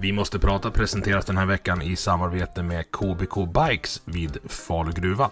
Vi 0.00 0.12
måste 0.12 0.38
prata 0.38 0.70
presenteras 0.70 1.24
den 1.24 1.36
här 1.36 1.46
veckan 1.46 1.82
i 1.82 1.96
samarbete 1.96 2.62
med 2.62 2.90
KBK 2.90 3.34
Bikes 3.54 4.02
vid 4.04 4.38
Falu 4.44 4.92
gruva. 4.92 5.30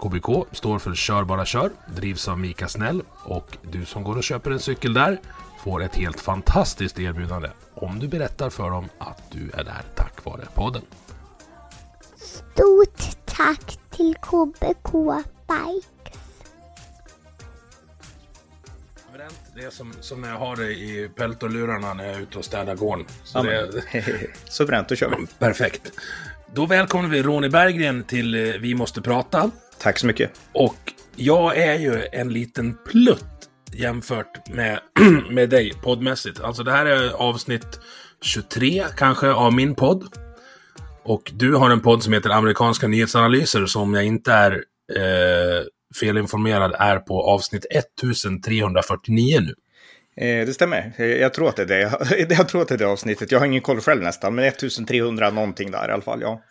KBK 0.00 0.56
står 0.56 0.78
för 0.78 0.94
Kör 0.94 1.24
bara 1.24 1.44
kör, 1.44 1.70
drivs 1.96 2.28
av 2.28 2.38
Mika 2.38 2.68
Snäll 2.68 3.02
och 3.24 3.56
du 3.62 3.84
som 3.84 4.04
går 4.04 4.16
och 4.16 4.22
köper 4.22 4.50
en 4.50 4.60
cykel 4.60 4.94
där 4.94 5.20
får 5.64 5.82
ett 5.82 5.96
helt 5.96 6.20
fantastiskt 6.20 6.98
erbjudande 6.98 7.50
om 7.74 7.98
du 7.98 8.08
berättar 8.08 8.50
för 8.50 8.70
dem 8.70 8.88
att 8.98 9.22
du 9.30 9.50
är 9.50 9.64
där 9.64 9.82
tack 9.94 10.24
vare 10.24 10.46
podden. 10.54 10.82
Stort 12.16 13.16
tack 13.24 13.78
till 13.90 14.14
KBK 14.14 14.92
Bikes. 15.48 15.93
Det 19.56 19.64
är 19.64 19.70
som, 19.70 19.92
som 20.00 20.20
när 20.20 20.28
jag 20.28 20.38
har 20.38 20.56
det 20.56 20.72
i 20.72 21.08
peltorlurarna 21.16 21.94
när 21.94 22.04
jag 22.04 22.14
är 22.14 22.20
ute 22.20 22.38
och 22.38 22.44
städar 22.44 22.74
gården. 22.74 23.06
Så 23.24 23.38
Ja, 23.38 23.42
det, 23.42 24.04
Suveränt, 24.48 24.88
då 24.88 24.94
kör 24.94 25.10
vi. 25.10 25.26
perfekt. 25.38 25.92
Då 26.54 26.66
välkomnar 26.66 27.10
vi 27.10 27.22
Ronny 27.22 27.48
Berggren 27.48 28.04
till 28.04 28.34
eh, 28.34 28.54
Vi 28.60 28.74
måste 28.74 29.02
prata. 29.02 29.50
Tack 29.78 29.98
så 29.98 30.06
mycket. 30.06 30.30
Och 30.52 30.92
jag 31.16 31.56
är 31.56 31.78
ju 31.78 32.06
en 32.12 32.32
liten 32.32 32.78
plutt 32.86 33.24
jämfört 33.72 34.48
med, 34.48 34.80
med 35.30 35.50
dig 35.50 35.72
poddmässigt. 35.82 36.40
Alltså 36.40 36.62
det 36.62 36.72
här 36.72 36.86
är 36.86 37.10
avsnitt 37.10 37.80
23 38.22 38.84
kanske 38.96 39.30
av 39.32 39.52
min 39.52 39.74
podd. 39.74 40.04
Och 41.04 41.30
du 41.34 41.54
har 41.54 41.70
en 41.70 41.80
podd 41.80 42.02
som 42.02 42.12
heter 42.12 42.30
Amerikanska 42.30 42.88
nyhetsanalyser 42.88 43.66
som 43.66 43.82
om 43.82 43.94
jag 43.94 44.04
inte 44.04 44.32
är 44.32 44.52
eh, 44.96 45.64
felinformerad 46.00 46.74
är 46.78 46.98
på 46.98 47.22
avsnitt 47.22 47.66
1349 47.70 49.40
nu. 49.40 49.54
Eh, 50.16 50.46
det 50.46 50.54
stämmer. 50.54 50.92
Jag 50.98 51.34
tror 51.34 51.48
att 51.48 51.56
det 51.56 51.62
är 51.62 51.66
det. 51.66 52.26
Jag 52.34 52.48
tror 52.48 52.62
att 52.62 52.68
det 52.68 52.74
är 52.74 52.78
det 52.78 52.86
avsnittet. 52.86 53.32
Jag 53.32 53.38
har 53.38 53.46
ingen 53.46 53.62
koll 53.62 53.80
själv 53.80 54.02
nästan, 54.02 54.34
men 54.34 54.44
1300 54.44 55.30
någonting 55.30 55.70
där 55.70 55.88
i 55.88 55.92
alla 55.92 56.02
fall, 56.02 56.20
ja. 56.22 56.42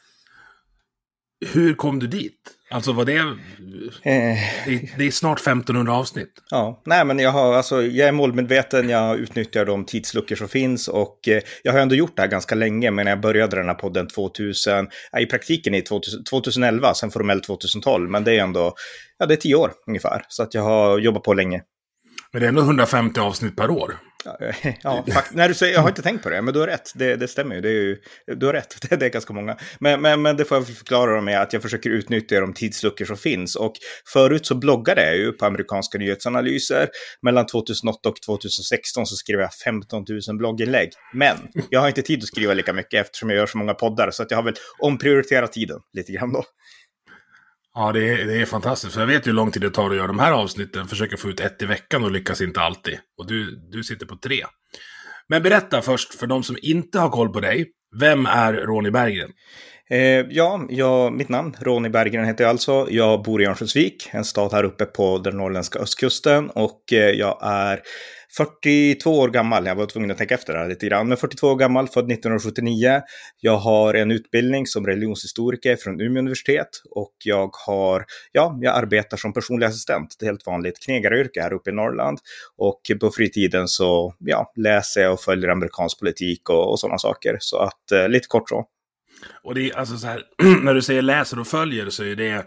Hur 1.52 1.73
kom 1.73 1.99
du 1.99 2.08
dit? 2.08 2.39
Alltså 2.72 2.94
var 2.94 3.05
det... 3.05 3.16
Eh, 3.16 4.38
Det, 4.66 4.89
det 4.97 5.08
är 5.08 5.11
snart 5.11 5.39
1500 5.39 5.94
avsnitt. 5.94 6.33
ja, 6.50 6.81
nej 6.85 7.05
men 7.05 7.19
jag 7.19 7.31
har, 7.31 7.53
alltså, 7.53 7.83
jag 7.83 8.08
är 8.08 8.11
målmedveten, 8.11 8.89
jag 8.89 9.19
utnyttjar 9.19 9.66
de 9.66 9.85
tidsluckor 9.85 10.35
som 10.35 10.47
finns 10.47 10.88
och 10.88 11.27
eh, 11.27 11.41
jag 11.63 11.73
har 11.73 11.80
ändå 11.80 11.95
gjort 11.95 12.16
det 12.16 12.22
här 12.22 12.30
ganska 12.30 12.55
länge, 12.55 12.91
men 12.91 13.07
jag 13.07 13.22
började 13.22 13.56
den 13.56 13.68
här 13.68 13.73
podden 13.75 14.07
2000, 14.07 14.88
ja, 15.12 15.19
i 15.19 15.25
praktiken 15.25 15.73
i 15.75 15.81
2000, 15.81 16.23
2011, 16.23 16.94
sen 16.94 17.12
formellt 17.12 17.44
2012, 17.44 18.09
men 18.09 18.23
det 18.23 18.34
är 18.35 18.44
ändå, 18.44 18.73
ja 19.19 19.25
det 19.25 19.34
är 19.34 19.38
tio 19.38 19.56
år 19.56 19.72
ungefär, 19.88 20.25
så 20.28 20.44
att 20.44 20.53
jag 20.53 20.62
har 20.62 21.00
jobbat 21.00 21.23
på 21.23 21.34
länge. 21.34 21.62
Men 22.31 22.41
det 22.41 22.45
är 22.45 22.50
ändå 22.50 22.62
150 22.62 23.19
avsnitt 23.19 23.56
per 23.56 23.69
år. 23.69 23.97
Ja, 24.25 25.03
eh, 25.07 25.13
fakt- 25.13 25.34
när 25.34 25.47
du 25.47 25.53
säger, 25.53 25.73
jag 25.73 25.81
har 25.81 25.89
inte 25.89 26.01
tänkt 26.01 26.23
på 26.23 26.29
det, 26.29 26.41
men 26.41 26.53
du 26.53 26.59
har 26.59 26.67
rätt. 26.67 26.91
Det, 26.95 27.16
det 27.16 27.28
stämmer 27.28 27.56
ju. 27.56 27.61
Det 27.61 27.69
är 27.69 27.72
ju. 27.72 27.97
Du 28.35 28.45
har 28.45 28.53
rätt, 28.53 28.75
det, 28.89 28.95
det 29.00 29.06
är 29.06 29.09
ganska 29.09 29.34
många. 29.34 29.57
Men, 29.79 30.01
men, 30.01 30.22
men 30.22 30.38
det 30.38 30.45
får 30.45 30.57
jag 30.57 30.67
förklara 30.67 31.22
med 31.22 31.41
att 31.41 31.53
jag 31.53 31.61
försöker 31.61 31.89
utnyttja 31.89 32.39
de 32.39 32.53
tidsluckor 32.53 33.06
som 33.06 33.17
finns. 33.17 33.56
Och 33.56 33.73
förut 34.13 34.45
så 34.45 34.56
bloggade 34.56 35.06
jag 35.06 35.17
ju 35.17 35.31
på 35.31 35.45
amerikanska 35.45 35.97
nyhetsanalyser. 35.97 36.89
Mellan 37.22 37.45
2008 37.45 38.09
och 38.09 38.16
2016 38.25 39.06
så 39.06 39.16
skrev 39.16 39.39
jag 39.39 39.53
15 39.53 40.06
000 40.28 40.38
blogginlägg. 40.38 40.89
Men 41.13 41.38
jag 41.69 41.79
har 41.79 41.88
inte 41.88 42.01
tid 42.01 42.19
att 42.19 42.28
skriva 42.28 42.53
lika 42.53 42.73
mycket 42.73 43.01
eftersom 43.06 43.29
jag 43.29 43.38
gör 43.38 43.45
så 43.45 43.57
många 43.57 43.73
poddar. 43.73 44.12
Så 44.12 44.23
att 44.23 44.31
jag 44.31 44.38
har 44.38 44.44
väl 44.44 44.56
omprioriterat 44.79 45.51
tiden 45.53 45.79
lite 45.94 46.12
grann 46.12 46.33
då. 46.33 46.44
Ja, 47.73 47.91
det 47.91 48.09
är, 48.09 48.25
det 48.25 48.41
är 48.41 48.45
fantastiskt. 48.45 48.94
För 48.94 49.00
jag 49.01 49.07
vet 49.07 49.28
ju 49.28 49.29
hur 49.29 49.35
lång 49.35 49.51
tid 49.51 49.61
det 49.61 49.69
tar 49.69 49.89
att 49.89 49.95
göra 49.95 50.07
de 50.07 50.19
här 50.19 50.31
avsnitten. 50.31 50.88
Försöker 50.88 51.17
få 51.17 51.29
ut 51.29 51.39
ett 51.39 51.61
i 51.61 51.66
veckan 51.66 52.03
och 52.03 52.11
lyckas 52.11 52.41
inte 52.41 52.61
alltid. 52.61 53.00
Och 53.17 53.28
du, 53.28 53.56
du 53.72 53.84
sitter 53.84 54.06
på 54.06 54.16
tre. 54.16 54.45
Men 55.28 55.44
berätta 55.44 55.81
först 55.81 56.13
för 56.13 56.28
de 56.28 56.44
som 56.44 56.57
inte 56.62 57.00
har 57.00 57.09
koll 57.09 57.33
på 57.33 57.39
dig. 57.39 57.72
Vem 58.00 58.25
är 58.25 58.53
Ronny 58.53 58.91
Berggren? 58.91 59.31
Eh, 59.89 60.25
ja, 60.29 60.66
jag, 60.69 61.13
mitt 61.13 61.29
namn, 61.29 61.56
Ronny 61.59 61.89
Berggren 61.89 62.25
heter 62.25 62.44
jag 62.44 62.50
alltså. 62.50 62.88
Jag 62.89 63.23
bor 63.23 63.41
i 63.41 63.45
Örnsköldsvik, 63.45 64.09
en 64.12 64.25
stad 64.25 64.53
här 64.53 64.63
uppe 64.63 64.85
på 64.85 65.17
den 65.17 65.38
norrländska 65.38 65.79
östkusten. 65.79 66.50
Och 66.50 66.94
eh, 66.94 67.09
jag 67.09 67.39
är 67.41 67.81
42 68.38 69.19
år 69.19 69.29
gammal. 69.29 69.66
Jag 69.66 69.75
var 69.75 69.85
tvungen 69.85 70.11
att 70.11 70.17
tänka 70.17 70.35
efter 70.35 70.53
det 70.53 70.59
här 70.59 70.69
lite 70.69 70.85
grann. 70.85 71.07
Men 71.07 71.17
42 71.17 71.47
år 71.47 71.55
gammal, 71.55 71.88
född 71.88 72.11
1979. 72.11 73.01
Jag 73.39 73.57
har 73.57 73.94
en 73.94 74.11
utbildning 74.11 74.67
som 74.67 74.88
religionshistoriker 74.88 75.75
från 75.75 76.01
Umeå 76.01 76.19
universitet. 76.19 76.69
Och 76.89 77.13
jag 77.23 77.49
har, 77.67 78.05
ja, 78.31 78.57
jag 78.61 78.77
arbetar 78.77 79.17
som 79.17 79.33
personlig 79.33 79.66
assistent. 79.66 80.16
Det 80.19 80.25
är 80.25 80.27
helt 80.27 80.47
vanligt 80.47 80.79
knegaryrke 80.85 81.41
här 81.41 81.53
uppe 81.53 81.69
i 81.69 81.73
Norrland. 81.73 82.19
Och 82.57 82.81
på 82.99 83.11
fritiden 83.11 83.67
så, 83.67 84.16
ja, 84.19 84.51
läser 84.55 85.01
jag 85.01 85.13
och 85.13 85.21
följer 85.21 85.50
amerikansk 85.50 86.00
politik 86.00 86.50
och, 86.50 86.71
och 86.71 86.79
sådana 86.79 86.97
saker. 86.97 87.38
Så 87.39 87.57
att, 87.57 87.91
eh, 87.91 88.09
lite 88.09 88.27
kort 88.27 88.50
så. 88.50 88.65
Och 89.44 89.55
det 89.55 89.69
är 89.69 89.77
alltså 89.77 89.97
så 89.97 90.07
här, 90.07 90.23
när 90.63 90.73
du 90.73 90.81
säger 90.81 91.01
läser 91.01 91.39
och 91.39 91.47
följer 91.47 91.89
så 91.89 92.03
är 92.03 92.15
det 92.15 92.45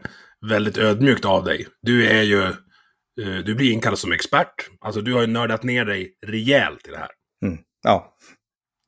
väldigt 0.50 0.78
ödmjukt 0.78 1.24
av 1.24 1.44
dig. 1.44 1.66
Du 1.82 2.06
är 2.06 2.22
ju, 2.22 2.52
du 3.44 3.54
blir 3.54 3.72
inkallad 3.72 3.98
som 3.98 4.12
expert. 4.12 4.54
Alltså 4.80 5.00
du 5.00 5.14
har 5.14 5.20
ju 5.20 5.26
nördat 5.26 5.62
ner 5.62 5.84
dig 5.84 6.12
rejält 6.26 6.86
i 6.88 6.90
det 6.90 6.98
här. 6.98 7.10
Mm. 7.44 7.58
Ja, 7.82 8.14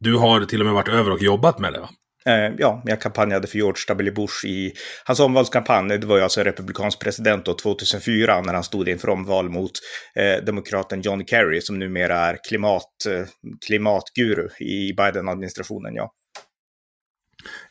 Du 0.00 0.16
har 0.16 0.44
till 0.44 0.61
och 0.61 0.66
med 0.66 0.75
varit 0.75 0.89
över 0.89 1.11
och 1.11 1.22
jobbat 1.22 1.59
med 1.59 1.72
det 1.72 1.81
va? 1.81 1.89
Eh, 2.27 2.55
ja, 2.59 2.83
jag 2.84 3.00
kampanjade 3.00 3.47
för 3.47 3.56
George 3.56 3.83
W. 3.89 4.11
Bush 4.11 4.47
i 4.47 4.72
hans 5.05 5.21
omvalskampanj. 5.21 5.99
Det 5.99 6.06
var 6.06 6.16
ju 6.16 6.22
alltså 6.22 6.43
republikansk 6.43 7.00
president 7.00 7.44
då 7.44 7.55
2004 7.55 8.41
när 8.41 8.55
han 8.55 8.65
stod 8.65 8.89
inför 8.89 9.09
omval 9.09 9.49
mot 9.50 9.71
eh, 10.15 10.45
demokraten 10.45 11.00
John 11.03 11.27
Kerry 11.27 11.60
som 11.60 11.78
numera 11.78 12.16
är 12.16 12.39
klimat, 12.49 13.06
eh, 13.09 13.27
klimatguru 13.66 14.49
i 14.60 14.93
Biden-administrationen. 14.93 15.95
Ja. 15.95 16.12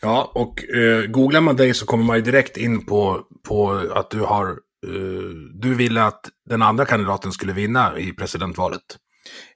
Ja, 0.01 0.31
och 0.35 0.69
eh, 0.75 1.05
googlar 1.05 1.41
man 1.41 1.55
dig 1.55 1.73
så 1.73 1.85
kommer 1.85 2.03
man 2.03 2.15
ju 2.15 2.21
direkt 2.21 2.57
in 2.57 2.85
på, 2.85 3.21
på 3.47 3.71
att 3.95 4.11
du 4.11 4.19
har... 4.19 4.66
Eh, 4.85 5.29
du 5.53 5.75
ville 5.75 6.03
att 6.03 6.21
den 6.49 6.61
andra 6.61 6.85
kandidaten 6.85 7.31
skulle 7.31 7.53
vinna 7.53 7.99
i 7.99 8.13
presidentvalet. 8.13 8.83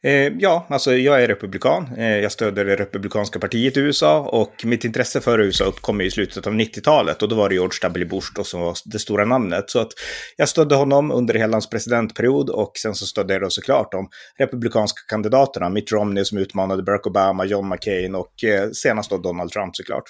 Eh, 0.04 0.34
ja, 0.40 0.68
alltså 0.70 0.94
jag 0.94 1.24
är 1.24 1.28
republikan. 1.28 1.88
Eh, 1.98 2.18
jag 2.18 2.32
stöder 2.32 2.66
det 2.66 2.76
republikanska 2.76 3.40
partiet 3.40 3.78
i 3.78 3.80
USA 3.80 4.20
och 4.20 4.66
mitt 4.66 4.86
intresse 4.86 5.22
för 5.22 5.40
USA 5.40 5.66
uppkom 5.66 6.02
i 6.02 6.12
slutet 6.12 6.48
av 6.48 6.54
90-talet 6.54 7.22
och 7.22 7.30
då 7.30 7.36
var 7.36 7.50
det 7.50 7.56
George 7.56 7.80
W. 7.82 8.06
Bush 8.06 8.32
då 8.36 8.44
som 8.44 8.62
var 8.62 8.76
det 8.86 9.00
stora 9.00 9.26
namnet. 9.26 9.70
Så 9.70 9.80
att 9.80 9.92
jag 10.38 10.50
stödde 10.50 10.76
honom 10.76 11.12
under 11.12 11.34
hela 11.34 11.54
hans 11.54 11.70
presidentperiod 11.70 12.50
och 12.50 12.72
sen 12.82 12.96
så 12.96 13.06
stödde 13.06 13.34
jag 13.34 13.42
då 13.42 13.50
såklart 13.50 13.92
de 13.92 14.10
republikanska 14.40 15.00
kandidaterna, 15.10 15.70
Mitt 15.70 15.92
Romney 15.92 16.26
som 16.26 16.38
utmanade 16.38 16.84
Barack 16.84 17.08
Obama, 17.08 17.46
John 17.46 17.70
McCain 17.70 18.16
och 18.16 18.44
eh, 18.44 18.70
senast 18.72 19.10
då 19.10 19.18
Donald 19.18 19.52
Trump 19.52 19.76
såklart. 19.76 20.04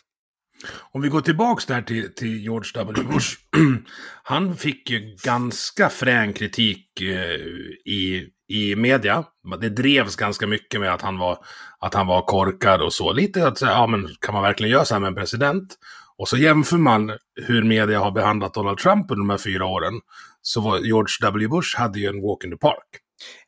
Om 0.92 1.02
vi 1.02 1.10
går 1.10 1.22
tillbaks 1.22 1.66
där 1.66 1.82
till, 1.82 2.16
till 2.16 2.44
George 2.44 2.72
W. 2.76 3.04
Bush. 3.04 3.28
Han 4.24 4.56
fick 4.56 4.90
ju 4.90 5.16
ganska 5.24 5.90
frän 5.90 6.34
kritik 6.34 7.02
eh, 7.02 7.36
i, 7.86 8.28
i 8.50 8.76
media. 8.76 9.24
Det 9.62 9.70
drevs 9.70 10.16
ganska 10.16 10.48
mycket 10.48 10.80
med 10.80 10.94
att 10.94 11.02
han 11.02 11.18
var, 11.18 11.38
att 11.80 11.94
han 11.94 12.08
var 12.08 12.22
korkad 12.22 12.82
och 12.82 12.94
så. 12.94 13.14
Lite 13.14 13.48
att 13.48 13.58
säga, 13.58 13.72
ja 13.72 13.88
men 13.88 14.10
kan 14.20 14.34
man 14.34 14.44
verkligen 14.44 14.72
göra 14.72 14.86
så 14.86 14.94
här 14.94 15.00
med 15.00 15.08
en 15.08 15.16
president? 15.16 15.78
Och 16.18 16.28
så 16.28 16.38
jämför 16.38 16.78
man 16.78 17.12
hur 17.48 17.64
media 17.64 18.00
har 18.00 18.12
behandlat 18.12 18.54
Donald 18.54 18.78
Trump 18.78 19.12
under 19.12 19.22
de 19.22 19.30
här 19.30 19.38
fyra 19.38 19.66
åren. 19.66 19.94
Så 20.42 20.62
var 20.62 20.80
George 20.80 21.14
W. 21.22 21.48
Bush 21.48 21.78
hade 21.78 22.00
ju 22.00 22.08
en 22.08 22.22
walk 22.22 22.44
in 22.44 22.52
the 22.52 22.58
park. 22.58 22.88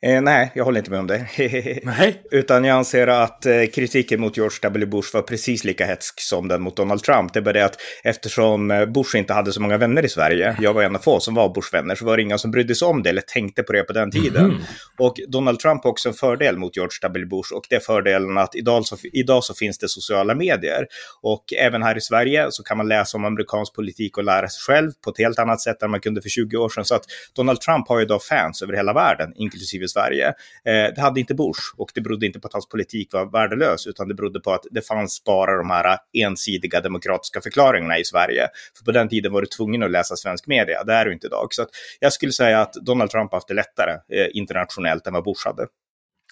Eh, 0.02 0.22
nej, 0.22 0.52
jag 0.54 0.64
håller 0.64 0.78
inte 0.78 0.90
med 0.90 1.00
om 1.00 1.06
det. 1.06 1.26
Nej. 1.82 2.22
Utan 2.30 2.64
jag 2.64 2.76
anser 2.76 3.06
att 3.06 3.46
eh, 3.46 3.66
kritiken 3.74 4.20
mot 4.20 4.36
George 4.36 4.58
W. 4.62 4.86
Bush 4.86 5.14
var 5.14 5.22
precis 5.22 5.64
lika 5.64 5.86
hetsk 5.86 6.20
som 6.20 6.48
den 6.48 6.62
mot 6.62 6.76
Donald 6.76 7.02
Trump. 7.02 7.32
Det 7.32 7.38
är 7.38 7.42
bara 7.42 7.52
det 7.52 7.64
att 7.64 7.76
eftersom 8.04 8.70
eh, 8.70 8.86
Bush 8.86 9.16
inte 9.16 9.32
hade 9.32 9.52
så 9.52 9.62
många 9.62 9.76
vänner 9.76 10.04
i 10.04 10.08
Sverige, 10.08 10.56
jag 10.60 10.74
var 10.74 10.82
en 10.82 10.96
av 10.96 10.98
få 10.98 11.20
som 11.20 11.34
var 11.34 11.54
Bush-vänner, 11.54 11.94
så 11.94 12.04
var 12.04 12.16
det 12.16 12.22
ingen 12.22 12.38
som 12.38 12.50
brydde 12.50 12.74
sig 12.74 12.88
om 12.88 13.02
det 13.02 13.10
eller 13.10 13.20
tänkte 13.20 13.62
på 13.62 13.72
det 13.72 13.82
på 13.82 13.92
den 13.92 14.10
tiden. 14.10 14.46
Mhm. 14.46 14.62
Och 14.98 15.16
Donald 15.28 15.58
Trump 15.58 15.84
har 15.84 15.90
också 15.90 16.08
en 16.08 16.14
fördel 16.14 16.58
mot 16.58 16.76
George 16.76 16.98
W. 17.02 17.26
Bush 17.26 17.54
och 17.54 17.66
det 17.68 17.76
är 17.76 17.80
fördelen 17.80 18.38
att 18.38 18.54
idag 18.54 18.86
så, 18.86 18.96
idag 19.12 19.44
så 19.44 19.54
finns 19.54 19.78
det 19.78 19.88
sociala 19.88 20.34
medier. 20.34 20.86
Och 21.22 21.44
även 21.58 21.82
här 21.82 21.96
i 21.96 22.00
Sverige 22.00 22.46
så 22.50 22.62
kan 22.62 22.76
man 22.76 22.88
läsa 22.88 23.18
om 23.18 23.24
amerikansk 23.24 23.74
politik 23.74 24.18
och 24.18 24.24
lära 24.24 24.48
sig 24.48 24.60
själv 24.60 24.90
på 25.04 25.10
ett 25.10 25.18
helt 25.18 25.38
annat 25.38 25.60
sätt 25.60 25.82
än 25.82 25.90
man 25.90 26.00
kunde 26.00 26.22
för 26.22 26.28
20 26.28 26.56
år 26.56 26.68
sedan. 26.68 26.84
Så 26.84 26.94
att 26.94 27.04
Donald 27.36 27.60
Trump 27.60 27.88
har 27.88 28.00
idag 28.00 28.22
fans 28.22 28.62
över 28.62 28.72
hela 28.72 28.92
världen, 28.92 29.32
inklusive 29.36 29.63
inklusive 29.64 29.88
Sverige. 29.88 30.28
Eh, 30.64 30.94
det 30.94 31.00
hade 31.00 31.20
inte 31.20 31.34
Bush 31.34 31.74
och 31.76 31.90
det 31.94 32.00
berodde 32.00 32.26
inte 32.26 32.40
på 32.40 32.46
att 32.46 32.52
hans 32.52 32.68
politik 32.68 33.12
var 33.12 33.32
värdelös, 33.32 33.86
utan 33.86 34.08
det 34.08 34.14
berodde 34.14 34.40
på 34.40 34.52
att 34.52 34.64
det 34.70 34.86
fanns 34.86 35.24
bara 35.24 35.56
de 35.56 35.70
här 35.70 35.98
ensidiga 36.12 36.80
demokratiska 36.80 37.40
förklaringarna 37.40 37.98
i 37.98 38.04
Sverige. 38.04 38.48
För 38.78 38.84
på 38.84 38.92
den 38.92 39.08
tiden 39.08 39.32
var 39.32 39.40
du 39.40 39.46
tvungen 39.46 39.82
att 39.82 39.90
läsa 39.90 40.16
svensk 40.16 40.46
media, 40.46 40.84
det 40.84 40.92
är 40.92 41.04
du 41.04 41.12
inte 41.12 41.26
idag. 41.26 41.48
Så 41.50 41.62
att 41.62 41.68
jag 42.00 42.12
skulle 42.12 42.32
säga 42.32 42.60
att 42.60 42.72
Donald 42.72 43.10
Trump 43.10 43.30
har 43.30 43.36
haft 43.36 43.48
det 43.48 43.54
lättare 43.54 43.92
eh, 43.92 44.26
internationellt 44.32 45.06
än 45.06 45.12
vad 45.14 45.24
Bush 45.24 45.46
hade. 45.46 45.66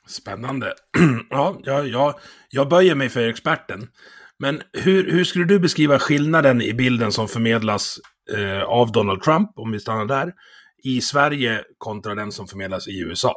Spännande. 0.09 0.75
ja, 1.31 1.61
jag, 1.63 1.89
jag, 1.89 2.15
jag 2.51 2.69
böjer 2.69 2.95
mig 2.95 3.09
för 3.09 3.29
experten. 3.29 3.89
Men 4.39 4.63
hur, 4.73 5.11
hur 5.13 5.25
skulle 5.25 5.45
du 5.45 5.59
beskriva 5.59 5.99
skillnaden 5.99 6.63
i 6.63 6.75
bilden 6.75 7.13
som 7.13 7.29
förmedlas 7.29 7.99
eh, 8.37 8.63
av 8.63 8.93
Donald 8.93 9.23
Trump, 9.23 9.51
om 9.55 9.73
vi 9.73 9.81
stannar 9.81 10.07
där, 10.07 10.33
i 10.83 11.01
Sverige 11.01 11.65
kontra 11.79 12.15
den 12.15 12.33
som 12.33 12.47
förmedlas 12.47 12.89
i 12.89 13.01
USA? 13.01 13.35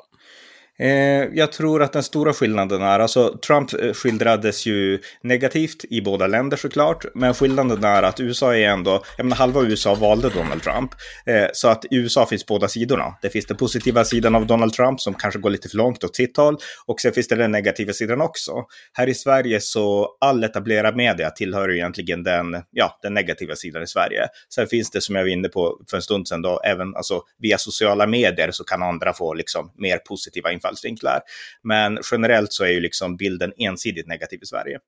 Eh, 0.80 0.90
jag 1.34 1.52
tror 1.52 1.84
att 1.84 1.94
den 1.94 2.04
stora 2.04 2.34
skillnaden 2.34 2.82
är, 2.82 3.00
alltså 3.00 3.38
Trump 3.48 3.74
eh, 3.74 3.94
skildrades 3.94 4.66
ju 4.66 5.00
negativt 5.22 5.86
i 5.90 6.02
båda 6.02 6.28
länder 6.28 6.58
såklart, 6.58 7.06
men 7.14 7.34
skillnaden 7.34 7.84
är 7.84 8.04
att 8.04 8.20
USA 8.20 8.56
är 8.56 8.70
ändå, 8.70 9.04
jag 9.18 9.26
menar 9.26 9.38
halva 9.38 9.62
USA 9.62 9.96
valde 9.96 10.30
Donald 10.30 10.64
Trump, 10.64 10.92
eh, 11.26 11.48
så 11.54 11.68
att 11.68 11.86
i 11.86 11.96
USA 11.96 12.26
finns 12.26 12.46
båda 12.46 12.68
sidorna. 12.68 13.18
Det 13.22 13.30
finns 13.30 13.46
den 13.46 13.58
positiva 13.58 14.06
sidan 14.06 14.36
av 14.36 14.48
Donald 14.48 14.74
Trump 14.74 15.02
som 15.02 15.14
kanske 15.14 15.40
går 15.40 15.50
lite 15.50 15.70
för 15.70 15.78
långt 15.78 16.04
åt 16.04 16.16
sitt 16.16 16.38
håll, 16.38 16.58
och 16.86 17.00
sen 17.00 17.14
finns 17.14 17.28
det 17.28 17.36
den 17.36 17.52
negativa 17.52 17.94
sidan 17.94 18.22
också. 18.22 18.52
Här 18.94 19.10
i 19.10 19.14
Sverige 19.14 19.60
så 19.60 20.18
all 20.22 20.44
etablerad 20.44 20.96
media 20.96 21.30
tillhör 21.30 21.72
egentligen 21.72 22.24
den, 22.24 22.46
ja, 22.72 23.00
den 23.02 23.14
negativa 23.14 23.56
sidan 23.56 23.84
i 23.84 23.88
Sverige. 23.88 24.28
Sen 24.56 24.68
finns 24.68 24.92
det 24.92 25.02
som 25.02 25.16
jag 25.16 25.24
var 25.24 25.30
inne 25.30 25.48
på 25.48 25.80
för 25.90 25.98
en 25.98 26.04
stund 26.04 26.28
sedan 26.28 26.42
då, 26.42 26.62
även 26.66 26.96
alltså 26.96 27.22
via 27.40 27.58
sociala 27.58 28.08
medier 28.08 28.52
så 28.52 28.64
kan 28.64 28.84
andra 28.84 29.14
få 29.14 29.34
liksom 29.34 29.72
mer 29.78 29.98
positiva 29.98 30.52
infallsvinklar. 30.66 31.22
Men 31.64 32.00
generellt 32.12 32.54
så 32.54 32.64
är 32.64 32.70
ju 32.70 32.80
liksom 32.80 33.18
bilden 33.18 33.54
ensidigt 33.58 34.08
negativ 34.08 34.40
i 34.44 34.46
Sverige. 34.46 34.80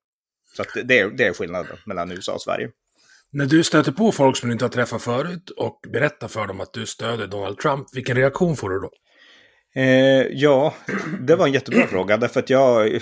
Så 0.56 0.62
att 0.62 0.68
det, 0.84 1.00
är, 1.00 1.10
det 1.10 1.28
är 1.28 1.34
skillnaden 1.34 1.78
mellan 1.86 2.12
USA 2.12 2.34
och 2.34 2.42
Sverige. 2.42 2.70
När 3.32 3.46
du 3.46 3.64
stöter 3.64 3.92
på 3.92 4.12
folk 4.12 4.38
som 4.38 4.50
du 4.50 4.54
inte 4.54 4.66
har 4.66 4.70
träffat 4.70 5.02
förut 5.02 5.50
och 5.50 5.80
berättar 5.94 6.28
för 6.28 6.48
dem 6.48 6.62
att 6.62 6.74
du 6.74 6.86
stöder 6.86 7.28
Donald 7.28 7.58
Trump, 7.58 7.88
vilken 7.94 8.16
reaktion 8.16 8.58
får 8.58 8.70
du 8.70 8.80
då? 8.80 8.92
Eh, 9.76 10.26
ja, 10.32 10.74
det 11.20 11.36
var 11.36 11.48
en 11.48 11.54
jättebra 11.54 11.88
fråga. 11.88 12.18
Därför 12.18 12.40
att 12.40 12.50
jag, 12.50 13.02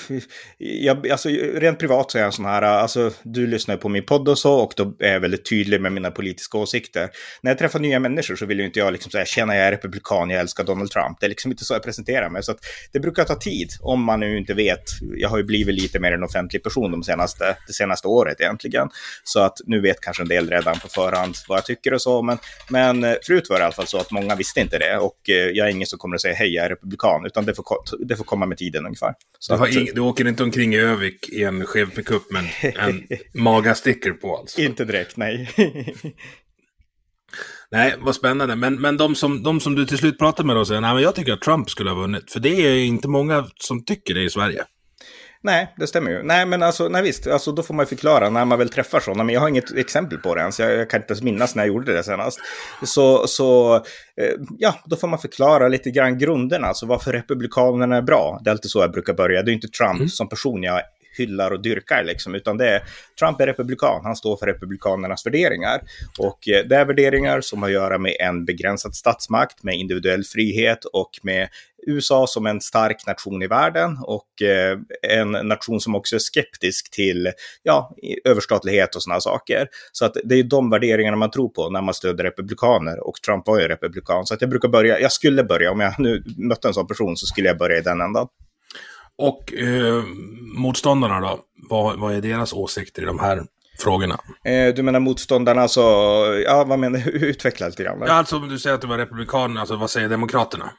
jag, 0.57 1.09
alltså 1.09 1.29
rent 1.29 1.79
privat 1.79 2.11
så 2.11 2.17
är 2.17 2.19
jag 2.19 2.25
en 2.25 2.31
sån 2.31 2.45
här, 2.45 2.61
alltså 2.61 3.11
du 3.23 3.47
lyssnar 3.47 3.77
på 3.77 3.89
min 3.89 4.05
podd 4.05 4.29
och 4.29 4.37
så 4.37 4.53
och 4.53 4.73
då 4.77 4.95
är 4.99 5.13
jag 5.13 5.19
väldigt 5.19 5.49
tydlig 5.49 5.81
med 5.81 5.91
mina 5.91 6.11
politiska 6.11 6.57
åsikter. 6.57 7.09
När 7.41 7.51
jag 7.51 7.57
träffar 7.57 7.79
nya 7.79 7.99
människor 7.99 8.35
så 8.35 8.45
vill 8.45 8.59
ju 8.59 8.65
inte 8.65 8.79
jag 8.79 8.91
liksom 8.91 9.11
säga, 9.11 9.25
tjena 9.25 9.55
jag 9.55 9.67
är 9.67 9.71
republikan, 9.71 10.29
jag 10.29 10.39
älskar 10.39 10.63
Donald 10.63 10.91
Trump. 10.91 11.19
Det 11.19 11.25
är 11.25 11.29
liksom 11.29 11.51
inte 11.51 11.65
så 11.65 11.73
jag 11.73 11.83
presenterar 11.83 12.29
mig. 12.29 12.43
Så 12.43 12.51
att 12.51 12.59
det 12.91 12.99
brukar 12.99 13.23
ta 13.23 13.35
tid 13.35 13.69
om 13.81 14.03
man 14.03 14.19
nu 14.19 14.37
inte 14.37 14.53
vet. 14.53 14.83
Jag 15.15 15.29
har 15.29 15.37
ju 15.37 15.43
blivit 15.43 15.75
lite 15.75 15.99
mer 15.99 16.11
en 16.11 16.23
offentlig 16.23 16.63
person 16.63 16.91
de 16.91 17.03
senaste, 17.03 17.57
det 17.67 17.73
senaste 17.73 18.07
året 18.07 18.41
egentligen. 18.41 18.87
Så 19.23 19.39
att 19.39 19.57
nu 19.65 19.81
vet 19.81 20.01
kanske 20.01 20.23
en 20.23 20.29
del 20.29 20.49
redan 20.49 20.79
på 20.79 20.87
förhand 20.87 21.35
vad 21.47 21.57
jag 21.57 21.65
tycker 21.65 21.93
och 21.93 22.01
så. 22.01 22.21
Men, 22.21 22.37
men 22.69 23.03
eh, 23.03 23.15
förut 23.23 23.49
var 23.49 23.57
det 23.57 23.61
i 23.61 23.65
alla 23.65 23.73
fall 23.73 23.87
så 23.87 23.97
att 23.97 24.11
många 24.11 24.35
visste 24.35 24.59
inte 24.59 24.77
det 24.77 24.97
och 24.97 25.29
eh, 25.29 25.35
jag 25.35 25.67
är 25.67 25.71
ingen 25.71 25.87
som 25.87 25.99
kommer 25.99 26.15
att 26.15 26.21
säga 26.21 26.35
hej, 26.35 26.54
jag 26.55 26.65
är 26.65 26.69
republikan, 26.69 27.25
utan 27.25 27.45
det 27.45 27.55
får, 27.55 27.65
det 28.05 28.15
får 28.15 28.23
komma 28.23 28.45
med 28.45 28.57
tiden 28.57 28.85
ungefär. 28.85 29.13
Så 29.39 29.57
Du, 29.57 29.63
att, 29.63 29.95
du 29.95 30.01
åker 30.01 30.27
inte 30.27 30.43
omkring 30.43 30.73
i 30.73 30.79
Övik 30.79 31.29
i 31.29 31.43
en 31.43 31.65
skev 31.65 31.89
pickup 31.89 32.31
med 32.31 32.43
en 32.61 33.07
magasticker 33.43 34.11
på 34.11 34.37
alltså? 34.37 34.61
Inte 34.61 34.85
direkt, 34.85 35.17
nej. 35.17 35.49
Nej, 37.71 37.95
vad 37.99 38.15
spännande. 38.15 38.55
Men, 38.55 38.81
men 38.81 38.97
de, 38.97 39.15
som, 39.15 39.43
de 39.43 39.59
som 39.59 39.75
du 39.75 39.85
till 39.85 39.97
slut 39.97 40.19
pratar 40.19 40.43
med 40.43 40.55
då 40.55 40.65
säger, 40.65 40.81
nej 40.81 40.93
men 40.93 41.03
jag 41.03 41.15
tycker 41.15 41.33
att 41.33 41.41
Trump 41.41 41.69
skulle 41.69 41.89
ha 41.89 41.97
vunnit. 41.97 42.31
För 42.31 42.39
det 42.39 42.49
är 42.49 42.77
inte 42.77 43.07
många 43.07 43.47
som 43.55 43.85
tycker 43.85 44.13
det 44.13 44.23
i 44.23 44.29
Sverige. 44.29 44.65
Nej, 45.45 45.73
det 45.77 45.87
stämmer 45.87 46.11
ju. 46.11 46.23
Nej, 46.23 46.45
men 46.45 46.63
alltså, 46.63 46.87
nej 46.89 47.03
visst, 47.03 47.27
alltså, 47.27 47.51
då 47.51 47.63
får 47.63 47.73
man 47.73 47.83
ju 47.83 47.87
förklara 47.87 48.29
när 48.29 48.45
man 48.45 48.59
väl 48.59 48.69
träffar 48.69 48.99
sådana. 48.99 49.23
Men 49.23 49.33
jag 49.33 49.41
har 49.41 49.49
inget 49.49 49.77
exempel 49.77 50.17
på 50.17 50.35
det 50.35 50.41
ens. 50.41 50.59
Jag, 50.59 50.73
jag 50.73 50.89
kan 50.89 51.01
inte 51.01 51.11
ens 51.11 51.23
minnas 51.23 51.55
när 51.55 51.63
jag 51.63 51.67
gjorde 51.67 51.93
det 51.93 52.03
senast. 52.03 52.39
Så, 52.83 53.27
så 53.27 53.75
eh, 53.75 54.33
ja, 54.59 54.75
då 54.85 54.95
får 54.95 55.07
man 55.07 55.19
förklara 55.19 55.67
lite 55.67 55.91
grann 55.91 56.17
grunderna, 56.17 56.67
alltså 56.67 56.85
varför 56.85 57.11
republikanerna 57.11 57.97
är 57.97 58.01
bra. 58.01 58.39
Det 58.43 58.49
är 58.49 58.51
alltid 58.51 58.71
så 58.71 58.79
jag 58.79 58.91
brukar 58.91 59.13
börja. 59.13 59.43
Det 59.43 59.51
är 59.51 59.53
inte 59.53 59.67
Trump 59.67 60.11
som 60.11 60.29
person 60.29 60.63
jag 60.63 60.81
hyllar 61.17 61.51
och 61.51 61.61
dyrkar, 61.61 62.03
liksom, 62.03 62.35
utan 62.35 62.57
det 62.57 62.69
är 62.69 62.83
Trump 63.19 63.41
är 63.41 63.47
republikan, 63.47 64.01
han 64.03 64.15
står 64.15 64.37
för 64.37 64.45
republikanernas 64.45 65.25
värderingar. 65.25 65.81
Och 66.19 66.49
eh, 66.49 66.65
det 66.65 66.75
är 66.75 66.85
värderingar 66.85 67.41
som 67.41 67.61
har 67.61 67.69
att 67.69 67.73
göra 67.73 67.97
med 67.97 68.15
en 68.19 68.45
begränsad 68.45 68.95
statsmakt, 68.95 69.63
med 69.63 69.75
individuell 69.75 70.23
frihet 70.23 70.85
och 70.85 71.09
med 71.23 71.49
USA 71.87 72.27
som 72.27 72.45
en 72.45 72.61
stark 72.61 73.07
nation 73.07 73.41
i 73.43 73.47
världen 73.47 73.97
och 74.01 74.41
eh, 74.41 74.79
en 75.01 75.31
nation 75.31 75.81
som 75.81 75.95
också 75.95 76.15
är 76.15 76.19
skeptisk 76.19 76.91
till 76.91 77.31
ja, 77.63 77.95
överstatlighet 78.25 78.95
och 78.95 79.03
sådana 79.03 79.21
saker. 79.21 79.67
Så 79.91 80.05
att 80.05 80.17
det 80.23 80.35
är 80.35 80.43
de 80.43 80.69
värderingarna 80.69 81.17
man 81.17 81.31
tror 81.31 81.49
på 81.49 81.69
när 81.69 81.81
man 81.81 81.93
stöder 81.93 82.23
republikaner 82.23 83.07
och 83.07 83.15
Trump 83.15 83.47
var 83.47 83.59
ju 83.59 83.67
republikan. 83.67 84.25
Så 84.25 84.33
att 84.33 84.41
jag 84.41 84.49
brukar 84.49 84.69
börja, 84.69 84.99
jag 84.99 85.11
skulle 85.11 85.43
börja, 85.43 85.71
om 85.71 85.79
jag 85.79 85.99
nu 85.99 86.23
mötte 86.37 86.67
en 86.67 86.73
sån 86.73 86.87
person 86.87 87.17
så 87.17 87.25
skulle 87.25 87.47
jag 87.47 87.57
börja 87.57 87.77
i 87.77 87.81
den 87.81 88.01
ändan. 88.01 88.27
Och 89.17 89.53
eh, 89.53 90.03
motståndarna 90.57 91.19
då? 91.19 91.39
Vad, 91.69 91.99
vad 91.99 92.13
är 92.13 92.21
deras 92.21 92.53
åsikter 92.53 93.01
i 93.01 93.05
de 93.05 93.19
här 93.19 93.43
frågorna? 93.79 94.19
Eh, 94.43 94.73
du 94.73 94.83
menar 94.83 94.99
motståndarna, 94.99 95.67
så, 95.67 95.81
ja 96.45 96.63
vad 96.63 96.79
menar 96.79 96.99
du? 96.99 97.11
Utveckla 97.29 97.67
lite 97.67 97.83
grann. 97.83 98.03
Ja, 98.07 98.13
alltså 98.13 98.37
om 98.37 98.49
du 98.49 98.59
säger 98.59 98.75
att 98.75 98.81
du 98.81 98.87
var 98.87 98.97
republikan, 98.97 99.57
alltså 99.57 99.75
vad 99.75 99.89
säger 99.89 100.09
demokraterna? 100.09 100.71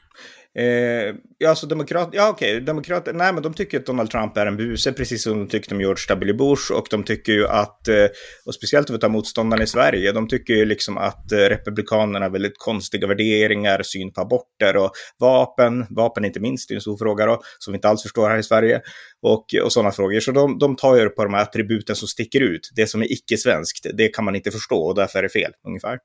Eh, 0.55 1.15
ja, 1.37 1.49
alltså 1.49 1.67
demokrat, 1.67 2.09
ja 2.11 2.29
okej, 2.29 2.61
demokrater, 2.61 3.13
nej 3.13 3.33
men 3.33 3.43
de 3.43 3.53
tycker 3.53 3.79
att 3.79 3.85
Donald 3.85 4.11
Trump 4.11 4.37
är 4.37 4.45
en 4.45 4.57
buse, 4.57 4.93
precis 4.93 5.23
som 5.23 5.39
de 5.39 5.47
tyckte 5.47 5.75
om 5.75 5.81
George 5.81 6.05
W. 6.09 6.33
Bush. 6.33 6.71
Och 6.71 6.87
de 6.91 7.03
tycker 7.03 7.33
ju 7.33 7.47
att, 7.47 7.87
eh, 7.87 8.05
och 8.45 8.55
speciellt 8.55 8.89
om 8.89 8.93
vi 8.95 8.99
tar 8.99 9.09
motståndarna 9.09 9.63
i 9.63 9.67
Sverige, 9.67 10.11
de 10.11 10.27
tycker 10.27 10.53
ju 10.53 10.65
liksom 10.65 10.97
att 10.97 11.31
eh, 11.31 11.37
republikanerna 11.37 12.25
har 12.25 12.29
väldigt 12.29 12.57
konstiga 12.57 13.07
värderingar, 13.07 13.81
syn 13.83 14.13
på 14.13 14.21
aborter 14.21 14.77
och 14.77 14.91
vapen, 15.19 15.85
vapen 15.89 16.25
inte 16.25 16.39
minst, 16.39 16.69
det 16.69 16.73
är 16.73 16.75
en 16.75 16.81
stor 16.81 16.97
fråga 16.97 17.25
då, 17.25 17.41
som 17.59 17.71
vi 17.71 17.75
inte 17.77 17.89
alls 17.89 18.03
förstår 18.03 18.29
här 18.29 18.37
i 18.37 18.43
Sverige. 18.43 18.81
Och, 19.21 19.45
och 19.63 19.73
sådana 19.73 19.91
frågor. 19.91 20.19
Så 20.19 20.31
de, 20.31 20.57
de 20.59 20.75
tar 20.75 20.95
ju 20.95 21.09
på 21.09 21.23
de 21.23 21.33
här 21.33 21.41
attributen 21.41 21.95
som 21.95 22.07
sticker 22.07 22.39
ut. 22.39 22.69
Det 22.75 22.87
som 22.87 23.01
är 23.01 23.11
icke-svenskt, 23.11 23.87
det 23.93 24.07
kan 24.07 24.25
man 24.25 24.35
inte 24.35 24.51
förstå 24.51 24.77
och 24.77 24.95
därför 24.95 25.19
är 25.19 25.23
det 25.23 25.29
fel, 25.29 25.51
ungefär. 25.67 25.97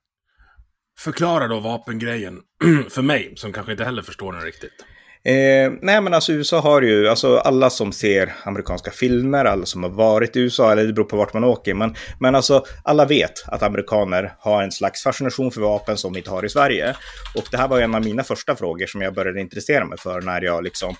Förklara 0.99 1.49
då 1.49 1.61
vapengrejen 1.61 2.41
för 2.91 3.03
mig, 3.03 3.33
som 3.37 3.53
kanske 3.53 3.73
inte 3.73 3.85
heller 3.85 4.03
förstår 4.03 4.33
den 4.33 4.43
riktigt. 4.43 4.85
Eh, 5.25 5.73
nej 5.83 6.01
men 6.01 6.15
alltså 6.15 6.33
USA 6.33 6.61
har 6.61 6.83
ju, 6.83 7.09
alltså 7.09 7.37
alla 7.39 7.71
som 7.71 7.93
ser 7.93 8.33
amerikanska 8.45 8.91
filmer, 8.91 9.45
alla 9.45 9.67
som 9.67 9.83
har 9.83 9.91
varit 9.91 10.37
i 10.37 10.41
USA, 10.41 10.73
eller 10.73 10.87
det 10.87 10.93
beror 10.93 11.05
på 11.05 11.17
vart 11.17 11.35
man 11.35 11.45
åker, 11.45 11.75
men, 11.75 11.95
men 12.21 12.35
alltså 12.35 12.65
alla 12.85 13.05
vet 13.05 13.33
att 13.47 13.63
amerikaner 13.63 14.35
har 14.39 14.63
en 14.63 14.73
slags 14.73 15.03
fascination 15.03 15.51
för 15.51 15.61
vapen 15.61 15.97
som 15.97 16.13
vi 16.13 16.19
inte 16.19 16.31
har 16.31 16.45
i 16.45 16.49
Sverige. 16.49 16.97
Och 17.35 17.45
det 17.51 17.57
här 17.57 17.69
var 17.69 17.81
en 17.81 17.95
av 17.95 18.05
mina 18.05 18.25
första 18.25 18.57
frågor 18.57 18.87
som 18.87 19.03
jag 19.03 19.15
började 19.15 19.41
intressera 19.41 19.85
mig 19.85 19.99
för 19.99 20.21
när 20.21 20.43
jag 20.43 20.65
liksom 20.65 20.95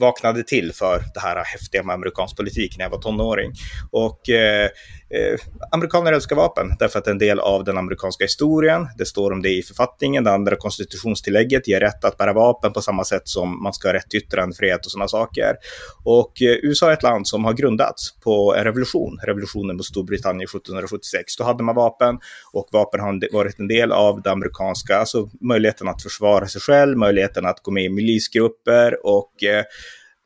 vaknade 0.00 0.42
till 0.42 0.72
för 0.74 1.02
det 1.14 1.20
här 1.20 1.44
häftiga 1.44 1.82
med 1.82 1.94
amerikansk 1.94 2.36
politik 2.36 2.78
när 2.78 2.84
jag 2.84 2.90
var 2.90 2.98
tonåring. 2.98 3.52
Och 3.90 4.28
eh, 4.28 4.64
eh, 5.10 5.38
amerikaner 5.72 6.12
älskar 6.12 6.36
vapen 6.36 6.76
därför 6.78 6.98
att 6.98 7.04
det 7.04 7.10
är 7.10 7.12
en 7.12 7.18
del 7.18 7.40
av 7.40 7.64
den 7.64 7.78
amerikanska 7.78 8.24
historien. 8.24 8.88
Det 8.98 9.06
står 9.06 9.32
om 9.32 9.42
det 9.42 9.50
i 9.50 9.62
författningen. 9.62 10.24
Det 10.24 10.32
andra 10.32 10.56
konstitutionstillägget 10.56 11.68
ger 11.68 11.80
rätt 11.80 12.04
att 12.04 12.16
bära 12.16 12.32
vapen 12.32 12.72
på 12.72 12.82
samma 12.82 13.04
sätt 13.04 13.27
som 13.28 13.62
man 13.62 13.72
ska 13.72 13.88
ha 13.88 13.94
rätt 13.94 14.10
till 14.10 14.20
yttrandefrihet 14.20 14.86
och 14.86 14.92
sådana 14.92 15.08
saker. 15.08 15.56
Och 16.04 16.42
eh, 16.42 16.56
USA 16.62 16.88
är 16.88 16.92
ett 16.92 17.02
land 17.02 17.28
som 17.28 17.44
har 17.44 17.52
grundats 17.52 18.20
på 18.20 18.54
en 18.54 18.64
revolution, 18.64 19.18
revolutionen 19.22 19.76
mot 19.76 19.86
Storbritannien 19.86 20.44
1776. 20.44 21.36
Då 21.36 21.44
hade 21.44 21.62
man 21.62 21.74
vapen 21.74 22.18
och 22.52 22.68
vapen 22.72 23.00
har 23.00 23.32
varit 23.32 23.58
en 23.58 23.68
del 23.68 23.92
av 23.92 24.22
det 24.22 24.30
amerikanska, 24.30 24.96
alltså 24.96 25.30
möjligheten 25.40 25.88
att 25.88 26.02
försvara 26.02 26.46
sig 26.46 26.60
själv, 26.60 26.98
möjligheten 26.98 27.46
att 27.46 27.62
gå 27.62 27.70
med 27.70 27.84
i 27.84 27.88
milisgrupper 27.88 29.06
och 29.06 29.44
eh, 29.44 29.64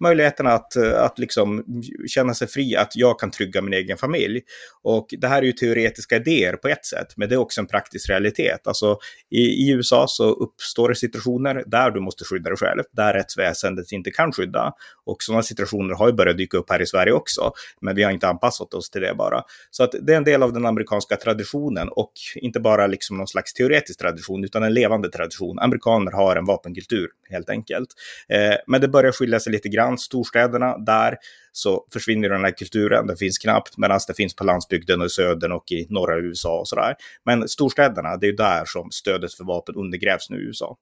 möjligheten 0.02 0.46
att, 0.46 0.76
eh, 0.76 1.02
att 1.02 1.18
liksom 1.18 1.64
känna 2.06 2.34
sig 2.34 2.48
fri, 2.48 2.76
att 2.76 2.96
jag 2.96 3.18
kan 3.18 3.30
trygga 3.30 3.62
min 3.62 3.72
egen 3.72 3.96
familj. 3.96 4.40
Och 4.82 5.06
det 5.18 5.28
här 5.28 5.38
är 5.38 5.46
ju 5.46 5.52
teoretiska 5.52 6.16
idéer 6.16 6.56
på 6.56 6.68
ett 6.68 6.86
sätt, 6.86 7.06
men 7.16 7.28
det 7.28 7.34
är 7.34 7.38
också 7.38 7.60
en 7.60 7.66
praktisk 7.66 8.10
realitet. 8.10 8.66
Alltså 8.66 8.98
i, 9.30 9.40
i 9.40 9.70
USA 9.70 10.04
så 10.08 10.24
uppstår 10.24 10.88
det 10.88 10.94
situationer 10.94 11.64
där 11.66 11.90
du 11.90 12.00
måste 12.00 12.24
skydda 12.24 12.50
dig 12.50 12.58
själv, 12.58 12.82
där 12.92 13.12
rättsväsendet 13.12 13.92
inte 13.92 14.10
kan 14.10 14.32
skydda. 14.32 14.72
Och 15.06 15.16
sådana 15.22 15.42
situationer 15.42 15.94
har 15.94 16.06
ju 16.06 16.12
börjat 16.12 16.36
dyka 16.36 16.58
upp 16.58 16.70
här 16.70 16.82
i 16.82 16.86
Sverige 16.86 17.12
också, 17.12 17.52
men 17.80 17.96
vi 17.96 18.02
har 18.02 18.10
inte 18.10 18.28
anpassat 18.28 18.74
oss 18.74 18.90
till 18.90 19.00
det 19.00 19.14
bara. 19.14 19.42
Så 19.70 19.84
att 19.84 19.94
det 20.02 20.12
är 20.12 20.16
en 20.16 20.24
del 20.24 20.42
av 20.42 20.52
den 20.52 20.66
amerikanska 20.66 21.16
traditionen 21.16 21.88
och 21.88 22.12
inte 22.34 22.60
bara 22.60 22.86
liksom 22.86 23.16
någon 23.16 23.26
slags 23.26 23.54
teoretisk 23.54 23.98
tradition, 23.98 24.44
utan 24.44 24.62
en 24.62 24.74
levande 24.74 25.10
tradition. 25.10 25.58
Amerikaner 25.58 26.12
har 26.12 26.36
en 26.36 26.44
vapenkultur 26.44 27.08
helt 27.30 27.50
enkelt. 27.50 27.88
Eh, 28.28 28.54
men 28.66 28.80
det 28.80 28.88
börjar 28.88 29.12
skilja 29.12 29.40
sig 29.40 29.52
lite 29.52 29.68
grann. 29.68 29.91
Storstäderna, 29.98 30.78
där 30.78 31.16
så 31.52 31.86
försvinner 31.92 32.28
den 32.28 32.44
här 32.44 32.56
kulturen. 32.56 33.06
Den 33.06 33.16
finns 33.16 33.38
knappt, 33.38 33.78
medan 33.78 34.00
det 34.06 34.14
finns 34.14 34.36
på 34.36 34.44
landsbygden 34.44 35.00
och 35.00 35.06
i 35.06 35.10
södern 35.10 35.52
och 35.52 35.72
i 35.72 35.86
norra 35.90 36.18
USA 36.18 36.60
och 36.60 36.68
sådär. 36.68 36.94
Men 37.24 37.48
storstäderna, 37.48 38.16
det 38.16 38.26
är 38.26 38.30
ju 38.30 38.36
där 38.36 38.64
som 38.66 38.90
stödet 38.90 39.34
för 39.34 39.44
vapen 39.44 39.74
undergrävs 39.74 40.30
nu 40.30 40.36
i 40.36 40.46
USA. 40.46 40.76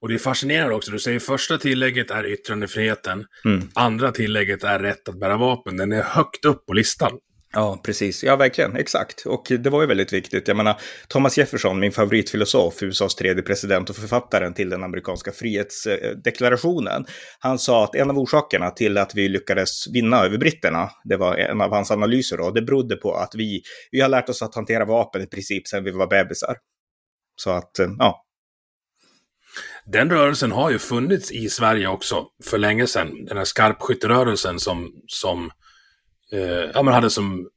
Och 0.00 0.08
det 0.08 0.14
är 0.14 0.18
fascinerande 0.18 0.74
också, 0.74 0.90
du 0.90 0.98
säger 0.98 1.18
första 1.18 1.58
tillägget 1.58 2.10
är 2.10 2.26
yttrandefriheten, 2.26 3.26
mm. 3.44 3.68
andra 3.74 4.12
tillägget 4.12 4.64
är 4.64 4.78
rätt 4.78 5.08
att 5.08 5.20
bära 5.20 5.36
vapen. 5.36 5.76
Den 5.76 5.92
är 5.92 6.02
högt 6.02 6.44
upp 6.44 6.66
på 6.66 6.72
listan. 6.72 7.18
Ja, 7.54 7.80
precis. 7.82 8.24
Ja, 8.24 8.36
verkligen. 8.36 8.76
Exakt. 8.76 9.26
Och 9.26 9.46
det 9.58 9.70
var 9.70 9.80
ju 9.80 9.86
väldigt 9.86 10.12
viktigt. 10.12 10.48
Jag 10.48 10.56
menar, 10.56 10.80
Thomas 11.08 11.38
Jefferson, 11.38 11.80
min 11.80 11.92
favoritfilosof, 11.92 12.82
USAs 12.82 13.14
tredje 13.14 13.42
president 13.42 13.90
och 13.90 13.96
författaren 13.96 14.54
till 14.54 14.70
den 14.70 14.84
amerikanska 14.84 15.32
frihetsdeklarationen, 15.32 17.06
han 17.38 17.58
sa 17.58 17.84
att 17.84 17.94
en 17.94 18.10
av 18.10 18.18
orsakerna 18.18 18.70
till 18.70 18.98
att 18.98 19.14
vi 19.14 19.28
lyckades 19.28 19.88
vinna 19.92 20.24
över 20.24 20.38
britterna, 20.38 20.90
det 21.04 21.16
var 21.16 21.36
en 21.36 21.60
av 21.60 21.70
hans 21.70 21.90
analyser 21.90 22.36
då, 22.36 22.50
det 22.50 22.62
berodde 22.62 22.96
på 22.96 23.14
att 23.14 23.34
vi, 23.34 23.62
vi 23.90 24.00
har 24.00 24.08
lärt 24.08 24.28
oss 24.28 24.42
att 24.42 24.54
hantera 24.54 24.84
vapen 24.84 25.22
i 25.22 25.26
princip 25.26 25.68
sedan 25.68 25.84
vi 25.84 25.90
var 25.90 26.06
bebisar. 26.06 26.56
Så 27.36 27.50
att, 27.50 27.78
eh, 27.78 27.88
ja. 27.98 28.24
Den 29.86 30.10
rörelsen 30.10 30.52
har 30.52 30.70
ju 30.70 30.78
funnits 30.78 31.32
i 31.32 31.48
Sverige 31.48 31.88
också 31.88 32.26
för 32.44 32.58
länge 32.58 32.86
sedan. 32.86 33.24
Den 33.24 33.36
här 33.36 33.44
skarpskytterörelsen 33.44 34.60
som, 34.60 34.92
som 35.06 35.50
eh, 36.34 36.70
ja, 36.74 36.82
man 36.82 36.94
hade 36.94 37.10
som 37.10 37.48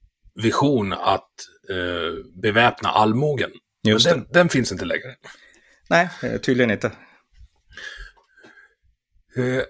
vision 0.43 0.93
att 0.93 1.31
eh, 1.69 2.41
beväpna 2.41 2.89
allmogen. 2.89 3.49
Just 3.87 4.09
den, 4.09 4.27
den, 4.29 4.49
finns 4.49 4.71
inte 4.71 4.85
längre. 4.85 5.15
Nej, 5.89 6.09
eh, 6.23 6.37
tydligen 6.37 6.71
inte. 6.71 6.87
Eh, 9.37 9.63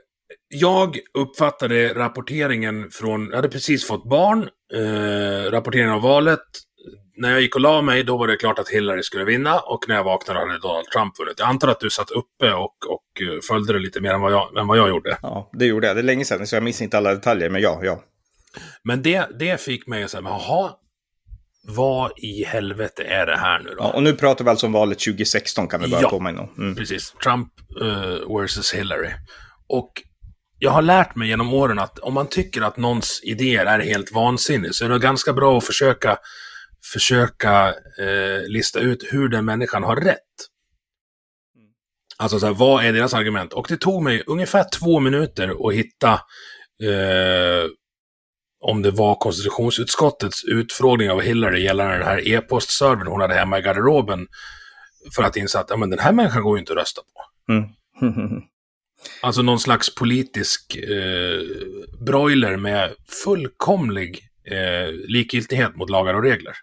jag 0.48 1.00
uppfattade 1.14 1.94
rapporteringen 1.94 2.90
från, 2.92 3.28
jag 3.30 3.36
hade 3.36 3.50
precis 3.50 3.88
fått 3.88 4.10
barn, 4.10 4.50
eh, 4.74 5.52
rapporteringen 5.52 5.94
av 5.94 6.02
valet. 6.02 6.40
När 7.20 7.32
jag 7.32 7.42
gick 7.42 7.56
och 7.56 7.62
la 7.62 7.82
mig, 7.82 8.04
då 8.04 8.18
var 8.18 8.28
det 8.28 8.36
klart 8.36 8.60
att 8.60 8.70
Hillary 8.70 9.04
skulle 9.04 9.26
vinna 9.26 9.60
och 9.60 9.86
när 9.88 9.96
jag 9.96 10.04
vaknade 10.04 10.40
hade 10.40 10.60
Donald 10.60 10.86
Trump 10.86 11.20
vunnit. 11.20 11.40
Jag 11.40 11.48
antar 11.48 11.68
att 11.68 11.80
du 11.80 11.90
satt 11.90 12.12
uppe 12.12 12.54
och, 12.54 12.76
och 12.90 13.22
eh, 13.22 13.40
följde 13.48 13.74
det 13.74 13.80
lite 13.80 14.02
mer 14.02 14.14
än 14.14 14.22
vad, 14.22 14.32
jag, 14.32 14.58
än 14.58 14.68
vad 14.68 14.78
jag 14.78 14.90
gjorde. 14.90 15.18
Ja, 15.22 15.50
det 15.54 15.66
gjorde 15.66 15.88
jag. 15.88 15.96
Det 15.96 16.02
är 16.02 16.04
länge 16.04 16.26
sedan, 16.26 16.48
så 16.48 16.56
jag 16.56 16.64
minns 16.64 16.82
inte 16.82 16.98
alla 16.98 17.14
detaljer, 17.14 17.50
men 17.50 17.62
ja, 17.62 17.80
ja. 17.84 18.04
Men 18.84 19.02
det, 19.02 19.40
det 19.40 19.62
fick 19.62 19.88
mig 19.88 20.04
att 20.04 20.12
säga, 20.12 20.24
jaha, 20.26 20.72
vad 21.68 22.12
i 22.18 22.44
helvete 22.44 23.04
är 23.04 23.26
det 23.26 23.38
här 23.38 23.60
nu 23.60 23.70
då? 23.70 23.76
Ja, 23.80 23.92
och 23.92 24.04
nu 24.04 24.14
pratar 24.14 24.46
vi 24.46 24.50
alltså 24.50 24.66
om 24.66 24.72
valet 24.72 25.00
2016 25.00 25.68
kan 25.68 25.82
vi 25.82 25.88
börja 25.88 26.02
ja, 26.02 26.10
påminna 26.10 26.42
om. 26.42 26.50
Mm. 26.58 26.76
precis. 26.76 27.14
Trump 27.24 27.50
uh, 27.82 28.40
versus 28.40 28.74
Hillary. 28.74 29.12
Och 29.70 29.92
jag 30.60 30.72
har 30.72 30.82
lärt 30.82 31.16
mig 31.16 31.28
genom 31.28 31.54
åren 31.54 31.80
att 31.80 32.00
om 32.00 32.14
man 32.14 32.28
tycker 32.28 32.62
att 32.62 32.78
någons 32.78 33.22
idéer 33.24 33.66
är 33.66 33.80
helt 33.80 34.12
vansinnig 34.12 34.76
så 34.76 34.86
är 34.86 34.90
det 34.90 35.00
ganska 35.00 35.34
bra 35.34 35.58
att 35.58 35.66
försöka, 35.66 36.18
försöka 36.94 37.74
uh, 38.02 38.48
lista 38.48 38.80
ut 38.80 39.08
hur 39.12 39.30
den 39.30 39.46
människan 39.46 39.84
har 39.84 39.96
rätt. 39.96 40.18
Alltså, 42.18 42.40
så 42.40 42.46
här, 42.46 42.54
vad 42.54 42.86
är 42.86 42.94
deras 42.94 43.14
argument? 43.14 43.54
Och 43.54 43.66
det 43.70 43.78
tog 43.78 44.04
mig 44.04 44.24
ungefär 44.28 44.66
två 44.80 45.00
minuter 45.00 45.68
att 45.68 45.74
hitta 45.74 46.14
uh, 46.84 47.70
om 48.60 48.82
det 48.82 48.92
var 48.92 49.16
konstitutionsutskottets 49.16 50.44
utfrågning 50.44 51.12
av 51.12 51.22
Hillary 51.22 51.64
gällande 51.64 51.94
den 51.94 52.08
här 52.08 52.28
e-postservern 52.28 53.08
hon 53.08 53.22
hade 53.22 53.34
hemma 53.34 53.60
i 53.60 53.62
garderoben 53.62 54.28
för 55.16 55.24
att 55.24 55.36
inse 55.36 55.60
att 55.60 55.70
ja, 55.70 55.78
men 55.78 55.90
den 55.90 56.00
här 56.00 56.12
människan 56.12 56.44
går 56.44 56.58
ju 56.58 56.60
inte 56.60 56.74
att 56.74 56.80
rösta 56.80 57.02
på. 57.02 57.54
Mm. 57.54 58.42
alltså 59.22 59.42
någon 59.42 59.60
slags 59.60 59.96
politisk 59.96 60.76
eh, 60.76 61.42
broiler 62.06 62.58
med 62.58 62.94
fullkomlig 63.24 64.20
eh, 64.52 64.92
likgiltighet 64.92 65.76
mot 65.76 65.90
lagar 65.90 66.14
och 66.14 66.24
regler. 66.24 66.54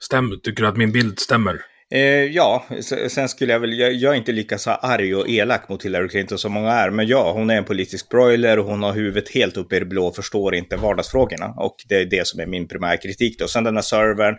Stämmer, 0.00 0.36
tycker 0.36 0.62
du 0.62 0.68
att 0.68 0.76
min 0.76 0.92
bild 0.92 1.18
stämmer? 1.18 1.64
Eh, 1.94 2.24
ja, 2.24 2.66
sen 3.08 3.28
skulle 3.28 3.52
jag 3.52 3.60
väl, 3.60 3.78
jag, 3.78 3.92
jag, 3.92 4.12
är 4.12 4.16
inte 4.16 4.32
lika 4.32 4.58
så 4.58 4.70
arg 4.70 5.14
och 5.14 5.28
elak 5.28 5.68
mot 5.68 5.84
Hillary 5.84 6.08
Clinton 6.08 6.38
som 6.38 6.52
många 6.52 6.72
är, 6.72 6.90
men 6.90 7.06
ja, 7.06 7.32
hon 7.32 7.50
är 7.50 7.56
en 7.56 7.64
politisk 7.64 8.08
broiler 8.08 8.58
och 8.58 8.64
hon 8.64 8.82
har 8.82 8.92
huvudet 8.92 9.34
helt 9.34 9.56
uppe 9.56 9.76
i 9.76 9.78
det 9.78 9.84
blå 9.84 10.06
och 10.06 10.16
förstår 10.16 10.54
inte 10.54 10.76
vardagsfrågorna. 10.76 11.54
Och 11.56 11.76
det 11.88 11.94
är 11.94 12.04
det 12.04 12.26
som 12.26 12.40
är 12.40 12.46
min 12.46 12.68
primärkritik 12.68 13.38
då. 13.38 13.48
Sen 13.48 13.64
den 13.64 13.74
här 13.74 13.82
servern, 13.82 14.36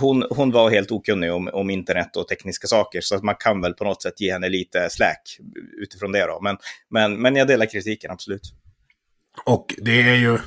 hon, 0.00 0.24
hon 0.30 0.50
var 0.50 0.70
helt 0.70 0.90
okunnig 0.90 1.32
om, 1.32 1.50
om 1.52 1.70
internet 1.70 2.16
och 2.16 2.28
tekniska 2.28 2.66
saker, 2.66 3.00
så 3.00 3.16
att 3.16 3.22
man 3.22 3.34
kan 3.38 3.60
väl 3.60 3.72
på 3.72 3.84
något 3.84 4.02
sätt 4.02 4.20
ge 4.20 4.32
henne 4.32 4.48
lite 4.48 4.90
släk 4.90 5.38
utifrån 5.82 6.12
det 6.12 6.26
då. 6.26 6.40
Men, 6.42 6.56
men, 6.90 7.22
men 7.22 7.36
jag 7.36 7.48
delar 7.48 7.66
kritiken, 7.66 8.10
absolut. 8.10 8.52
Och 9.44 9.74
det 9.78 10.02
är 10.02 10.16
ju 10.16 10.38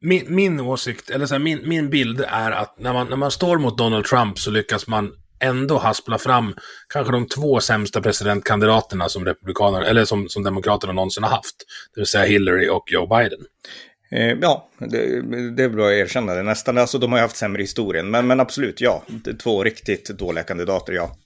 min, 0.00 0.34
min 0.34 0.60
åsikt, 0.60 1.10
eller 1.10 1.26
så 1.26 1.34
här, 1.34 1.38
min, 1.38 1.68
min 1.68 1.90
bild 1.90 2.24
är 2.28 2.50
att 2.50 2.78
när 2.78 2.92
man, 2.92 3.06
när 3.06 3.16
man 3.16 3.30
står 3.30 3.58
mot 3.58 3.78
Donald 3.78 4.04
Trump 4.04 4.38
så 4.38 4.50
lyckas 4.50 4.86
man 4.86 5.12
ändå 5.40 5.78
haspla 5.78 6.18
fram 6.18 6.54
kanske 6.88 7.12
de 7.12 7.26
två 7.26 7.60
sämsta 7.60 8.00
presidentkandidaterna 8.00 9.08
som 9.08 9.24
republikaner, 9.24 9.82
eller 9.82 10.04
som, 10.04 10.28
som 10.28 10.42
demokraterna 10.42 10.92
någonsin 10.92 11.22
har 11.22 11.30
haft. 11.30 11.56
Det 11.94 12.00
vill 12.00 12.06
säga 12.06 12.24
Hillary 12.24 12.68
och 12.68 12.92
Joe 12.92 13.06
Biden. 13.06 13.40
Eh, 14.12 14.38
ja, 14.40 14.68
det, 14.78 15.22
det 15.56 15.62
är 15.62 15.68
bra 15.68 15.86
att 15.86 15.92
erkänna 15.92 16.34
det 16.34 16.42
nästan. 16.42 16.78
Alltså 16.78 16.98
de 16.98 17.12
har 17.12 17.18
ju 17.18 17.22
haft 17.22 17.36
sämre 17.36 17.62
historien, 17.62 18.10
men, 18.10 18.26
men 18.26 18.40
absolut, 18.40 18.80
ja. 18.80 19.02
Två 19.42 19.64
riktigt 19.64 20.08
dåliga 20.08 20.44
kandidater, 20.44 20.92
ja. 20.92 21.16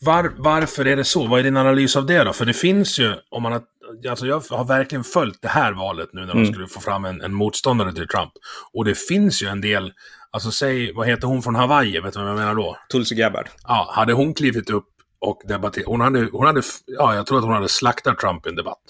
Var, 0.00 0.32
varför 0.36 0.86
är 0.86 0.96
det 0.96 1.04
så? 1.04 1.26
Vad 1.26 1.40
är 1.40 1.44
din 1.44 1.56
analys 1.56 1.96
av 1.96 2.06
det 2.06 2.24
då? 2.24 2.32
För 2.32 2.44
det 2.44 2.52
finns 2.52 2.98
ju, 2.98 3.14
om 3.30 3.42
man 3.42 3.52
har 3.52 3.62
alltså 4.08 4.26
jag 4.26 4.42
har 4.50 4.64
verkligen 4.64 5.04
följt 5.04 5.42
det 5.42 5.48
här 5.48 5.72
valet 5.72 6.08
nu 6.12 6.20
när 6.20 6.26
de 6.26 6.38
mm. 6.38 6.52
skulle 6.52 6.68
få 6.68 6.80
fram 6.80 7.04
en, 7.04 7.20
en, 7.20 7.34
motståndare 7.34 7.92
till 7.92 8.08
Trump. 8.08 8.32
Och 8.72 8.84
det 8.84 8.98
finns 8.98 9.42
ju 9.42 9.46
en 9.46 9.60
del, 9.60 9.92
alltså 10.30 10.50
säg, 10.50 10.92
vad 10.92 11.06
heter 11.06 11.26
hon 11.26 11.42
från 11.42 11.54
Hawaii, 11.54 12.00
vet 12.00 12.12
du 12.12 12.20
vad 12.20 12.28
jag 12.28 12.36
menar 12.36 12.54
då? 12.54 12.76
Tulsi 12.92 13.14
Gabbard. 13.14 13.48
Ja, 13.62 13.90
hade 13.92 14.12
hon 14.12 14.34
klivit 14.34 14.70
upp 14.70 14.88
och 15.20 15.42
debatterat, 15.48 15.86
hon 15.86 16.00
hade, 16.00 16.28
hon 16.32 16.46
hade, 16.46 16.62
ja, 16.86 17.14
jag 17.14 17.26
tror 17.26 17.38
att 17.38 17.44
hon 17.44 17.54
hade 17.54 17.68
slaktat 17.68 18.18
Trump 18.18 18.46
i 18.46 18.48
en 18.48 18.56
debatt. 18.56 18.82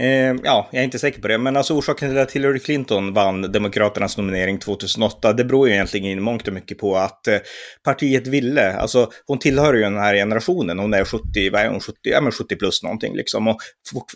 Ehm, 0.00 0.40
ja, 0.44 0.68
jag 0.72 0.80
är 0.80 0.84
inte 0.84 0.98
säker 0.98 1.20
på 1.20 1.28
det, 1.28 1.38
men 1.38 1.56
alltså 1.56 1.74
orsaken 1.74 2.08
till 2.08 2.18
att 2.18 2.32
Hillary 2.32 2.58
Clinton 2.58 3.14
vann 3.14 3.52
Demokraternas 3.52 4.16
nominering 4.16 4.58
2008, 4.58 5.32
det 5.32 5.44
beror 5.44 5.68
ju 5.68 5.74
egentligen 5.74 6.06
i 6.06 6.20
mångt 6.20 6.48
och 6.48 6.54
mycket 6.54 6.78
på 6.78 6.96
att 6.96 7.28
eh, 7.28 7.38
partiet 7.84 8.26
ville, 8.26 8.72
alltså 8.72 9.10
hon 9.26 9.38
tillhör 9.38 9.74
ju 9.74 9.80
den 9.80 9.98
här 9.98 10.14
generationen, 10.14 10.78
hon 10.78 10.94
är 10.94 11.04
70, 11.04 11.50
vad 11.52 11.60
är 11.60 11.68
hon, 11.68 11.80
70, 11.80 11.98
ja 12.02 12.20
men 12.20 12.32
70 12.32 12.56
plus 12.56 12.82
någonting 12.82 13.16
liksom. 13.16 13.48
Och 13.48 13.56
fort, 13.92 14.12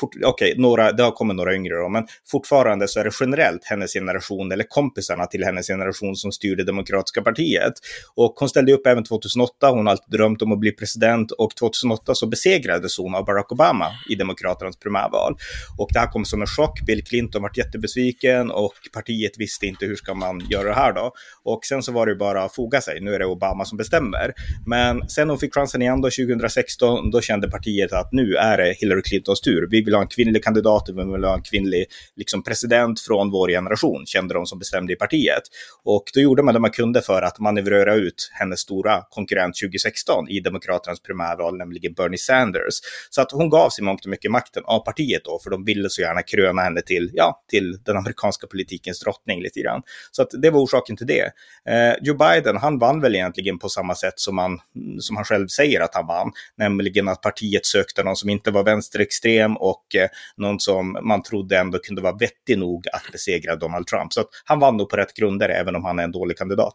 fort, 0.00 0.10
okej, 0.24 0.54
några, 0.56 0.92
det 0.92 1.02
har 1.02 1.10
kommit 1.10 1.36
några 1.36 1.54
yngre 1.54 1.74
då, 1.74 1.88
men 1.88 2.06
fortfarande 2.30 2.88
så 2.88 3.00
är 3.00 3.04
det 3.04 3.12
generellt 3.20 3.64
hennes 3.64 3.92
generation, 3.92 4.52
eller 4.52 4.64
kompisarna 4.68 5.26
till 5.26 5.44
hennes 5.44 5.66
generation 5.66 6.16
som 6.16 6.32
styr 6.32 6.56
det 6.56 6.64
Demokratiska 6.64 7.22
partiet. 7.22 7.72
Och 8.14 8.34
hon 8.36 8.48
ställde 8.48 8.72
upp 8.72 8.86
även 8.86 9.04
2008, 9.04 9.70
hon 9.70 9.86
har 9.86 9.90
alltid 9.90 10.18
drömt 10.18 10.42
om 10.42 10.52
att 10.52 10.60
bli 10.60 10.72
president, 10.72 11.30
och 11.30 11.56
2008 11.56 12.14
så 12.14 12.26
besegrades 12.26 12.98
hon 12.98 13.14
av 13.14 13.24
Barack 13.24 13.52
Obama 13.52 13.86
i 14.10 14.14
Demokraternas 14.14 14.76
primärval 14.78 15.23
val. 15.24 15.36
Och 15.78 15.88
det 15.92 15.98
här 15.98 16.06
kom 16.06 16.24
som 16.24 16.40
en 16.40 16.46
chock. 16.46 16.80
Bill 16.86 17.04
Clinton 17.04 17.42
var 17.42 17.50
jättebesviken 17.54 18.50
och 18.50 18.74
partiet 18.92 19.32
visste 19.38 19.66
inte 19.66 19.86
hur 19.86 19.96
ska 19.96 20.14
man 20.14 20.40
göra 20.50 20.68
det 20.68 20.74
här 20.74 20.92
då. 20.92 21.12
Och 21.42 21.64
sen 21.64 21.82
så 21.82 21.92
var 21.92 22.06
det 22.06 22.14
bara 22.14 22.42
att 22.42 22.54
foga 22.54 22.80
sig. 22.80 23.00
Nu 23.00 23.14
är 23.14 23.18
det 23.18 23.26
Obama 23.26 23.64
som 23.64 23.78
bestämmer. 23.78 24.32
Men 24.66 25.08
sen 25.08 25.30
hon 25.30 25.38
fick 25.38 25.54
chansen 25.54 25.82
igen 25.82 26.00
då 26.00 26.10
2016, 26.10 27.10
då 27.10 27.20
kände 27.20 27.50
partiet 27.50 27.92
att 27.92 28.12
nu 28.12 28.34
är 28.34 28.58
det 28.58 28.74
Hillary 28.78 29.02
Clintons 29.02 29.40
tur. 29.40 29.68
Vi 29.70 29.82
vill 29.82 29.94
ha 29.94 30.02
en 30.02 30.08
kvinnlig 30.08 30.44
kandidat, 30.44 30.84
vi 30.88 31.12
vill 31.12 31.24
ha 31.24 31.34
en 31.34 31.42
kvinnlig 31.42 31.86
liksom, 32.16 32.42
president 32.42 33.00
från 33.00 33.30
vår 33.30 33.48
generation, 33.48 34.06
kände 34.06 34.34
de 34.34 34.46
som 34.46 34.58
bestämde 34.58 34.92
i 34.92 34.96
partiet. 34.96 35.42
Och 35.84 36.04
då 36.14 36.20
gjorde 36.20 36.42
man 36.42 36.54
det 36.54 36.60
man 36.60 36.70
kunde 36.70 37.02
för 37.02 37.22
att 37.22 37.38
manövrera 37.38 37.94
ut 37.94 38.30
hennes 38.32 38.60
stora 38.60 39.02
konkurrent 39.10 39.54
2016 39.62 40.28
i 40.28 40.40
Demokraternas 40.40 41.02
primärval, 41.02 41.56
nämligen 41.56 41.94
Bernie 41.94 42.18
Sanders. 42.18 42.74
Så 43.10 43.20
att 43.20 43.32
hon 43.32 43.50
gav 43.50 43.70
sig 43.70 43.84
mångt 43.84 44.04
och 44.04 44.10
mycket 44.10 44.30
makten 44.30 44.62
av 44.66 44.84
partiet 44.84 45.13
partiet 45.14 45.24
då, 45.24 45.38
för 45.42 45.50
de 45.50 45.64
ville 45.64 45.90
så 45.90 46.00
gärna 46.00 46.22
kröna 46.22 46.62
henne 46.62 46.82
till, 46.82 47.10
ja, 47.14 47.44
till 47.48 47.78
den 47.84 47.96
amerikanska 47.96 48.46
politikens 48.46 49.00
drottning 49.00 49.42
lite 49.42 49.60
grann. 49.60 49.82
Så 50.10 50.22
att 50.22 50.28
det 50.42 50.50
var 50.50 50.60
orsaken 50.60 50.96
till 50.96 51.06
det. 51.06 51.32
Eh, 51.68 51.94
Joe 52.02 52.16
Biden, 52.16 52.56
han 52.56 52.78
vann 52.78 53.00
väl 53.00 53.14
egentligen 53.14 53.58
på 53.58 53.68
samma 53.68 53.94
sätt 53.94 54.14
som 54.16 54.38
han, 54.38 54.60
som 54.98 55.16
han 55.16 55.24
själv 55.24 55.48
säger 55.48 55.80
att 55.80 55.94
han 55.94 56.06
vann, 56.06 56.32
nämligen 56.56 57.08
att 57.08 57.20
partiet 57.20 57.66
sökte 57.66 58.02
någon 58.02 58.16
som 58.16 58.30
inte 58.30 58.50
var 58.50 58.64
vänsterextrem 58.64 59.56
och 59.56 59.94
eh, 59.94 60.08
någon 60.36 60.60
som 60.60 60.98
man 61.02 61.22
trodde 61.22 61.58
ändå 61.58 61.78
kunde 61.78 62.02
vara 62.02 62.16
vettig 62.16 62.58
nog 62.58 62.86
att 62.92 63.12
besegra 63.12 63.56
Donald 63.56 63.86
Trump. 63.86 64.12
Så 64.12 64.20
att 64.20 64.28
han 64.44 64.60
vann 64.60 64.76
nog 64.76 64.88
på 64.88 64.96
rätt 64.96 65.14
grunder, 65.14 65.48
även 65.48 65.76
om 65.76 65.84
han 65.84 65.98
är 65.98 66.04
en 66.04 66.12
dålig 66.12 66.38
kandidat. 66.38 66.74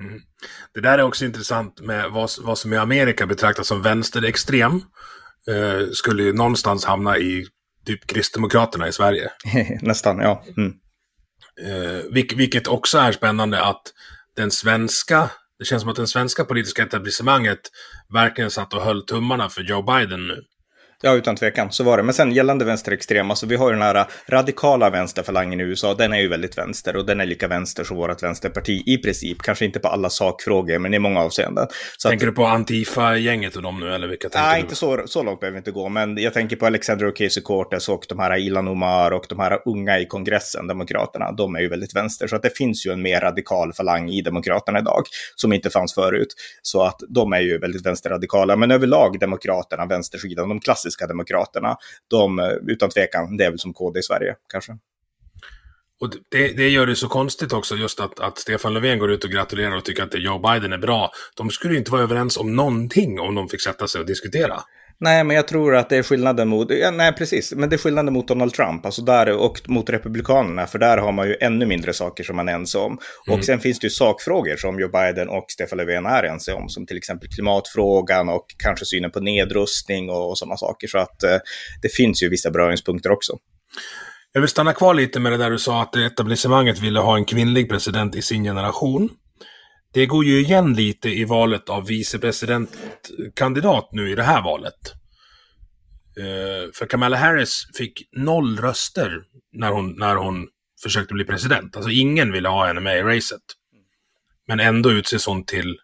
Mm. 0.00 0.20
Det 0.74 0.80
där 0.80 0.98
är 0.98 1.02
också 1.02 1.24
intressant 1.24 1.80
med 1.80 2.10
vad, 2.10 2.30
vad 2.42 2.58
som 2.58 2.72
i 2.72 2.76
Amerika 2.76 3.26
betraktas 3.26 3.66
som 3.66 3.82
vänsterextrem. 3.82 4.82
Eh, 5.48 5.88
skulle 5.92 6.22
ju 6.22 6.32
någonstans 6.32 6.84
hamna 6.84 7.18
i 7.18 7.46
typ 7.86 8.06
Kristdemokraterna 8.06 8.88
i 8.88 8.92
Sverige. 8.92 9.30
Nästan, 9.82 10.18
ja. 10.18 10.44
Mm. 10.56 10.72
Eh, 11.62 12.26
vilket 12.36 12.66
också 12.66 12.98
är 12.98 13.12
spännande 13.12 13.64
att 13.64 13.82
den 14.36 14.50
svenska, 14.50 15.30
det 15.58 15.64
känns 15.64 15.82
som 15.82 15.90
att 15.90 15.96
den 15.96 16.08
svenska 16.08 16.44
politiska 16.44 16.82
etablissemanget 16.82 17.60
verkligen 18.12 18.50
satt 18.50 18.74
och 18.74 18.82
höll 18.82 19.06
tummarna 19.06 19.48
för 19.48 19.62
Joe 19.62 19.82
Biden 19.82 20.26
nu. 20.26 20.42
Ja, 21.02 21.14
utan 21.14 21.36
tvekan, 21.36 21.72
så 21.72 21.84
var 21.84 21.96
det. 21.96 22.02
Men 22.02 22.14
sen 22.14 22.32
gällande 22.32 22.64
vänsterextrem, 22.64 23.30
alltså 23.30 23.46
vi 23.46 23.56
har 23.56 23.68
ju 23.68 23.72
den 23.72 23.82
här 23.82 24.06
radikala 24.28 24.90
vänsterfalangen 24.90 25.60
i 25.60 25.62
USA, 25.62 25.94
den 25.94 26.12
är 26.12 26.18
ju 26.18 26.28
väldigt 26.28 26.58
vänster 26.58 26.96
och 26.96 27.06
den 27.06 27.20
är 27.20 27.26
lika 27.26 27.48
vänster 27.48 27.84
som 27.84 27.96
vårt 27.96 28.22
vänsterparti 28.22 28.82
i 28.86 28.98
princip. 28.98 29.42
Kanske 29.42 29.64
inte 29.64 29.78
på 29.78 29.88
alla 29.88 30.10
sakfrågor, 30.10 30.78
men 30.78 30.94
i 30.94 30.98
många 30.98 31.20
avseenden. 31.20 31.66
Så 31.96 32.08
tänker 32.08 32.26
att, 32.26 32.32
du 32.32 32.36
på 32.36 32.46
Antifa-gänget 32.46 33.56
och 33.56 33.62
dem 33.62 33.80
nu, 33.80 33.94
eller 33.94 34.08
vilka 34.08 34.28
tänker 34.28 34.48
nej, 34.48 34.56
du? 34.56 34.60
inte 34.60 34.74
så, 34.76 35.02
så 35.06 35.22
långt 35.22 35.40
behöver 35.40 35.54
vi 35.54 35.58
inte 35.58 35.70
gå, 35.70 35.88
men 35.88 36.18
jag 36.18 36.34
tänker 36.34 36.56
på 36.56 36.66
Alexander 36.66 37.06
Ocasio-Cortez 37.06 37.90
och 37.90 38.06
de 38.08 38.18
här 38.18 38.36
Ilan 38.36 38.68
Omar 38.68 39.10
och 39.10 39.26
de 39.28 39.38
här 39.38 39.58
unga 39.64 39.98
i 39.98 40.06
kongressen, 40.06 40.66
Demokraterna, 40.66 41.32
de 41.32 41.56
är 41.56 41.60
ju 41.60 41.68
väldigt 41.68 41.96
vänster. 41.96 42.26
Så 42.26 42.36
att 42.36 42.42
det 42.42 42.56
finns 42.56 42.86
ju 42.86 42.92
en 42.92 43.02
mer 43.02 43.20
radikal 43.20 43.72
falang 43.72 44.10
i 44.10 44.22
Demokraterna 44.22 44.78
idag, 44.78 45.02
som 45.34 45.52
inte 45.52 45.70
fanns 45.70 45.94
förut. 45.94 46.34
Så 46.62 46.82
att 46.82 47.00
de 47.08 47.32
är 47.32 47.40
ju 47.40 47.58
väldigt 47.58 47.86
vänsterradikala, 47.86 48.56
men 48.56 48.70
överlag 48.70 49.20
Demokraterna, 49.20 49.86
vänstersidan, 49.86 50.48
de 50.48 50.60
klassiska 50.60 50.85
klassiska 50.86 51.06
demokraterna, 51.06 51.76
de 52.08 52.38
eh, 52.38 52.46
utan 52.66 52.90
tvekan, 52.90 53.36
det 53.36 53.44
är 53.44 53.50
väl 53.50 53.58
som 53.58 53.74
KD 53.74 53.98
i 53.98 54.02
Sverige 54.02 54.36
kanske. 54.52 54.78
Och 56.00 56.10
det, 56.30 56.56
det 56.56 56.68
gör 56.68 56.86
det 56.86 56.96
så 56.96 57.08
konstigt 57.08 57.52
också, 57.52 57.76
just 57.76 58.00
att, 58.00 58.20
att 58.20 58.38
Stefan 58.38 58.74
Löfven 58.74 58.98
går 58.98 59.10
ut 59.10 59.24
och 59.24 59.30
gratulerar 59.30 59.76
och 59.76 59.84
tycker 59.84 60.02
att 60.02 60.14
Joe 60.14 60.38
Biden 60.38 60.72
är 60.72 60.78
bra. 60.78 61.10
De 61.36 61.50
skulle 61.50 61.72
ju 61.72 61.78
inte 61.78 61.90
vara 61.90 62.02
överens 62.02 62.36
om 62.36 62.56
någonting 62.56 63.20
om 63.20 63.34
de 63.34 63.48
fick 63.48 63.62
sätta 63.62 63.88
sig 63.88 64.00
och 64.00 64.06
diskutera. 64.06 64.62
Nej, 64.98 65.24
men 65.24 65.36
jag 65.36 65.48
tror 65.48 65.76
att 65.76 65.88
det 65.88 65.96
är 65.96 66.02
skillnaden 66.02 66.48
mot, 66.48 66.70
ja, 66.70 66.90
nej 66.90 67.12
precis, 67.12 67.52
men 67.52 67.70
det 67.70 67.76
är 67.76 67.78
skillnaden 67.78 68.12
mot 68.12 68.28
Donald 68.28 68.54
Trump, 68.54 68.86
alltså 68.86 69.02
där 69.02 69.32
och 69.32 69.60
mot 69.66 69.90
Republikanerna, 69.90 70.66
för 70.66 70.78
där 70.78 70.98
har 70.98 71.12
man 71.12 71.28
ju 71.28 71.36
ännu 71.40 71.66
mindre 71.66 71.92
saker 71.92 72.24
som 72.24 72.36
man 72.36 72.48
är 72.48 72.52
ense 72.52 72.78
om. 72.78 72.98
Mm. 73.26 73.38
Och 73.38 73.44
sen 73.44 73.60
finns 73.60 73.78
det 73.78 73.86
ju 73.86 73.90
sakfrågor 73.90 74.56
som 74.56 74.80
Joe 74.80 74.88
Biden 74.88 75.28
och 75.28 75.44
Stefan 75.48 75.78
Löfven 75.78 76.06
är 76.06 76.22
ense 76.22 76.52
om, 76.52 76.68
som 76.68 76.86
till 76.86 76.96
exempel 76.96 77.28
klimatfrågan 77.28 78.28
och 78.28 78.46
kanske 78.58 78.84
synen 78.84 79.10
på 79.10 79.20
nedrustning 79.20 80.10
och, 80.10 80.30
och 80.30 80.38
sådana 80.38 80.56
saker. 80.56 80.88
Så 80.88 80.98
att 80.98 81.22
eh, 81.22 81.36
det 81.82 81.88
finns 81.88 82.22
ju 82.22 82.28
vissa 82.28 82.50
beröringspunkter 82.50 83.10
också. 83.10 83.38
Jag 84.32 84.40
vill 84.40 84.50
stanna 84.50 84.72
kvar 84.72 84.94
lite 84.94 85.20
med 85.20 85.32
det 85.32 85.38
där 85.38 85.50
du 85.50 85.58
sa 85.58 85.82
att 85.82 85.96
etablissemanget 85.96 86.78
ville 86.78 87.00
ha 87.00 87.16
en 87.16 87.24
kvinnlig 87.24 87.70
president 87.70 88.14
i 88.14 88.22
sin 88.22 88.44
generation. 88.44 89.10
Det 89.96 90.06
går 90.06 90.24
ju 90.24 90.40
igen 90.40 90.74
lite 90.74 91.08
i 91.08 91.24
valet 91.24 91.68
av 91.68 91.86
vicepresidentkandidat 91.86 93.88
nu 93.92 94.10
i 94.10 94.14
det 94.14 94.22
här 94.22 94.42
valet. 94.42 94.92
Eh, 96.18 96.70
för 96.74 96.86
Kamala 96.86 97.16
Harris 97.16 97.66
fick 97.74 98.08
noll 98.16 98.58
röster 98.58 99.22
när 99.52 99.70
hon, 99.70 99.94
när 99.98 100.16
hon 100.16 100.48
försökte 100.82 101.14
bli 101.14 101.24
president. 101.24 101.76
Alltså 101.76 101.90
ingen 101.90 102.32
ville 102.32 102.48
ha 102.48 102.66
henne 102.66 102.80
med 102.80 102.98
i 102.98 103.02
racet. 103.02 103.42
Men 104.48 104.60
ändå 104.60 104.92
utses 104.92 105.26
hon 105.26 105.44
till, 105.44 105.78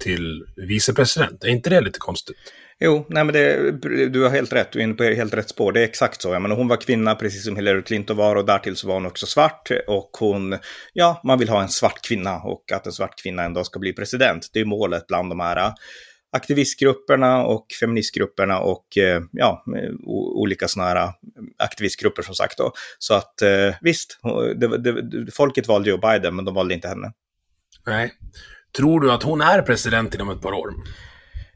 till 0.00 0.44
vicepresident. 0.56 1.44
Är 1.44 1.48
inte 1.48 1.70
det 1.70 1.80
lite 1.80 1.98
konstigt? 1.98 2.36
Jo, 2.80 3.06
nej 3.08 3.24
men 3.24 3.32
det, 3.32 3.70
du 4.08 4.22
har 4.22 4.30
helt 4.30 4.52
rätt, 4.52 4.72
du 4.72 4.78
är 4.78 4.82
inne 4.82 4.94
på 4.94 5.04
helt 5.04 5.34
rätt 5.34 5.48
spår. 5.48 5.72
Det 5.72 5.80
är 5.80 5.84
exakt 5.84 6.22
så. 6.22 6.32
Jag 6.32 6.42
menar, 6.42 6.56
hon 6.56 6.68
var 6.68 6.76
kvinna 6.76 7.14
precis 7.14 7.44
som 7.44 7.56
Hillary 7.56 7.82
Clinton 7.82 8.16
var 8.16 8.36
och 8.36 8.46
därtill 8.46 8.76
så 8.76 8.88
var 8.88 8.94
hon 8.94 9.06
också 9.06 9.26
svart. 9.26 9.70
Och 9.86 10.10
hon, 10.18 10.58
ja, 10.92 11.20
man 11.24 11.38
vill 11.38 11.48
ha 11.48 11.62
en 11.62 11.68
svart 11.68 12.02
kvinna 12.08 12.36
och 12.36 12.72
att 12.72 12.86
en 12.86 12.92
svart 12.92 13.22
kvinna 13.22 13.42
en 13.42 13.54
dag 13.54 13.66
ska 13.66 13.78
bli 13.78 13.92
president. 13.92 14.50
Det 14.52 14.60
är 14.60 14.64
målet 14.64 15.06
bland 15.06 15.30
de 15.30 15.40
här 15.40 15.72
aktivistgrupperna 16.32 17.44
och 17.44 17.66
feministgrupperna 17.80 18.58
och 18.58 18.98
eh, 18.98 19.22
ja, 19.32 19.64
olika 20.34 20.68
sådana 20.68 20.90
här 20.90 21.12
aktivistgrupper 21.58 22.22
som 22.22 22.34
sagt 22.34 22.58
då. 22.58 22.72
Så 22.98 23.14
att 23.14 23.42
eh, 23.42 23.74
visst, 23.80 24.18
det, 24.56 25.02
det, 25.02 25.34
folket 25.34 25.68
valde 25.68 25.90
Joe 25.90 25.98
Biden 25.98 26.36
men 26.36 26.44
de 26.44 26.54
valde 26.54 26.74
inte 26.74 26.88
henne. 26.88 27.12
Nej. 27.86 28.12
Tror 28.76 29.00
du 29.00 29.12
att 29.12 29.22
hon 29.22 29.40
är 29.40 29.62
president 29.62 30.14
inom 30.14 30.30
ett 30.30 30.40
par 30.40 30.52
år? 30.52 30.74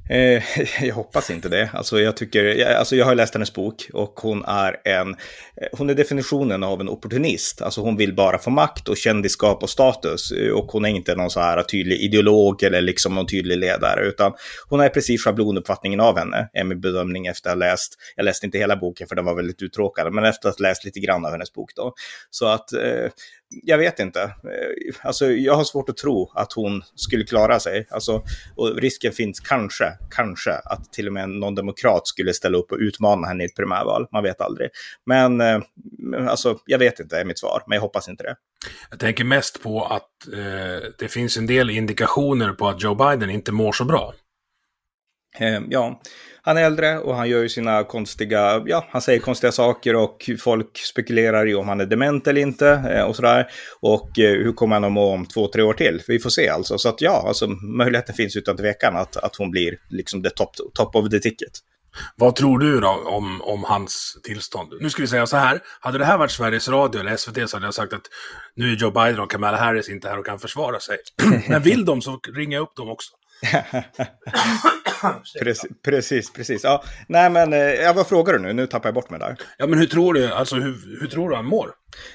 Eh, 0.08 0.42
jag 0.80 0.94
hoppas 0.94 1.30
inte 1.30 1.48
det. 1.48 1.70
Alltså 1.72 2.00
jag, 2.00 2.16
tycker, 2.16 2.64
alltså 2.74 2.96
jag 2.96 3.06
har 3.06 3.14
läst 3.14 3.34
hennes 3.34 3.52
bok 3.52 3.90
och 3.92 4.20
hon 4.20 4.44
är, 4.44 4.76
en, 4.84 5.10
eh, 5.10 5.68
hon 5.73 5.90
är 5.90 5.94
definitionen 5.94 6.62
av 6.62 6.80
en 6.80 6.88
opportunist. 6.88 7.62
Alltså 7.62 7.80
hon 7.80 7.97
vill 7.97 8.14
bara 8.14 8.38
få 8.38 8.50
makt 8.50 8.88
och 8.88 8.97
kändisskap 8.97 9.62
och 9.62 9.71
status. 9.71 10.32
Eh, 10.32 10.52
och 10.52 10.73
hon 10.73 10.84
är 10.84 10.88
inte 10.88 11.14
någon 11.14 11.30
så 11.30 11.40
här 11.40 11.62
tydlig 11.62 12.00
ideolog 12.00 12.62
eller 12.62 12.80
liksom 12.80 13.14
någon 13.14 13.26
tydlig 13.26 13.58
ledare. 13.58 14.06
Utan 14.06 14.32
hon 14.68 14.80
är 14.80 14.88
precis 14.88 15.25
schablonuppfattningen 15.25 16.00
av 16.00 16.18
henne, 16.18 16.49
är 16.52 16.64
min 16.64 16.80
bedömning 16.80 17.26
efter 17.26 17.50
att 17.50 17.56
ha 17.56 17.58
läst. 17.58 17.94
Jag 18.16 18.25
läste 18.25 18.47
inte 18.47 18.58
hela 18.58 18.76
boken 18.76 19.08
för 19.08 19.16
den 19.16 19.25
var 19.25 19.34
väldigt 19.34 19.62
uttråkad, 19.62 20.12
men 20.12 20.25
efter 20.25 20.49
att 20.49 20.58
ha 20.58 20.68
läst 20.68 20.84
lite 20.84 21.00
grann 21.00 21.25
av 21.25 21.32
hennes 21.32 21.52
bok 21.52 21.71
då. 21.76 21.92
Så 22.30 22.47
att 22.47 22.73
eh, 22.73 23.10
jag 23.50 23.78
vet 23.78 23.99
inte. 23.99 24.23
Eh, 24.23 24.95
alltså, 25.02 25.26
jag 25.26 25.54
har 25.54 25.65
svårt 25.65 25.89
att 25.89 25.97
tro 25.97 26.32
att 26.34 26.52
hon 26.52 26.82
skulle 26.95 27.25
klara 27.25 27.61
sig. 27.61 27.87
Alltså, 27.91 28.25
och 28.56 28.76
risken 28.76 29.13
finns 29.13 29.41
kanske, 29.41 29.93
kanske 30.11 30.52
att 30.52 30.93
till 30.93 31.06
och 31.06 31.13
med 31.13 31.28
någon 31.28 31.54
demokrat 31.54 32.06
skulle 32.06 32.34
ställa 32.34 32.58
upp 32.58 32.73
och 32.73 32.78
utmana 32.78 33.26
henne 33.26 33.43
i 33.43 33.47
ett 33.47 33.56
primärval. 33.56 34.06
Man 34.13 34.23
vet 34.23 34.41
aldrig. 34.41 34.71
Men 35.06 35.41
eh, 35.41 35.61
alltså, 36.28 36.58
jag 36.67 36.78
vet 36.78 37.00
inte 37.00 37.19
är 37.19 37.25
mitt 37.25 37.39
svar, 37.39 37.63
men 37.67 37.76
jag 37.76 37.82
hoppas 37.82 38.08
inte 38.08 38.23
det. 38.23 38.37
Jag 38.91 39.00
tänker 39.00 39.25
mest 39.25 39.63
på 39.63 39.84
att 39.84 40.32
eh, 40.32 40.89
det 40.99 41.08
finns 41.08 41.37
en 41.37 41.47
del 41.47 41.71
indikationer 41.71 42.52
på 42.52 42.69
att 42.69 42.82
Joe 42.82 42.95
Biden 42.95 43.30
inte 43.30 43.52
mår 43.52 43.73
så 43.73 43.84
bra. 43.84 44.15
Eh, 45.39 45.61
ja, 45.69 46.00
han 46.49 46.56
är 46.56 46.63
äldre 46.63 46.99
och 46.99 47.17
han 47.17 47.28
gör 47.28 47.43
ju 47.43 47.49
sina 47.49 47.84
konstiga, 47.84 48.63
ja, 48.67 48.87
han 48.91 49.02
säger 49.02 49.21
konstiga 49.21 49.52
saker 49.52 49.97
och 49.97 50.30
folk 50.41 50.78
spekulerar 50.78 51.49
i 51.49 51.54
om 51.54 51.69
han 51.69 51.80
är 51.80 51.87
dement 51.87 52.26
eller 52.26 52.41
inte 52.41 52.69
eh, 52.69 53.02
och 53.02 53.17
sådär. 53.17 53.47
Och 53.80 54.19
eh, 54.19 54.30
hur 54.30 54.52
kommer 54.52 54.76
han 54.76 54.84
att 54.84 54.93
må 54.93 55.13
om 55.13 55.26
två, 55.26 55.49
tre 55.49 55.63
år 55.63 55.73
till? 55.75 56.02
Vi 56.08 56.19
får 56.19 56.30
se 56.30 56.49
alltså. 56.49 56.78
Så 56.78 56.89
att 56.89 57.00
ja, 57.00 57.25
alltså 57.28 57.47
möjligheten 57.78 58.15
finns 58.15 58.37
utan 58.37 58.56
tvekan 58.56 58.97
att, 58.97 59.17
att 59.17 59.37
hon 59.37 59.50
blir 59.50 59.78
liksom 59.91 60.23
the 60.23 60.30
top, 60.30 60.50
top 60.75 60.97
of 60.97 61.11
the 61.11 61.19
ticket. 61.19 61.52
Vad 62.17 62.37
tror 62.37 62.58
du 62.58 62.80
då 62.80 62.89
om, 62.89 63.43
om 63.43 63.65
hans 63.65 64.19
tillstånd? 64.23 64.73
Nu 64.80 64.91
ska 64.91 65.02
vi 65.02 65.08
säga 65.08 65.26
så 65.26 65.37
här, 65.37 65.61
hade 65.80 65.99
det 65.99 66.04
här 66.04 66.19
varit 66.19 66.30
Sveriges 66.30 66.69
Radio 66.69 67.00
eller 67.00 67.17
SVT 67.17 67.50
så 67.50 67.56
hade 67.56 67.67
jag 67.67 67.75
sagt 67.75 67.93
att 67.93 68.06
nu 68.54 68.73
är 68.73 68.76
Joe 68.76 68.91
Biden 68.91 69.21
och 69.21 69.30
Kamala 69.30 69.56
Harris 69.56 69.89
inte 69.89 70.08
här 70.08 70.19
och 70.19 70.26
kan 70.26 70.39
försvara 70.39 70.80
sig. 70.80 70.97
Men 71.49 71.63
vill 71.63 71.84
de 71.84 72.02
så 72.02 72.21
ringa 72.34 72.58
upp 72.58 72.76
dem 72.76 72.89
också. 72.89 73.18
precis, 75.42 75.70
precis, 75.84 76.32
precis. 76.32 76.64
Ja, 76.64 76.84
nej 77.08 77.30
men, 77.30 77.52
eh, 77.52 77.58
ja, 77.58 77.92
vad 77.92 78.06
frågar 78.06 78.32
du 78.32 78.38
nu? 78.38 78.52
Nu 78.52 78.66
tappar 78.66 78.88
jag 78.88 78.94
bort 78.94 79.10
mig 79.10 79.20
där. 79.20 79.36
Ja, 79.58 79.66
men 79.66 79.78
hur 79.78 79.86
tror 79.86 80.14
du, 80.14 80.32
alltså 80.32 80.56
hur, 80.56 81.00
hur 81.00 81.06
tror 81.06 81.30
du 81.30 81.36
han 81.36 81.44
mår? 81.44 81.70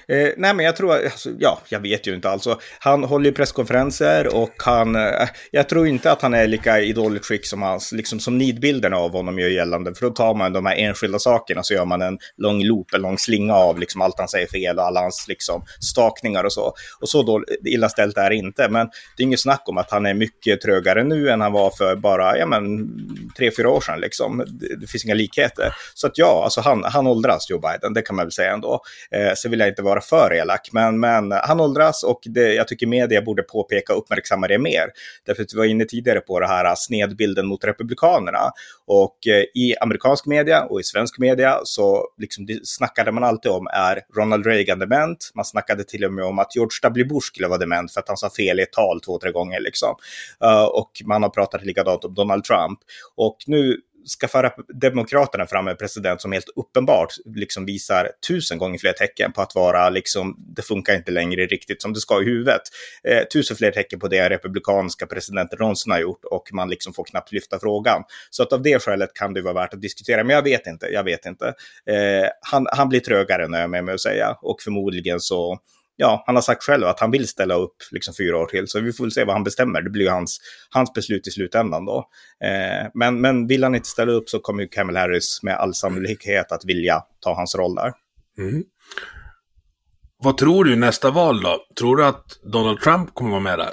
Eh, 0.08 0.30
nej, 0.38 0.54
men 0.54 0.60
jag 0.60 0.76
tror, 0.76 0.94
alltså, 0.94 1.30
ja, 1.40 1.62
jag 1.70 1.80
vet 1.80 2.08
ju 2.08 2.16
inte 2.16 2.30
alltså. 2.30 2.60
Han 2.80 3.04
håller 3.04 3.26
ju 3.26 3.32
presskonferenser 3.32 4.36
och 4.36 4.54
han, 4.58 4.96
eh, 4.96 5.30
jag 5.52 5.70
tror 5.70 5.88
inte 5.88 6.12
att 6.12 6.22
han 6.22 6.34
är 6.34 6.48
lika 6.48 6.80
i 6.80 6.94
dåligt 6.94 7.26
skick 7.26 7.46
som 7.46 7.62
hans, 7.62 7.92
liksom 7.92 8.20
som 8.20 8.38
nidbilderna 8.38 8.98
av 8.98 9.12
honom 9.12 9.40
gör 9.40 9.50
gällande. 9.50 9.96
För 9.96 10.06
då 10.06 10.12
tar 10.12 10.34
man 10.34 10.54
de 10.54 10.66
här 10.66 10.76
enskilda 10.76 11.20
sakerna 11.20 11.64
så 11.64 11.74
gör 11.74 11.86
man 11.86 12.02
en 12.02 12.18
lång 12.38 12.64
loop, 12.64 12.94
en 12.94 13.02
lång 13.02 13.18
slinga 13.18 13.56
av 13.56 13.80
liksom 13.80 14.02
allt 14.02 14.20
han 14.20 14.28
säger 14.28 14.48
fel 14.48 14.78
och 14.78 14.86
alla 14.86 15.00
hans 15.00 15.26
liksom 15.28 15.66
stakningar 15.80 16.44
och 16.44 16.54
så. 16.54 16.74
Och 17.00 17.10
så 17.10 17.24
då, 17.24 17.44
illa 17.66 17.90
ställt 17.90 18.18
är 18.18 18.30
det 18.30 18.36
inte, 18.36 18.70
men 18.70 18.88
det 19.18 19.24
är 19.24 19.26
inget 19.26 19.40
snack 19.40 19.64
om 19.66 19.78
att 19.78 19.92
han 19.92 20.06
är 20.06 20.14
mycket 20.14 20.62
trögare 20.62 21.04
nu 21.04 21.30
än 21.30 21.42
han 21.42 21.52
var 21.52 21.72
för 21.72 21.96
bara, 21.96 22.38
ja 22.38 22.46
men, 22.46 22.90
tre, 23.38 23.52
fyra 23.58 23.70
år 23.70 23.82
sedan 23.82 24.00
liksom. 24.00 24.44
Det, 24.48 24.76
det 24.76 24.88
finns 24.88 25.06
inga 25.06 25.14
likheter. 25.14 25.76
Så 25.94 26.08
att 26.08 26.18
ja, 26.18 26.42
alltså 26.44 26.62
han, 26.62 26.84
han 26.84 27.08
åldras, 27.08 27.50
Joe 27.50 27.60
Biden, 27.60 27.94
det 27.94 28.02
kan 28.02 28.16
man 28.16 28.26
väl 28.26 28.32
säga 28.32 28.54
ändå. 28.54 28.82
Eh, 29.12 29.32
så 29.36 29.50
vill 29.50 29.63
jag 29.64 29.72
inte 29.72 29.82
vara 29.82 30.02
för 30.02 30.34
elak, 30.34 30.70
men, 30.72 31.00
men 31.00 31.32
han 31.32 31.60
åldras 31.60 32.04
och 32.04 32.22
det, 32.26 32.54
jag 32.54 32.68
tycker 32.68 32.88
media 32.88 33.22
borde 33.22 33.44
påpeka 33.44 33.94
och 33.94 34.00
uppmärksamma 34.00 34.48
det 34.48 34.58
mer. 34.58 34.90
Därför 35.26 35.44
att 35.44 35.54
vi 35.54 35.58
var 35.58 35.66
inne 35.66 35.86
tidigare 35.86 36.20
på 36.20 36.40
det 36.40 36.48
här 36.48 36.66
äh, 36.66 36.74
snedbilden 36.76 37.48
mot 37.48 37.64
republikanerna. 37.66 38.52
Och 38.86 39.28
äh, 39.28 39.62
i 39.62 39.76
amerikansk 39.82 40.26
media 40.26 40.66
och 40.66 40.80
i 40.80 40.84
svensk 40.84 41.20
media 41.20 41.60
så 41.64 42.08
liksom, 42.18 42.46
det 42.46 42.68
snackade 42.68 43.12
man 43.12 43.24
alltid 43.24 43.52
om 43.52 43.68
är 43.74 44.02
Ronald 44.18 44.46
Reagan 44.46 44.80
dement. 44.80 45.32
Man 45.36 45.46
snackade 45.46 45.84
till 45.84 46.06
och 46.06 46.14
med 46.14 46.26
om 46.26 46.40
att 46.40 46.56
George 46.56 46.80
W. 46.82 47.04
Bush 47.04 47.28
skulle 47.28 47.48
vara 47.48 47.60
dement 47.60 47.92
för 47.92 48.00
att 48.00 48.08
han 48.08 48.18
sa 48.18 48.30
fel 48.30 48.60
i 48.60 48.64
ett 48.64 48.72
tal 48.72 49.02
två, 49.02 49.20
tre 49.20 49.32
gånger. 49.32 49.60
Liksom. 49.60 49.96
Äh, 50.44 50.64
och 50.64 50.92
man 51.06 51.24
har 51.24 51.30
pratat 51.30 51.66
likadant 51.66 52.06
om 52.06 52.14
Donald 52.14 52.44
Trump. 52.44 52.80
Och 53.16 53.38
nu 53.48 53.78
ska 54.06 54.28
föra 54.28 54.52
Demokraterna 54.74 55.46
fram 55.46 55.68
en 55.68 55.78
president 55.78 56.22
som 56.22 56.32
helt 56.32 56.50
uppenbart 56.56 57.14
liksom 57.26 57.66
visar 57.66 58.12
tusen 58.28 58.58
gånger 58.58 58.78
fler 58.78 58.94
tecken 58.94 59.32
på 59.32 59.42
att 59.42 59.56
vara 59.56 59.90
liksom, 59.90 60.36
det 60.56 60.62
funkar 60.62 60.96
inte 60.96 61.12
längre 61.12 61.46
riktigt 61.46 61.82
som 61.82 61.94
det 61.94 62.00
ska 62.00 62.22
i 62.22 62.26
huvudet. 62.26 62.62
Eh, 63.04 63.24
tusen 63.24 63.58
fler 63.58 63.72
tecken 63.72 64.00
på 64.00 64.08
det 64.08 64.30
republikanska 64.30 65.06
presidenten 65.06 65.58
någonsin 65.60 65.92
har 65.92 66.00
gjort 66.00 66.26
och 66.26 66.50
man 66.54 66.70
liksom 66.70 66.94
får 66.94 67.04
knappt 67.04 67.32
lyfta 67.32 67.60
frågan. 67.60 68.04
Så 68.30 68.44
att 68.44 68.54
av 68.54 68.62
det 68.62 68.84
skälet 68.84 69.14
kan 69.14 69.34
det 69.34 69.42
vara 69.42 69.54
värt 69.54 69.74
att 69.74 69.82
diskutera, 69.82 70.24
men 70.24 70.36
jag 70.36 70.44
vet 70.44 70.68
inte, 70.68 70.86
jag 70.86 71.04
vet 71.04 71.26
inte. 71.26 71.48
Eh, 71.86 72.28
han, 72.42 72.68
han 72.72 72.90
blir 72.90 73.00
trögare, 73.00 73.48
när 73.48 73.62
jag 73.62 73.70
med 73.70 73.84
mig 73.84 73.94
att 73.94 74.02
säga, 74.02 74.38
och 74.42 74.62
förmodligen 74.62 75.20
så 75.20 75.60
ja, 75.96 76.24
han 76.26 76.36
har 76.36 76.42
sagt 76.42 76.64
själv 76.64 76.88
att 76.88 77.00
han 77.00 77.12
vill 77.12 77.28
ställa 77.28 77.56
upp 77.56 77.76
liksom 77.92 78.14
fyra 78.18 78.38
år 78.38 78.46
till, 78.46 78.68
så 78.68 78.80
vi 78.80 78.94
får 78.94 79.04
väl 79.04 79.12
se 79.12 79.24
vad 79.24 79.36
han 79.36 79.44
bestämmer. 79.44 79.82
Det 79.82 79.90
blir 79.90 80.04
ju 80.04 80.10
hans, 80.10 80.40
hans 80.70 80.94
beslut 80.94 81.28
i 81.28 81.32
slutändan 81.32 81.86
då. 81.86 81.98
Eh, 82.44 82.90
men, 82.94 83.22
men 83.22 83.48
vill 83.48 83.64
han 83.64 83.76
inte 83.76 83.90
ställa 83.90 84.12
upp 84.12 84.30
så 84.30 84.40
kommer 84.40 84.64
ju 84.64 84.70
Kamel 84.70 84.96
Harris 84.96 85.40
med 85.44 85.56
all 85.56 85.74
sannolikhet 85.74 86.52
att 86.52 86.66
vilja 86.66 87.02
ta 87.20 87.36
hans 87.36 87.56
roll 87.56 87.76
där. 87.76 87.94
Mm. 88.38 88.64
Vad 90.18 90.38
tror 90.38 90.66
du 90.66 90.76
nästa 90.76 91.12
val 91.12 91.42
då? 91.42 91.66
Tror 91.80 91.98
du 91.98 92.06
att 92.06 92.26
Donald 92.44 92.80
Trump 92.80 93.14
kommer 93.14 93.32
vara 93.32 93.40
med 93.40 93.60
där? 93.60 93.72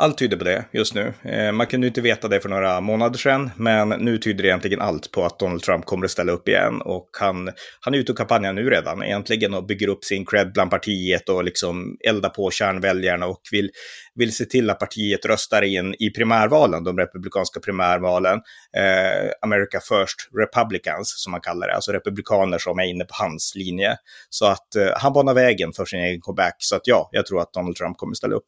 Allt 0.00 0.18
tyder 0.18 0.36
på 0.36 0.44
det 0.44 0.64
just 0.72 0.94
nu. 0.94 1.12
Eh, 1.22 1.52
man 1.52 1.66
kunde 1.66 1.86
inte 1.86 2.00
veta 2.00 2.28
det 2.28 2.40
för 2.40 2.48
några 2.48 2.80
månader 2.80 3.18
sedan, 3.18 3.50
men 3.56 3.88
nu 3.88 4.18
tyder 4.18 4.44
egentligen 4.44 4.80
allt 4.80 5.10
på 5.10 5.24
att 5.24 5.38
Donald 5.38 5.62
Trump 5.62 5.84
kommer 5.84 6.04
att 6.04 6.10
ställa 6.10 6.32
upp 6.32 6.48
igen. 6.48 6.82
Och 6.82 7.08
han, 7.20 7.50
han 7.80 7.94
är 7.94 7.98
ute 7.98 8.12
och 8.12 8.18
kampanjar 8.18 8.52
nu 8.52 8.70
redan 8.70 9.02
egentligen 9.02 9.54
och 9.54 9.66
bygger 9.66 9.88
upp 9.88 10.04
sin 10.04 10.26
cred 10.26 10.52
bland 10.52 10.70
partiet 10.70 11.28
och 11.28 11.44
liksom 11.44 11.96
eldar 12.08 12.28
på 12.28 12.50
kärnväljarna 12.50 13.26
och 13.26 13.40
vill, 13.52 13.70
vill 14.14 14.36
se 14.36 14.44
till 14.44 14.70
att 14.70 14.78
partiet 14.78 15.26
röstar 15.26 15.62
in 15.62 15.94
i 15.98 16.10
primärvalen, 16.10 16.84
de 16.84 16.98
republikanska 16.98 17.60
primärvalen, 17.60 18.40
eh, 18.76 19.30
America 19.42 19.80
First 19.80 20.28
Republicans 20.38 21.14
som 21.16 21.30
man 21.30 21.40
kallar 21.40 21.66
det, 21.66 21.74
alltså 21.74 21.92
republikaner 21.92 22.58
som 22.58 22.78
är 22.78 22.84
inne 22.84 23.04
på 23.04 23.14
hans 23.14 23.52
linje. 23.56 23.96
Så 24.30 24.46
att 24.46 24.76
eh, 24.76 24.90
han 24.96 25.12
banar 25.12 25.34
vägen 25.34 25.72
för 25.72 25.84
sin 25.84 26.00
egen 26.00 26.20
comeback. 26.20 26.56
Så 26.58 26.76
att 26.76 26.82
ja, 26.84 27.08
jag 27.12 27.26
tror 27.26 27.40
att 27.40 27.52
Donald 27.52 27.76
Trump 27.76 27.96
kommer 27.98 28.14
ställa 28.14 28.36
upp. 28.36 28.44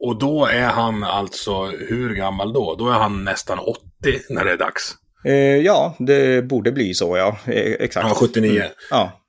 Och 0.00 0.18
då 0.18 0.46
är 0.46 0.66
han 0.66 1.04
alltså 1.04 1.64
hur 1.66 2.14
gammal 2.14 2.52
då? 2.52 2.74
Då 2.74 2.88
är 2.88 2.98
han 2.98 3.24
nästan 3.24 3.58
80 3.58 3.82
när 4.30 4.44
det 4.44 4.52
är 4.52 4.56
dags. 4.56 4.94
Eh, 5.24 5.32
ja, 5.56 5.96
det 5.98 6.44
borde 6.44 6.72
bli 6.72 6.94
så 6.94 7.16
ja. 7.16 7.38
Eh, 7.46 7.72
exakt. 7.72 8.06
Ja, 8.08 8.14
79. 8.14 8.60
Mm. 8.60 8.72
Ja. 8.90 9.20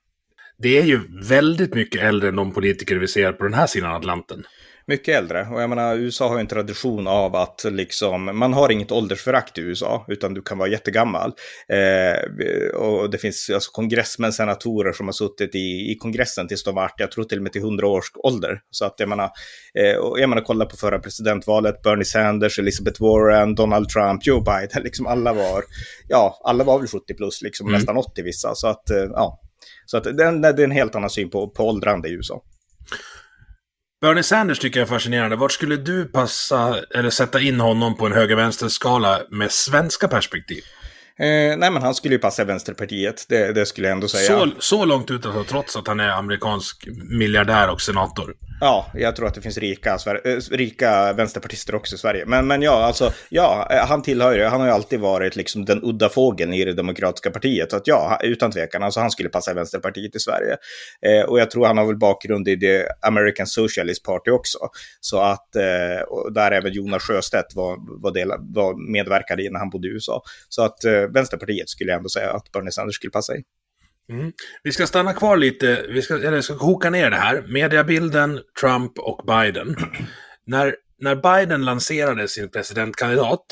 Det 0.58 0.78
är 0.78 0.84
ju 0.84 1.00
väldigt 1.28 1.74
mycket 1.74 2.02
äldre 2.02 2.28
än 2.28 2.36
de 2.36 2.52
politiker 2.52 2.96
vi 2.96 3.08
ser 3.08 3.32
på 3.32 3.44
den 3.44 3.54
här 3.54 3.66
sidan 3.66 3.92
Atlanten 3.92 4.44
mycket 4.86 5.14
äldre. 5.14 5.48
Och 5.52 5.62
jag 5.62 5.70
menar, 5.70 5.96
USA 5.96 6.28
har 6.28 6.34
ju 6.34 6.40
en 6.40 6.46
tradition 6.46 7.06
av 7.06 7.36
att 7.36 7.64
liksom, 7.64 8.38
man 8.38 8.52
har 8.52 8.72
inget 8.72 8.92
åldersförakt 8.92 9.58
i 9.58 9.60
USA, 9.60 10.04
utan 10.08 10.34
du 10.34 10.42
kan 10.42 10.58
vara 10.58 10.68
jättegammal. 10.68 11.32
Eh, 11.68 12.74
och 12.74 13.10
det 13.10 13.18
finns 13.18 13.50
alltså 13.54 13.70
kongressmän, 13.70 14.32
senatorer 14.32 14.92
som 14.92 15.06
har 15.06 15.12
suttit 15.12 15.54
i, 15.54 15.92
i 15.92 15.96
kongressen 16.00 16.48
tills 16.48 16.64
de 16.64 16.74
varit, 16.74 16.94
jag 16.96 17.10
tror 17.10 17.24
till 17.24 17.38
och 17.38 17.42
med 17.42 17.52
till 17.52 17.62
100 17.62 17.86
års 17.86 18.10
ålder. 18.14 18.60
Så 18.70 18.84
att 18.84 18.94
jag 18.98 19.08
menar, 19.08 19.30
eh, 19.78 19.96
och 19.96 20.20
jag 20.20 20.28
menar, 20.28 20.42
kolla 20.42 20.64
på 20.64 20.76
förra 20.76 20.98
presidentvalet, 20.98 21.82
Bernie 21.82 22.04
Sanders, 22.04 22.58
Elizabeth 22.58 23.02
Warren, 23.02 23.54
Donald 23.54 23.88
Trump, 23.88 24.26
Joe 24.26 24.40
Biden, 24.40 24.82
liksom 24.84 25.06
alla 25.06 25.32
var, 25.32 25.64
ja, 26.08 26.40
alla 26.44 26.64
var 26.64 26.78
väl 26.78 26.88
70 26.88 27.14
plus, 27.14 27.42
liksom 27.42 27.66
mm. 27.66 27.78
nästan 27.78 27.96
80 27.96 28.22
vissa. 28.22 28.54
Så 28.54 28.68
att, 28.68 28.90
eh, 28.90 28.96
ja. 28.96 29.40
Så 29.86 29.96
att 29.96 30.04
det, 30.04 30.12
det 30.12 30.62
är 30.62 30.64
en 30.64 30.70
helt 30.70 30.94
annan 30.94 31.10
syn 31.10 31.30
på, 31.30 31.50
på 31.50 31.68
åldrande 31.68 32.08
i 32.08 32.12
USA. 32.12 32.42
Bernie 34.00 34.22
Sanders 34.22 34.58
tycker 34.58 34.80
jag 34.80 34.86
är 34.86 34.90
fascinerande. 34.90 35.36
Vart 35.36 35.52
skulle 35.52 35.76
du 35.76 36.04
passa, 36.04 36.82
eller 36.94 37.10
sätta 37.10 37.40
in 37.40 37.60
honom 37.60 37.96
på 37.96 38.06
en 38.06 38.12
höger-vänster-skala 38.12 39.20
med 39.30 39.52
svenska 39.52 40.08
perspektiv? 40.08 40.62
Eh, 41.18 41.56
nej, 41.56 41.70
men 41.70 41.82
han 41.82 41.94
skulle 41.94 42.14
ju 42.14 42.18
passa 42.18 42.44
Vänsterpartiet, 42.44 43.26
det, 43.28 43.52
det 43.52 43.66
skulle 43.66 43.86
jag 43.86 43.92
ändå 43.92 44.08
säga. 44.08 44.26
Så, 44.26 44.50
så 44.58 44.84
långt 44.84 45.10
ut 45.10 45.26
alltså, 45.26 45.44
trots 45.44 45.76
att 45.76 45.86
han 45.86 46.00
är 46.00 46.08
amerikansk 46.08 46.88
miljardär 47.10 47.70
och 47.70 47.80
senator? 47.80 48.34
Ja, 48.60 48.86
jag 48.94 49.16
tror 49.16 49.26
att 49.26 49.34
det 49.34 49.40
finns 49.40 49.58
rika, 49.58 49.98
äh, 50.24 50.30
rika 50.50 51.12
vänsterpartister 51.12 51.74
också 51.74 51.94
i 51.94 51.98
Sverige. 51.98 52.26
Men, 52.26 52.46
men 52.46 52.62
ja, 52.62 52.84
alltså, 52.84 53.12
ja, 53.28 53.68
eh, 53.70 53.86
han 53.86 54.02
tillhör 54.02 54.34
ju, 54.34 54.44
han 54.44 54.60
har 54.60 54.66
ju 54.66 54.72
alltid 54.72 55.00
varit 55.00 55.36
liksom 55.36 55.64
den 55.64 55.80
udda 55.82 56.08
fågeln 56.08 56.54
i 56.54 56.64
det 56.64 56.72
demokratiska 56.72 57.30
partiet. 57.30 57.70
Så 57.70 57.76
att 57.76 57.86
ja, 57.86 58.18
utan 58.22 58.50
tvekan, 58.50 58.82
alltså 58.82 59.00
han 59.00 59.10
skulle 59.10 59.28
passa 59.28 59.54
Vänsterpartiet 59.54 60.16
i 60.16 60.18
Sverige. 60.18 60.56
Eh, 61.06 61.28
och 61.28 61.40
jag 61.40 61.50
tror 61.50 61.66
han 61.66 61.78
har 61.78 61.86
väl 61.86 61.96
bakgrund 61.96 62.48
i 62.48 62.56
det 62.56 62.88
American 63.02 63.46
Socialist 63.46 64.04
Party 64.04 64.30
också. 64.30 64.58
Så 65.00 65.20
att, 65.20 65.56
eh, 65.56 66.32
där 66.34 66.52
även 66.52 66.72
Jonas 66.72 67.02
Sjöstedt 67.02 67.54
var, 67.54 68.02
var, 68.02 68.12
del, 68.12 68.28
var 68.40 68.92
medverkade 68.92 69.42
i 69.42 69.50
när 69.50 69.58
han 69.58 69.70
bodde 69.70 69.88
i 69.88 69.90
USA. 69.90 70.22
Så 70.48 70.62
att 70.62 70.84
eh, 70.84 71.05
Vänsterpartiet 71.14 71.68
skulle 71.68 71.90
jag 71.90 71.96
ändå 71.96 72.08
säga 72.08 72.32
att 72.32 72.52
Bernie 72.52 72.72
Sanders 72.72 72.94
skulle 72.94 73.10
passa 73.10 73.36
i. 73.36 73.42
Mm. 74.08 74.32
Vi 74.62 74.72
ska 74.72 74.86
stanna 74.86 75.12
kvar 75.12 75.36
lite, 75.36 75.86
vi 75.88 76.02
ska, 76.02 76.14
eller 76.14 76.40
ska 76.40 76.58
koka 76.58 76.90
ner 76.90 77.10
det 77.10 77.16
här. 77.16 77.44
Mediabilden, 77.48 78.40
Trump 78.60 78.98
och 78.98 79.26
Biden. 79.26 79.76
när, 80.46 80.76
när 80.98 81.16
Biden 81.16 81.64
lanserade 81.64 82.28
sin 82.28 82.50
presidentkandidat, 82.50 83.44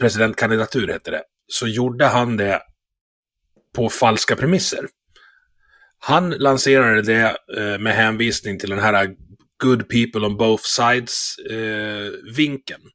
presidentkandidatur 0.00 0.88
hette 0.88 1.10
det, 1.10 1.22
så 1.48 1.66
gjorde 1.66 2.06
han 2.06 2.36
det 2.36 2.62
på 3.74 3.88
falska 3.88 4.36
premisser. 4.36 4.86
Han 5.98 6.30
lanserade 6.30 7.02
det 7.02 7.36
eh, 7.56 7.78
med 7.78 7.94
hänvisning 7.94 8.58
till 8.58 8.70
den 8.70 8.78
här 8.78 9.14
good 9.62 9.88
people 9.88 10.26
on 10.26 10.36
both 10.36 10.64
sides-vinkeln. 10.64 12.82
Eh, 12.82 12.88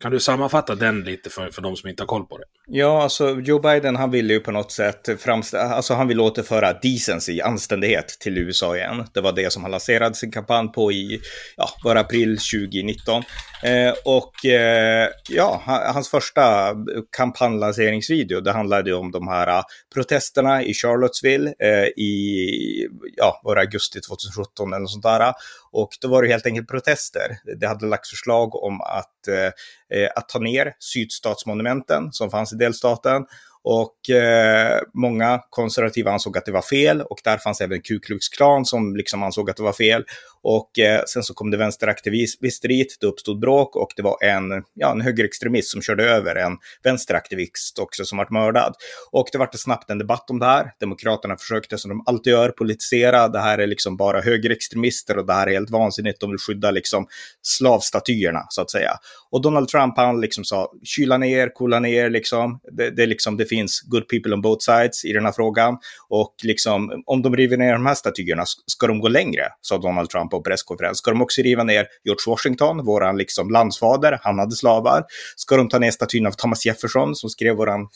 kan 0.00 0.12
du 0.12 0.20
sammanfatta 0.20 0.74
den 0.74 1.00
lite 1.00 1.30
för, 1.30 1.50
för 1.50 1.62
de 1.62 1.76
som 1.76 1.90
inte 1.90 2.02
har 2.02 2.08
koll 2.08 2.26
på 2.26 2.38
det? 2.38 2.44
Ja, 2.68 3.02
alltså 3.02 3.40
Joe 3.40 3.58
Biden 3.58 3.96
han 3.96 4.10
ville 4.10 4.32
ju 4.32 4.40
på 4.40 4.50
något 4.50 4.72
sätt 4.72 5.20
framställa, 5.20 5.62
alltså 5.62 5.94
han 5.94 6.08
vill 6.08 6.20
återföra 6.20 6.72
decency, 6.72 7.40
anständighet 7.40 8.08
till 8.08 8.38
USA 8.38 8.76
igen. 8.76 9.04
Det 9.14 9.20
var 9.20 9.32
det 9.32 9.52
som 9.52 9.62
han 9.62 9.70
lanserade 9.70 10.14
sin 10.14 10.32
kampanj 10.32 10.68
på 10.68 10.92
i, 10.92 11.20
ja, 11.56 11.68
var 11.84 11.96
april 11.96 12.38
2019. 12.38 13.22
Eh, 13.62 13.94
och 14.04 14.46
eh, 14.46 15.08
ja, 15.28 15.62
hans 15.66 16.10
första 16.10 16.74
kampanjlanseringsvideo, 17.16 18.40
det 18.40 18.52
handlade 18.52 18.90
ju 18.90 18.96
om 18.96 19.10
de 19.10 19.28
här 19.28 19.46
eh, 19.46 19.62
protesterna 19.94 20.62
i 20.62 20.74
Charlottesville 20.74 21.54
eh, 21.58 21.84
i, 21.84 22.88
ja, 23.16 23.40
var 23.44 23.56
augusti 23.56 24.00
2017 24.00 24.72
eller 24.72 24.80
något 24.80 24.90
sånt 24.90 25.02
där. 25.02 25.32
Och 25.72 25.88
då 26.00 26.08
var 26.08 26.22
det 26.22 26.28
helt 26.28 26.46
enkelt 26.46 26.68
protester. 26.68 27.38
Det 27.60 27.66
hade 27.66 27.86
lagts 27.86 28.10
förslag 28.10 28.54
om 28.54 28.80
att, 28.80 29.28
eh, 29.28 29.98
eh 29.98 30.10
att 30.16 30.28
ta 30.28 30.38
ner 30.38 30.72
sydstatsmonumenten 30.78 32.12
som 32.12 32.30
fanns 32.30 32.52
delstaten 32.56 33.26
och 33.68 34.10
eh, 34.10 34.80
många 34.94 35.40
konservativa 35.50 36.10
ansåg 36.12 36.38
att 36.38 36.44
det 36.44 36.52
var 36.52 36.62
fel 36.62 37.00
och 37.00 37.20
där 37.24 37.38
fanns 37.38 37.60
även 37.60 37.80
Ku 37.80 37.98
Klux 37.98 38.28
Klan 38.28 38.64
som 38.64 38.96
liksom 38.96 39.22
ansåg 39.22 39.50
att 39.50 39.56
det 39.56 39.62
var 39.62 39.72
fel. 39.72 40.04
Och 40.42 40.78
eh, 40.78 41.02
sen 41.06 41.22
så 41.22 41.34
kom 41.34 41.50
det 41.50 41.56
vänsteraktivister 41.56 42.68
dit, 42.68 42.96
det 43.00 43.06
uppstod 43.06 43.40
bråk 43.40 43.76
och 43.76 43.88
det 43.96 44.02
var 44.02 44.24
en, 44.24 44.64
ja, 44.74 44.90
en 44.90 45.00
högerextremist 45.00 45.70
som 45.70 45.82
körde 45.82 46.04
över 46.04 46.36
en 46.36 46.52
vänsteraktivist 46.82 47.78
också 47.78 48.04
som 48.04 48.18
vart 48.18 48.30
mördad. 48.30 48.74
Och 49.10 49.28
det 49.32 49.38
vart 49.38 49.54
snabbt 49.54 49.90
en 49.90 49.98
debatt 49.98 50.30
om 50.30 50.38
det 50.38 50.46
här. 50.46 50.72
Demokraterna 50.80 51.36
försökte 51.36 51.78
som 51.78 51.88
de 51.88 52.02
alltid 52.06 52.30
gör 52.30 52.48
politisera. 52.48 53.28
Det 53.28 53.40
här 53.40 53.58
är 53.58 53.66
liksom 53.66 53.96
bara 53.96 54.20
högerextremister 54.20 55.18
och 55.18 55.26
det 55.26 55.32
här 55.32 55.46
är 55.46 55.52
helt 55.52 55.70
vansinnigt. 55.70 56.20
De 56.20 56.30
vill 56.30 56.38
skydda 56.38 56.70
liksom 56.70 57.06
slavstatyerna 57.42 58.46
så 58.48 58.62
att 58.62 58.70
säga. 58.70 58.90
Och 59.30 59.42
Donald 59.42 59.68
Trump 59.68 59.96
han 59.96 60.20
liksom 60.20 60.44
sa 60.44 60.72
kyla 60.84 61.18
ner, 61.18 61.48
coola 61.54 61.80
ner 61.80 62.10
liksom. 62.10 62.60
Det, 62.72 62.90
det, 62.90 63.06
liksom, 63.06 63.36
det 63.36 63.44
finns 63.44 63.55
finns 63.56 63.80
good 63.80 64.08
people 64.08 64.32
on 64.34 64.40
both 64.40 64.64
sides 64.64 65.04
i 65.04 65.12
den 65.12 65.24
här 65.24 65.32
frågan. 65.32 65.78
Och 66.08 66.34
liksom 66.42 67.02
om 67.06 67.22
de 67.22 67.36
river 67.36 67.56
ner 67.56 67.72
de 67.72 67.86
här 67.86 67.94
statyerna 67.94 68.44
ska 68.66 68.86
de 68.86 69.00
gå 69.00 69.08
längre, 69.08 69.42
sa 69.60 69.78
Donald 69.78 70.10
Trump 70.10 70.30
på 70.30 70.42
presskonferens. 70.42 70.98
Ska 70.98 71.10
de 71.10 71.22
också 71.22 71.42
riva 71.42 71.64
ner 71.64 71.86
George 72.04 72.24
Washington, 72.26 72.84
våran 72.84 73.16
liksom 73.16 73.50
landsfader, 73.50 74.18
han 74.22 74.38
hade 74.38 74.56
slavar. 74.56 75.04
Ska 75.36 75.56
de 75.56 75.68
ta 75.68 75.78
ner 75.78 75.90
statyn 75.90 76.26
av 76.26 76.32
Thomas 76.32 76.66
Jefferson 76.66 77.14
som 77.14 77.30
skrev 77.30 77.56
våran 77.56 77.88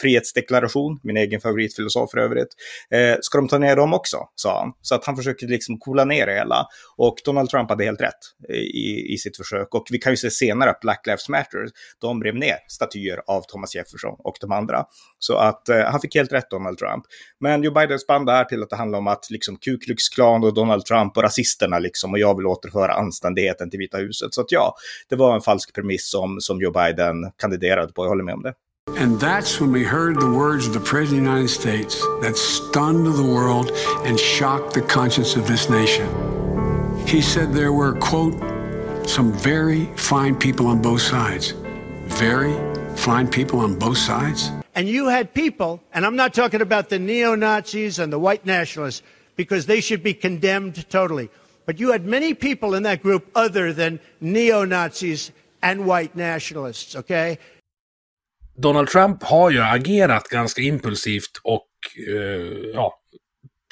frihetsdeklaration, 0.00 1.00
min 1.02 1.16
egen 1.16 1.40
favoritfilosof 1.40 2.10
för 2.10 2.18
övrigt. 2.18 2.48
Eh, 2.90 3.16
ska 3.20 3.38
de 3.38 3.48
ta 3.48 3.58
ner 3.58 3.76
dem 3.76 3.94
också, 3.94 4.16
sa 4.34 4.58
han. 4.60 4.72
Så 4.82 4.94
att 4.94 5.04
han 5.04 5.16
försökte 5.16 5.46
liksom 5.46 5.78
coola 5.78 6.04
ner 6.04 6.26
det 6.26 6.34
hela. 6.34 6.66
Och 6.96 7.16
Donald 7.24 7.50
Trump 7.50 7.70
hade 7.70 7.84
helt 7.84 8.00
rätt 8.00 8.22
i, 8.54 9.14
i 9.14 9.18
sitt 9.18 9.36
försök. 9.36 9.74
Och 9.74 9.86
vi 9.90 9.98
kan 9.98 10.12
ju 10.12 10.16
se 10.16 10.30
senare 10.30 10.70
att 10.70 10.80
Black 10.80 11.06
Lives 11.06 11.28
Matter, 11.28 11.68
de 12.00 12.24
rev 12.24 12.34
ner 12.34 12.56
statyer 12.68 13.22
av 13.26 13.42
Thomas 13.42 13.74
Jefferson 13.74 14.16
och 14.18 14.36
de 14.40 14.52
andra. 14.52 14.84
Så 15.18 15.36
att 15.36 15.68
eh, 15.68 15.78
han 15.78 16.00
fick 16.00 16.14
helt 16.14 16.32
rätt, 16.32 16.50
Donald 16.50 16.78
Trump. 16.78 17.04
Men 17.40 17.62
Joe 17.62 17.72
Biden 17.72 17.98
spann 17.98 18.24
det 18.24 18.32
här 18.32 18.44
till 18.44 18.62
att 18.62 18.70
det 18.70 18.76
handlar 18.76 18.98
om 18.98 19.06
att 19.06 19.30
liksom 19.30 19.56
Ku 19.56 19.78
Klux 19.78 20.08
Klan 20.08 20.44
och 20.44 20.54
Donald 20.54 20.84
Trump 20.84 21.16
och 21.16 21.22
rasisterna 21.22 21.78
liksom, 21.78 22.12
och 22.12 22.18
jag 22.18 22.36
vill 22.36 22.46
återföra 22.46 22.92
anständigheten 22.92 23.70
till 23.70 23.78
Vita 23.78 23.98
huset. 23.98 24.34
Så 24.34 24.40
att 24.40 24.52
ja, 24.52 24.74
det 25.08 25.16
var 25.16 25.34
en 25.34 25.40
falsk 25.40 25.74
premiss 25.74 26.10
som, 26.10 26.40
som 26.40 26.60
Joe 26.60 26.70
Biden 26.70 27.32
kandiderade 27.36 27.92
på, 27.92 28.04
jag 28.04 28.08
håller 28.08 28.24
med 28.24 28.34
om 28.34 28.42
det. 28.42 28.54
And 28.98 29.20
that's 29.20 29.60
when 29.60 29.72
we 29.72 29.84
heard 29.84 30.20
the 30.20 30.28
words 30.28 30.66
of 30.66 30.74
the 30.74 30.80
President 30.80 31.20
of 31.20 31.24
the 31.24 31.30
United 31.30 31.50
States 31.50 32.00
that 32.20 32.36
stunned 32.36 33.06
the 33.06 33.22
world 33.22 33.70
and 34.06 34.18
shocked 34.18 34.74
the 34.74 34.80
conscience 34.80 35.36
of 35.36 35.46
this 35.46 35.68
nation. 35.70 36.06
He 37.06 37.22
said 37.22 37.52
there 37.52 37.72
were, 37.72 37.92
quote, 37.92 38.34
some 39.06 39.32
very 39.32 39.86
fine 39.96 40.34
people 40.34 40.66
on 40.66 40.82
both 40.82 41.00
sides. 41.00 41.54
Very 42.06 42.54
fine 42.96 43.28
people 43.28 43.60
on 43.60 43.78
both 43.78 43.98
sides. 43.98 44.50
And 44.74 44.88
you 44.88 45.08
had 45.08 45.34
people, 45.34 45.80
and 45.92 46.06
I'm 46.06 46.16
not 46.16 46.32
talking 46.34 46.62
about 46.62 46.88
the 46.88 46.98
neo 46.98 47.34
Nazis 47.34 47.98
and 47.98 48.12
the 48.12 48.18
white 48.18 48.46
nationalists, 48.46 49.02
because 49.36 49.66
they 49.66 49.80
should 49.80 50.02
be 50.02 50.14
condemned 50.14 50.88
totally. 50.88 51.28
But 51.66 51.80
you 51.80 51.92
had 51.92 52.06
many 52.06 52.34
people 52.34 52.76
in 52.76 52.82
that 52.82 53.02
group 53.02 53.24
other 53.34 53.74
than 53.74 54.00
neo 54.20 54.64
Nazis 54.64 55.32
and 55.62 55.84
white 55.86 56.14
nationalists, 56.14 56.96
okay? 56.96 57.38
Donald 58.56 58.88
Trump 58.88 59.22
har 59.22 59.50
ju 59.50 59.62
agerat 59.62 60.28
ganska 60.28 60.62
impulsivt 60.62 61.40
och 61.42 61.68
eh, 62.08 62.70
ja, 62.74 62.98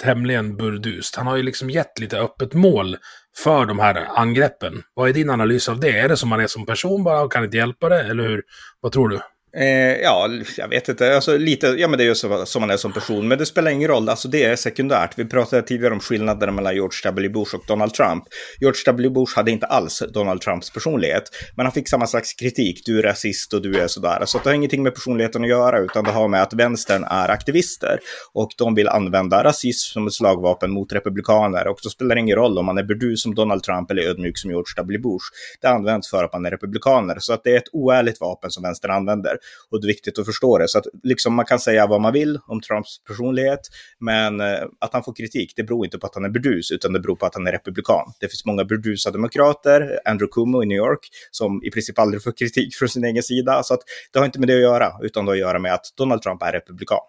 tämligen 0.03 0.57
burdust. 0.57 1.17
Han 1.17 1.27
har 1.27 1.37
ju 1.37 1.43
liksom 1.43 1.71
gett 1.71 1.99
lite 1.99 2.19
öppet 2.19 2.55
mål 2.55 2.97
för 3.37 3.67
de 3.67 3.79
här 3.79 4.07
angreppen. 4.17 4.83
Vad 4.95 5.09
är 5.09 5.13
din 5.13 5.31
analys 5.31 5.69
av 5.69 5.81
det? 5.81 5.99
Är 5.99 6.09
det 6.09 6.17
som 6.17 6.29
man 6.29 6.41
är 6.41 6.47
som 6.47 6.67
person 6.67 7.05
bara 7.05 7.21
och 7.21 7.33
kan 7.33 7.45
inte 7.45 7.57
hjälpa 7.57 7.89
det, 7.89 8.03
eller 8.03 8.29
hur? 8.29 8.43
Vad 8.81 8.93
tror 8.93 9.09
du? 9.09 9.21
Eh, 9.57 10.01
ja, 10.03 10.29
jag 10.57 10.69
vet 10.69 10.89
inte. 10.89 11.15
Alltså, 11.15 11.37
lite, 11.37 11.67
ja, 11.67 11.89
men 11.89 11.99
det 11.99 12.05
är 12.05 12.09
ju 12.09 12.15
så 12.15 12.47
som 12.47 12.61
man 12.61 12.71
är 12.71 12.77
som 12.77 12.93
person. 12.93 13.29
Men 13.29 13.39
det 13.39 13.47
spelar 13.47 13.71
ingen 13.71 13.89
roll. 13.89 14.09
Alltså, 14.09 14.29
det 14.29 14.45
är 14.45 14.57
sekundärt. 14.57 15.11
Vi 15.17 15.25
pratade 15.25 15.63
tidigare 15.63 15.95
om 15.95 16.01
skillnaden 16.01 16.55
mellan 16.55 16.75
George 16.75 16.99
W. 17.05 17.29
Bush 17.29 17.55
och 17.55 17.65
Donald 17.67 17.95
Trump. 17.95 18.25
George 18.61 18.83
W. 18.87 19.11
Bush 19.11 19.37
hade 19.37 19.51
inte 19.51 19.67
alls 19.67 20.03
Donald 20.15 20.41
Trumps 20.41 20.71
personlighet. 20.71 21.23
Men 21.57 21.67
han 21.67 21.73
fick 21.73 21.89
samma 21.89 22.07
slags 22.07 22.35
kritik. 22.35 22.83
Du 22.87 22.99
är 22.99 23.03
rasist 23.03 23.55
och 23.55 23.63
du 23.63 23.81
är 23.81 23.87
sådär. 23.87 24.23
Så 24.27 24.39
det 24.39 24.49
har 24.49 24.55
ingenting 24.55 24.83
med 24.83 24.95
personligheten 24.95 25.43
att 25.43 25.49
göra. 25.49 25.79
Utan 25.79 26.05
det 26.05 26.11
har 26.11 26.29
med 26.29 26.43
att 26.43 26.53
vänstern 26.53 27.05
är 27.05 27.29
aktivister. 27.29 27.99
Och 28.33 28.51
de 28.59 28.75
vill 28.75 28.89
använda 28.89 29.45
rasism 29.45 29.93
som 29.93 30.07
ett 30.07 30.13
slagvapen 30.13 30.71
mot 30.71 30.93
republikaner. 30.93 31.69
Och 31.69 31.79
då 31.83 31.89
spelar 31.89 32.15
det 32.15 32.21
ingen 32.21 32.37
roll 32.37 32.59
om 32.59 32.67
man 32.67 32.79
är 32.79 32.85
burdus 32.85 33.23
som 33.23 33.35
Donald 33.35 33.63
Trump 33.63 33.91
eller 33.91 34.03
ödmjuk 34.03 34.39
som 34.39 34.51
George 34.51 34.73
W. 34.77 34.99
Bush. 34.99 35.25
Det 35.61 35.69
används 35.69 36.11
för 36.11 36.25
att 36.25 36.33
man 36.33 36.47
är 36.47 36.51
republikaner. 36.51 37.17
Så 37.19 37.33
att 37.33 37.45
det 37.45 37.51
är 37.51 37.57
ett 37.57 37.73
oärligt 37.73 38.21
vapen 38.21 38.51
som 38.51 38.63
vänstern 38.63 38.91
använder 38.91 39.40
och 39.71 39.81
det 39.81 39.87
är 39.87 39.89
viktigt 39.89 40.19
att 40.19 40.27
förstå 40.27 40.59
det. 40.59 40.69
Så 40.69 40.79
att 40.79 40.85
liksom 41.03 41.35
man 41.35 41.45
kan 41.45 41.59
säga 41.59 41.87
vad 41.87 42.01
man 42.01 42.13
vill 42.13 42.39
om 42.47 42.61
Trumps 42.61 43.05
personlighet, 43.05 43.61
men 43.99 44.41
eh, 44.41 44.63
att 44.79 44.93
han 44.93 45.05
får 45.05 45.15
kritik, 45.15 45.53
det 45.57 45.63
beror 45.63 45.85
inte 45.85 45.99
på 45.99 46.07
att 46.07 46.15
han 46.15 46.25
är 46.25 46.29
burdus, 46.29 46.71
utan 46.71 46.93
det 46.93 47.01
beror 47.01 47.17
på 47.17 47.27
att 47.27 47.35
han 47.35 47.47
är 47.47 47.53
republikan. 47.53 48.13
Det 48.21 48.29
finns 48.29 48.45
många 48.45 48.65
burdusa 48.65 49.11
demokrater, 49.11 50.01
Andrew 50.05 50.33
Cuomo 50.33 50.63
i 50.63 50.67
New 50.67 50.79
York, 50.79 51.09
som 51.31 51.65
i 51.65 51.71
princip 51.71 51.99
aldrig 51.99 52.23
får 52.23 52.33
kritik 52.33 52.75
från 52.75 52.89
sin 52.89 53.05
egen 53.05 53.23
sida. 53.23 53.63
Så 53.63 53.75
att 53.75 53.81
det 54.13 54.19
har 54.19 54.27
inte 54.27 54.39
med 54.39 54.49
det 54.49 54.55
att 54.55 54.61
göra, 54.61 54.93
utan 55.03 55.25
det 55.25 55.31
har 55.31 55.37
att 55.37 55.41
göra 55.41 55.59
med 55.59 55.75
att 55.75 55.87
Donald 55.97 56.23
Trump 56.23 56.43
är 56.43 56.53
republikan. 56.53 57.01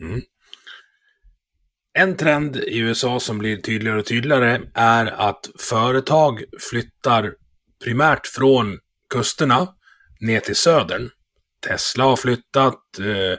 Mm. 0.00 0.20
En 1.98 2.16
trend 2.16 2.56
i 2.56 2.78
USA 2.78 3.20
som 3.20 3.38
blir 3.38 3.56
tydligare 3.56 3.98
och 3.98 4.06
tydligare 4.06 4.60
är 4.74 5.06
att 5.06 5.50
företag 5.58 6.44
flyttar 6.70 7.34
primärt 7.84 8.26
från 8.26 8.78
kusterna 9.10 9.68
ner 10.20 10.40
till 10.40 10.56
södern. 10.56 11.10
Tesla 11.68 12.04
har 12.04 12.16
flyttat. 12.16 12.98
Eh, 12.98 13.38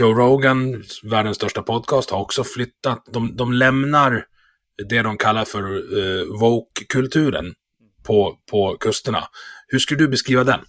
Joe 0.00 0.14
Rogan, 0.14 0.84
världens 1.02 1.36
största 1.36 1.62
podcast, 1.62 2.10
har 2.10 2.20
också 2.20 2.44
flyttat. 2.44 3.04
De, 3.12 3.36
de 3.36 3.52
lämnar 3.52 4.24
det 4.88 5.02
de 5.02 5.16
kallar 5.16 5.44
för 5.44 5.62
eh, 5.98 6.24
woke-kulturen 6.40 7.54
på, 8.06 8.38
på 8.50 8.76
kusterna. 8.80 9.28
Hur 9.68 9.78
skulle 9.78 10.00
du 10.00 10.08
beskriva 10.08 10.44
den? 10.44 10.60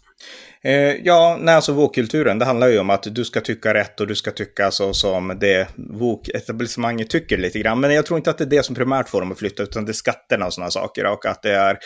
Eh, 0.63 0.95
ja, 1.03 1.37
nej, 1.41 1.55
alltså 1.55 1.73
vågkulturen, 1.73 2.39
det 2.39 2.45
handlar 2.45 2.67
ju 2.67 2.79
om 2.79 2.89
att 2.89 3.03
du 3.03 3.25
ska 3.25 3.41
tycka 3.41 3.73
rätt 3.73 3.99
och 3.99 4.07
du 4.07 4.15
ska 4.15 4.31
tycka 4.31 4.71
så 4.71 4.93
som 4.93 5.37
det 5.39 5.67
vågetablissemanget 5.75 7.09
tycker 7.09 7.37
lite 7.37 7.59
grann. 7.59 7.79
Men 7.79 7.93
jag 7.93 8.05
tror 8.05 8.17
inte 8.17 8.29
att 8.29 8.37
det 8.37 8.43
är 8.43 8.49
det 8.49 8.63
som 8.63 8.75
primärt 8.75 9.09
får 9.09 9.19
dem 9.19 9.31
att 9.31 9.39
flytta, 9.39 9.63
utan 9.63 9.85
det 9.85 9.91
är 9.91 9.93
skatterna 9.93 10.45
och 10.45 10.53
sådana 10.53 10.71
saker. 10.71 11.05
Och 11.05 11.25
att 11.25 11.43
det 11.43 11.51
är, 11.51 11.77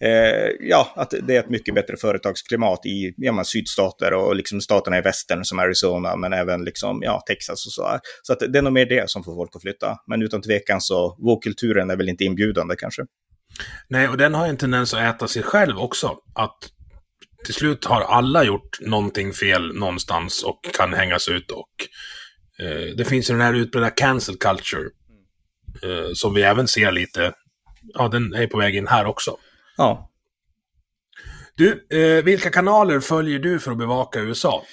eh, 0.00 0.50
ja, 0.60 0.92
att 0.96 1.14
det 1.22 1.36
är 1.36 1.40
ett 1.40 1.50
mycket 1.50 1.74
bättre 1.74 1.96
företagsklimat 1.96 2.86
i 2.86 3.14
ja, 3.16 3.32
man, 3.32 3.44
sydstater 3.44 4.12
och 4.12 4.36
liksom 4.36 4.60
staterna 4.60 4.98
i 4.98 5.00
västern 5.00 5.44
som 5.44 5.58
Arizona, 5.58 6.16
men 6.16 6.32
även 6.32 6.64
liksom, 6.64 7.02
ja, 7.02 7.22
Texas 7.26 7.66
och 7.66 7.72
så. 7.72 7.88
Här. 7.88 8.00
Så 8.22 8.32
att 8.32 8.38
det 8.38 8.58
är 8.58 8.62
nog 8.62 8.72
mer 8.72 8.86
det 8.86 9.10
som 9.10 9.24
får 9.24 9.34
folk 9.34 9.50
att 9.56 9.62
flytta. 9.62 9.96
Men 10.06 10.22
utan 10.22 10.42
tvekan 10.42 10.80
så, 10.80 11.16
vågkulturen 11.18 11.90
är 11.90 11.96
väl 11.96 12.08
inte 12.08 12.24
inbjudande 12.24 12.76
kanske. 12.78 13.02
Nej, 13.88 14.08
och 14.08 14.16
den 14.16 14.34
har 14.34 14.46
en 14.46 14.56
tendens 14.56 14.94
att 14.94 15.14
äta 15.14 15.28
sig 15.28 15.42
själv 15.42 15.78
också. 15.78 16.16
Att 16.34 16.58
till 17.46 17.54
slut 17.54 17.84
har 17.84 18.00
alla 18.00 18.44
gjort 18.44 18.80
någonting 18.80 19.32
fel 19.32 19.74
någonstans 19.74 20.42
och 20.42 20.60
kan 20.76 20.94
hängas 20.94 21.28
ut. 21.28 21.50
Och 21.50 21.68
eh, 22.64 22.96
Det 22.96 23.04
finns 23.04 23.30
ju 23.30 23.34
den 23.34 23.42
här 23.42 23.54
utbredda 23.54 23.90
cancel 23.90 24.36
culture. 24.36 24.90
Eh, 25.82 26.12
som 26.14 26.34
vi 26.34 26.42
även 26.42 26.68
ser 26.68 26.92
lite. 26.92 27.32
Ja, 27.94 28.08
den 28.08 28.34
är 28.34 28.46
på 28.46 28.58
väg 28.58 28.76
in 28.76 28.86
här 28.86 29.04
också. 29.04 29.36
Ja. 29.76 30.10
Du, 31.56 31.86
eh, 31.90 32.24
vilka 32.24 32.50
kanaler 32.50 33.00
följer 33.00 33.38
du 33.38 33.58
för 33.58 33.70
att 33.70 33.78
bevaka 33.78 34.20
USA? 34.20 34.64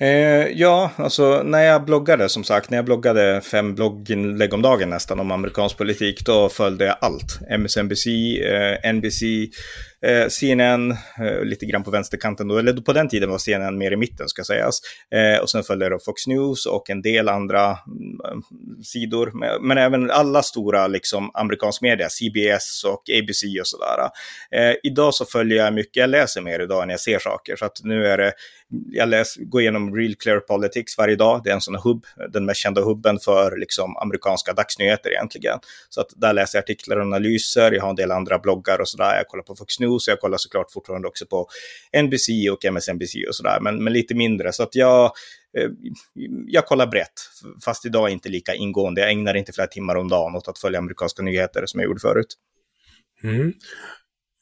Eh, 0.00 0.48
ja, 0.48 0.90
alltså 0.96 1.42
när 1.42 1.62
jag 1.62 1.84
bloggade 1.84 2.28
som 2.28 2.44
sagt, 2.44 2.70
när 2.70 2.78
jag 2.78 2.84
bloggade 2.84 3.40
fem 3.40 3.74
blogginlägg 3.74 4.54
om 4.54 4.62
dagen 4.62 4.90
nästan 4.90 5.20
om 5.20 5.30
amerikansk 5.30 5.78
politik, 5.78 6.24
då 6.24 6.48
följde 6.48 6.84
jag 6.84 6.96
allt. 7.00 7.38
MSNBC, 7.58 8.06
eh, 8.42 8.92
NBC, 8.92 9.22
eh, 10.06 10.28
CNN, 10.28 10.90
eh, 10.90 11.44
lite 11.44 11.66
grann 11.66 11.82
på 11.82 11.90
vänsterkanten 11.90 12.48
då, 12.48 12.58
eller 12.58 12.72
på 12.72 12.92
den 12.92 13.08
tiden 13.08 13.30
var 13.30 13.38
CNN 13.38 13.78
mer 13.78 13.92
i 13.92 13.96
mitten 13.96 14.28
ska 14.28 14.44
sägas. 14.44 14.80
Eh, 15.14 15.42
och 15.42 15.50
sen 15.50 15.62
följde 15.62 15.84
jag 15.84 15.92
då 15.92 15.98
Fox 15.98 16.26
News 16.26 16.66
och 16.66 16.90
en 16.90 17.02
del 17.02 17.28
andra 17.28 17.66
mm, 17.66 18.42
sidor, 18.84 19.30
men, 19.34 19.66
men, 19.68 19.78
även 19.78 20.10
alla 20.10 20.42
stora 20.42 20.86
liksom 20.86 21.30
amerikansk 21.34 21.82
media, 21.82 22.08
CBS 22.08 22.84
och 22.84 23.02
ABC 23.18 23.42
och 23.60 23.66
sådär. 23.66 24.10
Eh, 24.50 24.74
idag 24.82 25.14
så 25.14 25.24
följer 25.24 25.64
jag 25.64 25.74
mycket, 25.74 25.96
jag 25.96 26.10
läser 26.10 26.40
mer 26.40 26.60
idag 26.60 26.82
än 26.82 26.88
jag 26.88 27.00
ser 27.00 27.18
saker, 27.18 27.56
så 27.56 27.64
att 27.64 27.80
nu 27.84 28.06
är 28.06 28.18
det 28.18 28.32
jag 28.90 29.08
läs, 29.08 29.36
går 29.36 29.60
igenom 29.60 29.96
Real 29.96 30.14
Clear 30.14 30.40
Politics 30.40 30.98
varje 30.98 31.16
dag. 31.16 31.40
Det 31.44 31.50
är 31.50 31.54
en 31.54 31.60
sån 31.60 31.74
hubb, 31.74 32.06
den 32.32 32.44
mest 32.44 32.60
kända 32.60 32.82
hubben 32.82 33.18
för 33.18 33.56
liksom, 33.56 33.96
amerikanska 33.96 34.52
dagsnyheter 34.52 35.10
egentligen. 35.10 35.58
Så 35.88 36.00
att 36.00 36.08
där 36.16 36.32
läser 36.32 36.58
jag 36.58 36.62
artiklar 36.62 36.96
och 36.96 37.02
analyser, 37.02 37.72
jag 37.72 37.82
har 37.82 37.90
en 37.90 37.96
del 37.96 38.10
andra 38.10 38.38
bloggar 38.38 38.80
och 38.80 38.88
sådär. 38.88 39.16
Jag 39.16 39.28
kollar 39.28 39.44
på 39.44 39.56
Fox 39.56 39.80
News, 39.80 39.89
jag 40.06 40.20
kollar 40.20 40.38
såklart 40.38 40.72
fortfarande 40.72 41.08
också 41.08 41.26
på 41.26 41.48
NBC 42.02 42.28
och 42.52 42.64
MSNBC 42.64 43.14
och 43.28 43.34
sådär, 43.34 43.58
men, 43.60 43.84
men 43.84 43.92
lite 43.92 44.14
mindre. 44.14 44.52
Så 44.52 44.62
att 44.62 44.74
jag, 44.74 45.04
eh, 45.58 45.70
jag 46.46 46.66
kollar 46.66 46.86
brett, 46.86 47.20
fast 47.64 47.86
idag 47.86 48.10
inte 48.10 48.28
lika 48.28 48.54
ingående. 48.54 49.00
Jag 49.00 49.10
ägnar 49.10 49.34
inte 49.34 49.52
flera 49.52 49.68
timmar 49.68 49.94
om 49.94 50.08
dagen 50.08 50.36
åt 50.36 50.48
att 50.48 50.58
följa 50.58 50.78
amerikanska 50.78 51.22
nyheter 51.22 51.62
som 51.66 51.80
jag 51.80 51.86
gjorde 51.86 52.00
förut. 52.00 52.36
Mm. 53.22 53.52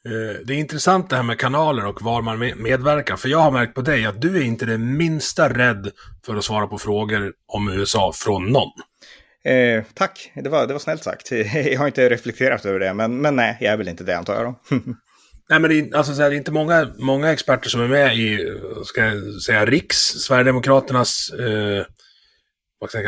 Eh, 0.04 0.40
det 0.44 0.54
är 0.54 0.58
intressant 0.58 1.10
det 1.10 1.16
här 1.16 1.22
med 1.22 1.38
kanaler 1.38 1.86
och 1.86 2.02
var 2.02 2.22
man 2.22 2.38
medverkar. 2.38 3.16
För 3.16 3.28
jag 3.28 3.38
har 3.38 3.50
märkt 3.50 3.74
på 3.74 3.80
dig 3.80 4.06
att 4.06 4.20
du 4.20 4.36
är 4.36 4.42
inte 4.42 4.66
det 4.66 4.78
minsta 4.78 5.48
rädd 5.48 5.90
för 6.26 6.36
att 6.36 6.44
svara 6.44 6.66
på 6.66 6.78
frågor 6.78 7.32
om 7.46 7.68
USA 7.68 8.12
från 8.14 8.44
någon. 8.44 8.70
Eh, 9.44 9.84
tack, 9.94 10.32
det 10.34 10.48
var, 10.48 10.66
det 10.66 10.72
var 10.72 10.80
snällt 10.80 11.02
sagt. 11.02 11.30
Jag 11.54 11.78
har 11.78 11.86
inte 11.86 12.08
reflekterat 12.08 12.66
över 12.66 12.80
det, 12.80 12.94
men, 12.94 13.20
men 13.20 13.36
nej, 13.36 13.56
jag 13.60 13.72
är 13.72 13.76
väl 13.76 13.88
inte 13.88 14.04
det 14.04 14.18
antar 14.18 14.34
jag. 14.34 14.54
nej, 15.50 15.60
men 15.60 15.70
det 15.70 15.78
är, 15.78 15.96
alltså, 15.96 16.12
det 16.12 16.24
är 16.24 16.30
inte 16.30 16.52
många, 16.52 16.88
många 16.98 17.32
experter 17.32 17.68
som 17.68 17.80
är 17.80 17.88
med 17.88 18.16
i, 18.16 18.56
ska 18.84 19.04
jag 19.04 19.42
säga, 19.42 19.66
Riks, 19.66 19.96
Sverigedemokraternas 19.96 21.30
eh, 21.30 21.84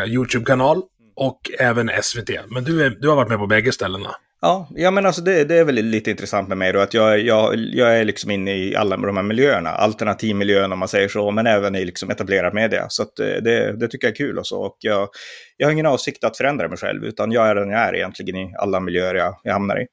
YouTube-kanal 0.07 0.83
och 1.17 1.41
även 1.59 1.91
SVT. 2.03 2.31
Men 2.51 2.65
du, 2.65 2.85
är, 2.85 2.91
du 2.91 3.09
har 3.09 3.17
varit 3.17 3.29
med 3.29 3.39
på 3.39 3.47
bägge 3.47 3.73
ställena. 3.73 4.17
Ja, 4.43 4.69
ja 4.75 4.91
men 4.91 5.07
alltså 5.07 5.23
det, 5.23 5.45
det 5.45 5.55
är 5.59 5.65
väl 5.65 5.75
lite 5.75 6.11
intressant 6.11 6.49
med 6.49 6.59
mig 6.59 6.73
då 6.73 6.81
att 6.81 6.95
jag, 6.95 7.21
jag, 7.21 7.57
jag 7.57 7.99
är 7.99 8.05
liksom 8.05 8.31
inne 8.31 8.57
i 8.57 8.77
alla 8.77 8.97
de 8.97 9.17
här 9.17 9.25
miljöerna, 9.25 9.71
alternativmiljön 9.71 10.73
om 10.73 10.79
man 10.79 10.89
säger 10.89 11.09
så, 11.09 11.31
men 11.31 11.47
även 11.47 11.75
i 11.75 11.85
liksom 11.85 12.11
etablerad 12.11 12.55
media. 12.55 12.87
Så 12.89 13.03
att 13.03 13.19
eh, 13.19 13.27
det, 13.27 13.77
det 13.81 13.89
tycker 13.89 14.07
jag 14.07 14.13
är 14.13 14.17
kul 14.17 14.39
och 14.39 14.47
så. 14.47 14.61
Och 14.63 14.77
jag, 14.81 15.09
jag 15.57 15.67
har 15.67 15.73
ingen 15.73 15.87
avsikt 15.87 16.25
att 16.25 16.37
förändra 16.37 16.69
mig 16.69 16.79
själv, 16.79 17.05
utan 17.05 17.33
jag 17.33 17.49
är 17.49 17.55
den 17.55 17.71
jag 17.71 17.81
är 17.81 17.97
egentligen 17.97 18.37
i 18.37 18.55
alla 18.59 18.81
miljöer 18.81 19.15
jag, 19.15 19.41
jag 19.43 19.53
hamnar 19.53 19.81
i. 19.83 19.87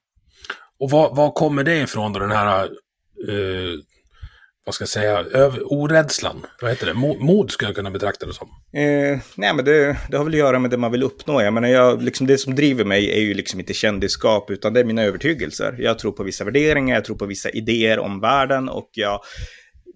Och 0.80 0.90
vad, 0.90 1.16
vad 1.16 1.34
kommer 1.34 1.64
det 1.64 1.76
ifrån 1.76 2.12
då, 2.12 2.20
den 2.20 2.30
här 2.30 2.64
uh, 3.28 3.78
vad 4.68 4.74
ska 4.74 4.82
jag 4.82 4.88
säga, 4.88 5.24
orädslan. 5.64 6.46
Vad 6.60 6.70
heter 6.70 6.86
det? 6.86 6.94
Mod, 6.94 7.50
skulle 7.50 7.68
jag 7.68 7.76
kunna 7.76 7.90
betrakta 7.90 8.26
det 8.26 8.32
som. 8.32 8.48
Eh, 8.72 9.18
nej, 9.34 9.54
men 9.54 9.64
det, 9.64 9.96
det, 10.10 10.16
har 10.16 10.24
väl 10.24 10.34
att 10.34 10.38
göra 10.38 10.58
med 10.58 10.70
det 10.70 10.76
man 10.76 10.92
vill 10.92 11.02
uppnå. 11.02 11.42
Jag 11.42 11.54
menar, 11.54 11.68
jag, 11.68 12.02
liksom, 12.02 12.26
det 12.26 12.38
som 12.38 12.54
driver 12.54 12.84
mig 12.84 13.10
är 13.10 13.20
ju 13.20 13.34
liksom 13.34 13.60
inte 13.60 13.74
kändisskap, 13.74 14.50
utan 14.50 14.72
det 14.72 14.80
är 14.80 14.84
mina 14.84 15.02
övertygelser. 15.02 15.76
Jag 15.78 15.98
tror 15.98 16.12
på 16.12 16.22
vissa 16.22 16.44
värderingar, 16.44 16.94
jag 16.94 17.04
tror 17.04 17.16
på 17.16 17.26
vissa 17.26 17.50
idéer 17.50 17.98
om 17.98 18.20
världen 18.20 18.68
och 18.68 18.90
jag 18.92 19.20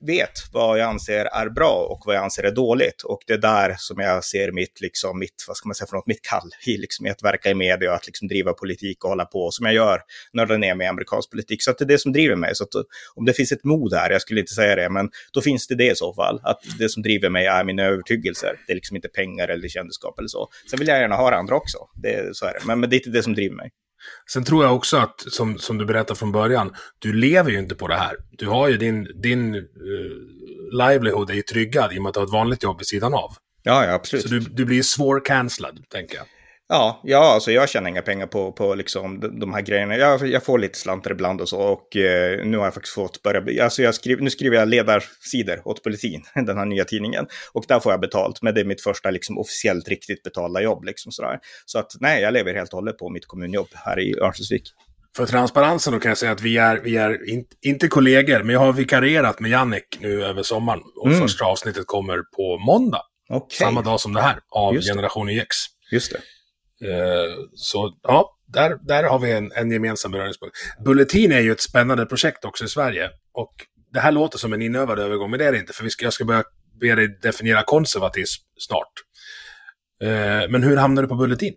vet 0.07 0.31
vad 0.53 0.79
jag 0.79 0.89
anser 0.89 1.25
är 1.25 1.49
bra 1.49 1.87
och 1.91 2.03
vad 2.07 2.17
jag 2.17 2.25
anser 2.25 2.43
är 2.43 2.51
dåligt. 2.51 3.03
Och 3.03 3.21
det 3.27 3.33
är 3.33 3.39
där 3.39 3.75
som 3.79 4.01
jag 4.01 4.25
ser 4.25 4.53
mitt, 4.53 4.81
liksom, 4.81 5.19
mitt, 5.19 5.45
vad 5.49 5.57
ska 5.57 5.69
man 5.69 5.75
säga 5.75 5.87
för 5.87 5.97
något, 5.97 6.07
mitt 6.07 6.23
kall 6.23 6.51
i, 6.67 6.77
liksom, 6.77 7.07
att 7.07 7.23
verka 7.23 7.51
i 7.51 7.55
media 7.55 7.91
och 7.91 7.97
att 7.97 8.07
liksom, 8.07 8.29
driva 8.29 8.53
politik 8.53 9.05
och 9.05 9.11
hålla 9.11 9.25
på 9.25 9.51
som 9.51 9.67
jag 9.67 9.75
gör 9.75 10.01
nörda 10.33 10.57
ner 10.57 10.75
mig 10.75 10.85
i 10.85 10.89
amerikansk 10.89 11.31
politik. 11.31 11.63
Så 11.63 11.71
att 11.71 11.79
det 11.79 11.85
är 11.85 11.87
det 11.87 11.99
som 11.99 12.13
driver 12.13 12.37
mig. 12.37 12.55
Så 12.55 12.65
att, 12.65 12.75
eh, 12.75 12.83
om 13.15 13.25
det 13.25 13.33
finns 13.33 13.53
ett 13.53 13.65
mod 13.65 13.95
här, 13.95 14.11
jag 14.11 14.23
skulle 14.23 14.41
inte 14.41 14.53
säga 14.53 14.77
det, 14.77 14.89
men 14.89 15.11
då 15.33 15.41
finns 15.41 15.67
det 15.67 15.75
det 15.75 15.91
i 15.91 15.97
så 15.97 16.15
fall. 16.15 16.41
Att 16.43 16.61
det 16.79 16.89
som 16.89 17.03
driver 17.03 17.29
mig 17.29 17.47
är 17.47 17.65
mina 17.65 17.83
övertygelser. 17.83 18.57
Det 18.67 18.73
är 18.73 18.75
liksom 18.75 18.97
inte 18.97 19.09
pengar 19.09 19.49
eller 19.49 19.69
kändisskap 19.69 20.19
eller 20.19 20.29
så. 20.29 20.49
Sen 20.71 20.79
vill 20.79 20.89
jag 20.89 21.01
gärna 21.01 21.17
ha 21.17 21.31
det 21.31 21.37
andra 21.37 21.57
också. 21.57 21.79
Det, 22.03 22.37
så 22.37 22.47
är 22.47 22.53
det. 22.53 22.61
Men, 22.67 22.81
men 22.81 22.91
det 22.91 22.97
är 22.97 22.99
inte 22.99 23.11
det 23.11 23.23
som 23.23 23.35
driver 23.35 23.57
mig. 23.57 23.71
Sen 24.33 24.45
tror 24.45 24.65
jag 24.65 24.77
också 24.77 24.97
att, 24.97 25.25
som, 25.29 25.59
som 25.59 25.79
du 25.79 25.87
berättade 25.87 26.19
från 26.19 26.33
början, 26.33 26.75
du 26.99 27.13
lever 27.13 27.51
ju 27.51 27.59
inte 27.59 27.75
på 27.75 27.89
det 27.89 27.95
här. 27.95 28.17
Du 28.31 28.49
har 28.49 28.69
ju 28.69 28.77
din, 28.77 29.09
din 29.23 29.55
uh, 29.55 29.63
livelihood 30.73 31.31
är 31.31 31.35
ju 31.35 31.43
tryggad 31.43 31.93
i 31.93 31.99
och 31.99 32.03
med 32.03 32.09
att 32.09 32.15
du 32.15 32.21
har 32.21 32.27
ett 32.27 32.33
vanligt 32.33 32.63
jobb 32.63 32.79
vid 32.79 32.87
sidan 32.87 33.15
av. 33.15 33.31
Ja, 33.63 33.85
ja 33.87 33.93
absolut. 33.93 34.23
Så 34.23 34.29
du, 34.29 34.41
du 34.41 34.65
blir 34.65 34.83
svår 34.83 35.25
cancellad, 35.25 35.85
tänker 35.89 36.17
jag. 36.17 36.27
Ja, 36.75 37.01
ja 37.05 37.19
alltså 37.35 37.53
jag 37.53 37.69
tjänar 37.69 37.89
inga 37.91 38.03
pengar 38.03 38.27
på, 38.27 38.53
på 38.53 38.75
liksom 38.75 39.21
de, 39.21 39.41
de 39.41 39.55
här 39.55 39.61
grejerna. 39.61 39.97
Jag, 39.97 40.27
jag 40.29 40.45
får 40.45 40.59
lite 40.59 40.79
slantar 40.79 41.11
ibland 41.11 41.41
och 41.41 41.49
så. 41.49 41.59
Och 41.61 41.97
eh, 41.97 42.45
nu 42.47 42.57
har 42.57 42.65
jag 42.65 42.75
faktiskt 42.75 42.95
fått 42.95 43.23
börja... 43.23 43.65
Alltså 43.65 43.83
jag 43.83 43.95
skriv, 43.95 44.23
nu 44.23 44.31
skriver 44.31 44.57
jag 44.57 44.69
ledarsidor 44.69 45.69
åt 45.69 45.83
Politin, 45.83 46.23
den 46.35 46.59
här 46.59 46.65
nya 46.65 46.85
tidningen. 46.85 47.27
Och 47.53 47.65
där 47.69 47.81
får 47.81 47.93
jag 47.93 48.01
betalt. 48.01 48.43
Men 48.43 48.55
det 48.55 48.61
är 48.61 48.65
mitt 48.65 48.81
första 48.83 49.11
liksom, 49.11 49.39
officiellt 49.39 49.89
riktigt 49.89 50.23
betalda 50.23 50.61
jobb. 50.63 50.85
Liksom, 50.85 51.13
sådär. 51.13 51.39
Så 51.67 51.79
att 51.79 51.93
nej, 52.01 52.23
jag 52.23 52.33
lever 52.33 52.55
helt 52.55 52.73
och 52.73 52.77
hållet 52.79 52.99
på 52.99 53.11
mitt 53.11 53.27
kommunjobb 53.27 53.69
här 53.75 54.01
i 54.01 54.15
Örnsköldsvik. 54.21 54.63
För 55.17 55.27
transparensen 55.27 55.93
då 55.93 55.99
kan 56.01 56.09
jag 56.09 56.19
säga 56.19 56.33
att 56.33 56.41
vi 56.41 56.59
är, 56.59 56.81
vi 56.85 56.97
är 56.97 57.31
in, 57.31 57.45
inte 57.63 57.89
kollegor, 57.89 58.43
men 58.43 58.53
jag 58.53 58.61
har 58.61 58.73
vikarierat 58.73 59.41
med 59.41 59.51
Jannik 59.51 59.99
nu 60.01 60.25
över 60.25 60.43
sommaren. 60.43 60.81
Och 61.01 61.07
Mm. 61.09 61.21
första 61.21 61.45
avsnittet 61.45 61.87
kommer 61.87 62.19
på 62.37 62.59
måndag. 62.59 63.03
Okej, 63.29 63.57
Samma 63.59 63.83
dag 63.83 64.01
som 64.01 64.13
det 64.13 64.21
här, 64.21 64.39
av 64.51 64.75
Just. 64.75 64.89
Generation 64.89 65.29
X. 65.29 65.57
just 65.91 66.13
det. 66.13 66.19
Eh, 66.85 67.35
så 67.55 67.99
ja, 68.03 68.39
där, 68.47 68.79
där 68.83 69.05
har 69.05 69.19
vi 69.19 69.33
en, 69.33 69.53
en 69.53 69.71
gemensam 69.71 70.13
beröringspunkt. 70.13 70.57
Bulletin 70.85 71.33
är 71.33 71.41
ju 71.41 71.53
ett 71.53 71.61
spännande 71.61 72.07
projekt 72.07 72.45
också 72.45 72.65
i 72.65 72.69
Sverige. 72.69 73.11
Och 73.33 73.53
det 73.93 74.01
här 74.01 74.13
låter 74.13 74.39
som 74.39 74.53
en 74.53 74.63
inövad 74.63 74.99
övergång, 74.99 75.31
men 75.31 75.39
det 75.39 75.45
är 75.45 75.53
det 75.53 75.59
inte. 75.59 75.73
För 75.73 75.85
vi 75.85 75.91
ska, 75.91 76.05
jag 76.05 76.13
ska 76.13 76.25
börja 76.25 76.45
be 76.81 76.95
dig 76.95 77.19
definiera 77.23 77.63
konservatism 77.63 78.43
snart. 78.59 78.93
Eh, 80.03 80.51
men 80.51 80.63
hur 80.63 80.77
hamnade 80.77 81.07
du 81.07 81.09
på 81.09 81.15
Bulletin? 81.15 81.55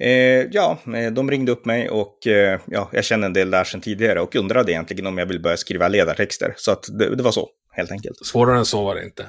Eh, 0.00 0.46
ja, 0.50 0.78
eh, 0.94 1.12
de 1.12 1.30
ringde 1.30 1.52
upp 1.52 1.64
mig 1.64 1.90
och 1.90 2.26
eh, 2.26 2.60
ja, 2.66 2.90
jag 2.92 3.04
känner 3.04 3.26
en 3.26 3.32
del 3.32 3.50
där 3.50 3.64
sedan 3.64 3.80
tidigare 3.80 4.20
och 4.20 4.36
undrade 4.36 4.72
egentligen 4.72 5.06
om 5.06 5.18
jag 5.18 5.26
vill 5.26 5.42
börja 5.42 5.56
skriva 5.56 5.88
ledartexter. 5.88 6.54
Så 6.56 6.72
att 6.72 6.84
det, 6.98 7.16
det 7.16 7.22
var 7.22 7.32
så, 7.32 7.48
helt 7.72 7.92
enkelt. 7.92 8.26
Svårare 8.26 8.58
än 8.58 8.64
så 8.64 8.84
var 8.84 8.94
det 8.94 9.04
inte. 9.04 9.28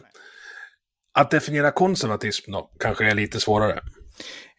Att 1.13 1.31
definiera 1.31 1.71
konservatism 1.71 2.51
då, 2.51 2.71
kanske 2.79 3.05
är 3.11 3.15
lite 3.15 3.39
svårare. 3.39 3.81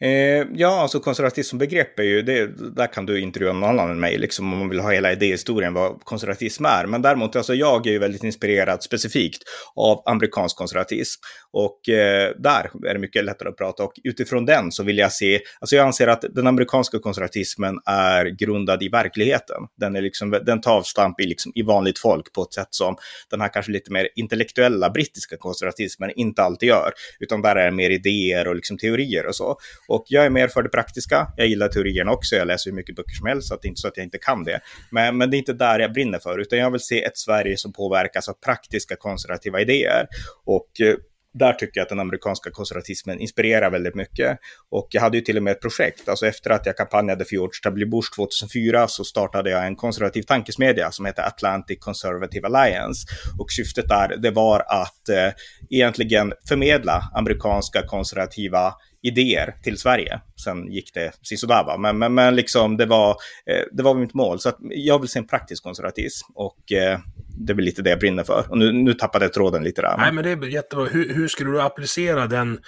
Eh, 0.03 0.47
ja, 0.55 0.81
alltså 0.81 1.01
konservatism 1.01 1.51
som 1.51 1.59
begrepp 1.59 1.99
är 1.99 2.03
ju, 2.03 2.23
det, 2.23 2.47
där 2.77 2.87
kan 2.87 3.07
du 3.07 3.21
intervjua 3.21 3.53
någon 3.53 3.69
annan 3.69 3.91
än 3.91 4.01
mig, 4.01 4.19
liksom, 4.19 4.53
om 4.53 4.59
man 4.59 4.69
vill 4.69 4.81
ha 4.81 4.91
hela 4.91 5.13
idéhistorien 5.13 5.75
vad 5.75 6.05
konservatism 6.05 6.65
är. 6.65 6.87
Men 6.87 7.03
däremot, 7.03 7.37
alltså, 7.37 7.55
jag 7.55 7.87
är 7.87 7.91
ju 7.91 7.99
väldigt 7.99 8.25
inspirerad 8.25 8.83
specifikt 8.83 9.43
av 9.75 10.03
amerikansk 10.07 10.57
konservatism. 10.57 11.21
Och 11.53 11.89
eh, 11.89 12.33
där 12.39 12.71
är 12.87 12.95
det 12.95 12.99
mycket 12.99 13.25
lättare 13.25 13.49
att 13.49 13.57
prata. 13.57 13.85
Och 13.85 13.93
utifrån 14.05 14.47
den 14.47 14.73
så 14.73 14.83
vill 14.83 14.99
jag 14.99 15.13
se, 15.13 15.41
alltså 15.61 15.77
jag 15.77 15.87
anser 15.87 16.07
att 16.09 16.25
den 16.31 16.47
amerikanska 16.47 16.99
konservatismen 16.99 17.79
är 17.87 18.25
grundad 18.25 18.83
i 18.83 18.89
verkligheten. 18.89 19.57
Den, 19.77 19.97
är 19.97 20.03
liksom, 20.03 20.31
den 20.31 20.61
tar 20.61 20.73
avstamp 20.73 21.21
i, 21.21 21.27
liksom, 21.27 21.53
i 21.55 21.63
vanligt 21.63 21.99
folk 21.99 22.33
på 22.33 22.43
ett 22.43 22.53
sätt 22.53 22.69
som 22.71 22.97
den 23.31 23.41
här 23.41 23.49
kanske 23.49 23.73
lite 23.73 23.93
mer 23.93 24.09
intellektuella 24.17 24.91
brittiska 24.91 25.37
konservatismen 25.37 26.11
inte 26.17 26.43
alltid 26.43 26.69
gör. 26.69 26.93
Utan 27.21 27.43
där 27.43 27.57
är 27.57 27.65
det 27.65 27.77
mer 27.77 27.91
idéer 27.91 28.49
och 28.49 28.57
liksom 28.57 28.79
teorier 28.79 29.27
och 29.27 29.35
så. 29.35 29.57
Och 29.93 30.05
jag 30.09 30.25
är 30.25 30.31
mer 30.31 30.49
för 30.49 30.63
det 30.63 30.69
praktiska. 30.69 31.33
Jag 31.37 31.47
gillar 31.47 31.69
teorierna 31.69 32.13
också. 32.13 32.37
Jag 32.37 32.47
läser 32.47 32.71
hur 32.71 32.77
mycket 32.77 32.97
böcker 32.97 33.15
som 33.15 33.27
helst, 33.27 33.49
så 33.49 33.55
det 33.55 33.67
är 33.67 33.69
inte 33.69 33.81
så 33.81 33.89
att 33.89 33.97
jag 33.97 34.05
inte 34.05 34.19
kan 34.19 34.45
det. 34.45 34.61
Men, 34.91 35.17
men 35.17 35.31
det 35.31 35.37
är 35.37 35.39
inte 35.39 35.53
där 35.53 35.79
jag 35.79 35.93
brinner 35.93 36.19
för, 36.19 36.39
utan 36.39 36.59
jag 36.59 36.71
vill 36.71 36.81
se 36.81 37.05
ett 37.05 37.19
Sverige 37.19 37.57
som 37.57 37.73
påverkas 37.73 38.29
av 38.29 38.33
praktiska 38.33 38.97
konservativa 38.97 39.61
idéer. 39.61 40.07
Och 40.45 40.81
eh, 40.81 40.95
där 41.35 41.53
tycker 41.53 41.81
jag 41.81 41.83
att 41.83 41.89
den 41.89 42.01
amerikanska 42.01 42.51
konservatismen 42.51 43.19
inspirerar 43.21 43.71
väldigt 43.71 43.95
mycket. 43.95 44.39
Och 44.71 44.89
jag 44.91 45.01
hade 45.01 45.17
ju 45.17 45.21
till 45.21 45.37
och 45.37 45.43
med 45.43 45.51
ett 45.51 45.61
projekt, 45.61 46.09
alltså 46.09 46.27
efter 46.27 46.51
att 46.51 46.67
jag 46.67 46.77
kampanjade 46.77 47.25
för 47.25 47.33
George 47.33 47.61
W. 47.65 47.87
Bush 47.87 48.15
2004 48.17 48.89
så 48.89 49.05
startade 49.05 49.51
jag 49.51 49.67
en 49.67 49.77
konservativ 49.77 50.23
tankesmedja 50.23 50.91
som 50.91 51.07
heter 51.07 51.23
Atlantic 51.23 51.79
Conservative 51.81 52.47
Alliance. 52.47 53.07
Och 53.39 53.51
syftet 53.51 53.89
där, 53.89 54.17
det 54.17 54.31
var 54.31 54.61
att 54.61 55.09
eh, 55.09 55.33
egentligen 55.71 56.33
förmedla 56.49 57.11
amerikanska 57.15 57.83
konservativa 57.83 58.75
idéer 59.03 59.55
till 59.63 59.79
Sverige. 59.79 60.21
Sen 60.45 60.73
gick 60.73 60.95
det 60.95 61.13
sisådär 61.23 61.65
va, 61.65 61.79
men, 61.79 61.99
men, 61.99 62.15
men 62.15 62.37
liksom 62.37 62.77
det 62.77 62.87
var, 62.87 63.11
eh, 63.51 63.65
det 63.73 63.83
var 63.83 63.95
mitt 63.95 64.15
mål. 64.15 64.41
Så 64.41 64.49
att 64.49 64.57
jag 64.61 64.99
vill 64.99 65.09
se 65.09 65.19
en 65.19 65.27
praktisk 65.27 65.63
konservatism 65.63 66.33
och 66.35 66.73
eh, 66.73 66.99
det 67.39 67.53
är 67.53 67.55
väl 67.55 67.65
lite 67.65 67.83
det 67.83 67.91
jag 67.91 67.99
brinner 67.99 68.25
för. 68.25 68.47
Och 68.51 68.59
nu, 68.59 68.73
nu 68.73 68.95
tappade 68.95 69.25
jag 69.25 69.33
tråden 69.33 69.65
lite 69.65 69.83
där. 69.83 69.97
Nej, 69.99 70.13
men 70.13 70.25
det 70.25 70.31
är 70.31 70.47
jättebra. 70.47 70.85
Hur, 70.85 71.15
hur 71.15 71.29
skulle 71.29 71.51
du 71.51 71.63
applicera 71.63 72.27
den 72.27 72.59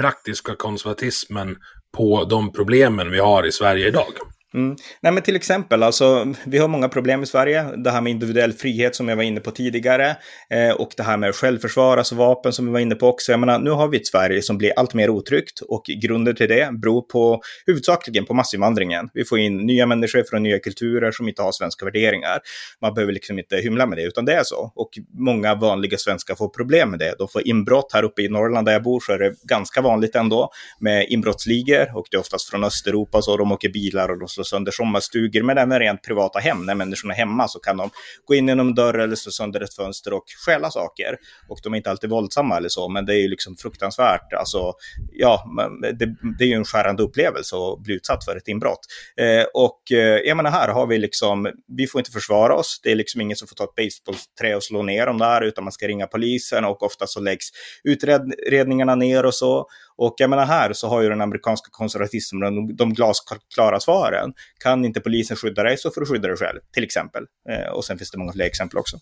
praktiska 0.00 0.54
konservatismen 0.54 1.56
på 1.96 2.24
de 2.24 2.52
problemen 2.52 3.10
vi 3.10 3.18
har 3.18 3.46
i 3.46 3.52
Sverige 3.52 3.88
idag? 3.88 4.12
Mm. 4.54 4.76
Nej, 5.00 5.12
men 5.12 5.22
till 5.22 5.36
exempel, 5.36 5.82
alltså, 5.82 6.34
vi 6.44 6.58
har 6.58 6.68
många 6.68 6.88
problem 6.88 7.22
i 7.22 7.26
Sverige. 7.26 7.64
Det 7.76 7.90
här 7.90 8.00
med 8.00 8.10
individuell 8.10 8.52
frihet 8.52 8.96
som 8.96 9.08
jag 9.08 9.16
var 9.16 9.22
inne 9.22 9.40
på 9.40 9.50
tidigare 9.50 10.16
eh, 10.50 10.70
och 10.70 10.90
det 10.96 11.02
här 11.02 11.16
med 11.16 11.34
självförsvar, 11.34 11.96
alltså 11.96 12.14
vapen 12.14 12.52
som 12.52 12.66
vi 12.66 12.72
var 12.72 12.80
inne 12.80 12.94
på 12.94 13.08
också. 13.08 13.32
Jag 13.32 13.40
menar, 13.40 13.58
nu 13.58 13.70
har 13.70 13.88
vi 13.88 13.96
ett 13.96 14.06
Sverige 14.06 14.42
som 14.42 14.58
blir 14.58 14.72
allt 14.76 14.94
mer 14.94 15.10
otryggt 15.10 15.60
och 15.60 15.84
grunden 16.02 16.36
till 16.36 16.48
det 16.48 16.72
beror 16.72 17.02
på 17.02 17.42
huvudsakligen 17.66 18.24
på 18.24 18.34
massinvandringen. 18.34 19.08
Vi 19.14 19.24
får 19.24 19.38
in 19.38 19.56
nya 19.56 19.86
människor 19.86 20.24
från 20.30 20.42
nya 20.42 20.58
kulturer 20.58 21.12
som 21.12 21.28
inte 21.28 21.42
har 21.42 21.52
svenska 21.52 21.84
värderingar. 21.84 22.38
Man 22.80 22.94
behöver 22.94 23.12
liksom 23.12 23.38
inte 23.38 23.56
hymla 23.56 23.86
med 23.86 23.98
det, 23.98 24.02
utan 24.02 24.24
det 24.24 24.34
är 24.34 24.44
så. 24.44 24.72
Och 24.74 24.90
många 25.18 25.54
vanliga 25.54 25.98
svenskar 25.98 26.34
får 26.34 26.48
problem 26.48 26.90
med 26.90 26.98
det. 26.98 27.14
De 27.18 27.28
får 27.28 27.48
inbrott 27.48 27.90
här 27.92 28.02
uppe 28.02 28.22
i 28.22 28.28
Norrland 28.28 28.66
där 28.66 28.72
jag 28.72 28.82
bor 28.82 29.00
så 29.00 29.12
är 29.12 29.18
det 29.18 29.34
ganska 29.42 29.80
vanligt 29.80 30.16
ändå 30.16 30.50
med 30.80 31.06
inbrottsligor 31.08 31.96
och 31.96 32.06
det 32.10 32.16
är 32.16 32.20
oftast 32.20 32.50
från 32.50 32.64
Östeuropa 32.64 33.22
så 33.22 33.36
de 33.36 33.52
åker 33.52 33.68
bilar 33.68 34.08
och 34.08 34.18
de 34.18 34.28
slår 34.28 34.41
sönder 34.44 34.72
sommarstugor, 34.72 35.42
men 35.42 35.58
även 35.58 35.78
rent 35.78 36.02
privata 36.02 36.38
hem. 36.38 36.66
När 36.66 36.74
människorna 36.74 37.14
är 37.14 37.18
hemma 37.18 37.48
så 37.48 37.58
kan 37.58 37.76
de 37.76 37.90
gå 38.24 38.34
in 38.34 38.48
genom 38.48 38.68
en 38.68 38.74
dörr 38.74 38.98
eller 38.98 39.16
slå 39.16 39.32
sönder 39.32 39.60
ett 39.60 39.74
fönster 39.74 40.12
och 40.12 40.24
stjäla 40.46 40.70
saker. 40.70 41.16
Och 41.48 41.58
de 41.62 41.72
är 41.72 41.76
inte 41.76 41.90
alltid 41.90 42.10
våldsamma 42.10 42.56
eller 42.56 42.68
så, 42.68 42.88
men 42.88 43.06
det 43.06 43.14
är 43.14 43.20
ju 43.20 43.28
liksom 43.28 43.56
fruktansvärt. 43.56 44.32
Alltså, 44.32 44.72
ja, 45.12 45.44
det, 45.80 46.16
det 46.38 46.44
är 46.44 46.48
ju 46.48 46.54
en 46.54 46.64
skärande 46.64 47.02
upplevelse 47.02 47.56
att 47.56 47.82
bli 47.82 47.94
utsatt 47.94 48.24
för 48.24 48.36
ett 48.36 48.48
inbrott. 48.48 48.80
Eh, 49.16 49.44
och 49.54 49.92
eh, 49.92 49.98
jag 49.98 50.36
menar, 50.36 50.50
här 50.50 50.68
har 50.68 50.86
vi 50.86 50.98
liksom, 50.98 51.50
vi 51.76 51.86
får 51.86 51.98
inte 51.98 52.10
försvara 52.10 52.54
oss. 52.54 52.80
Det 52.82 52.92
är 52.92 52.96
liksom 52.96 53.20
ingen 53.20 53.36
som 53.36 53.48
får 53.48 53.54
ta 53.54 53.64
ett 53.64 53.74
basebollträ 53.74 54.56
och 54.56 54.62
slå 54.62 54.82
ner 54.82 55.06
dem 55.06 55.18
där, 55.18 55.42
utan 55.42 55.64
man 55.64 55.72
ska 55.72 55.88
ringa 55.88 56.06
polisen 56.06 56.64
och 56.64 56.82
ofta 56.82 57.06
så 57.06 57.20
läggs 57.20 57.48
utredningarna 57.84 58.94
ner 58.94 59.26
och 59.26 59.34
så. 59.34 59.66
Och 59.96 60.14
jag 60.16 60.30
menar 60.30 60.46
här 60.46 60.72
så 60.72 60.88
har 60.88 61.02
ju 61.02 61.08
den 61.08 61.20
amerikanska 61.20 61.68
konservatismen 61.70 62.40
de, 62.40 62.76
de 62.76 62.94
glasklara 62.94 63.80
svaren. 63.80 64.32
Kan 64.64 64.84
inte 64.84 65.00
polisen 65.00 65.36
skydda 65.36 65.62
dig 65.62 65.78
så 65.78 65.90
får 65.90 66.00
du 66.00 66.06
skydda 66.06 66.28
dig 66.28 66.36
själv, 66.36 66.60
till 66.72 66.84
exempel. 66.84 67.24
Eh, 67.50 67.72
och 67.72 67.84
sen 67.84 67.98
finns 67.98 68.10
det 68.10 68.18
många 68.18 68.32
fler 68.32 68.44
exempel 68.44 68.78
också. 68.78 68.96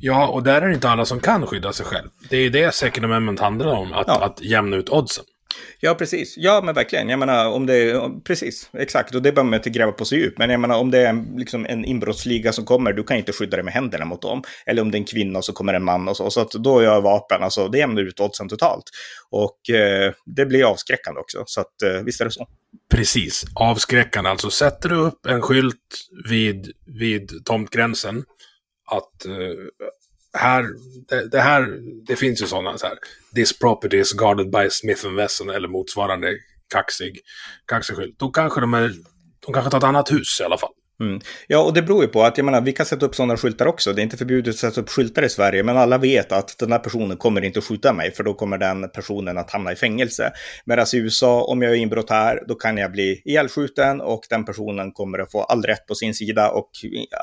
Ja, 0.00 0.26
och 0.28 0.42
där 0.42 0.62
är 0.62 0.68
det 0.68 0.74
inte 0.74 0.88
alla 0.88 1.04
som 1.04 1.20
kan 1.20 1.46
skydda 1.46 1.72
sig 1.72 1.86
själv. 1.86 2.08
Det 2.30 2.36
är 2.36 2.40
ju 2.40 2.50
det 2.50 2.74
Second 2.74 3.04
Amendment 3.04 3.40
handlar 3.40 3.66
om, 3.66 3.92
att, 3.92 4.04
Ja. 4.06 4.24
att 4.24 4.42
jämna 4.42 4.76
ut 4.76 4.88
oddsen. 4.88 5.24
Ja, 5.80 5.94
precis. 5.94 6.34
Ja, 6.36 6.62
men 6.64 6.74
verkligen. 6.74 7.08
Jag 7.08 7.18
menar, 7.18 7.50
om 7.50 7.66
det 7.66 7.74
är... 7.74 8.20
Precis, 8.20 8.70
exakt. 8.72 9.14
Och 9.14 9.22
det 9.22 9.32
behöver 9.32 9.50
man 9.50 9.58
inte 9.58 9.70
gräva 9.70 9.92
på 9.92 10.04
så 10.04 10.16
djupt. 10.16 10.38
Men 10.38 10.50
jag 10.50 10.60
menar, 10.60 10.78
om 10.78 10.90
det 10.90 10.98
är 10.98 11.08
en, 11.08 11.34
liksom 11.36 11.66
en 11.66 11.84
inbrottsliga 11.84 12.52
som 12.52 12.64
kommer, 12.64 12.92
du 12.92 13.04
kan 13.04 13.16
inte 13.16 13.32
skydda 13.32 13.56
dig 13.56 13.64
med 13.64 13.74
händerna 13.74 14.04
mot 14.04 14.22
dem. 14.22 14.42
Eller 14.66 14.82
om 14.82 14.90
det 14.90 14.96
är 14.96 15.00
en 15.00 15.04
kvinna 15.04 15.38
och 15.38 15.44
så 15.44 15.52
kommer 15.52 15.74
en 15.74 15.84
man 15.84 16.08
och 16.08 16.16
så. 16.16 16.30
Så 16.30 16.40
att 16.40 16.50
då 16.50 16.82
gör 16.82 17.00
vapen, 17.00 17.42
alltså 17.42 17.68
det 17.68 17.78
jämnar 17.78 18.02
ut 18.02 18.20
oddsen 18.20 18.48
totalt. 18.48 18.84
Och 19.30 19.70
eh, 19.70 20.12
det 20.36 20.46
blir 20.46 20.64
avskräckande 20.64 21.20
också. 21.20 21.42
Så 21.46 21.60
att 21.60 21.82
eh, 21.82 22.02
visst 22.04 22.20
är 22.20 22.24
det 22.24 22.30
så. 22.30 22.46
Precis, 22.94 23.44
avskräckande. 23.54 24.30
Alltså 24.30 24.50
sätter 24.50 24.88
du 24.88 24.96
upp 24.96 25.26
en 25.26 25.42
skylt 25.42 25.76
vid, 26.28 26.72
vid 26.86 27.44
tomtgränsen 27.44 28.24
att 28.90 29.26
eh, 29.26 29.32
här, 30.36 30.64
det, 31.08 31.28
det 31.28 31.40
här, 31.40 31.78
det 32.06 32.16
finns 32.16 32.42
ju 32.42 32.46
sådana 32.46 32.78
så 32.78 32.86
här, 32.86 32.98
this 33.34 33.58
property 33.58 33.96
is 33.96 34.12
guarded 34.12 34.50
by 34.50 34.70
Smith 34.70 35.08
Wesson 35.08 35.50
eller 35.50 35.68
motsvarande 35.68 36.34
kaxig, 36.72 37.20
kaxig 37.66 37.96
skylt. 37.96 38.18
Då 38.18 38.30
kanske 38.30 38.60
de 38.60 38.74
är, 38.74 38.94
de 39.46 39.52
kanske 39.52 39.70
tar 39.70 39.78
ett 39.78 39.84
annat 39.84 40.12
hus 40.12 40.40
i 40.40 40.44
alla 40.44 40.58
fall. 40.58 40.72
Mm. 41.00 41.20
Ja, 41.46 41.58
och 41.62 41.74
det 41.74 41.82
beror 41.82 42.02
ju 42.02 42.08
på 42.08 42.22
att 42.22 42.38
jag 42.38 42.44
menar, 42.44 42.60
vi 42.60 42.72
kan 42.72 42.86
sätta 42.86 43.06
upp 43.06 43.14
sådana 43.14 43.36
skyltar 43.36 43.66
också. 43.66 43.92
Det 43.92 44.00
är 44.00 44.02
inte 44.02 44.16
förbjudet 44.16 44.54
att 44.54 44.58
sätta 44.58 44.80
upp 44.80 44.88
skyltar 44.88 45.22
i 45.22 45.28
Sverige, 45.28 45.62
men 45.62 45.76
alla 45.76 45.98
vet 45.98 46.32
att 46.32 46.58
den 46.58 46.72
här 46.72 46.78
personen 46.78 47.16
kommer 47.16 47.44
inte 47.44 47.58
att 47.58 47.64
skjuta 47.64 47.92
mig, 47.92 48.10
för 48.10 48.24
då 48.24 48.34
kommer 48.34 48.58
den 48.58 48.88
personen 48.88 49.38
att 49.38 49.50
hamna 49.50 49.72
i 49.72 49.76
fängelse. 49.76 50.32
Medan 50.64 50.86
i 50.92 50.96
USA, 50.96 51.42
om 51.42 51.62
jag 51.62 51.72
är 51.72 51.76
inbrott 51.76 52.10
här, 52.10 52.42
då 52.48 52.54
kan 52.54 52.76
jag 52.76 52.92
bli 52.92 53.22
ihjälskjuten 53.24 54.00
och 54.00 54.20
den 54.30 54.44
personen 54.44 54.92
kommer 54.92 55.18
att 55.18 55.32
få 55.32 55.42
all 55.42 55.62
rätt 55.62 55.86
på 55.86 55.94
sin 55.94 56.14
sida 56.14 56.50
och 56.50 56.70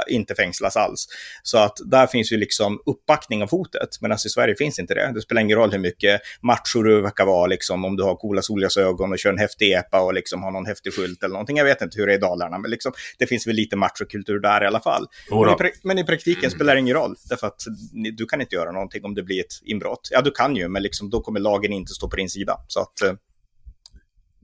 inte 0.08 0.36
fängslas 0.36 0.78
alls. 0.78 1.08
Så 1.44 1.58
att 1.58 1.78
där 1.86 2.08
finns 2.08 2.32
ju 2.32 2.38
liksom 2.38 2.80
uppbackning 2.86 3.44
av 3.44 3.52
hotet, 3.52 3.90
medan 4.02 4.18
i 4.26 4.30
Sverige 4.30 4.56
finns 4.56 4.80
inte 4.80 4.94
det. 4.94 5.12
Det 5.16 5.22
spelar 5.22 5.42
ingen 5.42 5.58
roll 5.58 5.72
hur 5.72 5.80
mycket 5.80 6.22
macho 6.42 6.84
du 6.84 7.02
verkar 7.02 7.26
vara, 7.26 7.48
liksom, 7.48 7.86
om 7.86 7.96
du 7.96 8.04
har 8.04 8.16
coola 8.16 8.42
solglasögon 8.42 9.12
och 9.12 9.20
kör 9.20 9.30
en 9.30 9.38
häftig 9.38 9.72
epa 9.72 10.02
och 10.02 10.14
liksom 10.14 10.44
har 10.44 10.52
någon 10.52 10.66
häftig 10.66 10.94
skylt 10.94 11.24
eller 11.24 11.34
någonting. 11.34 11.58
Jag 11.58 11.66
vet 11.66 11.82
inte 11.82 11.98
hur 11.98 12.08
det 12.08 12.14
är 12.14 12.18
i 12.18 12.20
Dalarna, 12.20 12.58
men 12.58 12.72
liksom, 12.72 12.94
det 13.18 13.28
finns 13.28 13.48
väl 13.48 13.63
lite 13.64 13.76
machokultur 13.76 14.40
där 14.40 14.64
i 14.64 14.68
alla 14.68 14.80
fall. 14.80 15.08
Men 15.32 15.68
i, 15.68 15.72
men 15.84 16.00
i 16.00 16.04
praktiken 16.04 16.52
spelar 16.52 16.74
det 16.76 16.80
ingen 16.80 16.96
roll, 16.96 17.16
därför 17.30 17.48
att 17.48 17.62
ni- 17.94 18.12
du 18.12 18.26
kan 18.26 18.42
inte 18.42 18.56
göra 18.56 18.72
någonting 18.72 19.06
om 19.06 19.16
det 19.16 19.24
blir 19.24 19.40
ett 19.40 19.54
inbrott. 19.64 20.08
Ja, 20.12 20.22
du 20.22 20.32
kan 20.32 20.56
ju, 20.56 20.68
men 20.68 20.84
liksom, 20.84 21.10
då 21.10 21.22
kommer 21.22 21.40
lagen 21.40 21.74
inte 21.74 21.94
stå 21.94 22.10
på 22.10 22.16
din 22.16 22.30
sida. 22.30 22.58
Så 22.68 22.80
att, 22.80 23.02
eh, 23.02 23.14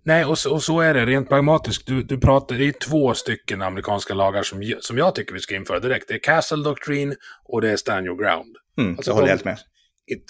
Nej, 0.03 0.25
och 0.25 0.37
så, 0.39 0.53
och 0.53 0.63
så 0.63 0.79
är 0.81 0.93
det 0.93 1.05
rent 1.05 1.29
pragmatiskt. 1.29 1.87
Du, 1.87 2.03
du 2.03 2.17
pratar, 2.19 2.55
det 2.55 2.67
är 2.67 2.71
två 2.71 3.13
stycken 3.13 3.61
amerikanska 3.61 4.13
lagar 4.13 4.43
som, 4.43 4.73
som 4.79 4.97
jag 4.97 5.15
tycker 5.15 5.33
vi 5.33 5.39
ska 5.39 5.55
införa 5.55 5.79
direkt. 5.79 6.07
Det 6.07 6.13
är 6.13 6.19
Castle 6.19 6.63
Doctrine 6.63 7.15
och 7.45 7.61
det 7.61 7.71
är 7.71 7.77
Stand 7.77 8.05
Your 8.05 8.17
Ground. 8.17 8.55
Mm, 8.77 8.95
alltså, 8.95 9.11
jag 9.11 9.15
håller 9.15 9.27
de, 9.27 9.31
helt 9.31 9.45
med. 9.45 9.57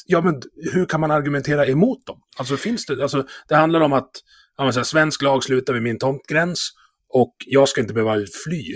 Ja, 0.05 0.21
men 0.21 0.41
hur 0.73 0.85
kan 0.85 0.99
man 1.01 1.11
argumentera 1.11 1.65
emot 1.67 2.05
dem? 2.05 2.21
Alltså 2.37 2.57
finns 2.57 2.85
det, 2.85 3.01
alltså 3.03 3.25
det 3.47 3.55
handlar 3.55 3.81
om 3.81 3.93
att 3.93 4.11
ja, 4.57 4.71
säga, 4.71 4.83
svensk 4.83 5.21
lag 5.21 5.43
slutar 5.43 5.73
vid 5.73 5.83
min 5.83 5.97
tomtgräns 5.99 6.71
och 7.09 7.35
jag 7.45 7.69
ska 7.69 7.81
inte 7.81 7.93
behöva 7.93 8.25
fly 8.45 8.75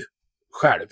själv. 0.51 0.87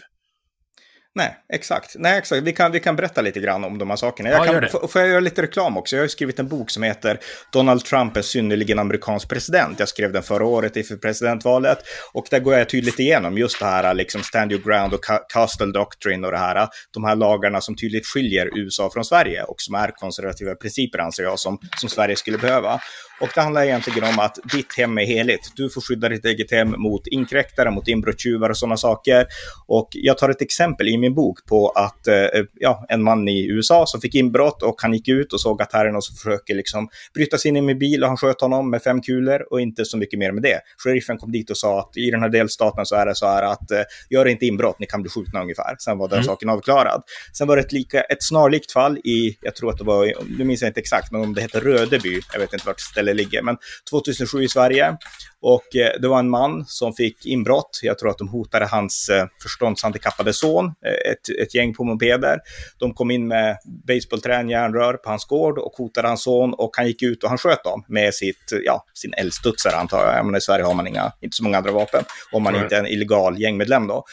Nej, 1.15 1.37
exakt. 1.53 1.95
Nej, 1.95 2.17
exakt. 2.17 2.43
Vi, 2.43 2.53
kan, 2.53 2.71
vi 2.71 2.79
kan 2.79 2.95
berätta 2.95 3.21
lite 3.21 3.39
grann 3.39 3.63
om 3.63 3.77
de 3.77 3.89
här 3.89 3.97
sakerna. 3.97 4.29
Jag 4.29 4.47
ja, 4.47 4.61
kan, 4.61 4.89
får 4.89 5.01
jag 5.01 5.09
göra 5.09 5.19
lite 5.19 5.41
reklam 5.41 5.77
också? 5.77 5.95
Jag 5.95 6.03
har 6.03 6.07
skrivit 6.07 6.39
en 6.39 6.47
bok 6.47 6.69
som 6.69 6.83
heter 6.83 7.19
Donald 7.53 7.85
Trump 7.85 8.17
är 8.17 8.21
synnerligen 8.21 8.79
amerikansk 8.79 9.29
president. 9.29 9.79
Jag 9.79 9.89
skrev 9.89 10.11
den 10.11 10.23
förra 10.23 10.45
året 10.45 10.75
inför 10.75 10.95
presidentvalet. 10.95 11.77
Och 12.13 12.25
där 12.29 12.39
går 12.39 12.53
jag 12.53 12.69
tydligt 12.69 12.99
igenom 12.99 13.37
just 13.37 13.59
det 13.59 13.65
här, 13.65 13.93
liksom 13.93 14.23
stand 14.23 14.51
your 14.51 14.63
ground 14.63 14.93
och 14.93 15.01
castle 15.33 15.71
doctrine 15.71 16.27
och 16.27 16.31
det 16.31 16.39
här. 16.39 16.67
De 16.93 17.03
här 17.03 17.15
lagarna 17.15 17.61
som 17.61 17.75
tydligt 17.75 18.05
skiljer 18.05 18.57
USA 18.57 18.89
från 18.93 19.05
Sverige 19.05 19.43
och 19.43 19.61
som 19.61 19.75
är 19.75 19.91
konservativa 19.91 20.55
principer 20.55 20.99
anser 20.99 21.23
jag 21.23 21.39
som, 21.39 21.59
som 21.77 21.89
Sverige 21.89 22.15
skulle 22.15 22.37
behöva. 22.37 22.81
Och 23.21 23.29
det 23.35 23.41
handlar 23.41 23.63
egentligen 23.63 24.03
om 24.03 24.19
att 24.19 24.39
ditt 24.51 24.77
hem 24.77 24.97
är 24.97 25.05
heligt. 25.05 25.51
Du 25.55 25.69
får 25.69 25.81
skydda 25.81 26.09
ditt 26.09 26.25
eget 26.25 26.51
hem 26.51 26.75
mot 26.77 27.07
inkräktare, 27.07 27.71
mot 27.71 27.87
inbrottstjuvar 27.87 28.49
och 28.49 28.57
sådana 28.57 28.77
saker. 28.77 29.25
Och 29.67 29.89
jag 29.91 30.17
tar 30.17 30.29
ett 30.29 30.41
exempel 30.41 30.87
i 30.87 30.97
min 31.01 31.13
bok 31.13 31.45
på 31.45 31.69
att 31.69 32.07
eh, 32.07 32.15
ja, 32.53 32.85
en 32.89 33.03
man 33.03 33.27
i 33.27 33.47
USA 33.47 33.85
som 33.85 34.01
fick 34.01 34.15
inbrott 34.15 34.63
och 34.63 34.81
han 34.81 34.93
gick 34.93 35.07
ut 35.07 35.33
och 35.33 35.41
såg 35.41 35.61
att 35.61 35.73
här 35.73 35.85
är 35.85 35.91
någon 35.91 36.01
som 36.01 36.15
försöker 36.15 36.55
liksom 36.55 36.89
bryta 37.13 37.37
sig 37.37 37.49
in 37.49 37.57
i 37.57 37.61
min 37.61 37.79
bil 37.79 38.03
och 38.03 38.07
han 38.07 38.17
sköt 38.17 38.41
honom 38.41 38.69
med 38.69 38.81
fem 38.81 39.01
kulor 39.01 39.45
och 39.51 39.61
inte 39.61 39.85
så 39.85 39.97
mycket 39.97 40.19
mer 40.19 40.31
med 40.31 40.43
det. 40.43 40.59
Sheriffen 40.77 41.17
kom 41.17 41.31
dit 41.31 41.49
och 41.49 41.57
sa 41.57 41.79
att 41.79 41.97
i 41.97 42.11
den 42.11 42.21
här 42.21 42.29
delstaten 42.29 42.85
så 42.85 42.95
är 42.95 43.05
det 43.05 43.15
så 43.15 43.25
här 43.25 43.43
att 43.43 43.71
eh, 43.71 43.81
gör 44.09 44.25
inte 44.25 44.45
inbrott, 44.45 44.79
ni 44.79 44.85
kan 44.85 45.01
bli 45.01 45.09
skjutna 45.09 45.41
ungefär. 45.41 45.75
Sen 45.79 45.97
var 45.97 46.07
den 46.07 46.17
mm. 46.17 46.25
saken 46.25 46.49
avklarad. 46.49 47.03
Sen 47.33 47.47
var 47.47 47.55
det 47.55 47.61
ett, 47.61 47.71
lika, 47.71 48.01
ett 48.01 48.23
snarlikt 48.23 48.71
fall 48.71 48.97
i, 48.97 49.37
jag 49.41 49.55
tror 49.55 49.69
att 49.69 49.77
det 49.77 49.83
var, 49.83 50.13
nu 50.37 50.43
minns 50.43 50.61
jag 50.61 50.69
inte 50.69 50.79
exakt, 50.79 51.11
men 51.11 51.21
om 51.21 51.33
det 51.33 51.41
heter 51.41 51.61
Rödeby, 51.61 52.21
jag 52.33 52.39
vet 52.39 52.53
inte 52.53 52.65
vart 52.65 52.79
stället 52.79 53.15
ligger, 53.15 53.41
men 53.41 53.57
2007 53.89 54.43
i 54.43 54.47
Sverige. 54.47 54.97
Och 55.41 55.75
eh, 55.75 56.01
det 56.01 56.07
var 56.07 56.19
en 56.19 56.29
man 56.29 56.65
som 56.67 56.93
fick 56.93 57.25
inbrott. 57.25 57.79
Jag 57.81 57.99
tror 57.99 58.09
att 58.09 58.17
de 58.17 58.27
hotade 58.27 58.65
hans 58.65 59.09
eh, 59.09 59.25
förståndshandikappade 59.43 60.33
son, 60.33 60.65
eh, 60.65 60.90
ett, 60.91 61.29
ett 61.41 61.55
gäng 61.55 61.73
på 61.73 61.83
mopeder. 61.83 62.39
De 62.79 62.93
kom 62.93 63.11
in 63.11 63.27
med 63.27 63.57
baseballträn, 63.87 64.49
järnrör 64.49 64.93
på 64.93 65.09
hans 65.09 65.25
gård 65.25 65.57
och 65.57 65.71
hotade 65.71 66.07
hans 66.07 66.23
son 66.23 66.53
och 66.53 66.71
han 66.77 66.87
gick 66.87 67.03
ut 67.03 67.23
och 67.23 67.29
han 67.29 67.37
sköt 67.37 67.63
dem 67.63 67.85
med 67.87 68.13
sitt, 68.13 68.51
ja, 68.65 68.85
sin 68.93 69.13
eldstudsare 69.13 69.75
antar 69.75 70.13
jag. 70.15 70.25
Men 70.25 70.35
I 70.35 70.41
Sverige 70.41 70.65
har 70.65 70.73
man 70.73 70.87
inga, 70.87 71.11
inte 71.21 71.35
så 71.35 71.43
många 71.43 71.57
andra 71.57 71.71
vapen 71.71 72.03
om 72.31 72.43
man 72.43 72.53
mm. 72.53 72.63
inte 72.63 72.75
är 72.75 72.79
en 72.79 72.87
illegal 72.87 73.41
gängmedlem 73.41 73.87
då. 73.87 74.05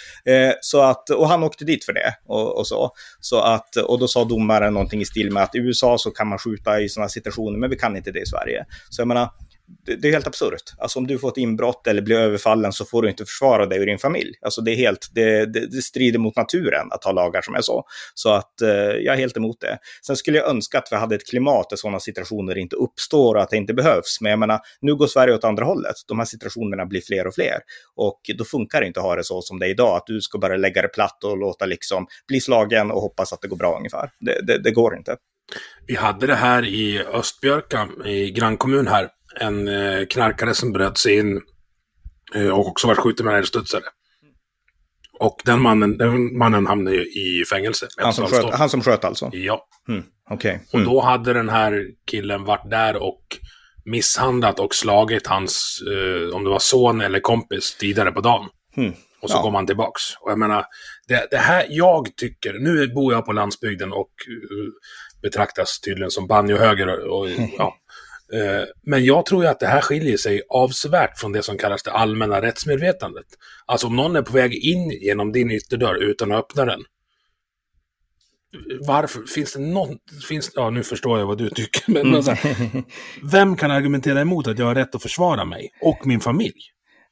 så 0.60 0.82
att, 0.82 1.10
och 1.10 1.28
han 1.28 1.42
åkte 1.42 1.64
dit 1.64 1.84
för 1.84 1.92
det 1.92 2.14
och, 2.26 2.58
och, 2.58 2.66
så. 2.66 2.90
så 3.20 3.40
att, 3.40 3.76
och 3.76 3.98
då 3.98 4.08
sa 4.08 4.24
domaren 4.24 4.74
någonting 4.74 5.00
i 5.00 5.04
stil 5.04 5.32
med 5.32 5.42
att 5.42 5.54
i 5.54 5.58
USA 5.58 5.98
så 5.98 6.10
kan 6.10 6.28
man 6.28 6.38
skjuta 6.38 6.80
i 6.80 6.88
sådana 6.88 7.08
situationer 7.08 7.58
men 7.58 7.70
vi 7.70 7.76
kan 7.76 7.96
inte 7.96 8.10
det 8.10 8.20
i 8.20 8.26
Sverige. 8.26 8.64
Så 8.90 9.00
jag 9.00 9.08
menar, 9.08 9.28
det 9.96 10.08
är 10.08 10.12
helt 10.12 10.26
absurt. 10.26 10.62
Alltså 10.78 10.98
om 10.98 11.06
du 11.06 11.18
får 11.18 11.28
ett 11.28 11.36
inbrott 11.36 11.86
eller 11.86 12.02
blir 12.02 12.16
överfallen 12.16 12.72
så 12.72 12.84
får 12.84 13.02
du 13.02 13.08
inte 13.08 13.24
försvara 13.24 13.66
dig 13.66 13.80
och 13.80 13.86
din 13.86 13.98
familj. 13.98 14.34
Alltså 14.42 14.60
det 14.60 14.70
är 14.70 14.76
helt, 14.76 15.08
det, 15.12 15.46
det, 15.52 15.66
det 15.66 15.82
strider 15.82 16.18
mot 16.18 16.36
naturen 16.36 16.88
att 16.90 17.04
ha 17.04 17.12
lagar 17.12 17.42
som 17.42 17.54
är 17.54 17.60
så. 17.60 17.84
Så 18.14 18.32
att 18.32 18.60
eh, 18.62 18.68
jag 18.70 19.14
är 19.14 19.16
helt 19.16 19.36
emot 19.36 19.60
det. 19.60 19.78
Sen 20.06 20.16
skulle 20.16 20.38
jag 20.38 20.48
önska 20.48 20.78
att 20.78 20.88
vi 20.90 20.96
hade 20.96 21.14
ett 21.14 21.26
klimat 21.26 21.70
där 21.70 21.76
sådana 21.76 22.00
situationer 22.00 22.58
inte 22.58 22.76
uppstår 22.76 23.34
och 23.34 23.42
att 23.42 23.50
det 23.50 23.56
inte 23.56 23.74
behövs. 23.74 24.20
Men 24.20 24.30
jag 24.30 24.38
menar, 24.38 24.60
nu 24.80 24.94
går 24.94 25.06
Sverige 25.06 25.34
åt 25.34 25.44
andra 25.44 25.64
hållet. 25.64 25.96
De 26.08 26.18
här 26.18 26.26
situationerna 26.26 26.86
blir 26.86 27.00
fler 27.00 27.26
och 27.26 27.34
fler. 27.34 27.58
Och 27.96 28.20
då 28.38 28.44
funkar 28.44 28.80
det 28.80 28.86
inte 28.86 29.00
att 29.00 29.06
ha 29.06 29.16
det 29.16 29.24
så 29.24 29.42
som 29.42 29.58
det 29.58 29.66
är 29.66 29.70
idag, 29.70 29.96
att 29.96 30.06
du 30.06 30.20
ska 30.20 30.38
bara 30.38 30.56
lägga 30.56 30.82
det 30.82 30.88
platt 30.88 31.24
och 31.24 31.38
låta 31.38 31.66
liksom 31.66 32.06
bli 32.28 32.40
slagen 32.40 32.90
och 32.90 33.00
hoppas 33.00 33.32
att 33.32 33.40
det 33.40 33.48
går 33.48 33.56
bra 33.56 33.76
ungefär. 33.76 34.10
Det, 34.20 34.46
det, 34.46 34.58
det 34.58 34.70
går 34.70 34.96
inte. 34.96 35.16
Vi 35.86 35.94
hade 35.96 36.26
det 36.26 36.34
här 36.34 36.64
i 36.64 37.02
Östbjörka, 37.04 37.88
i 38.04 38.30
grannkommun 38.30 38.86
här, 38.86 39.08
en 39.40 39.68
eh, 39.68 40.06
knarkare 40.06 40.54
som 40.54 40.72
bröt 40.72 40.98
sig 40.98 41.18
in 41.18 41.40
eh, 42.34 42.48
och 42.48 42.66
också 42.66 42.86
var 42.86 42.94
skjuten 42.94 43.26
med 43.26 43.38
en 43.38 43.46
studsare. 43.46 43.84
Och 45.20 45.36
den 45.44 45.62
mannen, 45.62 45.98
den 45.98 46.38
mannen 46.38 46.66
hamnade 46.66 46.96
ju 46.96 47.02
i 47.02 47.44
fängelse. 47.50 47.88
Han 47.96 48.12
som, 48.12 48.26
sköt, 48.26 48.54
han 48.54 48.70
som 48.70 48.82
sköt 48.82 49.04
alltså? 49.04 49.30
Ja. 49.32 49.66
Mm, 49.88 50.02
okay. 50.30 50.50
mm. 50.52 50.62
Och 50.72 50.92
då 50.92 51.00
hade 51.00 51.32
den 51.32 51.48
här 51.48 51.86
killen 52.06 52.44
varit 52.44 52.70
där 52.70 52.96
och 52.96 53.22
misshandlat 53.84 54.60
och 54.60 54.74
slagit 54.74 55.26
hans, 55.26 55.82
eh, 55.86 56.36
om 56.36 56.44
det 56.44 56.50
var 56.50 56.58
son 56.58 57.00
eller 57.00 57.20
kompis, 57.20 57.76
tidigare 57.80 58.12
på 58.12 58.20
dagen. 58.20 58.48
Mm. 58.76 58.92
Och 59.20 59.30
så 59.30 59.36
ja. 59.36 59.42
kom 59.42 59.54
han 59.54 59.66
tillbaks. 59.66 60.02
Och 60.20 60.30
jag 60.30 60.38
menar, 60.38 60.64
det, 61.08 61.28
det, 61.30 61.36
här, 61.36 61.66
jag 61.68 62.16
tycker, 62.16 62.52
nu 62.52 62.94
bor 62.94 63.12
jag 63.12 63.26
på 63.26 63.32
landsbygden 63.32 63.92
och 63.92 64.12
uh, 64.28 64.72
betraktas 65.22 65.80
tydligen 65.80 66.10
som 66.10 66.26
banjohöger 66.26 66.88
och, 66.88 67.20
och 67.20 67.28
ja, 67.58 67.74
Eh, 68.32 68.64
men 68.82 69.04
jag 69.04 69.26
tror 69.26 69.42
ju 69.42 69.48
att 69.48 69.60
det 69.60 69.66
här 69.66 69.80
skiljer 69.80 70.16
sig 70.16 70.42
avsevärt 70.48 71.18
från 71.18 71.32
det 71.32 71.42
som 71.42 71.58
kallas 71.58 71.82
det 71.82 71.90
allmänna 71.90 72.42
rättsmedvetandet. 72.42 73.26
Alltså 73.66 73.86
om 73.86 73.96
någon 73.96 74.16
är 74.16 74.22
på 74.22 74.32
väg 74.32 74.54
in 74.54 74.90
genom 74.90 75.32
din 75.32 75.50
ytterdörr 75.50 76.02
utan 76.02 76.32
att 76.32 76.38
öppna 76.38 76.64
den. 76.64 76.80
Varför? 78.80 79.22
Finns 79.22 79.52
det 79.52 79.60
någon... 79.60 79.98
Finns, 80.28 80.50
ja, 80.54 80.70
nu 80.70 80.82
förstår 80.82 81.18
jag 81.18 81.26
vad 81.26 81.38
du 81.38 81.50
tycker. 81.50 81.82
Men 81.86 82.02
mm. 82.02 82.14
alltså, 82.14 82.36
vem 83.32 83.56
kan 83.56 83.70
argumentera 83.70 84.20
emot 84.20 84.46
att 84.46 84.58
jag 84.58 84.66
har 84.66 84.74
rätt 84.74 84.94
att 84.94 85.02
försvara 85.02 85.44
mig 85.44 85.70
och 85.82 86.06
min 86.06 86.20
familj? 86.20 86.60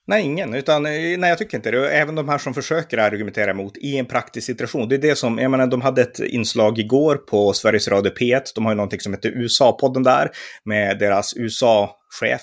Nej, 0.08 0.24
ingen. 0.24 0.54
Utan, 0.54 0.86
eh, 0.86 0.92
nej, 0.92 1.28
jag 1.28 1.38
tycker 1.38 1.56
inte 1.56 1.70
det. 1.70 1.90
Även 1.90 2.14
de 2.14 2.28
här 2.28 2.38
som 2.38 2.54
försöker 2.54 2.98
argumentera 2.98 3.50
emot 3.50 3.76
i 3.76 3.98
en 3.98 4.06
praktisk 4.06 4.46
situation. 4.46 4.88
Det 4.88 4.94
är 4.94 4.98
det 4.98 5.16
som, 5.16 5.38
jag 5.38 5.50
menar, 5.50 5.66
de 5.66 5.80
hade 5.80 6.02
ett 6.02 6.18
inslag 6.18 6.78
igår 6.78 7.16
på 7.16 7.52
Sveriges 7.52 7.88
Radio 7.88 8.12
P1. 8.12 8.42
De 8.54 8.64
har 8.64 8.72
ju 8.72 8.76
någonting 8.76 9.00
som 9.00 9.12
heter 9.12 9.30
USA-podden 9.30 10.04
där 10.04 10.30
med 10.64 10.98
deras 10.98 11.36
USA-chef 11.36 12.42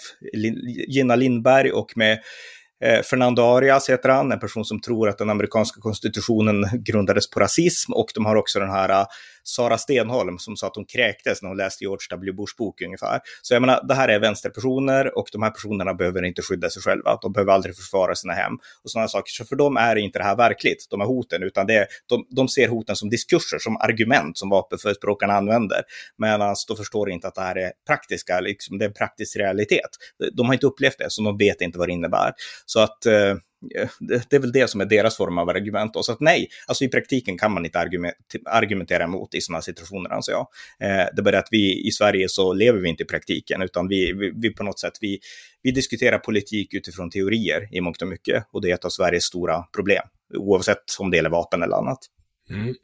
Gina 0.87 1.15
Lindberg 1.15 1.71
och 1.71 1.97
med 1.97 2.19
eh, 2.83 3.01
Fernando 3.01 3.41
Arias 3.41 3.89
heter 3.89 4.09
han, 4.09 4.31
en 4.31 4.39
person 4.39 4.65
som 4.65 4.81
tror 4.81 5.09
att 5.09 5.17
den 5.17 5.29
amerikanska 5.29 5.81
konstitutionen 5.81 6.65
grundades 6.73 7.29
på 7.29 7.39
rasism 7.39 7.93
och 7.93 8.07
de 8.15 8.25
har 8.25 8.35
också 8.35 8.59
den 8.59 8.69
här 8.69 8.89
eh, 8.89 9.05
Sara 9.43 9.77
Stenholm 9.77 10.37
som 10.37 10.57
sa 10.57 10.67
att 10.67 10.75
hon 10.75 10.85
kräktes 10.85 11.41
när 11.41 11.49
hon 11.49 11.57
läste 11.57 11.83
George 11.83 12.07
W. 12.09 12.31
Bush 12.31 12.55
bok 12.57 12.81
ungefär. 12.81 13.19
Så 13.41 13.53
jag 13.53 13.61
menar, 13.61 13.87
det 13.87 13.93
här 13.93 14.09
är 14.09 14.19
vänsterpersoner 14.19 15.17
och 15.17 15.27
de 15.31 15.43
här 15.43 15.49
personerna 15.49 15.93
behöver 15.93 16.23
inte 16.23 16.41
skydda 16.41 16.69
sig 16.69 16.81
själva. 16.81 17.19
De 17.21 17.33
behöver 17.33 17.53
aldrig 17.53 17.75
försvara 17.75 18.15
sina 18.15 18.33
hem 18.33 18.53
och 18.83 18.91
sådana 18.91 19.07
saker. 19.07 19.31
Så 19.31 19.45
för 19.45 19.55
dem 19.55 19.77
är 19.77 19.95
inte 19.95 20.19
det 20.19 20.25
här 20.25 20.35
verkligt, 20.35 20.87
de 20.89 20.99
här 20.99 21.07
hoten, 21.07 21.43
utan 21.43 21.67
det 21.67 21.75
är, 21.75 21.87
de, 22.09 22.27
de 22.29 22.47
ser 22.47 22.67
hoten 22.67 22.95
som 22.95 23.09
diskurser, 23.09 23.59
som 23.59 23.77
argument 23.77 24.37
som 24.37 24.49
vapenförespråkarna 24.49 25.33
använder. 25.33 25.81
Medan 26.17 26.55
de 26.67 26.77
förstår 26.77 27.09
inte 27.09 27.27
att 27.27 27.35
det 27.35 27.41
här 27.41 27.57
är 27.57 27.71
praktiska, 27.87 28.39
liksom, 28.39 28.77
det 28.77 28.85
är 28.85 28.89
en 28.89 28.93
praktisk 28.93 29.37
realitet. 29.37 29.89
De 30.33 30.45
har 30.45 30.53
inte 30.53 30.67
upplevt 30.67 30.97
det, 30.97 31.09
så 31.09 31.21
de 31.23 31.37
vet 31.37 31.61
inte 31.61 31.77
vad 31.77 31.87
det 31.87 31.93
innebär. 31.93 32.33
Så 32.65 32.79
att 32.79 33.05
eh, 33.05 33.35
Eh, 33.75 33.89
det 34.29 34.33
är 34.33 34.39
väl 34.39 34.51
det 34.51 34.69
som 34.69 34.81
är 34.81 34.85
deras 34.85 35.17
form 35.17 35.37
av 35.37 35.49
argument. 35.49 35.95
Och 35.95 36.05
så 36.05 36.11
att 36.11 36.19
nej, 36.19 36.47
alltså 36.67 36.83
i 36.83 36.87
praktiken 36.87 37.37
kan 37.37 37.53
man 37.53 37.65
inte 37.65 37.79
argumentera 38.45 39.03
emot 39.03 39.35
i 39.35 39.41
sådana 39.41 39.61
situationer 39.61 40.09
anser 40.09 40.31
jag. 40.31 40.47
Eh, 40.79 41.07
det 41.15 41.19
är 41.19 41.21
bara 41.21 41.39
att 41.39 41.47
vi 41.51 41.87
i 41.87 41.91
Sverige 41.91 42.29
så 42.29 42.53
lever 42.53 42.79
vi 42.79 42.89
inte 42.89 43.03
i 43.03 43.05
praktiken, 43.05 43.61
utan 43.61 43.87
vi, 43.87 44.13
vi, 44.13 44.31
vi 44.35 44.49
på 44.49 44.63
något 44.63 44.79
sätt, 44.79 44.93
vi, 45.01 45.19
vi 45.61 45.71
diskuterar 45.71 46.17
politik 46.17 46.73
utifrån 46.73 47.09
teorier 47.09 47.69
i 47.71 47.81
mångt 47.81 48.01
och 48.01 48.07
mycket. 48.07 48.45
Och 48.51 48.61
det 48.61 48.69
är 48.69 48.73
ett 48.73 48.85
av 48.85 48.89
Sveriges 48.89 49.23
stora 49.23 49.63
problem, 49.75 50.03
oavsett 50.37 50.83
om 50.99 51.11
det 51.11 51.17
gäller 51.17 51.29
vapen 51.29 51.63
eller 51.63 51.75
annat. 51.75 51.99
Mm. 52.49 52.75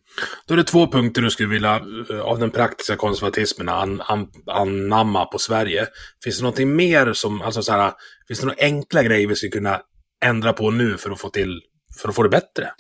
Då 0.46 0.54
är 0.54 0.58
det 0.58 0.64
två 0.64 0.88
punkter 0.88 1.22
du 1.22 1.30
skulle 1.30 1.50
vilja 1.50 1.82
eh, 2.10 2.20
av 2.20 2.40
den 2.40 2.52
praktiska 2.52 2.96
konservatismen 2.96 3.70
an, 3.70 4.02
an, 4.02 4.28
anamma 4.46 5.26
på 5.26 5.40
Sverige. 5.40 5.88
Finns 6.24 6.38
det 6.38 6.44
någonting 6.44 6.76
mer 6.76 7.14
som, 7.14 7.42
alltså 7.42 7.62
så 7.62 7.72
här, 7.72 7.94
finns 8.28 8.40
det 8.40 8.46
några 8.46 8.62
enkla 8.62 9.04
grejer 9.04 9.28
vi 9.28 9.36
skulle 9.36 9.52
kunna 9.52 9.82
ändra 10.26 10.54
på 10.54 10.72
nu 10.72 10.98
för 10.98 11.12
att 11.12 11.20
få 11.20 11.30
till 11.30 11.62
för 12.02 12.10
att 12.10 12.16
få 12.16 12.24
det 12.24 12.30
bättre? 12.30 12.72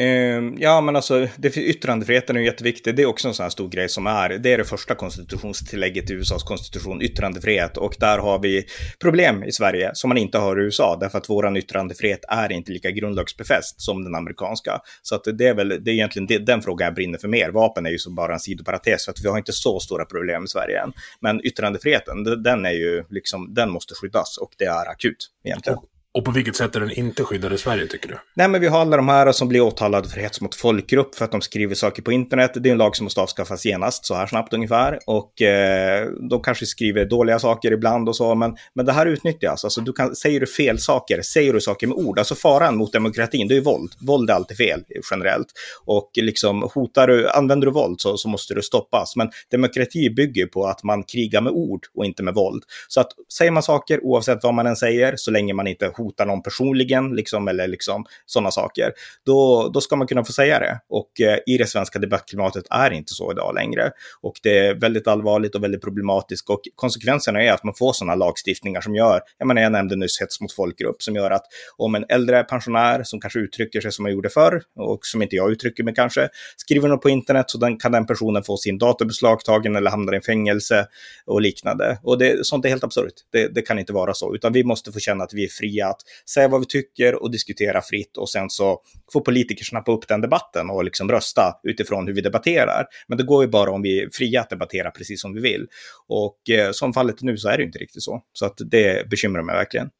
Uh, 0.00 0.54
ja, 0.58 0.80
men 0.80 0.96
alltså 0.96 1.28
det, 1.36 1.56
yttrandefriheten 1.56 2.36
är 2.36 2.40
jätteviktig. 2.40 2.96
Det 2.96 3.02
är 3.02 3.06
också 3.06 3.28
en 3.28 3.34
sån 3.34 3.44
här 3.44 3.50
stor 3.50 3.68
grej 3.68 3.88
som 3.88 4.06
är. 4.06 4.28
Det 4.28 4.52
är 4.52 4.58
det 4.58 4.64
första 4.64 4.94
konstitutionstillägget 4.94 6.10
i 6.10 6.14
USAs 6.14 6.42
konstitution, 6.42 7.02
yttrandefrihet. 7.02 7.76
Och 7.76 7.94
där 8.00 8.18
har 8.18 8.38
vi 8.38 8.66
problem 9.00 9.44
i 9.44 9.52
Sverige 9.52 9.90
som 9.94 10.08
man 10.08 10.18
inte 10.18 10.38
har 10.38 10.60
i 10.60 10.64
USA, 10.64 10.96
därför 11.00 11.18
att 11.18 11.30
våran 11.30 11.56
yttrandefrihet 11.56 12.20
är 12.28 12.52
inte 12.52 12.72
lika 12.72 12.90
grundlagsbefäst 12.90 13.80
som 13.80 14.04
den 14.04 14.14
amerikanska. 14.14 14.80
Så 15.02 15.14
att 15.14 15.24
det 15.38 15.46
är 15.46 15.54
väl, 15.54 15.68
det 15.68 15.90
är 15.90 15.94
egentligen 15.94 16.26
det, 16.26 16.38
den 16.38 16.62
frågan 16.62 16.84
jag 16.84 16.94
brinner 16.94 17.18
för 17.18 17.28
mer. 17.28 17.50
Vapen 17.50 17.86
är 17.86 17.90
ju 17.90 17.98
som 17.98 18.14
bara 18.14 18.32
en 18.32 18.40
sidoparates, 18.40 19.04
för 19.04 19.12
att 19.12 19.24
vi 19.24 19.28
har 19.28 19.38
inte 19.38 19.52
så 19.52 19.80
stora 19.80 20.04
problem 20.04 20.44
i 20.44 20.48
Sverige 20.48 20.82
än. 20.82 20.92
Men 21.20 21.46
yttrandefriheten, 21.46 22.42
den 22.42 22.66
är 22.66 22.72
ju 22.72 23.04
liksom, 23.10 23.54
den 23.54 23.70
måste 23.70 23.94
skyddas 23.94 24.38
och 24.38 24.50
det 24.58 24.64
är 24.64 24.90
akut 24.90 25.30
egentligen. 25.44 25.78
Och 26.18 26.24
på 26.24 26.30
vilket 26.30 26.56
sätt 26.56 26.76
är 26.76 26.80
den 26.80 26.90
inte 26.90 27.24
skyddad 27.24 27.52
i 27.52 27.58
Sverige, 27.58 27.86
tycker 27.86 28.08
du? 28.08 28.18
Nej, 28.34 28.48
men 28.48 28.60
vi 28.60 28.66
har 28.66 28.80
alla 28.80 28.96
de 28.96 29.08
här 29.08 29.32
som 29.32 29.48
blir 29.48 29.60
åtalade 29.60 30.08
för 30.08 30.20
hets 30.20 30.40
mot 30.40 30.54
folkgrupp 30.54 31.14
för 31.14 31.24
att 31.24 31.32
de 31.32 31.40
skriver 31.40 31.74
saker 31.74 32.02
på 32.02 32.12
internet. 32.12 32.50
Det 32.54 32.68
är 32.68 32.72
en 32.72 32.78
lag 32.78 32.96
som 32.96 33.04
måste 33.04 33.20
avskaffas 33.20 33.66
genast, 33.66 34.06
så 34.06 34.14
här 34.14 34.26
snabbt 34.26 34.52
ungefär. 34.52 34.98
Och 35.06 35.42
eh, 35.42 36.08
de 36.30 36.42
kanske 36.42 36.66
skriver 36.66 37.04
dåliga 37.04 37.38
saker 37.38 37.72
ibland 37.72 38.08
och 38.08 38.16
så, 38.16 38.34
men, 38.34 38.56
men 38.74 38.86
det 38.86 38.92
här 38.92 39.06
utnyttjas. 39.06 39.50
Alltså. 39.50 39.66
alltså, 39.66 39.80
du 39.80 39.92
kan, 39.92 40.16
säger 40.16 40.40
du 40.40 40.46
fel 40.46 40.78
saker, 40.78 41.22
säger 41.22 41.52
du 41.52 41.60
saker 41.60 41.86
med 41.86 41.96
ord, 41.96 42.18
alltså 42.18 42.34
faran 42.34 42.76
mot 42.76 42.92
demokratin, 42.92 43.48
det 43.48 43.54
är 43.54 43.56
ju 43.56 43.62
våld. 43.62 43.92
Våld 44.00 44.30
är 44.30 44.34
alltid 44.34 44.56
fel, 44.56 44.84
generellt. 45.10 45.48
Och 45.84 46.10
liksom 46.16 46.70
hotar 46.74 47.06
du, 47.06 47.30
använder 47.30 47.66
du 47.66 47.72
våld 47.72 48.00
så, 48.00 48.16
så 48.16 48.28
måste 48.28 48.54
du 48.54 48.62
stoppas. 48.62 49.16
Men 49.16 49.30
demokrati 49.50 50.10
bygger 50.10 50.46
på 50.46 50.66
att 50.66 50.82
man 50.82 51.02
krigar 51.02 51.40
med 51.40 51.52
ord 51.52 51.80
och 51.94 52.04
inte 52.04 52.22
med 52.22 52.34
våld. 52.34 52.62
Så 52.88 53.00
att 53.00 53.08
säger 53.38 53.50
man 53.50 53.62
saker, 53.62 54.04
oavsett 54.04 54.42
vad 54.42 54.54
man 54.54 54.66
än 54.66 54.76
säger, 54.76 55.14
så 55.16 55.30
länge 55.30 55.54
man 55.54 55.66
inte 55.66 55.86
hotar 55.86 56.03
någon 56.24 56.42
personligen, 56.42 57.14
liksom, 57.16 57.48
eller 57.48 57.68
liksom 57.68 58.04
sådana 58.26 58.50
saker, 58.50 58.92
då, 59.26 59.70
då 59.74 59.80
ska 59.80 59.96
man 59.96 60.06
kunna 60.06 60.24
få 60.24 60.32
säga 60.32 60.58
det. 60.58 60.80
Och 60.88 61.20
eh, 61.20 61.38
i 61.46 61.58
det 61.58 61.66
svenska 61.66 61.98
debattklimatet 61.98 62.64
är 62.70 62.90
det 62.90 62.96
inte 62.96 63.12
så 63.12 63.32
idag 63.32 63.54
längre. 63.54 63.90
Och 64.20 64.34
det 64.42 64.58
är 64.58 64.74
väldigt 64.74 65.08
allvarligt 65.08 65.54
och 65.54 65.62
väldigt 65.62 65.82
problematiskt. 65.82 66.50
Och 66.50 66.60
konsekvenserna 66.74 67.42
är 67.42 67.52
att 67.52 67.64
man 67.64 67.74
får 67.74 67.92
sådana 67.92 68.14
lagstiftningar 68.14 68.80
som 68.80 68.94
gör, 68.94 69.20
jag 69.38 69.48
menar 69.48 69.62
jag 69.62 69.72
nämnde 69.72 69.96
nyss 69.96 70.20
hets 70.20 70.40
mot 70.40 70.52
folkgrupp, 70.52 71.02
som 71.02 71.14
gör 71.14 71.30
att 71.30 71.44
om 71.76 71.94
en 71.94 72.04
äldre 72.08 72.44
pensionär 72.44 73.02
som 73.02 73.20
kanske 73.20 73.38
uttrycker 73.38 73.80
sig 73.80 73.92
som 73.92 74.02
man 74.02 74.12
gjorde 74.12 74.28
förr, 74.28 74.62
och 74.76 75.06
som 75.06 75.22
inte 75.22 75.36
jag 75.36 75.52
uttrycker 75.52 75.84
mig 75.84 75.94
kanske, 75.94 76.28
skriver 76.56 76.88
något 76.88 77.02
på 77.02 77.08
internet 77.08 77.50
så 77.50 77.58
den, 77.58 77.78
kan 77.78 77.92
den 77.92 78.06
personen 78.06 78.42
få 78.42 78.56
sin 78.56 78.78
dator 78.78 79.04
beslagtagen 79.04 79.76
eller 79.76 79.90
hamna 79.90 80.16
i 80.16 80.20
fängelse 80.20 80.86
och 81.26 81.40
liknande. 81.40 81.98
Och 82.02 82.18
det, 82.18 82.46
sånt 82.46 82.64
är 82.64 82.68
helt 82.68 82.84
absurt. 82.84 83.14
Det, 83.32 83.48
det 83.48 83.62
kan 83.62 83.78
inte 83.78 83.92
vara 83.92 84.14
så, 84.14 84.34
utan 84.34 84.52
vi 84.52 84.64
måste 84.64 84.92
få 84.92 84.98
känna 84.98 85.24
att 85.24 85.34
vi 85.34 85.44
är 85.44 85.48
fria 85.48 85.93
att 85.94 86.28
säga 86.30 86.48
vad 86.48 86.60
vi 86.60 86.66
tycker 86.66 87.22
och 87.22 87.30
diskutera 87.30 87.82
fritt 87.82 88.16
och 88.16 88.30
sen 88.30 88.50
så 88.50 88.80
får 89.12 89.20
politiker 89.20 89.64
snappa 89.64 89.92
upp 89.92 90.08
den 90.08 90.20
debatten 90.20 90.70
och 90.70 90.84
liksom 90.84 91.10
rösta 91.10 91.60
utifrån 91.62 92.06
hur 92.06 92.14
vi 92.14 92.20
debatterar. 92.20 92.86
Men 93.08 93.18
det 93.18 93.24
går 93.24 93.44
ju 93.44 93.50
bara 93.50 93.70
om 93.70 93.82
vi 93.82 94.02
är 94.02 94.08
fria 94.12 94.40
att 94.40 94.50
debattera 94.50 94.90
precis 94.90 95.20
som 95.20 95.34
vi 95.34 95.40
vill. 95.40 95.66
Och 96.06 96.50
eh, 96.50 96.70
som 96.72 96.92
fallet 96.92 97.22
nu 97.22 97.36
så 97.36 97.48
är 97.48 97.58
det 97.58 97.64
inte 97.64 97.78
riktigt 97.78 98.02
så. 98.02 98.22
Så 98.32 98.46
att 98.46 98.58
det 98.58 99.10
bekymrar 99.10 99.42
mig 99.42 99.56
verkligen. 99.56 99.90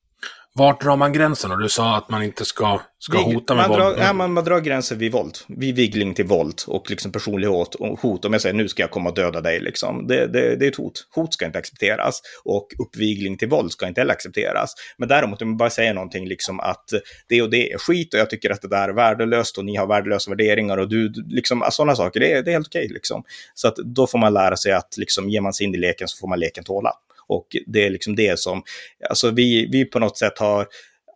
Vart 0.59 0.82
drar 0.82 0.96
man 0.96 1.12
gränsen? 1.12 1.50
Och 1.50 1.59
du 1.59 1.68
sa 1.68 1.96
att 1.96 2.09
man 2.09 2.22
inte 2.22 2.44
ska, 2.44 2.80
ska 2.98 3.18
Vi- 3.18 3.34
hota 3.34 3.55
med 3.55 3.68
man 3.68 3.80
våld. 3.80 3.96
Drar, 3.96 4.05
ja, 4.05 4.12
man, 4.12 4.32
man 4.32 4.44
drar 4.44 4.61
gränser 4.61 4.96
vid 4.96 5.12
våld. 5.12 5.38
Vid 5.48 5.74
viggling 5.76 6.14
till 6.14 6.24
våld 6.24 6.61
och 6.66 6.90
liksom 6.90 7.12
personlig 7.12 7.48
hot. 7.48 7.74
Och 7.74 8.00
hot. 8.00 8.24
Om 8.24 8.32
jag 8.32 8.42
säger 8.42 8.55
nu 8.55 8.68
ska 8.68 8.82
jag 8.82 8.90
komma 8.90 9.09
och 9.11 9.14
döda 9.16 9.40
dig, 9.40 9.61
liksom. 9.61 10.07
det, 10.07 10.26
det, 10.26 10.57
det 10.57 10.64
är 10.66 10.68
ett 10.68 10.76
hot. 10.76 11.07
Hot 11.14 11.34
ska 11.34 11.46
inte 11.46 11.59
accepteras. 11.59 12.20
Och 12.44 12.68
uppvigling 12.78 13.38
till 13.38 13.48
våld 13.48 13.72
ska 13.72 13.88
inte 13.88 14.00
heller 14.00 14.12
accepteras. 14.12 14.74
Men 14.96 15.09
däremot 15.09 15.42
om 15.42 15.48
man 15.48 15.57
bara 15.57 15.70
säger 15.70 15.94
någonting 15.94 16.28
liksom 16.28 16.61
att 16.61 16.84
det 17.28 17.42
och 17.42 17.50
det 17.50 17.72
är 17.72 17.78
skit 17.78 18.14
och 18.14 18.20
jag 18.20 18.30
tycker 18.30 18.50
att 18.50 18.62
det 18.62 18.68
där 18.68 18.88
är 18.88 18.92
värdelöst 18.92 19.59
och 19.59 19.64
ni 19.64 19.76
har 19.76 19.86
värdelösa 19.86 20.30
värderingar 20.30 20.76
och 20.76 20.88
du, 20.88 21.12
liksom 21.28 21.64
sådana 21.70 21.96
saker, 21.96 22.20
det 22.20 22.32
är, 22.32 22.42
det 22.42 22.50
är 22.50 22.52
helt 22.52 22.66
okej. 22.66 22.88
liksom. 22.88 23.24
Så 23.55 23.68
att 23.68 23.76
då 23.76 24.07
får 24.07 24.18
man 24.18 24.34
lära 24.34 24.57
sig 24.57 24.72
att 24.72 24.96
liksom, 24.96 25.28
ger 25.30 25.40
man 25.40 25.52
sig 25.52 25.66
in 25.66 25.74
i 25.74 25.78
leken 25.78 26.09
så 26.09 26.16
får 26.16 26.28
man 26.28 26.40
leken 26.40 26.64
tåla. 26.64 26.92
Och 27.29 27.47
det 27.66 27.87
är 27.87 27.91
liksom 27.91 28.16
det 28.16 28.39
som, 28.39 28.62
alltså 29.09 29.31
vi, 29.31 29.68
vi 29.72 29.85
på 29.85 29.99
något 29.99 30.18
sätt 30.18 30.39
har 30.39 30.66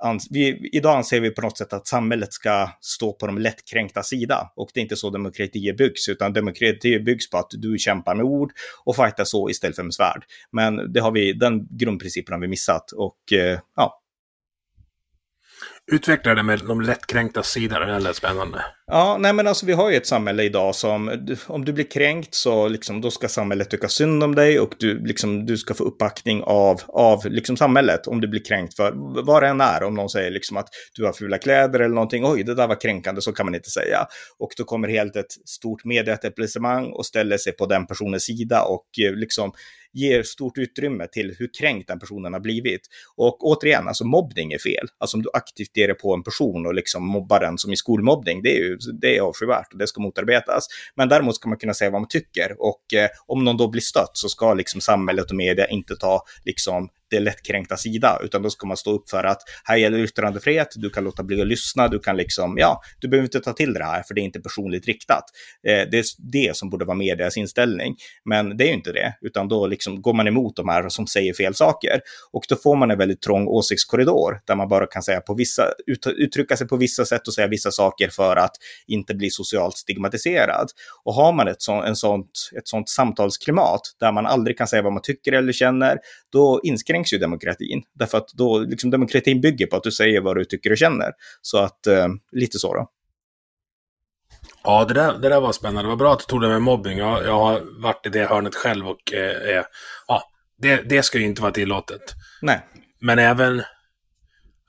ans- 0.04 0.26
vi, 0.30 0.70
idag 0.72 0.96
anser 0.96 1.20
vi 1.20 1.30
på 1.30 1.42
något 1.42 1.58
sätt 1.58 1.72
att 1.72 1.86
samhället 1.86 2.32
ska 2.32 2.70
stå 2.80 3.12
på 3.12 3.26
de 3.26 3.38
lättkränkta 3.38 4.02
sida. 4.02 4.52
Och 4.56 4.70
det 4.74 4.80
är 4.80 4.82
inte 4.82 4.96
så 4.96 5.10
demokratier 5.10 5.72
byggs, 5.72 6.08
utan 6.08 6.32
demokratier 6.32 7.00
byggs 7.00 7.30
på 7.30 7.38
att 7.38 7.50
du 7.50 7.78
kämpar 7.78 8.14
med 8.14 8.24
ord 8.24 8.52
och 8.84 8.96
fightar 8.96 9.24
så 9.24 9.50
istället 9.50 9.76
för 9.76 9.82
med 9.82 9.94
svärd. 9.94 10.24
Men 10.52 10.92
det 10.92 11.00
har 11.00 11.12
vi, 11.12 11.32
den 11.32 11.66
grundprincipen 11.70 12.32
har 12.32 12.40
vi 12.40 12.48
missat. 12.48 12.92
Och 12.92 13.32
eh, 13.32 13.58
ja, 13.76 13.97
Utveckla 15.92 16.34
det 16.34 16.42
med 16.42 16.60
de 16.68 16.80
lättkränkta 16.80 17.42
sidorna, 17.42 17.86
det 17.86 17.98
lät 17.98 18.16
spännande. 18.16 18.64
Ja, 18.86 19.16
nej 19.20 19.32
men 19.32 19.46
alltså 19.46 19.66
vi 19.66 19.72
har 19.72 19.90
ju 19.90 19.96
ett 19.96 20.06
samhälle 20.06 20.42
idag 20.42 20.74
som, 20.74 21.26
om 21.46 21.64
du 21.64 21.72
blir 21.72 21.90
kränkt 21.90 22.34
så 22.34 22.68
liksom, 22.68 23.00
då 23.00 23.10
ska 23.10 23.28
samhället 23.28 23.70
tycka 23.70 23.88
synd 23.88 24.24
om 24.24 24.34
dig 24.34 24.60
och 24.60 24.74
du, 24.78 25.06
liksom, 25.06 25.46
du 25.46 25.56
ska 25.56 25.74
få 25.74 25.84
uppbackning 25.84 26.42
av, 26.42 26.80
av 26.88 27.26
liksom, 27.26 27.56
samhället 27.56 28.06
om 28.06 28.20
du 28.20 28.28
blir 28.28 28.44
kränkt 28.44 28.76
för 28.76 28.92
vad 29.22 29.42
det 29.42 29.48
än 29.48 29.60
är. 29.60 29.82
Om 29.82 29.94
någon 29.94 30.10
säger 30.10 30.30
liksom 30.30 30.56
att 30.56 30.68
du 30.94 31.04
har 31.04 31.12
fula 31.12 31.38
kläder 31.38 31.80
eller 31.80 31.94
någonting, 31.94 32.24
oj 32.26 32.42
det 32.42 32.54
där 32.54 32.68
var 32.68 32.80
kränkande, 32.80 33.20
så 33.20 33.32
kan 33.32 33.46
man 33.46 33.54
inte 33.54 33.70
säga. 33.70 34.06
Och 34.38 34.50
då 34.56 34.64
kommer 34.64 34.88
helt 34.88 35.16
ett 35.16 35.32
stort 35.46 35.84
medieetablissemang 35.84 36.86
och 36.92 37.06
ställer 37.06 37.36
sig 37.36 37.52
på 37.52 37.66
den 37.66 37.86
personens 37.86 38.24
sida 38.24 38.62
och 38.62 38.86
eh, 39.06 39.14
liksom 39.14 39.52
ger 39.92 40.22
stort 40.22 40.58
utrymme 40.58 41.06
till 41.12 41.34
hur 41.38 41.50
kränkt 41.58 41.88
den 41.88 41.98
personen 41.98 42.32
har 42.32 42.40
blivit. 42.40 42.80
Och 43.16 43.46
återigen, 43.46 43.88
alltså 43.88 44.04
mobbning 44.04 44.52
är 44.52 44.58
fel. 44.58 44.88
Alltså 44.98 45.16
om 45.16 45.22
du 45.22 45.30
aktivt 45.32 45.76
ger 45.76 45.88
dig 45.88 45.96
på 45.96 46.14
en 46.14 46.22
person 46.22 46.66
och 46.66 46.74
liksom 46.74 47.06
mobbar 47.06 47.40
den 47.40 47.58
som 47.58 47.72
i 47.72 47.76
skolmobbning, 47.76 48.42
det 48.42 48.56
är 48.56 48.58
ju 48.58 48.78
det 49.00 49.16
är 49.16 49.20
avskyvärt 49.20 49.72
och 49.72 49.78
det 49.78 49.86
ska 49.86 50.00
motarbetas. 50.00 50.66
Men 50.94 51.08
däremot 51.08 51.34
ska 51.34 51.48
man 51.48 51.58
kunna 51.58 51.74
säga 51.74 51.90
vad 51.90 52.00
man 52.00 52.08
tycker 52.08 52.56
och 52.58 52.94
eh, 52.94 53.08
om 53.26 53.44
någon 53.44 53.56
då 53.56 53.68
blir 53.68 53.82
stött 53.82 54.10
så 54.12 54.28
ska 54.28 54.54
liksom 54.54 54.80
samhället 54.80 55.30
och 55.30 55.36
media 55.36 55.66
inte 55.66 55.96
ta 55.96 56.24
liksom 56.44 56.88
det 57.10 57.20
lättkränkta 57.20 57.76
sida, 57.76 58.18
utan 58.24 58.42
då 58.42 58.50
ska 58.50 58.66
man 58.66 58.76
stå 58.76 58.92
upp 58.92 59.10
för 59.10 59.24
att 59.24 59.42
här 59.64 59.76
gäller 59.76 59.98
yttrandefrihet, 59.98 60.68
du 60.76 60.90
kan 60.90 61.04
låta 61.04 61.22
bli 61.22 61.40
att 61.40 61.46
lyssna, 61.46 61.88
du 61.88 61.98
kan 61.98 62.16
liksom, 62.16 62.58
ja, 62.58 62.80
du 62.98 63.08
behöver 63.08 63.26
inte 63.26 63.40
ta 63.40 63.52
till 63.52 63.72
det 63.72 63.84
här 63.84 64.02
för 64.02 64.14
det 64.14 64.20
är 64.20 64.22
inte 64.22 64.40
personligt 64.40 64.86
riktat. 64.86 65.24
Eh, 65.68 65.88
det 65.90 65.98
är 65.98 66.04
det 66.32 66.56
som 66.56 66.70
borde 66.70 66.84
vara 66.84 66.96
medias 66.96 67.36
inställning, 67.36 67.96
men 68.24 68.56
det 68.56 68.64
är 68.64 68.68
ju 68.68 68.74
inte 68.74 68.92
det, 68.92 69.14
utan 69.20 69.48
då 69.48 69.66
liksom 69.66 70.02
går 70.02 70.12
man 70.12 70.28
emot 70.28 70.56
de 70.56 70.68
här 70.68 70.88
som 70.88 71.06
säger 71.06 71.34
fel 71.34 71.54
saker 71.54 72.00
och 72.32 72.44
då 72.48 72.56
får 72.56 72.76
man 72.76 72.90
en 72.90 72.98
väldigt 72.98 73.22
trång 73.22 73.46
åsiktskorridor 73.46 74.40
där 74.46 74.54
man 74.54 74.68
bara 74.68 74.86
kan 74.86 75.02
säga 75.02 75.20
på 75.20 75.34
vissa, 75.34 75.62
ut, 75.86 76.06
uttrycka 76.06 76.56
sig 76.56 76.68
på 76.68 76.76
vissa 76.76 77.04
sätt 77.04 77.28
och 77.28 77.34
säga 77.34 77.46
vissa 77.46 77.70
saker 77.70 78.08
för 78.08 78.36
att 78.36 78.52
inte 78.86 79.14
bli 79.14 79.30
socialt 79.30 79.76
stigmatiserad. 79.76 80.68
Och 81.04 81.14
har 81.14 81.32
man 81.32 81.48
ett, 81.48 81.62
så, 81.62 81.72
en 81.72 81.96
sånt, 81.96 82.30
ett 82.56 82.68
sånt 82.68 82.88
samtalsklimat 82.88 83.80
där 84.00 84.12
man 84.12 84.26
aldrig 84.26 84.58
kan 84.58 84.66
säga 84.66 84.82
vad 84.82 84.92
man 84.92 85.02
tycker 85.02 85.32
eller 85.32 85.52
känner, 85.52 85.98
då 86.32 86.60
inskränker 86.64 86.97
inskränks 86.98 87.12
ju 87.12 87.18
demokratin. 87.18 87.82
Därför 87.94 88.18
att 88.18 88.28
då, 88.34 88.58
liksom, 88.58 88.90
demokratin 88.90 89.40
bygger 89.40 89.66
på 89.66 89.76
att 89.76 89.82
du 89.82 89.90
säger 89.90 90.20
vad 90.20 90.36
du 90.36 90.44
tycker 90.44 90.70
och 90.70 90.78
känner. 90.78 91.12
Så 91.42 91.58
att, 91.58 91.86
eh, 91.86 92.08
lite 92.32 92.58
så 92.58 92.74
då. 92.74 92.88
Ja, 94.64 94.84
det 94.84 94.94
där, 94.94 95.18
det 95.18 95.28
där 95.28 95.40
var 95.40 95.52
spännande. 95.52 95.82
Det 95.82 95.88
var 95.88 95.96
bra 95.96 96.12
att 96.12 96.18
du 96.18 96.24
tog 96.24 96.40
det 96.40 96.48
med 96.48 96.62
mobbing. 96.62 96.98
Jag, 96.98 97.24
jag 97.24 97.38
har 97.38 97.82
varit 97.82 98.06
i 98.06 98.08
det 98.08 98.26
hörnet 98.28 98.54
själv 98.54 98.88
och 98.88 99.12
eh, 99.12 99.56
eh, 99.56 99.64
ja, 100.08 100.22
det, 100.58 100.88
det 100.88 101.02
ska 101.02 101.18
ju 101.18 101.24
inte 101.24 101.42
vara 101.42 101.52
tillåtet. 101.52 102.02
Nej. 102.42 102.60
Men 103.00 103.18
även... 103.18 103.62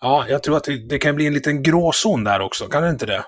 Ja, 0.01 0.25
jag 0.29 0.43
tror 0.43 0.57
att 0.57 0.63
det, 0.63 0.89
det 0.89 0.99
kan 0.99 1.15
bli 1.15 1.27
en 1.27 1.33
liten 1.33 1.63
gråzon 1.63 2.23
där 2.23 2.41
också. 2.41 2.67
Kan 2.67 2.83
det 2.83 2.89
inte 2.89 3.05
det? 3.05 3.23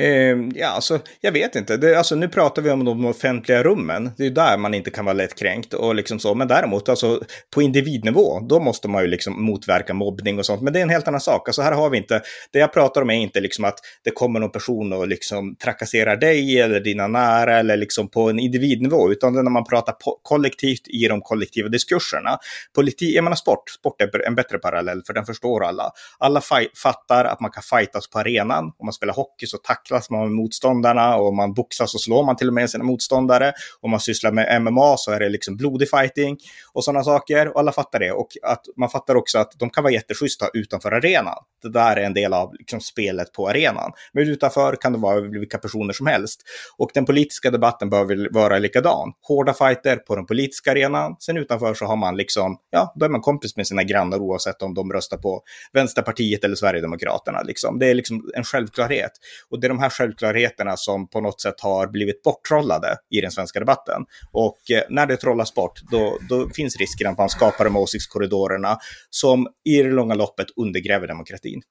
Eh, 0.00 0.36
ja, 0.54 0.68
alltså, 0.68 1.00
jag 1.20 1.32
vet 1.32 1.56
inte. 1.56 1.76
Det, 1.76 1.98
alltså, 1.98 2.14
nu 2.14 2.28
pratar 2.28 2.62
vi 2.62 2.70
om 2.70 2.84
de 2.84 3.04
offentliga 3.04 3.62
rummen. 3.62 4.10
Det 4.16 4.26
är 4.26 4.30
där 4.30 4.56
man 4.56 4.74
inte 4.74 4.90
kan 4.90 5.04
vara 5.04 5.12
lättkränkt 5.12 5.74
och 5.74 5.94
liksom 5.94 6.18
så. 6.18 6.34
Men 6.34 6.48
däremot, 6.48 6.88
alltså, 6.88 7.22
på 7.54 7.62
individnivå, 7.62 8.40
då 8.40 8.60
måste 8.60 8.88
man 8.88 9.02
ju 9.02 9.08
liksom 9.08 9.44
motverka 9.44 9.94
mobbning 9.94 10.38
och 10.38 10.46
sånt. 10.46 10.62
Men 10.62 10.72
det 10.72 10.78
är 10.78 10.82
en 10.82 10.90
helt 10.90 11.08
annan 11.08 11.20
sak. 11.20 11.48
Alltså, 11.48 11.62
här 11.62 11.72
har 11.72 11.90
vi 11.90 11.96
inte, 11.98 12.22
det 12.52 12.58
jag 12.58 12.72
pratar 12.72 13.02
om 13.02 13.10
är 13.10 13.14
inte 13.14 13.40
liksom 13.40 13.64
att 13.64 13.78
det 14.04 14.10
kommer 14.10 14.40
någon 14.40 14.50
person 14.52 14.92
och 14.92 15.08
liksom 15.08 15.56
trakasserar 15.56 16.16
dig 16.16 16.60
eller 16.60 16.80
dina 16.80 17.06
nära 17.06 17.58
eller 17.58 17.76
liksom 17.76 18.08
på 18.08 18.30
en 18.30 18.38
individnivå, 18.38 19.12
utan 19.12 19.32
det 19.32 19.38
är 19.38 19.42
när 19.42 19.50
man 19.50 19.64
pratar 19.64 19.92
po- 19.92 20.18
kollektivt 20.22 20.88
i 20.88 21.08
de 21.08 21.20
kollektiva 21.20 21.68
diskurserna. 21.68 22.38
Politi 22.74 23.14
jag 23.14 23.24
menar 23.24 23.36
sport, 23.36 23.70
sport 23.70 24.02
är 24.02 24.26
en 24.26 24.34
bättre 24.34 24.58
parallell 24.58 25.02
för 25.06 25.12
den 25.14 25.24
förstår 25.26 25.64
alla. 25.64 25.90
Alla 26.18 26.40
fi- 26.40 26.70
fattar 26.82 27.24
att 27.24 27.40
man 27.40 27.50
kan 27.50 27.62
fightas 27.62 28.10
på 28.10 28.18
arenan. 28.18 28.64
Om 28.64 28.86
man 28.86 28.92
spelar 28.92 29.14
hockey 29.14 29.46
så 29.46 29.58
tacklas 29.86 30.10
man 30.10 30.20
med 30.20 30.30
motståndarna 30.30 31.16
och 31.16 31.28
om 31.28 31.36
man 31.36 31.54
boxas 31.54 31.92
så 31.92 31.98
slår 31.98 32.24
man 32.24 32.36
till 32.36 32.48
och 32.48 32.54
med 32.54 32.70
sina 32.70 32.84
motståndare. 32.84 33.52
Om 33.80 33.90
man 33.90 34.00
sysslar 34.00 34.32
med 34.32 34.62
MMA 34.62 34.96
så 34.96 35.12
är 35.12 35.20
det 35.20 35.28
liksom 35.28 35.56
blodig 35.56 35.90
fighting 35.90 36.38
och 36.72 36.84
sådana 36.84 37.04
saker. 37.04 37.48
Och 37.48 37.60
alla 37.60 37.72
fattar 37.72 37.98
det. 37.98 38.12
Och 38.12 38.28
att 38.42 38.64
man 38.76 38.88
fattar 38.88 39.14
också 39.14 39.38
att 39.38 39.52
de 39.58 39.70
kan 39.70 39.84
vara 39.84 39.92
jätteschyssta 39.92 40.48
utanför 40.54 40.92
arenan. 40.92 41.36
Det 41.62 41.68
där 41.68 41.96
är 41.96 42.04
en 42.04 42.14
del 42.14 42.32
av 42.32 42.54
liksom 42.58 42.80
spelet 42.80 43.32
på 43.32 43.48
arenan. 43.48 43.92
Men 44.12 44.28
utanför 44.28 44.76
kan 44.76 44.92
det 44.92 44.98
vara 44.98 45.20
vilka 45.20 45.58
personer 45.58 45.92
som 45.92 46.06
helst. 46.06 46.42
Och 46.78 46.90
den 46.94 47.04
politiska 47.04 47.50
debatten 47.50 47.90
bör 47.90 48.04
väl 48.04 48.28
vara 48.32 48.58
likadan. 48.58 49.12
Hårda 49.22 49.54
fighter 49.54 49.96
på 49.96 50.16
den 50.16 50.26
politiska 50.26 50.70
arenan. 50.70 51.16
Sen 51.18 51.36
utanför 51.36 51.74
så 51.74 51.84
har 51.84 51.96
man 51.96 52.16
liksom, 52.16 52.58
ja, 52.70 52.92
då 52.96 53.04
är 53.04 53.10
man 53.10 53.20
kompis 53.20 53.56
med 53.56 53.66
sina 53.66 53.82
grannar 53.82 54.18
oavsett 54.18 54.62
om 54.62 54.74
de 54.74 54.92
röstar 54.92 55.16
på 55.16 55.42
Vänsterpartiet 55.72 56.44
eller 56.44 56.54
Sverigedemokraterna. 56.54 57.42
Liksom. 57.42 57.78
Det 57.78 57.86
är 57.86 57.94
liksom 57.94 58.30
en 58.34 58.44
självklarhet. 58.44 59.12
Och 59.50 59.60
det 59.60 59.68
de 59.75 59.75
de 59.76 59.82
här 59.82 59.90
självklarheterna 59.90 60.76
som 60.76 61.08
på 61.08 61.20
något 61.20 61.40
sätt 61.40 61.60
har 61.60 61.86
blivit 61.86 62.22
borttrollade 62.22 62.96
i 63.10 63.20
den 63.20 63.30
svenska 63.30 63.60
debatten. 63.60 64.02
Och 64.32 64.70
eh, 64.70 64.82
när 64.88 65.06
det 65.06 65.16
trollas 65.16 65.54
bort, 65.54 65.80
då, 65.90 66.18
då 66.28 66.48
finns 66.48 66.76
risken 66.76 67.10
att 67.10 67.18
man 67.18 67.28
skapar 67.28 67.64
de 67.64 67.74
här 67.74 67.82
åsiktskorridorerna 67.82 68.78
som 69.10 69.48
i 69.64 69.82
det 69.82 69.90
långa 69.90 70.14
loppet 70.14 70.46
undergräver 70.56 71.06
demokratin. 71.06 71.62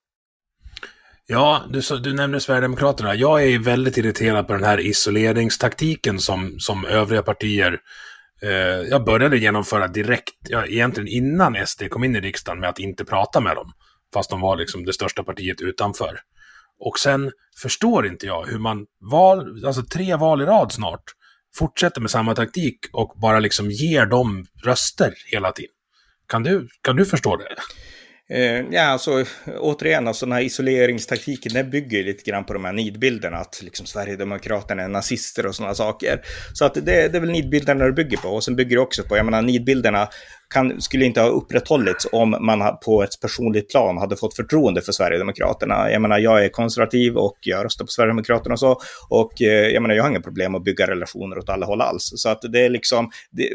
Ja, 1.28 1.64
du, 1.70 1.82
du 2.00 2.14
nämnde 2.14 2.40
Sverigedemokraterna. 2.40 3.16
Jag 3.16 3.44
är 3.44 3.60
väldigt 3.60 3.98
irriterad 3.98 4.48
på 4.48 4.54
den 4.54 4.64
här 4.64 4.80
isoleringstaktiken 4.80 6.20
som, 6.20 6.60
som 6.60 6.86
övriga 6.86 7.22
partier 7.22 7.80
eh, 8.42 8.50
jag 8.90 9.06
började 9.06 9.38
genomföra 9.38 9.88
direkt, 9.88 10.36
ja, 10.50 10.66
egentligen 10.66 11.08
innan 11.08 11.68
SD 11.68 11.90
kom 11.90 12.04
in 12.04 12.16
i 12.16 12.20
riksdagen, 12.20 12.60
med 12.60 12.70
att 12.70 12.80
inte 12.80 13.06
prata 13.06 13.40
med 13.40 13.56
dem. 13.56 13.72
fast 14.14 14.30
de 14.30 14.42
var 14.42 14.58
liksom 14.58 14.86
det 14.86 14.94
största 14.94 15.24
partiet 15.24 15.62
utanför. 15.62 16.20
Och 16.86 17.00
sen 17.00 17.32
förstår 17.62 18.08
inte 18.08 18.26
jag 18.26 18.46
hur 18.46 18.60
man 18.60 18.86
val, 19.12 19.66
alltså 19.66 19.84
tre 19.84 20.16
val 20.16 20.42
i 20.42 20.46
rad 20.46 20.72
snart, 20.72 21.04
fortsätter 21.56 22.02
med 22.02 22.12
samma 22.12 22.36
taktik 22.36 22.80
och 22.94 23.14
bara 23.22 23.40
liksom 23.40 23.72
ger 23.72 24.06
dem 24.06 24.46
röster 24.64 25.14
hela 25.32 25.52
tiden. 25.52 25.72
Kan 26.28 26.44
du, 26.44 26.68
kan 26.82 26.96
du 26.96 27.06
förstå 27.06 27.38
det? 27.38 27.56
Eh, 28.30 28.66
ja, 28.72 28.82
alltså 28.82 29.26
återigen, 29.60 30.08
alltså, 30.08 30.26
den 30.26 30.34
här 30.34 30.42
isoleringstaktiken, 30.42 31.54
den 31.54 31.70
bygger 31.70 32.04
lite 32.04 32.32
grann 32.32 32.46
på 32.46 32.54
de 32.54 32.66
här 32.66 32.74
nidbilderna, 32.74 33.38
att 33.38 33.62
liksom 33.64 33.86
Sverigedemokraterna 33.86 34.84
är 34.84 34.88
nazister 34.88 35.46
och 35.46 35.56
sådana 35.56 35.76
saker. 35.76 36.22
Så 36.54 36.66
att 36.66 36.74
det, 36.74 36.82
det 36.82 37.18
är 37.18 37.20
väl 37.20 37.32
nidbilderna 37.32 37.86
det 37.86 37.92
bygger 37.92 38.18
på. 38.18 38.30
Och 38.30 38.44
sen 38.44 38.56
bygger 38.56 38.76
det 38.76 38.82
också 38.82 39.04
på, 39.04 39.18
jag 39.18 39.26
menar, 39.26 39.42
nidbilderna 39.42 40.08
kan, 40.50 40.82
skulle 40.82 41.06
inte 41.06 41.22
ha 41.22 41.28
upprätthållits 41.28 42.08
om 42.12 42.38
man 42.40 42.78
på 42.86 43.04
ett 43.04 43.20
personligt 43.22 43.70
plan 43.70 43.98
hade 43.98 44.16
fått 44.16 44.36
förtroende 44.36 44.82
för 44.82 44.92
Sverigedemokraterna. 44.92 45.92
Jag 45.92 46.02
menar, 46.02 46.20
jag 46.20 46.46
är 46.46 46.50
konservativ 46.50 47.18
och 47.18 47.38
jag 47.42 47.66
röstar 47.66 47.86
på 47.86 47.92
Sverigedemokraterna 47.92 48.54
och 48.54 48.60
så. 48.60 48.82
Och 49.10 49.42
eh, 49.42 49.48
jag 49.48 49.82
menar, 49.82 49.96
jag 49.96 50.04
har 50.04 50.10
inga 50.10 50.22
problem 50.22 50.56
att 50.56 50.64
bygga 50.64 50.88
relationer 50.88 51.38
åt 51.38 51.50
alla 51.50 51.66
håll 51.66 51.82
alls. 51.82 52.12
Så 52.16 52.30
att 52.30 52.42
det 52.42 52.66
är 52.66 52.70
liksom, 52.70 53.10
det, 53.32 53.50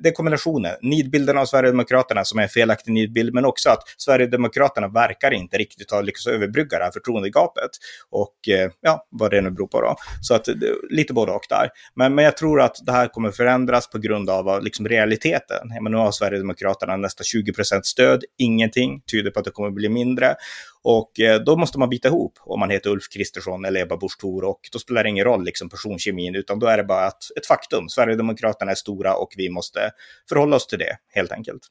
det 0.00 0.08
är 0.08 0.12
kombinationen. 0.12 0.72
Nidbilden 0.82 1.38
av 1.38 1.44
Sverigedemokraterna 1.44 2.24
som 2.24 2.38
är 2.38 2.42
en 2.42 2.48
felaktig 2.48 2.92
nidbild, 2.92 3.34
men 3.34 3.44
också 3.44 3.70
att 3.70 3.82
Sverigedemokraterna 3.96 4.88
verkar 4.88 5.30
inte 5.30 5.58
riktigt 5.58 5.90
ha 5.90 6.00
lyckats 6.00 6.26
överbrygga 6.26 6.78
det 6.78 6.84
här 6.84 6.92
förtroendegapet. 6.92 7.70
Och 8.10 8.48
eh, 8.48 8.70
ja, 8.80 9.06
vad 9.10 9.30
det 9.30 9.40
nu 9.40 9.50
beror 9.50 9.66
på 9.66 9.80
då. 9.80 9.96
Så 10.20 10.34
att 10.34 10.48
lite 10.90 11.12
både 11.12 11.32
och 11.32 11.46
där. 11.48 11.70
Men, 11.94 12.14
men 12.14 12.24
jag 12.24 12.36
tror 12.36 12.60
att 12.60 12.76
det 12.86 12.92
här 12.92 13.08
kommer 13.08 13.30
förändras 13.30 13.90
på 13.90 13.98
grund 13.98 14.30
av 14.30 14.62
liksom 14.62 14.88
realiteten. 14.88 15.68
Jag 15.74 15.82
menar, 15.82 15.98
nu 15.98 16.04
har 16.04 16.12
Sverige 16.12 16.29
Sverigedemokraterna 16.30 16.96
nästan 16.96 17.24
20 17.24 17.52
procent 17.52 17.86
stöd. 17.86 18.24
Ingenting 18.38 19.00
tyder 19.00 19.30
på 19.30 19.38
att 19.38 19.44
det 19.44 19.50
kommer 19.50 19.70
bli 19.70 19.88
mindre. 19.88 20.34
Och 20.82 21.20
eh, 21.20 21.40
då 21.40 21.56
måste 21.56 21.78
man 21.78 21.88
bita 21.88 22.08
ihop 22.08 22.38
om 22.40 22.60
man 22.60 22.70
heter 22.70 22.90
Ulf 22.90 23.08
Kristersson 23.08 23.64
eller 23.64 23.80
Ebba 23.80 23.96
Busch 23.96 24.18
Thor 24.20 24.44
och 24.44 24.60
då 24.72 24.78
spelar 24.78 25.02
det 25.02 25.08
ingen 25.08 25.24
roll 25.24 25.44
liksom 25.44 25.68
personkemin 25.68 26.34
utan 26.34 26.58
då 26.58 26.66
är 26.66 26.76
det 26.76 26.84
bara 26.84 27.06
ett, 27.08 27.36
ett 27.36 27.46
faktum. 27.46 27.88
Sverigedemokraterna 27.88 28.70
är 28.70 28.74
stora 28.74 29.14
och 29.14 29.28
vi 29.36 29.50
måste 29.50 29.90
förhålla 30.28 30.56
oss 30.56 30.66
till 30.66 30.78
det 30.78 30.96
helt 31.14 31.32
enkelt. 31.32 31.62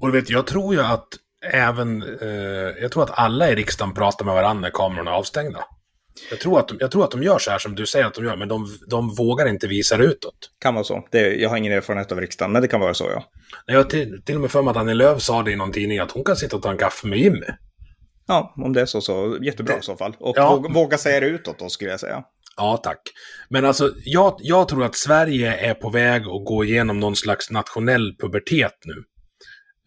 Och 0.00 0.12
du 0.12 0.20
vet, 0.20 0.30
jag 0.30 0.46
tror 0.46 0.74
ju 0.74 0.80
att 0.80 1.08
även, 1.52 2.02
eh, 2.20 2.28
jag 2.82 2.92
tror 2.92 3.02
att 3.02 3.18
alla 3.18 3.50
i 3.50 3.54
riksdagen 3.54 3.94
pratar 3.94 4.24
med 4.24 4.34
varandra 4.34 4.60
när 4.60 4.70
kamerorna 4.70 5.10
är 5.10 5.14
avstängda. 5.14 5.64
Jag 6.30 6.40
tror, 6.40 6.58
att 6.58 6.68
de, 6.68 6.76
jag 6.80 6.90
tror 6.90 7.04
att 7.04 7.10
de 7.10 7.22
gör 7.22 7.38
så 7.38 7.50
här 7.50 7.58
som 7.58 7.74
du 7.74 7.86
säger 7.86 8.06
att 8.06 8.14
de 8.14 8.24
gör, 8.24 8.36
men 8.36 8.48
de, 8.48 8.78
de 8.86 9.14
vågar 9.14 9.48
inte 9.48 9.66
visa 9.66 9.96
det 9.96 10.04
utåt. 10.04 10.50
Kan 10.60 10.74
vara 10.74 10.84
så. 10.84 11.08
Det, 11.10 11.34
jag 11.34 11.50
har 11.50 11.56
ingen 11.56 11.72
erfarenhet 11.72 12.12
av 12.12 12.20
riksdagen, 12.20 12.52
men 12.52 12.62
det 12.62 12.68
kan 12.68 12.80
vara 12.80 12.94
så, 12.94 13.04
ja. 13.04 13.24
Jag 13.66 13.76
har 13.76 13.84
till, 13.84 14.22
till 14.24 14.34
och 14.34 14.40
med 14.40 14.50
för 14.50 14.62
mig 14.62 14.70
att 14.70 14.76
Annie 14.76 14.94
Lööf 14.94 15.22
sa 15.22 15.42
det 15.42 15.52
i 15.52 15.56
någon 15.56 15.72
tidning, 15.72 15.98
att 15.98 16.10
hon 16.10 16.24
kan 16.24 16.36
sitta 16.36 16.56
och 16.56 16.62
ta 16.62 16.70
en 16.70 16.78
kaffe 16.78 17.06
med 17.06 17.18
Jimmy. 17.18 17.46
Ja, 18.26 18.54
om 18.56 18.72
det 18.72 18.80
är 18.80 18.86
så, 18.86 19.00
så 19.00 19.38
jättebra 19.42 19.74
det, 19.74 19.80
i 19.80 19.82
så 19.82 19.96
fall. 19.96 20.16
Och 20.20 20.34
ja. 20.38 20.56
våga, 20.56 20.68
våga 20.68 20.98
säga 20.98 21.20
det 21.20 21.26
utåt 21.26 21.58
då, 21.58 21.68
skulle 21.68 21.90
jag 21.90 22.00
säga. 22.00 22.24
Ja, 22.56 22.76
tack. 22.76 23.00
Men 23.48 23.64
alltså, 23.64 23.92
jag, 24.04 24.36
jag 24.38 24.68
tror 24.68 24.84
att 24.84 24.96
Sverige 24.96 25.56
är 25.56 25.74
på 25.74 25.90
väg 25.90 26.22
att 26.22 26.44
gå 26.44 26.64
igenom 26.64 27.00
någon 27.00 27.16
slags 27.16 27.50
nationell 27.50 28.16
pubertet 28.20 28.74
nu. 28.84 29.04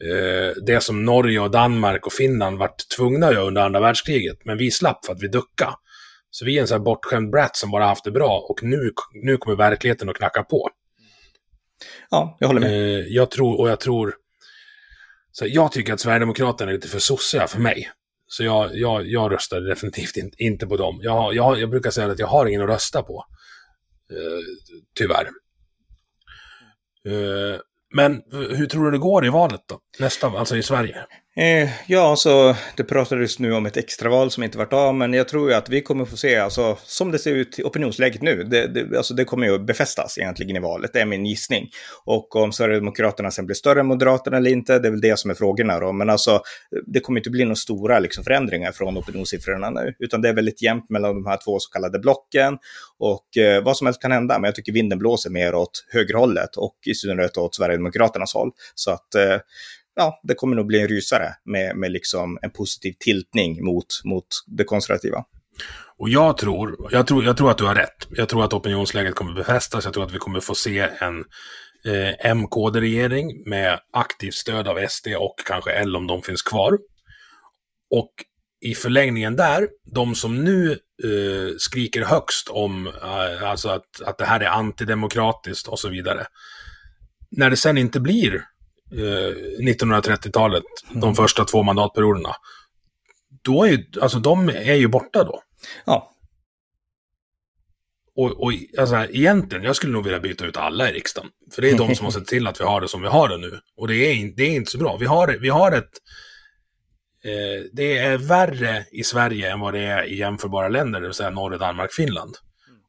Eh, 0.10 0.54
det 0.66 0.84
som 0.84 1.06
Norge 1.06 1.40
och 1.40 1.52
Danmark 1.52 2.06
och 2.06 2.14
Finland 2.14 2.58
vart 2.58 2.90
tvungna 2.98 3.28
att 3.28 3.34
göra 3.34 3.46
under 3.46 3.62
andra 3.62 3.80
världskriget, 3.80 4.38
men 4.46 4.58
vi 4.58 4.72
slapp 4.72 5.06
för 5.06 5.14
att 5.14 5.24
vi 5.24 5.28
duckade. 5.28 5.74
Så 6.30 6.46
vi 6.46 6.58
är 6.58 6.62
en 6.62 6.68
sån 6.68 6.78
här 6.78 6.84
bortskämd 6.86 7.32
brat 7.32 7.56
som 7.56 7.72
bara 7.72 7.86
haft 7.86 8.04
det 8.04 8.12
bra 8.12 8.46
och 8.50 8.64
nu, 8.64 8.92
nu 9.24 9.38
kommer 9.38 9.58
verkligheten 9.58 10.10
att 10.10 10.16
knacka 10.16 10.44
på. 10.44 10.70
Ja, 12.10 12.38
jag 12.40 12.48
håller 12.48 12.62
med. 12.62 12.72
Eh, 12.72 13.06
jag 13.08 13.32
tror, 13.32 13.60
och 13.60 13.70
jag 13.70 13.80
tror... 13.80 14.16
Så 15.32 15.46
jag 15.48 15.72
tycker 15.72 15.94
att 15.94 16.00
Sverigedemokraterna 16.00 16.72
är 16.72 16.76
lite 16.76 16.88
för 16.88 17.00
sossiga 17.00 17.48
för 17.48 17.60
mig. 17.60 17.92
Så 18.28 18.44
jag, 18.44 18.78
jag, 18.78 19.08
jag 19.08 19.32
röstar 19.32 19.62
definitivt 19.62 20.18
in, 20.18 20.32
inte 20.38 20.68
på 20.68 20.78
dem. 20.78 21.00
Jag, 21.02 21.36
jag, 21.36 21.60
jag 21.60 21.70
brukar 21.70 21.92
säga 21.92 22.08
att 22.08 22.20
jag 22.20 22.28
har 22.28 22.46
ingen 22.46 22.62
att 22.62 22.70
rösta 22.70 23.04
på. 23.04 23.26
Eh, 24.12 24.44
tyvärr. 24.96 25.30
Eh, 27.06 27.60
men 27.94 28.22
hur 28.32 28.66
tror 28.66 28.86
du 28.86 28.92
det 28.92 28.98
går 28.98 29.26
i 29.26 29.30
valet 29.30 29.62
då? 29.66 29.80
Nästa, 30.00 30.28
alltså 30.28 30.58
i 30.58 30.64
Sverige? 30.64 31.06
Eh, 31.40 31.70
ja, 31.88 32.16
så 32.16 32.56
det 32.78 32.84
pratades 32.84 33.40
nu 33.40 33.54
om 33.54 33.66
ett 33.66 33.78
extraval 33.78 34.32
som 34.32 34.44
inte 34.44 34.58
varit 34.58 34.74
av, 34.74 34.96
men 34.96 35.14
jag 35.14 35.28
tror 35.28 35.50
ju 35.50 35.56
att 35.56 35.70
vi 35.70 35.82
kommer 35.82 36.06
få 36.06 36.18
se, 36.18 36.36
alltså 36.36 36.78
som 36.86 37.12
det 37.12 37.20
ser 37.20 37.36
ut 37.36 37.60
i 37.60 37.64
opinionsläget 37.64 38.22
nu, 38.22 38.44
det, 38.44 38.68
det, 38.68 38.98
alltså, 38.98 39.14
det 39.14 39.26
kommer 39.26 39.48
ju 39.48 39.60
befästas 39.60 40.18
egentligen 40.18 40.56
i 40.56 40.60
valet, 40.60 40.94
det 40.94 41.02
är 41.02 41.06
min 41.06 41.26
gissning. 41.26 41.70
Och 42.06 42.36
om 42.36 42.52
Sverigedemokraterna 42.52 43.32
sen 43.32 43.46
blir 43.46 43.56
större 43.56 43.80
än 43.80 43.86
Moderaterna 43.86 44.38
eller 44.38 44.52
inte, 44.52 44.80
det 44.80 44.88
är 44.88 44.92
väl 44.92 45.02
det 45.02 45.20
som 45.20 45.32
är 45.32 45.36
frågorna 45.36 45.80
då, 45.80 45.92
men 45.92 46.10
alltså 46.10 46.42
det 46.86 47.00
kommer 47.00 47.20
inte 47.20 47.30
bli 47.30 47.44
några 47.44 47.56
stora 47.56 48.00
liksom, 48.00 48.24
förändringar 48.24 48.72
från 48.72 48.98
opinionssiffrorna 48.98 49.70
nu, 49.70 49.94
utan 50.00 50.22
det 50.22 50.30
är 50.30 50.34
väldigt 50.34 50.62
jämnt 50.62 50.90
mellan 50.90 51.16
de 51.16 51.26
här 51.26 51.38
två 51.46 51.60
så 51.60 51.70
kallade 51.70 52.00
blocken 52.00 52.58
och 53.00 53.38
eh, 53.38 53.64
vad 53.64 53.78
som 53.78 53.88
helst 53.88 54.02
kan 54.02 54.12
hända, 54.12 54.40
men 54.40 54.48
jag 54.48 54.56
tycker 54.56 54.72
vinden 54.72 55.00
blåser 55.00 55.30
mer 55.30 55.56
åt 55.56 55.86
högerhållet 55.94 56.56
och 56.56 56.76
i 56.86 56.94
synnerhet 56.94 57.38
åt 57.38 57.56
Sverigedemokraternas 57.56 58.34
håll. 58.34 58.52
Så 58.76 58.92
att 58.92 59.16
eh, 59.16 59.38
ja, 59.98 60.20
det 60.24 60.36
kommer 60.36 60.56
nog 60.56 60.68
bli 60.68 60.82
en 60.82 60.88
rysare 60.88 61.34
med, 61.46 61.78
med 61.78 61.92
liksom 61.92 62.40
en 62.42 62.52
positiv 62.52 62.94
tiltning 63.00 63.66
mot, 63.66 63.86
mot 64.06 64.28
det 64.48 64.64
konservativa. 64.64 65.24
Och 65.98 66.10
jag 66.10 66.38
tror, 66.38 66.88
jag, 66.92 67.08
tror, 67.08 67.26
jag 67.26 67.38
tror 67.38 67.52
att 67.52 67.58
du 67.58 67.66
har 67.66 67.76
rätt. 67.76 68.08
Jag 68.10 68.30
tror 68.30 68.44
att 68.44 68.54
opinionsläget 68.54 69.16
kommer 69.16 69.34
befästas. 69.34 69.86
Jag 69.86 69.94
tror 69.94 70.04
att 70.04 70.14
vi 70.14 70.18
kommer 70.18 70.40
få 70.40 70.56
se 70.56 70.80
en 70.80 71.24
eh, 71.86 72.36
MKD-regering 72.36 73.50
med 73.50 73.80
aktivt 73.94 74.34
stöd 74.34 74.68
av 74.68 74.88
SD 74.88 75.08
och 75.08 75.36
kanske 75.46 75.72
L 75.72 75.96
om 75.96 76.08
de 76.08 76.22
finns 76.22 76.42
kvar. 76.42 76.78
Och 77.92 78.12
i 78.66 78.76
förlängningen 78.76 79.36
där, 79.36 79.68
de 79.94 80.16
som 80.16 80.44
nu 80.44 80.72
eh, 81.04 81.56
skriker 81.58 82.04
högst 82.04 82.50
om 82.50 82.88
eh, 82.88 83.50
alltså 83.50 83.70
att, 83.70 84.02
att 84.06 84.18
det 84.18 84.26
här 84.26 84.40
är 84.40 84.48
antidemokratiskt 84.48 85.68
och 85.68 85.80
så 85.80 85.90
vidare. 85.90 86.26
När 87.32 87.50
det 87.50 87.56
sen 87.56 87.78
inte 87.78 88.00
blir 88.00 88.44
1930-talet, 88.92 90.64
eh, 90.84 90.90
mm. 90.90 91.02
de 91.02 91.16
första 91.16 91.46
två 91.46 91.64
mandatperioderna, 91.64 92.36
då 93.42 93.64
är 93.64 93.70
ju, 93.70 93.86
alltså 94.02 94.20
de 94.20 94.50
är 94.50 94.76
ju 94.76 94.88
borta 94.88 95.24
då. 95.24 95.42
Ja. 95.86 96.14
Och, 98.16 98.44
och 98.44 98.52
alltså, 98.78 98.96
egentligen, 98.96 99.64
jag 99.64 99.76
skulle 99.76 99.94
nog 99.94 100.04
vilja 100.04 100.20
byta 100.20 100.46
ut 100.46 100.58
alla 100.58 100.90
i 100.90 100.94
riksdagen. 100.94 101.30
För 101.56 101.62
det 101.62 101.70
är 101.70 101.78
de 101.78 101.96
som 101.96 102.06
har 102.06 102.12
sett 102.20 102.28
till 102.28 102.48
att 102.48 102.60
vi 102.60 102.66
har 102.66 102.82
det 102.82 102.88
som 102.88 103.02
vi 103.02 103.08
har 103.08 103.30
det 103.30 103.38
nu. 103.38 103.60
Och 103.78 103.88
det 103.88 103.96
är, 103.96 104.36
det 104.36 104.44
är 104.44 104.56
inte 104.56 104.72
så 104.72 104.78
bra. 104.78 104.98
Vi 104.98 105.06
har, 105.06 105.28
vi 105.42 105.50
har 105.50 105.72
ett... 105.72 105.92
Eh, 107.24 107.66
det 107.74 107.98
är 107.98 108.18
värre 108.18 108.86
i 108.92 109.04
Sverige 109.04 109.52
än 109.52 109.60
vad 109.60 109.74
det 109.74 109.80
är 109.80 110.04
i 110.04 110.18
jämförbara 110.18 110.70
länder, 110.70 111.02
det 111.02 111.08
vill 111.08 111.14
säga 111.14 111.30
Norge, 111.30 111.58
Danmark, 111.58 111.94
Finland. 111.94 112.36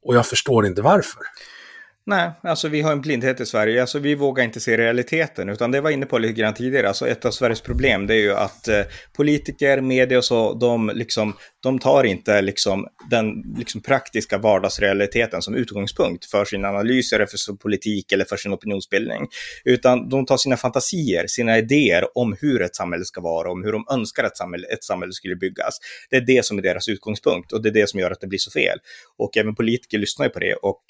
Och 0.01 0.15
jag 0.15 0.27
förstår 0.27 0.65
inte 0.65 0.81
varför. 0.81 1.21
Nej, 2.09 2.31
alltså 2.43 2.67
vi 2.67 2.81
har 2.81 2.91
en 2.91 3.01
blindhet 3.01 3.39
i 3.39 3.45
Sverige. 3.45 3.81
Alltså 3.81 3.99
vi 3.99 4.15
vågar 4.15 4.43
inte 4.43 4.59
se 4.59 4.77
realiteten, 4.77 5.49
utan 5.49 5.71
det 5.71 5.81
var 5.81 5.89
inne 5.89 6.05
på 6.05 6.17
lite 6.17 6.33
grann 6.33 6.53
tidigare. 6.53 6.87
Alltså 6.87 7.07
ett 7.07 7.25
av 7.25 7.31
Sveriges 7.31 7.61
problem 7.61 8.07
det 8.07 8.13
är 8.13 8.19
ju 8.19 8.33
att 8.33 8.67
eh, 8.67 8.81
politiker, 9.13 9.81
media 9.81 10.17
och 10.17 10.25
så, 10.25 10.53
de, 10.53 10.91
liksom, 10.95 11.33
de 11.63 11.79
tar 11.79 12.03
inte 12.03 12.41
liksom, 12.41 12.87
den 13.09 13.33
liksom, 13.57 13.81
praktiska 13.81 14.37
vardagsrealiteten 14.37 15.41
som 15.41 15.55
utgångspunkt 15.55 16.25
för 16.25 16.45
sina 16.45 16.67
analyser, 16.67 17.25
för 17.25 17.37
sin 17.37 17.57
politik 17.57 18.11
eller 18.11 18.25
för 18.25 18.37
sin 18.37 18.53
opinionsbildning. 18.53 19.27
Utan 19.65 20.09
de 20.09 20.25
tar 20.25 20.37
sina 20.37 20.57
fantasier, 20.57 21.27
sina 21.27 21.57
idéer 21.57 22.17
om 22.17 22.35
hur 22.41 22.61
ett 22.61 22.75
samhälle 22.75 23.05
ska 23.05 23.21
vara, 23.21 23.51
om 23.51 23.63
hur 23.63 23.71
de 23.71 23.85
önskar 23.91 24.23
att 24.23 24.37
samhälle, 24.37 24.67
ett 24.67 24.83
samhälle 24.83 25.13
skulle 25.13 25.35
byggas. 25.35 25.77
Det 26.09 26.15
är 26.15 26.21
det 26.21 26.45
som 26.45 26.57
är 26.57 26.61
deras 26.61 26.87
utgångspunkt 26.87 27.51
och 27.51 27.61
det 27.61 27.69
är 27.69 27.73
det 27.73 27.89
som 27.89 27.99
gör 27.99 28.11
att 28.11 28.21
det 28.21 28.27
blir 28.27 28.39
så 28.39 28.51
fel. 28.51 28.77
Och 29.17 29.37
även 29.37 29.55
politiker 29.55 29.97
lyssnar 29.97 30.25
ju 30.25 30.29
på 30.29 30.39
det 30.39 30.53
och 30.53 30.83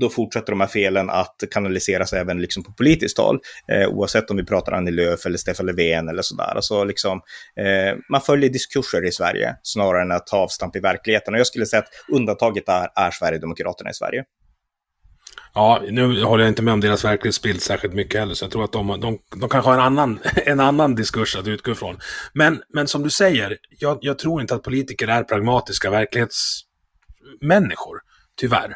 då 0.00 0.08
fortsätter 0.08 0.52
de 0.52 0.60
här 0.60 0.68
felen 0.68 1.10
att 1.10 1.36
kanaliseras 1.50 2.12
även 2.12 2.40
liksom 2.40 2.62
på 2.62 2.72
politiskt 2.72 3.18
håll. 3.18 3.40
Eh, 3.72 3.88
oavsett 3.88 4.30
om 4.30 4.36
vi 4.36 4.44
pratar 4.44 4.72
Annie 4.72 4.90
Lööf 4.90 5.26
eller 5.26 5.38
Stefan 5.38 5.66
Löfven 5.66 6.08
eller 6.08 6.22
sådär. 6.22 6.52
Alltså 6.56 6.84
liksom, 6.84 7.20
eh, 7.60 7.98
man 8.10 8.20
följer 8.20 8.50
diskurser 8.50 9.04
i 9.04 9.12
Sverige 9.12 9.56
snarare 9.62 10.02
än 10.02 10.12
att 10.12 10.26
ta 10.26 10.36
avstamp 10.36 10.76
i 10.76 10.80
verkligheten. 10.80 11.34
Och 11.34 11.40
jag 11.40 11.46
skulle 11.46 11.66
säga 11.66 11.82
att 11.82 11.88
undantaget 12.12 12.68
är, 12.68 12.88
är 12.94 13.10
Sverigedemokraterna 13.10 13.90
i 13.90 13.94
Sverige. 13.94 14.24
Ja, 15.54 15.82
nu 15.90 16.22
håller 16.22 16.44
jag 16.44 16.50
inte 16.50 16.62
med 16.62 16.74
om 16.74 16.80
deras 16.80 17.04
verklighetsbild 17.04 17.62
särskilt 17.62 17.94
mycket 17.94 18.20
heller, 18.20 18.34
så 18.34 18.44
jag 18.44 18.52
tror 18.52 18.64
att 18.64 18.72
de, 18.72 19.00
de, 19.00 19.18
de 19.40 19.48
kanske 19.48 19.70
har 19.70 19.74
en 19.74 19.80
annan, 19.80 20.18
en 20.46 20.60
annan 20.60 20.94
diskurs 20.94 21.36
att 21.36 21.46
utgå 21.46 21.72
ifrån. 21.72 21.98
Men, 22.32 22.62
men 22.74 22.88
som 22.88 23.02
du 23.02 23.10
säger, 23.10 23.56
jag, 23.78 23.98
jag 24.00 24.18
tror 24.18 24.40
inte 24.40 24.54
att 24.54 24.62
politiker 24.62 25.08
är 25.08 25.24
pragmatiska 25.24 25.90
verklighetsmänniskor, 25.90 27.98
tyvärr. 28.40 28.74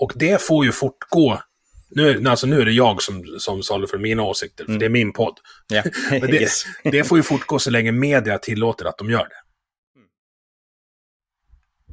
Och 0.00 0.12
det 0.14 0.42
får 0.42 0.64
ju 0.64 0.72
fortgå. 0.72 1.42
Nu, 1.90 2.28
alltså 2.28 2.46
nu 2.46 2.60
är 2.60 2.64
det 2.64 2.72
jag 2.72 3.02
som, 3.02 3.24
som 3.38 3.62
saluför 3.62 3.98
mina 3.98 4.22
åsikter, 4.22 4.64
för 4.64 4.70
mm. 4.70 4.78
det 4.78 4.86
är 4.86 4.90
min 4.90 5.12
podd. 5.12 5.38
Yeah. 5.72 5.86
Men 6.10 6.20
det, 6.20 6.40
yes. 6.40 6.64
det 6.82 7.04
får 7.04 7.18
ju 7.18 7.22
fortgå 7.22 7.58
så 7.58 7.70
länge 7.70 7.92
media 7.92 8.38
tillåter 8.38 8.84
att 8.84 8.98
de 8.98 9.10
gör 9.10 9.24
det. 9.24 9.40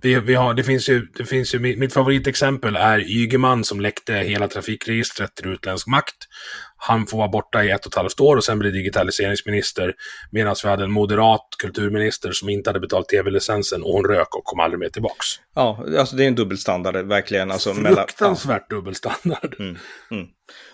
Vi, 0.01 0.20
vi 0.20 0.36
har, 0.36 0.53
det 0.53 0.64
finns 0.64 0.89
ju, 0.89 1.08
det 1.18 1.26
finns 1.26 1.55
ju, 1.55 1.60
mitt 1.60 1.93
favoritexempel 1.93 2.76
är 2.76 2.99
Ygeman 2.99 3.64
som 3.64 3.80
läckte 3.80 4.14
hela 4.14 4.47
trafikregistret 4.47 5.36
till 5.36 5.47
utländsk 5.47 5.88
makt. 5.88 6.16
Han 6.78 7.08
får 7.08 7.18
vara 7.18 7.28
borta 7.28 7.64
i 7.64 7.72
ett 7.72 7.86
och 7.86 7.92
ett 7.92 7.98
halvt 7.98 8.20
år 8.20 8.38
och 8.38 8.44
sen 8.44 8.60
bli 8.60 8.72
digitaliseringsminister. 8.72 9.94
Medan 10.32 10.56
vi 10.64 10.70
hade 10.70 10.84
en 10.84 10.92
moderat 10.92 11.48
kulturminister 11.62 12.32
som 12.32 12.50
inte 12.50 12.70
hade 12.70 12.80
betalt 12.80 13.10
tv-licensen 13.10 13.84
och 13.84 13.92
hon 13.92 14.06
rök 14.06 14.36
och 14.36 14.44
kom 14.44 14.60
aldrig 14.60 14.80
mer 14.80 14.90
tillbaks. 14.90 15.26
Ja, 15.56 15.86
alltså 15.98 16.16
det 16.16 16.24
är 16.24 16.28
en 16.28 16.36
dubbelstandard 16.36 16.96
verkligen. 16.96 17.52
Alltså, 17.52 17.74
Fruktansvärt 17.74 18.48
mellan, 18.48 18.84
dubbelstandard. 18.84 19.56
Mm, 19.60 19.78
mm. 20.12 20.28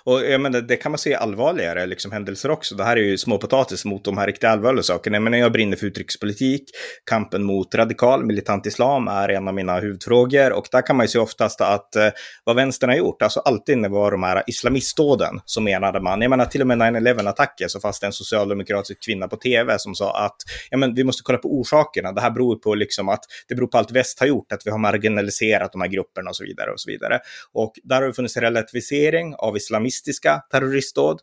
Och 0.03 0.21
jag 0.21 0.41
menar, 0.41 0.61
det 0.61 0.75
kan 0.75 0.91
man 0.91 0.99
se 0.99 1.15
allvarligare 1.15 1.85
liksom, 1.85 2.11
händelser 2.11 2.51
också. 2.51 2.75
Det 2.75 2.83
här 2.83 2.97
är 2.97 3.01
ju 3.01 3.17
småpotatis 3.17 3.85
mot 3.85 4.05
de 4.05 4.17
här 4.17 4.27
riktigt 4.27 4.49
allvarliga 4.49 4.83
sakerna. 4.83 5.19
Men 5.19 5.33
jag 5.33 5.51
brinner 5.51 5.77
för 5.77 5.85
utrikespolitik. 5.85 6.63
Kampen 7.09 7.43
mot 7.43 7.75
radikal 7.75 8.25
militant 8.25 8.65
islam 8.65 9.07
är 9.07 9.29
en 9.29 9.47
av 9.47 9.53
mina 9.53 9.79
huvudfrågor. 9.79 10.51
Och 10.53 10.67
där 10.71 10.81
kan 10.81 10.95
man 10.95 11.03
ju 11.03 11.07
se 11.07 11.19
oftast 11.19 11.61
att 11.61 11.95
eh, 11.95 12.09
vad 12.43 12.55
vänstern 12.55 12.89
har 12.89 12.97
gjort, 12.97 13.21
alltså 13.21 13.39
alltid 13.39 13.77
när 13.77 13.89
det 13.89 13.95
var 13.95 14.11
de 14.11 14.23
här 14.23 14.43
islamistdåden, 14.47 15.39
så 15.45 15.61
menade 15.93 16.17
man, 16.17 16.21
jag 16.21 16.29
menar 16.29 16.45
till 16.45 16.61
och 16.61 16.67
med 16.67 16.77
9-11-attacker 16.77 17.67
så 17.67 17.79
fanns 17.79 17.99
det 17.99 18.05
en 18.05 18.13
socialdemokratisk 18.13 19.05
kvinna 19.05 19.27
på 19.27 19.35
tv 19.35 19.79
som 19.79 19.95
sa 19.95 20.25
att 20.25 20.35
ja, 20.69 20.77
men, 20.77 20.95
vi 20.95 21.03
måste 21.03 21.23
kolla 21.23 21.37
på 21.37 21.59
orsakerna. 21.59 22.11
Det 22.11 22.21
här 22.21 22.31
beror 22.31 22.55
på 22.55 22.75
liksom 22.75 23.09
att 23.09 23.23
det 23.47 23.55
beror 23.55 23.67
på 23.67 23.77
allt 23.77 23.91
väst 23.91 24.19
har 24.19 24.27
gjort, 24.27 24.51
att 24.51 24.61
vi 24.65 24.71
har 24.71 24.77
marginaliserat 24.77 25.71
de 25.71 25.81
här 25.81 25.87
grupperna 25.87 26.29
och 26.29 26.35
så 26.35 26.43
vidare 26.43 26.71
och 26.71 26.79
så 26.79 26.91
vidare. 26.91 27.19
Och 27.51 27.73
där 27.83 27.95
har 27.95 28.07
det 28.07 28.13
funnits 28.13 28.37
en 28.37 28.43
relativisering 28.43 29.35
av 29.35 29.57
islamistiska 29.57 30.41
terroristdåd, 30.51 31.19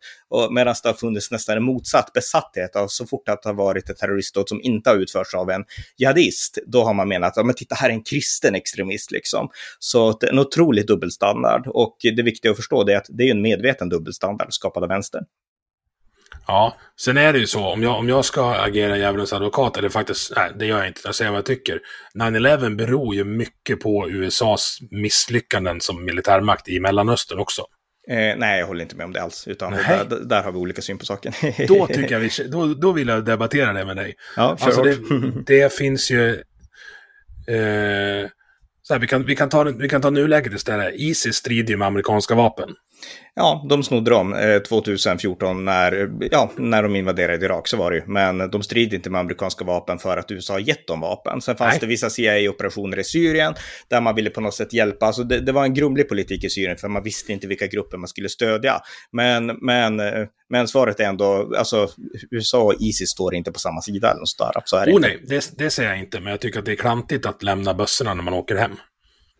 medan 0.51 0.75
det 0.83 0.89
har 0.89 0.95
funnits 0.95 1.31
nästan 1.31 1.57
en 1.57 1.63
motsatt 1.63 2.13
besatthet 2.13 2.77
av 2.77 2.89
så 2.89 3.07
fort 3.07 3.29
att 3.29 3.43
det 3.43 3.49
har 3.49 3.55
varit 3.55 3.91
ett 3.91 3.99
terroristdåd 3.99 4.49
som 4.49 4.61
inte 4.63 4.91
har 4.91 4.97
utförts 4.97 5.35
av 5.35 5.51
en 5.51 5.65
jihadist, 5.99 6.59
då 6.67 6.85
har 6.85 6.95
man 6.95 7.09
menat 7.09 7.39
att 7.39 7.47
men 7.47 7.55
titta, 7.55 7.75
här 7.75 7.89
är 7.89 7.93
en 7.93 8.03
kristen 8.03 8.55
extremist 8.55 9.11
liksom. 9.11 9.49
Så 9.79 10.13
det 10.13 10.27
är 10.27 10.33
en 10.33 10.39
otrolig 10.39 10.87
dubbelstandard 10.87 11.67
och 11.67 11.97
det 12.03 12.23
viktiga 12.23 12.51
att 12.51 12.57
förstå 12.57 12.89
är 12.89 12.97
att 12.97 13.07
det 13.09 13.25
är 13.25 13.31
en 13.31 13.43
medveten 13.43 13.89
dubbelstandard 13.89 14.55
skapad 14.61 14.83
av 14.83 14.89
vänstern. 14.89 15.25
Ja, 16.47 16.77
sen 17.01 17.17
är 17.17 17.33
det 17.33 17.39
ju 17.39 17.47
så, 17.47 17.67
om 17.67 17.83
jag, 17.83 17.99
om 17.99 18.09
jag 18.09 18.25
ska 18.25 18.55
agera 18.55 18.99
djävulens 18.99 19.33
advokat, 19.33 19.77
eller 19.77 19.89
faktiskt, 19.89 20.33
nej, 20.37 20.53
det 20.59 20.67
gör 20.67 20.79
jag 20.79 20.87
inte, 20.87 21.01
jag 21.05 21.15
säger 21.15 21.31
vad 21.31 21.39
jag 21.39 21.47
tycker. 21.47 21.81
9-11 22.19 22.77
beror 22.77 23.15
ju 23.15 23.25
mycket 23.25 23.81
på 23.81 24.11
USAs 24.11 24.79
misslyckanden 24.91 25.81
som 25.81 26.05
militärmakt 26.05 26.69
i 26.69 26.81
Mellanöstern 26.81 27.39
också. 27.39 27.63
Eh, 28.09 28.37
nej, 28.37 28.61
jag 28.61 28.67
håller 28.67 28.83
inte 28.83 28.97
med 28.97 29.05
om 29.05 29.13
det 29.13 29.23
alls. 29.23 29.49
Utan 29.49 29.73
där, 29.73 30.25
där, 30.25 30.43
har 30.43 30.53
vi 30.53 30.59
olika 30.59 30.83
syn 30.83 30.99
på 30.99 31.05
saken. 31.05 31.33
då, 31.69 31.87
tycker 31.87 32.13
jag 32.13 32.21
vi, 32.21 32.31
då, 32.49 32.75
då 32.75 32.93
vill 32.93 33.09
jag 33.09 33.25
debattera 33.25 33.73
det 33.73 33.85
med 33.85 33.97
dig. 33.97 34.15
Ja, 34.37 34.57
alltså 34.61 34.83
det, 34.83 34.99
det, 35.47 35.75
finns 35.75 36.11
ju... 36.11 36.31
Eh, 37.49 38.29
så 38.83 38.95
här, 38.95 39.01
vi, 39.01 39.07
kan, 39.07 39.25
vi, 39.25 39.37
kan 39.37 39.49
ta, 39.49 39.65
vi 39.65 39.89
kan 39.89 40.03
ta 40.03 40.11
nuläget 40.11 40.53
istället. 40.53 40.95
Isis 40.95 41.37
strider 41.37 41.71
ju 41.71 41.77
med 41.77 41.89
amerikanska 41.89 42.35
vapen. 42.35 42.69
Ja, 43.35 43.67
de 43.69 43.83
snodde 43.83 44.11
dem 44.11 44.35
eh, 44.35 44.59
2014 44.59 45.65
när, 45.65 46.11
ja, 46.31 46.51
när 46.57 46.83
de 46.83 46.97
invaderade 46.97 47.45
Irak, 47.45 47.69
så 47.69 47.77
var 47.77 47.91
det 47.91 47.97
ju. 47.97 48.03
Men 48.07 48.51
de 48.51 48.63
strider 48.63 48.97
inte 48.97 49.11
med 49.11 49.21
amerikanska 49.21 49.65
vapen 49.65 49.99
för 49.99 50.17
att 50.17 50.31
USA 50.31 50.53
har 50.53 50.61
gett 50.61 50.87
dem 50.87 51.01
vapen. 51.01 51.41
Sen 51.41 51.57
fanns 51.57 51.73
Nej. 51.73 51.81
det 51.81 51.87
vissa 51.87 52.11
CIA-operationer 52.11 52.99
i 52.99 53.05
Syrien 53.05 53.55
där 53.89 54.01
man 54.01 54.15
ville 54.15 54.31
på 54.31 54.41
något 54.41 54.55
sätt 54.55 54.73
hjälpa. 54.73 55.07
Alltså 55.07 55.23
det, 55.23 55.41
det, 55.41 55.53
var 55.53 55.65
en 55.65 55.75
grumlig 55.75 56.09
politik 56.09 56.45
i 56.45 56.51
Syrien 56.51 56.77
för 56.77 56.89
man 56.89 57.03
visste 57.03 57.33
inte 57.33 57.47
vilka 57.47 57.67
grupper 57.67 57.99
man 57.99 58.09
skulle 58.09 58.29
stödja. 58.29 58.81
Men, 59.13 59.47
men, 59.47 60.01
eh, 60.01 60.27
men 60.49 60.69
svaret 60.69 61.01
är 61.01 61.05
ändå, 61.05 61.55
alltså 61.59 61.89
USA 62.31 62.59
och 62.63 62.75
Isis 62.81 63.11
står 63.11 63.35
inte 63.35 63.53
på 63.53 63.59
samma 63.59 63.81
sida 63.81 64.11
eller 64.11 64.21
något 64.21 64.39
där. 64.55 64.63
Så 64.65 64.77
är 64.77 64.87
det 64.87 64.93
oh, 64.93 65.01
nej, 65.01 65.23
det, 65.27 65.53
det 65.59 65.71
säger 65.71 65.91
jag 65.91 65.99
inte, 65.99 66.21
men 66.21 66.31
jag 66.31 66.41
tycker 66.41 66.59
att 66.59 66.65
det 66.65 66.73
är 66.73 66.77
klantigt 66.77 67.27
att 67.27 67.43
lämna 67.43 67.75
bössorna 67.75 68.15
när 68.15 68.23
man 68.23 68.35
åker 68.35 68.57
hem. 68.57 68.77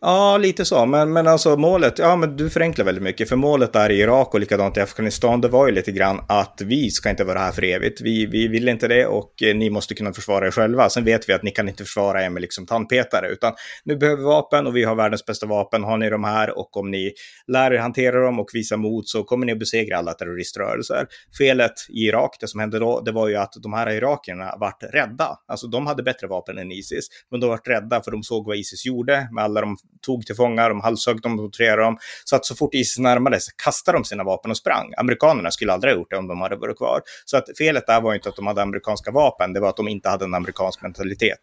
Ja, 0.03 0.37
lite 0.37 0.65
så. 0.65 0.85
Men, 0.85 1.13
men 1.13 1.27
alltså 1.27 1.57
målet, 1.57 1.99
ja 1.99 2.15
men 2.15 2.35
du 2.37 2.49
förenklar 2.49 2.85
väldigt 2.85 3.03
mycket. 3.03 3.29
För 3.29 3.35
målet 3.35 3.73
där 3.73 3.89
i 3.89 3.99
Irak 3.99 4.33
och 4.33 4.39
likadant 4.39 4.77
i 4.77 4.79
Afghanistan, 4.79 5.41
det 5.41 5.47
var 5.47 5.67
ju 5.67 5.73
lite 5.73 5.91
grann 5.91 6.21
att 6.27 6.61
vi 6.65 6.89
ska 6.91 7.09
inte 7.09 7.23
vara 7.23 7.39
här 7.39 7.51
för 7.51 7.63
evigt. 7.63 8.01
Vi, 8.01 8.25
vi 8.25 8.47
vill 8.47 8.69
inte 8.69 8.87
det 8.87 9.05
och 9.05 9.43
eh, 9.43 9.55
ni 9.55 9.69
måste 9.69 9.95
kunna 9.95 10.13
försvara 10.13 10.47
er 10.47 10.51
själva. 10.51 10.89
Sen 10.89 11.05
vet 11.05 11.29
vi 11.29 11.33
att 11.33 11.43
ni 11.43 11.51
kan 11.51 11.69
inte 11.69 11.83
försvara 11.83 12.25
er 12.25 12.29
med 12.29 12.41
liksom 12.41 12.65
tandpetare, 12.65 13.27
utan 13.27 13.53
nu 13.83 13.95
behöver 13.95 14.17
vi 14.17 14.23
vapen 14.23 14.67
och 14.67 14.75
vi 14.75 14.83
har 14.83 14.95
världens 14.95 15.25
bästa 15.25 15.45
vapen. 15.45 15.83
Har 15.83 15.97
ni 15.97 16.09
de 16.09 16.23
här 16.23 16.57
och 16.57 16.77
om 16.77 16.91
ni 16.91 17.13
lär 17.47 17.73
er 17.73 17.79
hantera 17.79 18.25
dem 18.25 18.39
och 18.39 18.49
visa 18.53 18.77
mod 18.77 19.07
så 19.07 19.23
kommer 19.23 19.45
ni 19.45 19.51
att 19.51 19.59
besegra 19.59 19.97
alla 19.97 20.13
terroriströrelser. 20.13 21.07
Felet 21.37 21.73
i 21.89 22.07
Irak, 22.07 22.37
det 22.39 22.47
som 22.47 22.59
hände 22.59 22.79
då, 22.79 23.01
det 23.01 23.11
var 23.11 23.27
ju 23.27 23.35
att 23.35 23.53
de 23.63 23.73
här 23.73 23.89
irakierna 23.89 24.55
vart 24.59 24.83
rädda. 24.83 25.37
Alltså 25.47 25.67
de 25.67 25.87
hade 25.87 26.03
bättre 26.03 26.27
vapen 26.27 26.57
än 26.57 26.71
Isis, 26.71 27.07
men 27.31 27.39
de 27.39 27.49
vart 27.49 27.67
rädda 27.67 28.01
för 28.01 28.11
de 28.11 28.23
såg 28.23 28.45
vad 28.45 28.57
Isis 28.57 28.85
gjorde 28.85 29.27
med 29.31 29.43
alla 29.43 29.61
de 29.61 29.77
tog 30.01 30.25
till 30.25 30.35
fångar, 30.35 30.69
de 30.69 30.81
halshögg 30.81 31.21
dem, 31.21 31.37
torterade 31.37 31.81
dem. 31.81 31.97
Så 32.25 32.35
att 32.35 32.45
så 32.45 32.55
fort 32.55 32.73
Isis 32.73 32.99
närmade 32.99 33.39
sig 33.39 33.53
kastade 33.63 33.97
de 33.97 34.03
sina 34.03 34.23
vapen 34.23 34.51
och 34.51 34.57
sprang. 34.57 34.93
Amerikanerna 34.97 35.51
skulle 35.51 35.73
aldrig 35.73 35.93
ha 35.93 35.99
gjort 35.99 36.09
det 36.09 36.17
om 36.17 36.27
de 36.27 36.41
hade 36.41 36.55
varit 36.55 36.77
kvar. 36.77 37.01
Så 37.25 37.37
att 37.37 37.45
felet 37.57 37.87
där 37.87 38.01
var 38.01 38.13
inte 38.13 38.29
att 38.29 38.35
de 38.35 38.47
hade 38.47 38.61
amerikanska 38.61 39.11
vapen, 39.11 39.53
det 39.53 39.59
var 39.59 39.69
att 39.69 39.77
de 39.77 39.87
inte 39.87 40.09
hade 40.09 40.25
en 40.25 40.33
amerikansk 40.33 40.81
mentalitet. 40.81 41.39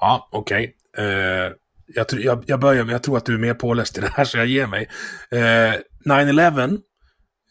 Ja, 0.00 0.28
okej. 0.32 0.74
Okay. 0.92 1.06
Uh, 1.06 1.52
jag, 1.86 2.06
jag, 2.10 2.44
jag, 2.46 2.60
börjar, 2.60 2.84
jag 2.84 3.02
tror 3.02 3.16
att 3.16 3.26
du 3.26 3.34
är 3.34 3.38
mer 3.38 3.54
påläst 3.54 3.98
i 3.98 4.00
det 4.00 4.10
här, 4.14 4.24
så 4.24 4.38
jag 4.38 4.46
ger 4.46 4.66
mig. 4.66 4.88
Uh, 5.32 5.74
9-11, 6.04 6.78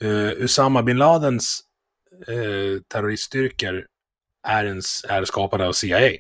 uh, 0.04 0.32
Usama 0.44 0.84
bin 0.84 0.98
Ladens 0.98 1.62
eh, 2.28 2.82
terroriststyrkor 2.94 3.86
är, 4.48 4.66
en, 4.66 4.82
är 5.10 5.26
skapade 5.26 5.68
av 5.68 5.74
CIA. 5.74 6.12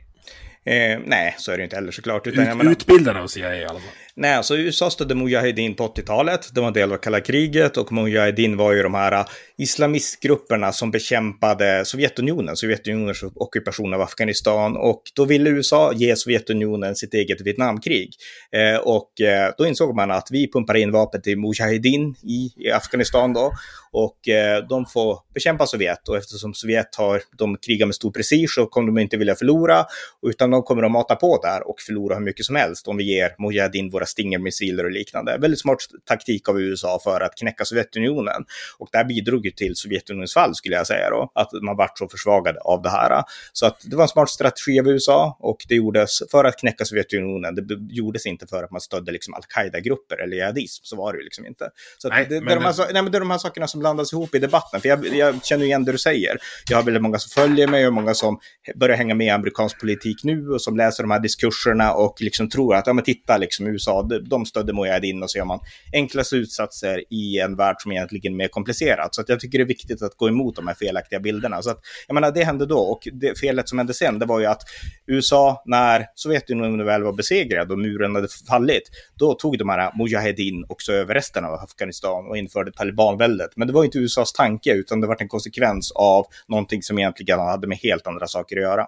Eh, 0.65 0.99
nej, 1.05 1.35
så 1.37 1.51
är 1.51 1.57
det 1.57 1.63
inte 1.63 1.75
heller 1.75 1.91
såklart. 1.91 2.27
Utan, 2.27 2.43
Ut, 2.47 2.57
menar, 2.57 2.71
utbildade 2.71 3.19
av 3.21 3.27
CIA 3.27 3.55
i 3.55 3.65
alla 3.65 3.79
fall. 3.79 3.89
Nej, 4.17 4.33
alltså 4.33 4.57
USA 4.57 4.89
stödde 4.89 5.15
Mujahedin 5.15 5.75
på 5.75 5.87
80-talet. 5.87 6.55
Det 6.55 6.61
var 6.61 6.67
en 6.67 6.73
del 6.73 6.93
av 6.93 6.97
kalla 6.97 7.21
kriget 7.21 7.77
och 7.77 7.91
Mujahedin 7.91 8.57
var 8.57 8.73
ju 8.73 8.83
de 8.83 8.93
här 8.93 9.11
äh, 9.11 9.25
islamistgrupperna 9.57 10.71
som 10.71 10.91
bekämpade 10.91 11.85
Sovjetunionen, 11.85 12.55
Sovjetunionens 12.55 13.23
ockupation 13.35 13.93
av 13.93 14.01
Afghanistan. 14.01 14.77
Och 14.77 15.01
då 15.15 15.25
ville 15.25 15.49
USA 15.49 15.93
ge 15.93 16.15
Sovjetunionen 16.15 16.95
sitt 16.95 17.13
eget 17.13 17.41
Vietnamkrig. 17.41 18.13
Eh, 18.51 18.77
och 18.77 19.21
eh, 19.21 19.53
då 19.57 19.67
insåg 19.67 19.95
man 19.95 20.11
att 20.11 20.27
vi 20.31 20.51
pumpar 20.51 20.75
in 20.75 20.91
vapen 20.91 21.21
till 21.21 21.37
Mujahedin 21.39 22.15
i, 22.23 22.53
i 22.57 22.71
Afghanistan 22.71 23.33
då. 23.33 23.51
Och 23.97 24.29
eh, 24.29 24.67
de 24.67 24.85
får 24.85 25.19
bekämpa 25.33 25.65
Sovjet 25.65 26.09
och 26.09 26.17
eftersom 26.17 26.53
Sovjet 26.53 26.95
har, 26.95 27.21
de 27.37 27.57
krigar 27.57 27.85
med 27.85 27.95
stor 27.95 28.11
prestige 28.11 28.49
så 28.49 28.65
kommer 28.65 28.87
de 28.87 28.97
inte 28.97 29.17
vilja 29.17 29.35
förlora, 29.35 29.85
utan 30.27 30.51
de 30.51 30.63
kommer 30.63 30.83
att 30.83 30.91
mata 30.91 31.15
på 31.15 31.39
där 31.41 31.67
och 31.69 31.75
förlora 31.79 32.15
hur 32.15 32.21
mycket 32.21 32.45
som 32.45 32.55
helst 32.55 32.87
om 32.87 32.97
vi 32.97 33.03
ger 33.03 33.35
Mujahedin 33.39 33.89
våra 33.89 34.04
Stinger-missiler 34.05 34.83
och 34.83 34.91
liknande. 34.91 35.37
Väldigt 35.37 35.59
smart 35.59 35.77
taktik 36.05 36.49
av 36.49 36.61
USA 36.61 36.99
för 37.03 37.21
att 37.21 37.35
knäcka 37.37 37.65
Sovjetunionen. 37.65 38.45
Och 38.77 38.89
det 38.91 38.97
här 38.97 39.05
bidrog 39.05 39.45
ju 39.45 39.51
till 39.51 39.75
Sovjetunionens 39.75 40.33
fall 40.33 40.55
skulle 40.55 40.75
jag 40.75 40.87
säga 40.87 41.09
då, 41.09 41.31
att 41.35 41.49
man 41.61 41.77
vart 41.77 41.97
så 41.97 42.07
försvagad 42.07 42.57
av 42.57 42.81
det 42.81 42.89
här. 42.89 43.23
Så 43.53 43.65
att 43.65 43.81
det 43.83 43.95
var 43.95 44.03
en 44.03 44.07
smart 44.07 44.29
strategi 44.29 44.79
av 44.79 44.87
USA 44.87 45.37
och 45.39 45.57
det 45.67 45.75
gjordes 45.75 46.19
för 46.31 46.43
att 46.43 46.59
knäcka 46.59 46.85
Sovjetunionen. 46.85 47.55
Det 47.55 47.63
gjordes 47.89 48.25
inte 48.25 48.47
för 48.47 48.63
att 48.63 48.71
man 48.71 48.81
stödde 48.81 49.11
liksom 49.11 49.33
al-Qaida-grupper 49.33 50.21
eller 50.23 50.37
jihadism, 50.37 50.83
så 50.83 50.95
var 50.95 51.13
det 51.13 51.19
ju 51.19 51.23
liksom 51.23 51.45
inte. 51.45 51.69
Så 51.97 52.09
nej, 52.09 52.25
det, 52.29 52.39
det, 52.39 52.51
är 52.51 52.55
de 52.55 52.65
här, 52.65 52.93
nej, 52.93 53.03
men 53.03 53.11
det 53.11 53.17
är 53.17 53.19
de 53.19 53.31
här 53.31 53.37
sakerna 53.37 53.67
som 53.67 53.79
blandas 53.79 54.13
ihop 54.13 54.35
i 54.35 54.39
debatten. 54.39 54.81
För 54.81 54.89
jag, 54.89 55.05
jag, 55.05 55.45
känner 55.45 55.65
igen 55.65 55.85
det 55.85 55.91
du 55.91 55.97
säger. 55.97 56.37
Jag 56.69 56.77
har 56.77 56.83
väldigt 56.83 57.03
många 57.03 57.19
som 57.19 57.41
följer 57.41 57.67
mig 57.67 57.87
och 57.87 57.93
många 57.93 58.13
som 58.13 58.39
börjar 58.75 58.97
hänga 58.97 59.15
med 59.15 59.27
i 59.27 59.29
amerikansk 59.29 59.79
politik 59.79 60.23
nu 60.23 60.49
och 60.49 60.61
som 60.61 60.77
läser 60.77 61.03
de 61.03 61.11
här 61.11 61.19
diskurserna 61.19 61.93
och 61.93 62.21
liksom 62.21 62.49
tror 62.49 62.75
att, 62.75 62.87
ja 62.87 62.93
men 62.93 63.03
titta, 63.03 63.37
liksom 63.37 63.67
USA, 63.67 63.94
de 64.03 64.45
stödde 64.45 64.73
Mujahedin 64.73 65.23
och 65.23 65.31
så 65.31 65.37
gör 65.37 65.45
man 65.45 65.59
enkla 65.93 66.23
slutsatser 66.23 67.03
i 67.09 67.39
en 67.39 67.55
värld 67.55 67.75
som 67.79 67.91
egentligen 67.91 68.33
är 68.33 68.37
mer 68.37 68.47
komplicerad. 68.47 69.09
Så 69.11 69.21
att 69.21 69.29
jag 69.29 69.39
tycker 69.39 69.57
det 69.57 69.63
är 69.63 69.67
viktigt 69.67 70.01
att 70.01 70.15
gå 70.17 70.27
emot 70.27 70.55
de 70.55 70.67
här 70.67 70.75
felaktiga 70.75 71.19
bilderna. 71.19 71.61
Så 71.61 71.69
att, 71.69 71.79
jag 72.07 72.13
menar, 72.13 72.31
det 72.31 72.43
hände 72.43 72.65
då 72.65 72.77
och 72.77 73.07
det 73.13 73.39
felet 73.39 73.69
som 73.69 73.77
hände 73.77 73.93
sen, 73.93 74.19
det 74.19 74.25
var 74.25 74.39
ju 74.39 74.45
att 74.45 74.61
USA, 75.07 75.63
när 75.65 76.05
Sovjetunionen 76.15 76.85
väl 76.85 77.03
var 77.03 77.13
besegrad 77.13 77.71
och 77.71 77.79
muren 77.79 78.15
hade 78.15 78.27
fallit, 78.47 78.89
då 79.15 79.33
tog 79.33 79.57
de 79.57 79.69
här 79.69 79.91
Mujahedin 79.97 80.65
också 80.69 80.93
över 80.93 81.13
resten 81.13 81.45
av 81.45 81.53
Afghanistan 81.53 82.27
och 82.27 82.37
införde 82.37 82.71
talibanväldet. 82.71 83.49
Men 83.55 83.67
det 83.67 83.73
var 83.73 83.83
inte 83.83 83.97
USAs 83.97 84.33
tanke, 84.33 84.73
utan 84.73 85.01
det 85.01 85.07
var 85.07 85.17
en 85.19 85.27
konsekvens 85.27 85.91
av 85.91 86.25
någonting 86.47 86.83
som 86.83 86.99
egentligen 86.99 87.39
hade 87.39 87.67
med 87.67 87.77
helt 87.77 88.07
andra 88.07 88.27
saker 88.27 88.55
att 88.57 88.61
göra. 88.61 88.87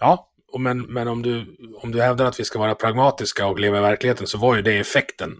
Ja, 0.00 0.30
men, 0.58 0.82
men 0.82 1.08
om, 1.08 1.22
du, 1.22 1.56
om 1.82 1.92
du 1.92 2.02
hävdar 2.02 2.24
att 2.24 2.40
vi 2.40 2.44
ska 2.44 2.58
vara 2.58 2.74
pragmatiska 2.74 3.46
och 3.46 3.60
leva 3.60 3.78
i 3.78 3.80
verkligheten 3.80 4.26
så 4.26 4.38
var 4.38 4.56
ju 4.56 4.62
det 4.62 4.78
effekten 4.78 5.32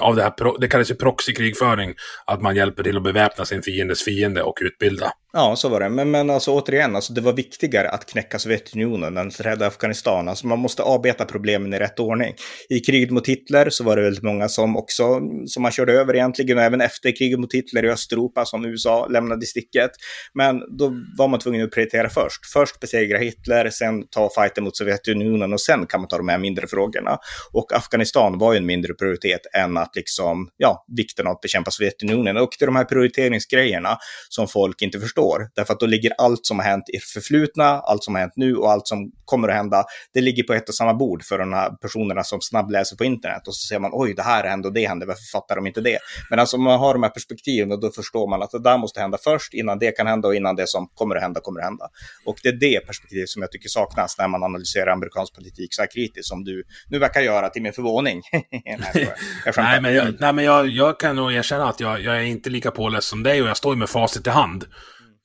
av 0.00 0.16
det 0.16 0.22
här. 0.22 0.60
Det 0.60 0.68
kallas 0.68 0.90
ju 0.90 0.94
proxykrigföring, 0.94 1.94
att 2.26 2.42
man 2.42 2.56
hjälper 2.56 2.82
till 2.82 2.96
att 2.96 3.02
beväpna 3.02 3.44
sin 3.44 3.62
fiendes 3.62 4.04
fiende 4.04 4.42
och 4.42 4.58
utbilda. 4.60 5.12
Ja, 5.32 5.56
så 5.56 5.68
var 5.68 5.80
det. 5.80 5.88
Men, 5.88 6.10
men 6.10 6.30
alltså, 6.30 6.50
återigen, 6.50 6.96
alltså, 6.96 7.12
det 7.12 7.20
var 7.20 7.32
viktigare 7.32 7.90
att 7.90 8.06
knäcka 8.06 8.38
Sovjetunionen 8.38 9.16
än 9.16 9.28
att 9.28 9.40
rädda 9.40 9.66
Afghanistan. 9.66 10.28
Alltså, 10.28 10.46
man 10.46 10.58
måste 10.58 10.82
arbeta 10.82 11.24
problemen 11.24 11.74
i 11.74 11.78
rätt 11.78 12.00
ordning. 12.00 12.34
I 12.68 12.80
kriget 12.80 13.10
mot 13.10 13.28
Hitler 13.28 13.70
så 13.70 13.84
var 13.84 13.96
det 13.96 14.02
väldigt 14.02 14.22
många 14.22 14.48
som 14.48 14.76
också, 14.76 15.20
som 15.46 15.62
man 15.62 15.72
körde 15.72 15.92
över 15.92 16.14
egentligen, 16.14 16.58
och 16.58 16.64
även 16.64 16.80
efter 16.80 17.16
kriget 17.16 17.40
mot 17.40 17.54
Hitler 17.54 17.84
i 17.84 17.90
Östeuropa 17.90 18.44
som 18.44 18.64
USA 18.64 19.06
lämnade 19.06 19.44
i 19.44 19.46
sticket. 19.46 19.90
Men 20.34 20.78
då 20.78 20.92
var 21.18 21.28
man 21.28 21.40
tvungen 21.40 21.64
att 21.64 21.70
prioritera 21.70 22.08
först. 22.08 22.46
Först 22.52 22.80
besegra 22.80 23.18
Hitler, 23.18 23.70
sen 23.70 24.06
ta 24.10 24.30
fighten 24.40 24.64
mot 24.64 24.76
Sovjetunionen 24.76 25.52
och 25.52 25.60
sen 25.60 25.86
kan 25.86 26.00
man 26.00 26.08
ta 26.08 26.16
de 26.16 26.28
här 26.28 26.38
mindre 26.38 26.66
frågorna. 26.66 27.18
Och 27.52 27.72
Afghanistan 27.72 28.38
var 28.38 28.52
ju 28.52 28.56
en 28.56 28.66
mindre 28.66 28.94
prioritet 28.94 29.40
än 29.56 29.76
att 29.76 29.96
liksom, 29.96 30.48
ja, 30.56 30.84
vikten 30.96 31.26
av 31.26 31.32
att 31.32 31.40
bekämpa 31.40 31.70
Sovjetunionen. 31.70 32.36
Och 32.36 32.50
det 32.58 32.64
är 32.64 32.66
de 32.66 32.76
här 32.76 32.84
prioriteringsgrejerna 32.84 33.98
som 34.28 34.48
folk 34.48 34.82
inte 34.82 35.00
förstår. 35.00 35.48
Därför 35.54 35.72
att 35.72 35.80
då 35.80 35.86
ligger 35.86 36.12
allt 36.18 36.46
som 36.46 36.58
har 36.58 36.66
hänt 36.66 36.84
i 36.88 36.98
förflutna, 36.98 37.64
allt 37.64 38.04
som 38.04 38.14
har 38.14 38.20
hänt 38.20 38.32
nu 38.36 38.56
och 38.56 38.70
allt 38.70 38.88
som 38.88 39.12
kommer 39.24 39.48
att 39.48 39.54
hända, 39.54 39.84
det 40.14 40.20
ligger 40.20 40.42
på 40.42 40.54
ett 40.54 40.68
och 40.68 40.74
samma 40.74 40.94
bord 40.94 41.24
för 41.24 41.38
de 41.38 41.52
här 41.52 41.70
personerna 41.70 42.24
som 42.24 42.40
snabbläser 42.40 42.96
på 42.96 43.04
internet. 43.04 43.48
Och 43.48 43.54
så 43.54 43.66
ser 43.66 43.78
man, 43.78 43.90
oj, 43.94 44.14
det 44.14 44.22
här 44.22 44.44
hände 44.44 44.68
och 44.68 44.74
det 44.74 44.86
hände, 44.86 45.06
varför 45.06 45.30
fattar 45.32 45.56
de 45.56 45.66
inte 45.66 45.80
det? 45.80 45.98
Men 46.30 46.38
alltså 46.38 46.56
om 46.56 46.62
man 46.62 46.78
har 46.78 46.94
de 46.94 47.02
här 47.02 47.10
perspektiven, 47.10 47.80
då 47.80 47.90
förstår 47.90 48.30
man 48.30 48.42
att 48.42 48.50
det 48.50 48.62
där 48.62 48.78
måste 48.78 49.00
hända 49.00 49.18
först, 49.24 49.54
innan 49.54 49.78
det 49.78 49.90
kan 49.96 50.06
hända 50.06 50.28
och 50.28 50.34
innan 50.34 50.56
det 50.56 50.68
som 50.68 50.88
kommer 50.94 51.16
att 51.16 51.22
hända 51.22 51.40
kommer 51.40 51.60
att 51.60 51.66
hända. 51.66 51.88
Och 52.24 52.36
det 52.42 52.48
är 52.48 52.52
det 52.52 52.86
perspektivet 52.86 53.28
som 53.28 53.42
jag 53.42 53.52
tycker 53.52 53.68
saknas 53.68 54.18
när 54.20 54.28
man 54.28 54.42
analyserar 54.42 54.92
amerikansk 54.92 55.34
politik 55.34 55.74
så 55.74 55.82
här 55.82 55.88
kritiskt 55.94 56.28
som 56.28 56.44
du 56.44 56.64
nu 56.88 56.98
verkar 56.98 57.20
göra 57.20 57.48
till 57.48 57.62
min 57.62 57.72
förvåning. 57.72 58.22
nej, 58.32 59.14
jag 59.44 59.56
nej, 59.56 59.80
men, 59.80 59.94
jag, 59.94 60.20
nej, 60.20 60.32
men 60.32 60.44
jag, 60.44 60.68
jag 60.68 61.00
kan 61.00 61.16
nog 61.16 61.32
erkänna 61.32 61.68
att 61.68 61.80
jag, 61.80 62.00
jag 62.00 62.16
är 62.16 62.22
inte 62.22 62.50
lika 62.50 62.70
påläst 62.70 63.08
som 63.08 63.22
dig 63.22 63.42
och 63.42 63.48
jag 63.48 63.56
står 63.56 63.76
med 63.76 63.88
facit 63.88 64.26
i 64.26 64.30
hand 64.30 64.64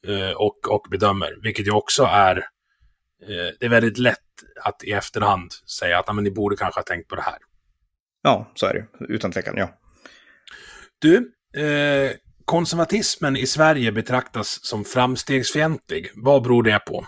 eh, 0.08 0.32
och, 0.32 0.60
och 0.70 0.88
bedömer, 0.92 1.30
vilket 1.44 1.68
ju 1.68 1.72
också 1.72 2.04
är 2.04 2.38
eh, 2.38 3.54
det 3.60 3.66
är 3.66 3.70
väldigt 3.70 3.98
lätt 3.98 4.20
att 4.64 4.84
i 4.84 4.92
efterhand 4.92 5.52
säga 5.80 6.00
att 6.00 6.16
men, 6.16 6.24
ni 6.24 6.32
borde 6.32 6.56
kanske 6.56 6.80
ha 6.80 6.84
tänkt 6.84 7.08
på 7.08 7.16
det 7.16 7.22
här. 7.22 7.38
Ja, 8.24 8.52
så 8.56 8.66
är 8.66 8.74
det. 8.74 9.14
Utan 9.14 9.32
tvekan, 9.32 9.58
ja. 9.58 9.70
Du, 11.00 11.32
eh, 11.62 12.12
konservatismen 12.46 13.38
i 13.38 13.48
Sverige 13.48 13.92
betraktas 13.92 14.60
som 14.62 14.86
framstegsfientlig. 14.86 16.12
Vad 16.16 16.44
beror 16.44 16.64
det 16.64 16.80
på? 16.80 17.06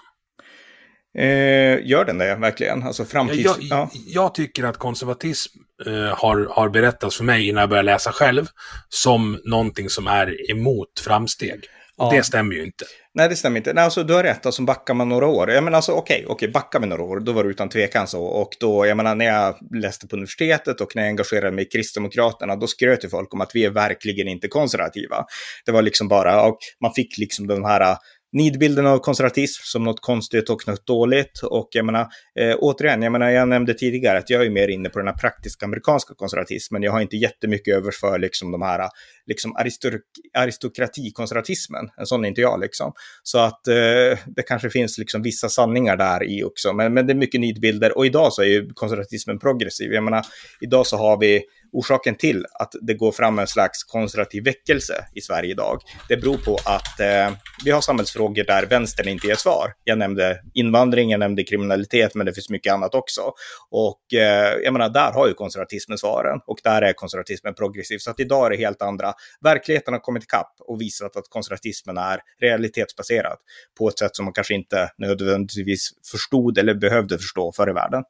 Eh, 1.17 1.87
gör 1.87 2.05
den 2.05 2.17
det 2.17 2.35
verkligen? 2.35 2.83
Alltså 2.83 3.05
framtids... 3.05 3.43
Jag, 3.43 3.55
ja. 3.59 3.89
jag 4.07 4.35
tycker 4.35 4.63
att 4.63 4.77
konservatism 4.77 5.59
eh, 5.85 5.93
har, 5.93 6.47
har 6.51 6.69
berättats 6.69 7.17
för 7.17 7.23
mig 7.23 7.47
innan 7.47 7.61
jag 7.61 7.69
började 7.69 7.85
läsa 7.85 8.11
själv 8.11 8.45
som 8.89 9.39
någonting 9.43 9.89
som 9.89 10.07
är 10.07 10.51
emot 10.51 10.99
framsteg. 11.05 11.59
Och 11.97 12.05
ja. 12.05 12.17
det 12.17 12.23
stämmer 12.23 12.55
ju 12.55 12.63
inte. 12.63 12.85
Nej, 13.13 13.29
det 13.29 13.35
stämmer 13.35 13.57
inte. 13.57 13.73
Nej, 13.73 13.83
alltså, 13.83 14.03
du 14.03 14.13
har 14.13 14.23
rätt, 14.23 14.45
alltså 14.45 14.61
backar 14.61 14.93
man 14.93 15.09
några 15.09 15.27
år. 15.27 15.51
Jag 15.51 15.63
menar 15.63 15.75
alltså 15.75 15.91
okej, 15.91 16.17
okay, 16.17 16.33
okay, 16.33 16.47
backar 16.47 16.79
vi 16.79 16.87
några 16.87 17.03
år, 17.03 17.19
då 17.19 17.31
var 17.31 17.43
det 17.43 17.49
utan 17.49 17.69
tvekan 17.69 18.07
så. 18.07 18.23
Och 18.23 18.49
då, 18.59 18.85
jag 18.85 18.97
menar 18.97 19.15
när 19.15 19.25
jag 19.25 19.55
läste 19.75 20.07
på 20.07 20.15
universitetet 20.15 20.81
och 20.81 20.95
när 20.95 21.03
jag 21.03 21.09
engagerade 21.09 21.51
mig 21.51 21.65
i 21.65 21.67
Kristdemokraterna, 21.67 22.55
då 22.55 22.67
skröt 22.67 23.05
ju 23.05 23.09
folk 23.09 23.33
om 23.33 23.41
att 23.41 23.51
vi 23.53 23.65
är 23.65 23.69
verkligen 23.69 24.27
inte 24.27 24.47
konservativa. 24.47 25.25
Det 25.65 25.71
var 25.71 25.81
liksom 25.81 26.07
bara, 26.07 26.43
och 26.43 26.57
man 26.81 26.93
fick 26.93 27.17
liksom 27.17 27.47
den 27.47 27.65
här 27.65 27.97
nidbilden 28.33 28.85
av 28.85 28.99
konservatism 28.99 29.61
som 29.63 29.83
något 29.83 30.01
konstigt 30.01 30.49
och 30.49 30.67
något 30.67 30.87
dåligt. 30.87 31.41
Och 31.43 31.67
jag 31.71 31.85
menar, 31.85 32.07
eh, 32.39 32.55
återigen, 32.59 33.01
jag 33.01 33.11
menar, 33.11 33.29
jag 33.29 33.49
nämnde 33.49 33.73
tidigare 33.73 34.17
att 34.17 34.29
jag 34.29 34.45
är 34.45 34.49
mer 34.49 34.67
inne 34.67 34.89
på 34.89 34.99
den 34.99 35.07
här 35.07 35.15
praktiska 35.15 35.65
amerikanska 35.65 36.13
konservatismen. 36.13 36.83
Jag 36.83 36.91
har 36.91 37.01
inte 37.01 37.17
jättemycket 37.17 37.75
övers 37.75 37.99
för 37.99 38.19
liksom 38.19 38.51
de 38.51 38.61
här 38.61 38.89
liksom 39.25 39.55
aristok 39.55 39.93
aristokratikonservatismen. 40.37 41.89
En 41.97 42.05
sån 42.05 42.25
är 42.25 42.29
inte 42.29 42.41
jag 42.41 42.59
liksom. 42.59 42.93
Så 43.23 43.39
att 43.39 43.67
eh, 43.67 44.19
det 44.25 44.43
kanske 44.47 44.69
finns 44.69 44.97
liksom 44.97 45.21
vissa 45.21 45.49
sanningar 45.49 45.97
där 45.97 46.23
i 46.23 46.43
också. 46.43 46.73
Men, 46.73 46.93
men 46.93 47.07
det 47.07 47.13
är 47.13 47.15
mycket 47.15 47.41
nidbilder 47.41 47.97
och 47.97 48.05
idag 48.05 48.33
så 48.33 48.41
är 48.41 48.47
ju 48.47 48.69
konservatismen 48.73 49.39
progressiv. 49.39 49.91
Jag 49.91 50.03
menar, 50.03 50.25
idag 50.61 50.87
så 50.87 50.97
har 50.97 51.19
vi 51.19 51.43
orsaken 51.71 52.15
till 52.15 52.45
att 52.59 52.73
det 52.81 52.93
går 52.93 53.11
fram 53.11 53.39
en 53.39 53.47
slags 53.47 53.83
konservativ 53.83 54.43
väckelse 54.43 55.05
i 55.15 55.21
Sverige 55.21 55.51
idag, 55.51 55.81
det 56.09 56.17
beror 56.17 56.37
på 56.37 56.57
att 56.65 56.99
eh, 56.99 57.37
vi 57.65 57.71
har 57.71 57.81
samhällsfrågor 57.81 58.43
där 58.43 58.65
vänstern 58.65 59.07
inte 59.07 59.27
ger 59.27 59.35
svar. 59.35 59.73
Jag 59.83 59.97
nämnde 59.97 60.41
invandring, 60.53 61.09
jag 61.09 61.19
nämnde 61.19 61.43
kriminalitet, 61.43 62.15
men 62.15 62.25
det 62.25 62.33
finns 62.33 62.49
mycket 62.49 62.73
annat 62.73 62.95
också. 62.95 63.21
Och 63.69 64.13
eh, 64.13 64.53
jag 64.63 64.73
menar, 64.73 64.89
där 64.89 65.11
har 65.11 65.27
ju 65.27 65.33
konservatismen 65.33 65.97
svaren 65.97 66.39
och 66.47 66.57
där 66.63 66.81
är 66.81 66.93
konservatismen 66.93 67.53
progressiv. 67.53 67.97
Så 67.97 68.11
att 68.11 68.19
idag 68.19 68.45
är 68.45 68.49
det 68.49 68.57
helt 68.57 68.81
andra. 68.81 69.13
Verkligheten 69.41 69.93
har 69.93 70.01
kommit 70.01 70.23
ikapp 70.23 70.55
och 70.59 70.81
visat 70.81 71.15
att 71.15 71.29
konservatismen 71.29 71.97
är 71.97 72.19
realitetsbaserad 72.41 73.37
på 73.77 73.87
ett 73.87 73.99
sätt 73.99 74.15
som 74.15 74.25
man 74.25 74.33
kanske 74.33 74.53
inte 74.53 74.89
nödvändigtvis 74.97 75.89
förstod 76.11 76.57
eller 76.57 76.73
behövde 76.73 77.17
förstå 77.17 77.51
förr 77.51 77.69
i 77.69 77.73
världen. 77.73 78.03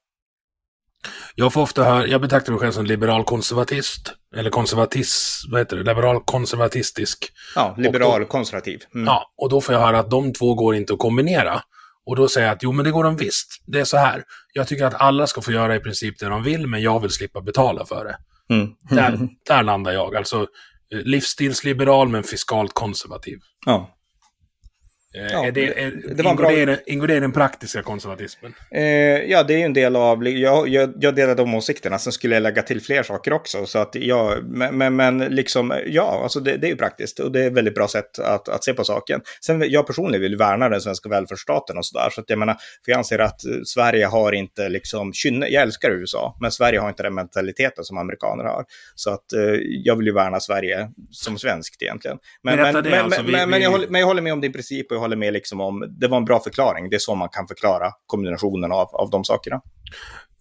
Jag 1.36 1.53
får 1.53 1.62
ofta 1.62 1.84
höra, 1.84 2.08
jag 2.08 2.22
betraktar 2.22 2.51
mig 2.51 2.60
själv 2.62 2.72
som 2.72 2.86
liberal 2.86 3.24
konservatist. 3.24 4.14
Eller 4.36 4.49
konservatism, 4.49 5.51
vad 5.51 5.62
heter 5.62 5.78
det? 5.78 5.84
Liberal 5.84 6.24
konservatistisk. 6.24 7.32
Ja, 7.55 7.76
liberal 7.78 8.26
konservativ. 8.26 8.80
Mm. 8.95 9.05
Ja, 9.08 9.34
och 9.38 9.49
då 9.49 9.62
får 9.62 9.76
jag 9.76 9.82
höra 9.82 9.99
att 9.99 10.12
de 10.12 10.34
två 10.34 10.53
går 10.53 10.76
inte 10.76 10.93
att 10.93 10.99
kombinera. 10.99 11.62
Och 12.05 12.16
då 12.16 12.28
säger 12.28 12.47
jag 12.47 12.55
att 12.55 12.64
jo, 12.64 12.72
men 12.72 12.86
det 12.86 12.91
går 12.91 13.03
de 13.03 13.16
visst. 13.16 13.64
Det 13.66 13.80
är 13.80 13.86
så 13.86 13.97
här. 13.97 14.24
Jag 14.53 14.68
tycker 14.68 14.86
att 14.86 15.01
alla 15.01 15.28
ska 15.28 15.41
få 15.41 15.51
göra 15.51 15.76
i 15.76 15.80
princip 15.80 16.20
det 16.20 16.26
de 16.26 16.43
vill, 16.43 16.68
men 16.68 16.82
jag 16.82 16.99
vill 16.99 17.12
slippa 17.12 17.41
betala 17.41 17.86
för 17.86 18.05
det. 18.05 18.18
Mm. 18.55 18.70
Där, 18.89 19.28
där 19.47 19.64
landar 19.64 19.91
jag. 19.91 20.16
Alltså 20.16 20.47
eh, 20.93 20.99
livsstilsliberal 20.99 22.08
men 22.08 22.24
fiskalt 22.24 22.74
konservativ. 22.74 23.39
Ja. 23.66 23.97
Eh, 25.18 25.28
ja, 25.32 25.45
är 25.45 25.51
det, 25.51 25.84
är, 25.84 25.91
det 26.15 26.24
var 26.24 26.32
ingår, 26.32 26.43
bra... 26.43 26.65
det, 26.65 26.80
ingår 26.86 27.07
det 27.07 27.15
i 27.15 27.20
den 27.20 27.32
praktiska 27.32 27.82
konservatismen? 27.82 28.53
Eh, 28.72 28.84
ja, 29.32 29.43
det 29.43 29.53
är 29.53 29.57
ju 29.57 29.63
en 29.63 29.74
del 29.74 29.95
av... 29.95 30.28
Jag, 30.28 30.68
jag, 30.68 30.93
jag 30.99 31.15
delar 31.15 31.36
de 31.36 31.55
åsikterna. 31.55 31.99
Sen 31.99 32.13
skulle 32.13 32.36
jag 32.36 32.41
lägga 32.41 32.61
till 32.61 32.82
fler 32.82 33.03
saker 33.03 33.34
också. 33.34 33.65
Så 33.65 33.80
att 33.80 33.95
jag, 33.95 34.43
men, 34.74 34.95
men 34.95 35.18
liksom, 35.18 35.74
ja, 35.86 36.20
alltså 36.24 36.39
det, 36.39 36.57
det 36.57 36.68
är 36.68 36.70
ju 36.70 36.76
praktiskt. 36.76 37.20
Och 37.20 37.32
det 37.32 37.43
är 37.43 37.47
ett 37.47 37.53
väldigt 37.53 37.76
bra 37.76 37.88
sätt 37.88 38.20
att, 38.20 38.49
att 38.49 38.63
se 38.63 38.74
på 38.74 38.84
saken. 38.84 39.22
Sen 39.45 39.63
jag 39.70 39.88
personligen 39.88 40.22
vill 40.22 40.38
värna 40.38 40.70
den 40.70 40.82
svenska 40.82 41.09
välfärdsstaten 41.09 41.78
och 41.78 41.86
sådär. 41.86 42.09
Så 42.11 42.22
att 42.22 42.30
jag 42.30 42.39
menar, 42.39 42.53
för 42.86 42.91
jag 42.91 42.97
anser 42.97 43.20
att 43.20 43.41
Sverige 43.65 44.05
har 44.05 44.32
inte 44.32 44.70
liksom 44.70 45.13
kynne... 45.13 45.47
Jag 45.47 45.63
älskar 45.63 45.91
USA, 45.91 46.38
men 46.41 46.51
Sverige 46.51 46.80
har 46.80 46.89
inte 46.89 47.03
den 47.03 47.13
mentaliteten 47.13 47.84
som 47.84 47.97
amerikaner 47.97 48.43
har. 48.43 48.65
Så 48.95 49.09
att 49.09 49.34
eh, 49.34 49.41
jag 49.84 49.95
vill 49.95 50.07
ju 50.07 50.13
värna 50.13 50.39
Sverige 50.39 50.89
som 51.11 51.38
svenskt 51.38 51.82
egentligen. 51.82 52.18
Men, 52.43 52.55
men, 52.55 52.84
men, 52.84 52.93
alltså, 52.93 53.22
vi, 53.22 53.32
men, 53.32 53.51
vi... 53.51 53.63
jag 53.63 53.72
håller, 53.72 53.88
men 53.88 53.99
jag 54.01 54.07
håller 54.07 54.22
med 54.22 54.34
om 54.34 54.41
din 54.41 54.53
princip 54.53 54.91
och 54.91 54.95
jag 54.95 55.01
håller 55.08 55.18
med 55.18 55.34
liksom 55.34 55.62
om, 55.62 55.95
det 55.99 56.08
var 56.08 56.18
en 56.18 56.26
bra 56.26 56.39
förklaring. 56.39 56.89
Det 56.89 56.95
är 56.95 56.99
så 56.99 57.16
man 57.16 57.30
kan 57.30 57.47
förklara 57.47 57.91
kombinationen 58.08 58.72
av, 58.72 58.88
av 58.95 59.10
de 59.10 59.24
sakerna. 59.24 59.62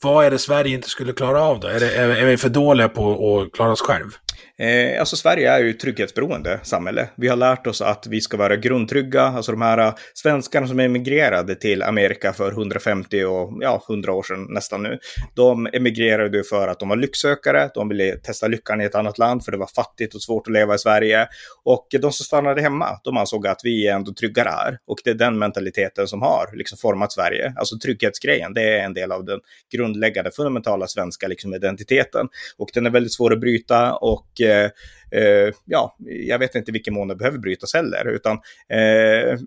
Vad 0.02 0.26
är 0.26 0.30
det 0.30 0.38
Sverige 0.38 0.74
inte 0.74 0.88
skulle 0.88 1.12
klara 1.12 1.42
av 1.42 1.60
då? 1.60 1.68
Är, 1.68 1.80
det, 1.80 1.96
är, 1.96 2.08
är 2.08 2.26
vi 2.26 2.36
för 2.36 2.48
dåliga 2.48 2.88
på 2.88 3.40
att 3.40 3.52
klara 3.52 3.72
oss 3.72 3.80
själv? 3.80 4.10
Eh, 4.58 5.00
alltså 5.00 5.16
Sverige 5.16 5.50
är 5.50 5.58
ju 5.58 5.70
ett 5.70 5.80
trygghetsberoende 5.80 6.60
samhälle. 6.62 7.08
Vi 7.16 7.28
har 7.28 7.36
lärt 7.36 7.66
oss 7.66 7.80
att 7.80 8.06
vi 8.06 8.20
ska 8.20 8.36
vara 8.36 8.56
grundtrygga. 8.56 9.22
Alltså 9.22 9.52
de 9.52 9.62
här 9.62 9.78
eh, 9.78 9.94
svenskarna 10.14 10.66
som 10.66 10.80
emigrerade 10.80 11.54
till 11.54 11.82
Amerika 11.82 12.32
för 12.32 12.52
150 12.52 13.24
och 13.24 13.58
ja, 13.60 13.82
100 13.88 14.12
år 14.12 14.22
sedan 14.22 14.46
nästan 14.48 14.82
nu. 14.82 14.98
De 15.34 15.68
emigrerade 15.72 16.44
för 16.44 16.68
att 16.68 16.80
de 16.80 16.88
var 16.88 16.96
lycksökare. 16.96 17.70
De 17.74 17.88
ville 17.88 18.16
testa 18.16 18.48
lyckan 18.48 18.80
i 18.80 18.84
ett 18.84 18.94
annat 18.94 19.18
land 19.18 19.44
för 19.44 19.52
det 19.52 19.58
var 19.58 19.70
fattigt 19.76 20.14
och 20.14 20.22
svårt 20.22 20.46
att 20.46 20.52
leva 20.52 20.74
i 20.74 20.78
Sverige. 20.78 21.28
Och 21.64 21.86
de 21.90 22.12
som 22.12 22.24
stannade 22.24 22.62
hemma, 22.62 23.00
de 23.04 23.16
ansåg 23.16 23.46
att 23.46 23.60
vi 23.64 23.88
är 23.88 23.94
ändå 23.94 24.12
tryggare 24.12 24.48
här. 24.48 24.78
Och 24.86 24.98
det 25.04 25.10
är 25.10 25.14
den 25.14 25.38
mentaliteten 25.38 26.08
som 26.08 26.22
har 26.22 26.56
liksom 26.56 26.78
format 26.78 27.12
Sverige. 27.12 27.54
Alltså 27.56 27.78
trygghetsgrejen, 27.78 28.54
det 28.54 28.62
är 28.62 28.84
en 28.84 28.94
del 28.94 29.12
av 29.12 29.24
den 29.24 29.40
grundläggande 29.72 30.30
fundamentala 30.30 30.86
svenska 30.86 31.28
liksom, 31.28 31.54
identiteten. 31.54 32.28
Och 32.58 32.68
den 32.74 32.86
är 32.86 32.90
väldigt 32.90 33.12
svår 33.12 33.32
att 33.32 33.40
bryta 33.40 33.94
och 33.94 34.40
Eh, 34.50 34.70
eh, 35.10 35.54
ja, 35.64 35.96
jag 35.98 36.38
vet 36.38 36.54
inte 36.54 36.72
vilken 36.72 36.94
mån 36.94 37.08
det 37.08 37.16
behöver 37.16 37.38
brytas 37.38 37.74
heller, 37.74 38.08
utan 38.08 38.32
eh, 38.68 39.38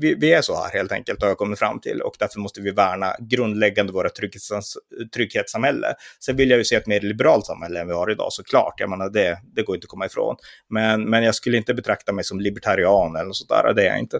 vi, 0.00 0.14
vi, 0.14 0.32
är 0.32 0.42
så 0.42 0.54
här 0.54 0.72
helt 0.72 0.92
enkelt, 0.92 1.22
har 1.22 1.28
jag 1.28 1.38
kommit 1.38 1.58
fram 1.58 1.80
till, 1.80 2.02
och 2.02 2.16
därför 2.18 2.40
måste 2.40 2.60
vi 2.60 2.70
värna 2.70 3.14
grundläggande 3.20 3.92
våra 3.92 4.08
trygghets, 4.08 4.76
trygghetssamhälle. 5.14 5.94
Sen 6.24 6.36
vill 6.36 6.50
jag 6.50 6.58
ju 6.58 6.64
se 6.64 6.76
ett 6.76 6.86
mer 6.86 7.00
liberalt 7.00 7.46
samhälle 7.46 7.80
än 7.80 7.86
vi 7.86 7.94
har 7.94 8.10
idag, 8.10 8.32
såklart, 8.32 8.74
jag 8.76 8.90
menar 8.90 9.10
det, 9.10 9.38
det 9.54 9.62
går 9.62 9.76
inte 9.76 9.84
att 9.84 9.88
komma 9.88 10.06
ifrån. 10.06 10.36
Men, 10.70 11.10
men 11.10 11.24
jag 11.24 11.34
skulle 11.34 11.56
inte 11.56 11.74
betrakta 11.74 12.12
mig 12.12 12.24
som 12.24 12.40
libertarian 12.40 13.16
eller 13.16 13.26
något 13.26 13.36
sådär, 13.36 13.74
det 13.74 13.82
är 13.82 13.86
jag 13.86 13.98
inte. 13.98 14.18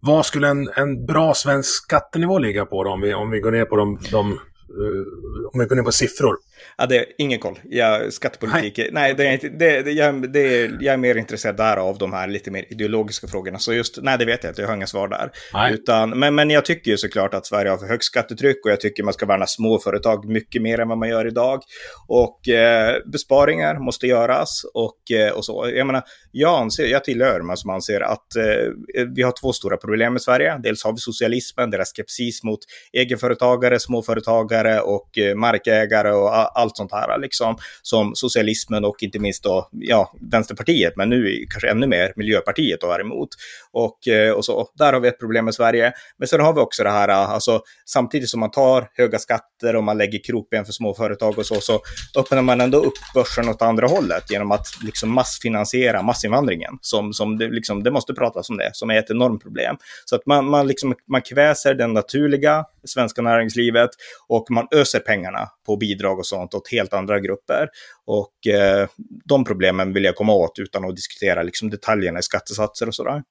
Vad 0.00 0.26
skulle 0.26 0.48
en, 0.48 0.68
en 0.76 1.06
bra 1.06 1.34
svensk 1.34 1.70
skattenivå 1.70 2.38
ligga 2.38 2.66
på 2.66 2.84
då, 2.84 2.90
om 2.90 3.00
vi, 3.00 3.14
om 3.14 3.30
vi 3.30 3.40
går 3.40 3.52
ner 3.52 3.64
på 3.64 3.76
de, 3.76 3.98
de 4.12 4.32
eh, 4.32 5.52
om 5.52 5.60
vi 5.60 5.66
går 5.66 5.76
ner 5.76 5.82
på 5.82 5.92
siffror? 5.92 6.36
Ja, 6.76 6.86
det 6.86 6.98
är 6.98 7.06
ingen 7.18 7.38
koll. 7.38 7.58
Jag, 7.64 8.12
skattepolitik, 8.12 8.78
nej, 8.78 8.90
nej 8.92 9.14
det 9.14 9.26
är 9.26 9.32
inte, 9.32 9.48
det, 9.48 9.82
det, 9.82 9.92
jag, 9.92 10.32
det 10.32 10.40
är, 10.40 10.78
jag 10.80 10.94
är 10.94 10.96
mer 10.96 11.14
intresserad 11.14 11.56
där 11.56 11.76
av 11.76 11.98
de 11.98 12.12
här 12.12 12.28
lite 12.28 12.50
mer 12.50 12.64
ideologiska 12.68 13.26
frågorna. 13.28 13.58
Så 13.58 13.72
just, 13.72 13.98
nej 14.02 14.18
det 14.18 14.24
vet 14.24 14.44
jag 14.44 14.50
inte, 14.50 14.62
jag 14.62 14.68
har 14.68 14.76
inga 14.76 14.86
svar 14.86 15.08
där. 15.08 15.30
Utan, 15.72 16.18
men, 16.18 16.34
men 16.34 16.50
jag 16.50 16.64
tycker 16.64 16.90
ju 16.90 16.96
såklart 16.96 17.34
att 17.34 17.46
Sverige 17.46 17.70
har 17.70 17.78
för 17.78 17.86
högt 17.86 18.04
skattetryck 18.04 18.64
och 18.64 18.70
jag 18.70 18.80
tycker 18.80 19.02
man 19.02 19.14
ska 19.14 19.26
värna 19.26 19.46
småföretag 19.46 20.28
mycket 20.28 20.62
mer 20.62 20.80
än 20.80 20.88
vad 20.88 20.98
man 20.98 21.08
gör 21.08 21.26
idag. 21.26 21.62
Och 22.06 22.48
eh, 22.48 22.96
besparingar 23.12 23.78
måste 23.78 24.06
göras 24.06 24.62
och, 24.74 25.10
eh, 25.10 25.32
och 25.32 25.44
så. 25.44 25.70
Jag 25.74 25.86
menar, 25.86 26.02
jag, 26.32 26.60
anser, 26.60 26.86
jag 26.86 27.04
tillhör 27.04 27.40
man 27.40 27.56
som 27.56 27.70
anser 27.70 28.00
att 28.00 28.36
eh, 28.36 29.04
vi 29.14 29.22
har 29.22 29.32
två 29.40 29.52
stora 29.52 29.76
problem 29.76 30.16
i 30.16 30.20
Sverige. 30.20 30.58
Dels 30.62 30.84
har 30.84 30.92
vi 30.92 30.98
socialismen, 30.98 31.70
deras 31.70 31.92
skepsis 31.96 32.44
mot 32.44 32.58
egenföretagare, 32.92 33.80
småföretagare 33.80 34.80
och 34.80 35.18
eh, 35.18 35.34
markägare 35.34 36.10
och 36.10 36.30
allt 36.54 36.76
sånt 36.76 36.92
här 36.92 37.18
liksom, 37.18 37.56
som 37.82 38.14
socialismen 38.14 38.84
och 38.84 39.02
inte 39.02 39.18
minst 39.18 39.42
då, 39.42 39.68
ja, 39.72 40.12
Vänsterpartiet, 40.20 40.96
men 40.96 41.08
nu 41.08 41.46
kanske 41.50 41.70
ännu 41.70 41.86
mer 41.86 42.12
Miljöpartiet 42.16 42.80
då 42.80 42.90
är 42.92 43.00
emot. 43.00 43.28
Och, 43.72 44.08
eh, 44.08 44.32
och 44.32 44.44
så, 44.44 44.68
där 44.74 44.92
har 44.92 45.00
vi 45.00 45.08
ett 45.08 45.18
problem 45.18 45.44
med 45.44 45.54
Sverige. 45.54 45.92
Men 46.18 46.28
sen 46.28 46.40
har 46.40 46.54
vi 46.54 46.60
också 46.60 46.84
det 46.84 46.90
här, 46.90 47.08
eh, 47.08 47.30
alltså 47.30 47.60
samtidigt 47.86 48.28
som 48.28 48.40
man 48.40 48.50
tar 48.50 48.88
höga 48.94 49.18
skatter 49.18 49.76
och 49.76 49.84
man 49.84 49.98
lägger 49.98 50.24
krokben 50.24 50.64
för 50.64 50.72
småföretag 50.72 51.38
och 51.38 51.46
så, 51.46 51.60
så 51.60 51.80
öppnar 52.16 52.42
man 52.42 52.60
ändå 52.60 52.78
upp 52.78 52.98
börsen 53.14 53.48
åt 53.48 53.62
andra 53.62 53.86
hållet 53.86 54.30
genom 54.30 54.52
att 54.52 54.66
liksom 54.84 55.10
massfinansiera 55.10 56.02
massinvandringen, 56.02 56.78
som, 56.80 57.12
som 57.12 57.38
det, 57.38 57.48
liksom, 57.48 57.82
det 57.82 57.90
måste 57.90 58.14
pratas 58.14 58.50
om 58.50 58.56
det, 58.56 58.70
som 58.72 58.90
är 58.90 58.98
ett 58.98 59.10
enormt 59.10 59.42
problem. 59.42 59.76
Så 60.04 60.16
att 60.16 60.26
man, 60.26 60.50
man, 60.50 60.66
liksom, 60.66 60.94
man 61.06 61.22
kväser 61.22 61.74
den 61.74 61.92
naturliga 61.92 62.64
svenska 62.84 63.22
näringslivet 63.22 63.90
och 64.28 64.46
man 64.50 64.66
öser 64.70 65.00
pengarna 65.00 65.48
på 65.66 65.76
bidrag 65.76 66.18
och 66.18 66.26
sånt 66.26 66.37
åt 66.42 66.72
helt 66.72 66.92
andra 66.92 67.20
grupper. 67.20 67.68
Och 68.06 68.46
eh, 68.54 68.88
de 69.24 69.44
problemen 69.44 69.92
vill 69.92 70.04
jag 70.04 70.16
komma 70.16 70.32
åt 70.32 70.58
utan 70.58 70.84
att 70.84 70.96
diskutera 70.96 71.42
liksom, 71.42 71.70
detaljerna 71.70 72.18
i 72.18 72.22
skattesatser 72.22 72.86
och 72.86 72.94
sådär. 72.94 73.22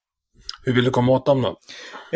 Hur 0.65 0.73
vill 0.73 0.85
du 0.85 0.91
komma 0.91 1.11
åt 1.11 1.25
dem 1.25 1.41
då? 1.41 1.57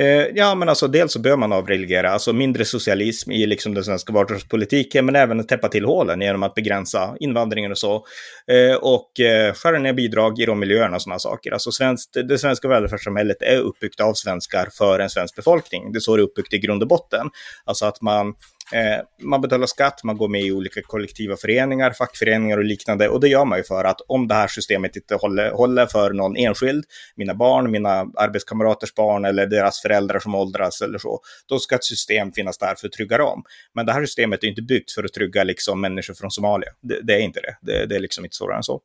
Eh, 0.01 0.27
ja, 0.35 0.55
men 0.55 0.69
alltså 0.69 0.87
dels 0.87 1.13
så 1.13 1.19
bör 1.19 1.37
man 1.37 1.53
avreglera, 1.53 2.11
alltså 2.11 2.33
mindre 2.33 2.65
socialism 2.65 3.31
i 3.31 3.45
liksom 3.45 3.73
den 3.73 3.83
svenska 3.83 4.13
vardagspolitiken, 4.13 5.05
men 5.05 5.15
även 5.15 5.47
täppa 5.47 5.67
till 5.67 5.85
hålen 5.85 6.21
genom 6.21 6.43
att 6.43 6.55
begränsa 6.55 7.15
invandringen 7.19 7.71
och 7.71 7.77
så. 7.77 8.05
Eh, 8.47 8.75
och 8.75 9.19
eh, 9.19 9.53
skära 9.53 9.79
ner 9.79 9.93
bidrag 9.93 10.39
i 10.39 10.45
de 10.45 10.59
miljöerna 10.59 10.95
och 10.95 11.01
sådana 11.01 11.19
saker. 11.19 11.51
Alltså 11.51 11.71
svenskt, 11.71 12.13
det 12.13 12.37
svenska 12.37 12.67
välfärdssamhället 12.67 13.41
är 13.41 13.57
uppbyggt 13.57 13.99
av 13.99 14.13
svenskar 14.13 14.69
för 14.77 14.99
en 14.99 15.09
svensk 15.09 15.35
befolkning. 15.35 15.91
Det 15.91 15.97
är 15.97 15.99
så 15.99 16.15
det 16.15 16.21
är 16.21 16.23
uppbyggt 16.23 16.53
i 16.53 16.59
grund 16.59 16.81
och 16.81 16.87
botten. 16.87 17.29
Alltså 17.65 17.85
att 17.85 18.01
man 18.01 18.33
Eh, 18.74 19.01
man 19.22 19.41
betalar 19.41 19.67
skatt, 19.67 20.03
man 20.03 20.17
går 20.17 20.28
med 20.28 20.41
i 20.41 20.51
olika 20.51 20.82
kollektiva 20.82 21.38
föreningar, 21.38 21.91
fackföreningar 21.91 22.57
och 22.57 22.63
liknande. 22.63 23.09
Och 23.09 23.19
det 23.19 23.28
gör 23.28 23.45
man 23.45 23.57
ju 23.57 23.63
för 23.63 23.84
att 23.84 24.01
om 24.07 24.28
det 24.28 24.34
här 24.34 24.47
systemet 24.47 24.95
inte 24.95 25.15
håller, 25.15 25.51
håller 25.51 25.86
för 25.86 26.13
någon 26.13 26.38
enskild, 26.38 26.86
mina 27.15 27.34
barn, 27.34 27.72
mina 27.72 27.89
arbetskamraters 28.17 28.93
barn 28.93 29.26
eller 29.26 29.47
deras 29.47 29.82
föräldrar 29.82 30.19
som 30.19 30.36
åldras 30.36 30.82
eller 30.82 30.97
så, 30.97 31.19
då 31.49 31.59
ska 31.59 31.76
ett 31.76 31.84
system 31.84 32.32
finnas 32.32 32.57
där 32.57 32.76
för 32.76 32.88
att 32.88 32.93
trygga 32.93 33.17
dem. 33.17 33.43
Men 33.76 33.86
det 33.86 33.93
här 33.93 34.05
systemet 34.05 34.43
är 34.43 34.47
inte 34.47 34.61
byggt 34.61 34.91
för 34.91 35.03
att 35.03 35.13
trygga 35.13 35.43
liksom, 35.43 35.82
människor 35.82 36.13
från 36.13 36.32
Somalia. 36.32 36.69
Det, 36.82 36.99
det 37.01 37.13
är 37.13 37.19
inte 37.19 37.39
det. 37.41 37.57
det. 37.61 37.86
Det 37.86 37.95
är 37.95 37.99
liksom 37.99 38.26
inte 38.26 38.36
svårare 38.36 38.57
än 38.57 38.63
så. 38.63 38.82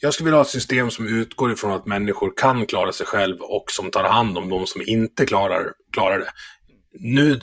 Jag 0.00 0.14
skulle 0.14 0.24
vilja 0.24 0.36
ha 0.36 0.42
ett 0.42 0.48
system 0.48 0.90
som 0.90 1.20
utgår 1.20 1.52
ifrån 1.52 1.72
att 1.72 1.86
människor 1.86 2.32
kan 2.36 2.66
klara 2.66 2.92
sig 2.92 3.06
själv 3.06 3.40
och 3.40 3.64
som 3.70 3.90
tar 3.90 4.04
hand 4.04 4.38
om 4.38 4.48
de 4.48 4.66
som 4.66 4.82
inte 4.86 5.26
klarar, 5.26 5.72
klarar 5.92 6.18
det. 6.18 6.30
Nu 6.92 7.40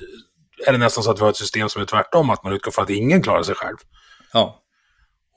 är 0.65 0.71
det 0.71 0.77
nästan 0.77 1.03
så 1.03 1.11
att 1.11 1.17
vi 1.17 1.21
har 1.21 1.29
ett 1.29 1.35
system 1.35 1.69
som 1.69 1.81
är 1.81 1.85
tvärtom, 1.85 2.29
att 2.29 2.43
man 2.43 2.53
utgår 2.53 2.71
från 2.71 2.83
att 2.83 2.89
ingen 2.89 3.21
klarar 3.21 3.43
sig 3.43 3.55
själv. 3.55 3.77
Ja. 4.33 4.63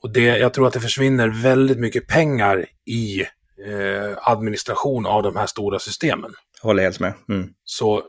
Och 0.03 0.09
det, 0.13 0.23
jag 0.23 0.53
tror 0.53 0.67
att 0.67 0.73
det 0.73 0.79
försvinner 0.79 1.27
väldigt 1.43 1.79
mycket 1.79 2.07
pengar 2.07 2.65
i 2.85 3.21
eh, 3.67 4.17
administration 4.21 5.05
av 5.05 5.23
de 5.23 5.35
här 5.35 5.47
stora 5.47 5.79
systemen. 5.79 6.33
Jag 6.61 6.67
håller 6.67 6.83
helt 6.83 6.99
med. 6.99 7.13
Mm. 7.29 7.49
Så 7.63 8.03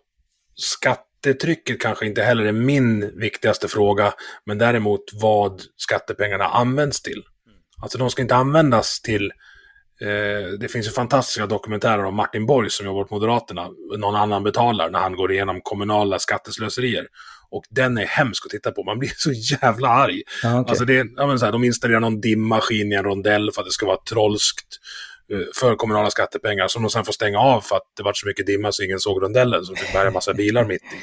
skattetrycket 0.55 1.81
kanske 1.81 2.07
inte 2.07 2.23
heller 2.23 2.45
är 2.45 2.53
min 2.53 3.19
viktigaste 3.19 3.69
fråga, 3.69 4.13
men 4.47 4.59
däremot 4.59 5.05
vad 5.13 5.63
skattepengarna 5.77 6.45
används 6.45 7.03
till. 7.03 7.23
Alltså 7.83 7.99
de 7.99 8.11
ska 8.11 8.23
inte 8.23 8.37
användas 8.37 9.01
till 9.01 9.33
Eh, 10.03 10.49
det 10.61 10.69
finns 10.69 10.87
ju 10.87 10.91
fantastiska 10.91 11.47
dokumentärer 11.47 12.05
om 12.05 12.15
Martin 12.15 12.47
Borg 12.47 12.71
som 12.71 12.87
jobbar 12.87 13.05
på 13.05 13.15
Moderaterna, 13.15 13.69
någon 13.99 14.17
annan 14.17 14.43
betalar, 14.43 14.91
när 14.91 14.99
han 14.99 15.17
går 15.17 15.33
igenom 15.33 15.61
kommunala 15.61 16.19
skatteslöserier. 16.19 17.07
Och 17.51 17.65
den 17.71 17.99
är 17.99 18.05
hemsk 18.07 18.47
att 18.47 18.51
titta 18.51 18.73
på, 18.73 18.85
man 18.85 18.99
blir 18.99 19.13
så 19.17 19.33
jävla 19.33 19.89
arg. 19.89 20.23
Ah, 20.45 20.61
okay. 20.61 20.71
Alltså 20.71 20.85
det, 20.85 21.07
ja, 21.17 21.27
men 21.27 21.39
så 21.39 21.45
här, 21.45 21.53
de 21.53 21.65
installerar 21.65 22.01
någon 22.01 22.21
dimmaskin 22.21 22.93
i 22.93 22.95
en 22.95 23.05
rondell 23.05 23.53
för 23.53 23.61
att 23.61 23.67
det 23.67 23.73
ska 23.73 23.87
vara 23.87 23.99
trollskt 24.11 24.67
eh, 25.33 25.39
för 25.61 25.75
kommunala 25.77 26.11
skattepengar 26.11 26.69
som 26.69 26.83
de 26.83 26.91
sen 26.91 27.05
får 27.05 27.13
stänga 27.13 27.39
av 27.39 27.61
för 27.61 27.77
att 27.77 27.93
det 27.97 28.03
var 28.03 28.13
så 28.13 28.27
mycket 28.27 28.47
dimma 28.47 28.73
så 28.73 28.83
ingen 28.83 28.99
såg 28.99 29.23
rondellen, 29.23 29.65
så 29.65 29.73
det 29.73 29.79
fick 29.79 29.93
bära 29.93 30.07
en 30.07 30.13
massa 30.13 30.35
bilar 30.35 30.65
mitt 30.65 30.83
i. 30.83 31.03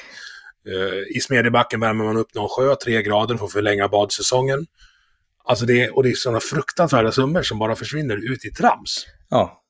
Uh, 0.70 1.18
I 1.18 1.20
Smedjebacken 1.22 1.80
värmer 1.80 2.06
man 2.06 2.18
upp 2.18 2.34
någon 2.36 2.50
sjö 2.50 2.76
tre 2.76 3.02
grader 3.02 3.38
för 3.38 3.46
att 3.46 3.52
förlänga 3.52 3.88
badsäsongen. 3.88 4.66
Alltså 5.50 5.66
det, 5.66 5.90
och 5.90 6.04
det 6.04 6.10
är 6.10 6.14
sådana 6.14 6.40
fruktansvärda 6.40 7.12
summor 7.12 7.42
som 7.42 7.60
bara 7.60 7.76
försvinner 7.76 8.34
ut 8.34 8.46
i 8.46 8.52
trams. 8.52 9.06
Ja. 9.30 9.64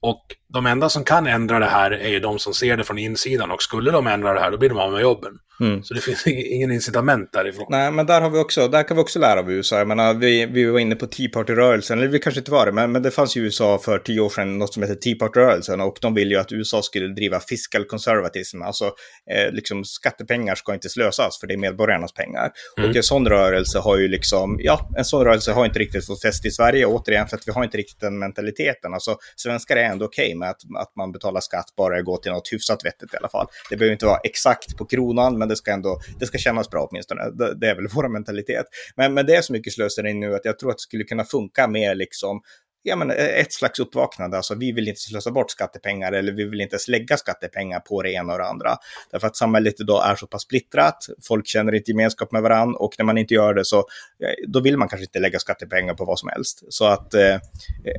Och 0.00 0.36
de 0.52 0.66
enda 0.66 0.88
som 0.88 1.04
kan 1.04 1.26
ändra 1.26 1.58
det 1.58 1.66
här 1.66 1.90
är 1.90 2.08
ju 2.08 2.20
de 2.20 2.38
som 2.38 2.54
ser 2.54 2.76
det 2.76 2.84
från 2.84 2.98
insidan. 2.98 3.50
Och 3.50 3.62
skulle 3.62 3.90
de 3.90 4.06
ändra 4.06 4.34
det 4.34 4.40
här, 4.40 4.50
då 4.50 4.58
blir 4.58 4.68
de 4.68 4.78
av 4.78 4.92
med 4.92 5.02
jobben. 5.02 5.32
Mm. 5.60 5.82
Så 5.82 5.94
det 5.94 6.00
finns 6.00 6.26
ingen 6.26 6.70
incitament 6.70 7.32
därifrån. 7.32 7.66
Nej, 7.70 7.90
men 7.92 8.06
där, 8.06 8.20
har 8.20 8.30
vi 8.30 8.38
också, 8.38 8.68
där 8.68 8.82
kan 8.82 8.96
vi 8.96 9.02
också 9.02 9.18
lära 9.18 9.40
av 9.40 9.52
USA. 9.52 9.78
Jag 9.78 9.88
menar, 9.88 10.14
vi, 10.14 10.46
vi 10.46 10.64
var 10.64 10.78
inne 10.78 10.94
på 10.94 11.06
Tea 11.06 11.28
Party-rörelsen, 11.28 11.98
eller 11.98 12.08
vi 12.08 12.18
kanske 12.18 12.40
inte 12.40 12.50
var 12.50 12.66
det, 12.66 12.72
men, 12.72 12.92
men 12.92 13.02
det 13.02 13.10
fanns 13.10 13.36
i 13.36 13.40
USA 13.40 13.78
för 13.78 13.98
tio 13.98 14.20
år 14.20 14.28
sedan 14.28 14.58
något 14.58 14.74
som 14.74 14.82
heter 14.82 14.94
Tea 14.94 15.14
Party-rörelsen. 15.14 15.80
Och 15.80 15.98
de 16.00 16.14
vill 16.14 16.30
ju 16.30 16.36
att 16.36 16.52
USA 16.52 16.82
skulle 16.82 17.08
driva 17.08 17.40
fiscal 17.40 17.84
conservatism, 17.84 18.62
alltså 18.62 18.84
eh, 19.30 19.52
liksom 19.52 19.84
skattepengar 19.84 20.54
ska 20.54 20.74
inte 20.74 20.88
slösas, 20.88 21.40
för 21.40 21.46
det 21.46 21.54
är 21.54 21.58
medborgarnas 21.58 22.12
pengar. 22.12 22.50
Mm. 22.78 22.90
Och 22.90 22.96
en 22.96 23.02
sån 23.02 23.28
rörelse 23.28 23.78
har 23.78 23.96
ju 23.96 24.08
liksom, 24.08 24.56
ja, 24.60 24.90
en 24.96 25.04
sån 25.04 25.24
rörelse 25.24 25.52
har 25.52 25.64
inte 25.64 25.78
riktigt 25.78 26.06
fått 26.06 26.22
fäste 26.22 26.48
i 26.48 26.50
Sverige, 26.50 26.86
återigen 26.86 27.26
för 27.26 27.36
att 27.36 27.48
vi 27.48 27.52
har 27.52 27.64
inte 27.64 27.76
riktigt 27.76 28.00
den 28.00 28.18
mentaliteten. 28.18 28.94
Alltså, 28.94 29.16
svenskar 29.36 29.76
är 29.76 29.84
ändå 29.84 30.04
okej 30.04 30.26
okay 30.26 30.39
med 30.40 30.50
att, 30.50 30.62
att 30.78 30.96
man 30.96 31.12
betalar 31.12 31.40
skatt, 31.40 31.66
bara 31.76 31.96
det 31.96 32.02
går 32.02 32.16
till 32.16 32.32
något 32.32 32.52
hyfsat 32.52 32.84
vettigt 32.84 33.14
i 33.14 33.16
alla 33.16 33.28
fall. 33.28 33.46
Det 33.70 33.76
behöver 33.76 33.92
inte 33.92 34.06
vara 34.06 34.20
exakt 34.24 34.76
på 34.76 34.84
kronan, 34.84 35.38
men 35.38 35.48
det 35.48 35.56
ska 35.56 35.72
ändå 35.72 36.00
det 36.18 36.26
ska 36.26 36.38
kännas 36.38 36.70
bra 36.70 36.88
åtminstone. 36.90 37.30
Det, 37.30 37.54
det 37.54 37.66
är 37.66 37.74
väl 37.74 37.88
vår 37.94 38.08
mentalitet. 38.08 38.66
Men, 38.96 39.14
men 39.14 39.26
det 39.26 39.36
är 39.36 39.42
så 39.42 39.52
mycket 39.52 39.72
slöseri 39.72 40.14
nu 40.14 40.34
att 40.34 40.44
jag 40.44 40.58
tror 40.58 40.70
att 40.70 40.76
det 40.76 40.82
skulle 40.82 41.04
kunna 41.04 41.24
funka 41.24 41.68
mer 41.68 41.94
liksom 41.94 42.40
ja, 42.82 42.96
men 42.96 43.10
eh, 43.10 43.40
ett 43.40 43.52
slags 43.52 43.78
uppvaknande. 43.78 44.36
Alltså, 44.36 44.54
vi 44.54 44.72
vill 44.72 44.88
inte 44.88 45.00
slösa 45.00 45.30
bort 45.30 45.50
skattepengar 45.50 46.12
eller 46.12 46.32
vi 46.32 46.44
vill 46.44 46.60
inte 46.60 46.74
ens 46.74 46.88
lägga 46.88 47.16
skattepengar 47.16 47.80
på 47.80 48.02
det 48.02 48.12
ena 48.12 48.32
och 48.32 48.38
det 48.38 48.46
andra. 48.46 48.76
Därför 49.10 49.26
att 49.26 49.36
samhället 49.36 49.80
idag 49.80 50.10
är 50.10 50.16
så 50.16 50.26
pass 50.26 50.42
splittrat, 50.42 51.06
folk 51.28 51.46
känner 51.46 51.74
inte 51.74 51.90
gemenskap 51.90 52.32
med 52.32 52.42
varandra 52.42 52.78
och 52.78 52.94
när 52.98 53.04
man 53.04 53.18
inte 53.18 53.34
gör 53.34 53.54
det 53.54 53.64
så 53.64 53.78
eh, 53.78 54.48
då 54.48 54.60
vill 54.60 54.76
man 54.76 54.88
kanske 54.88 55.04
inte 55.04 55.18
lägga 55.18 55.38
skattepengar 55.38 55.94
på 55.94 56.04
vad 56.04 56.18
som 56.18 56.28
helst. 56.28 56.62
Så 56.68 56.84
att 56.84 57.14
eh, 57.14 57.38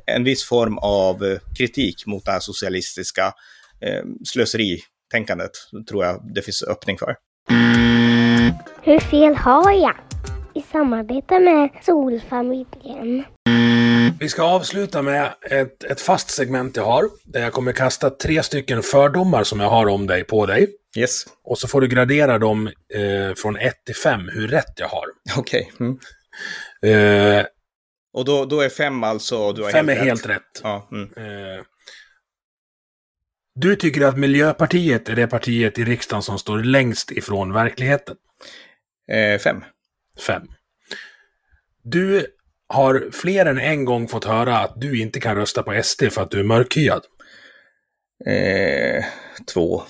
en 0.06 0.24
viss 0.24 0.44
form 0.44 0.78
av 0.78 1.24
eh, 1.26 1.38
kritik 1.58 2.06
mot 2.06 2.26
det 2.26 2.32
här 2.32 2.40
socialistiska 2.40 3.34
eh, 3.82 4.04
slöseritänkandet 4.26 5.52
tror 5.90 6.06
jag 6.06 6.34
det 6.34 6.42
finns 6.42 6.64
öppning 6.64 6.98
för. 6.98 7.16
Hur 8.84 9.00
fel 9.00 9.36
har 9.36 9.72
jag? 9.72 9.96
I 10.56 10.62
samarbete 10.62 11.40
med 11.40 11.70
Solfamiljen. 11.84 13.24
Vi 14.22 14.30
ska 14.30 14.44
avsluta 14.44 15.02
med 15.02 15.34
ett, 15.42 15.84
ett 15.84 16.02
fast 16.02 16.30
segment 16.30 16.76
jag 16.76 16.86
har, 16.86 17.10
där 17.24 17.42
jag 17.42 17.54
kommer 17.54 17.72
kasta 17.72 18.10
tre 18.10 18.44
stycken 18.44 18.84
fördomar 18.84 19.44
som 19.44 19.60
jag 19.60 19.70
har 19.70 19.88
om 19.88 20.08
dig 20.08 20.24
på 20.24 20.46
dig. 20.46 20.68
Yes. 20.98 21.26
Och 21.44 21.60
så 21.60 21.68
får 21.68 21.82
du 21.82 21.88
gradera 21.88 22.40
dem 22.40 22.68
eh, 22.68 23.36
från 23.38 23.58
1 23.58 23.86
till 23.86 23.96
5, 23.96 24.30
hur 24.34 24.48
rätt 24.48 24.74
jag 24.76 24.88
har. 24.88 25.06
Okej. 25.38 25.72
Okay. 25.74 25.88
Mm. 25.88 27.40
Eh, 27.40 27.46
och 28.14 28.26
då, 28.26 28.46
då 28.46 28.62
är 28.62 28.70
5 28.70 29.04
alltså? 29.04 29.54
Du 29.54 29.64
har 29.64 29.72
fem 29.72 29.88
helt 29.88 30.00
är 30.00 30.04
rätt. 30.04 30.08
helt 30.08 30.26
rätt. 30.26 30.62
Ja, 30.64 30.90
mm. 30.92 31.10
eh, 31.18 31.64
du 33.56 33.76
tycker 33.76 34.06
att 34.06 34.18
Miljöpartiet 34.18 35.10
är 35.10 35.16
det 35.16 35.28
partiet 35.28 35.80
i 35.80 35.84
riksdagen 35.84 36.24
som 36.24 36.40
står 36.40 36.64
längst 36.64 37.12
ifrån 37.12 37.54
verkligheten? 37.54 38.16
Eh, 39.12 39.40
fem. 39.40 39.64
Fem. 40.28 40.44
Du 41.84 42.28
har 42.74 43.12
fler 43.12 43.46
än 43.46 43.60
en 43.60 43.86
gång 43.86 44.08
fått 44.08 44.26
höra 44.26 44.58
att 44.58 44.82
du 44.82 45.02
inte 45.02 45.20
kan 45.20 45.36
rösta 45.36 45.64
på 45.64 45.84
SD 45.84 46.04
för 46.12 46.22
att 46.22 46.32
du 46.32 46.40
är 46.40 46.44
mörkhyad. 46.44 47.02
Eh, 48.26 49.06
två. 49.54 49.84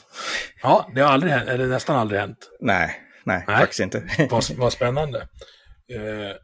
Ja, 0.61 0.91
det 0.95 1.01
har 1.01 1.11
aldrig 1.11 1.33
hänt, 1.33 1.49
eller 1.49 1.67
nästan 1.67 1.95
aldrig 1.95 2.19
hänt. 2.19 2.49
Nej, 2.59 3.01
nej, 3.25 3.43
nej. 3.47 3.57
faktiskt 3.57 3.79
inte. 3.79 4.03
vad, 4.29 4.43
vad 4.57 4.73
spännande. 4.73 5.19
Eh, 5.93 6.35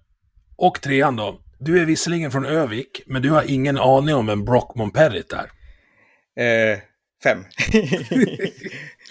och 0.57 0.81
trean 0.81 1.15
då. 1.15 1.41
Du 1.59 1.81
är 1.81 1.85
visserligen 1.85 2.31
från 2.31 2.45
Övik, 2.45 3.01
men 3.07 3.21
du 3.21 3.29
har 3.29 3.43
ingen 3.47 3.77
aning 3.77 4.15
om 4.15 4.27
vem 4.27 4.45
Brock 4.45 4.75
Montperrit 4.75 5.33
är. 5.33 5.49
Eh, 6.43 6.79
Fem. 7.23 7.43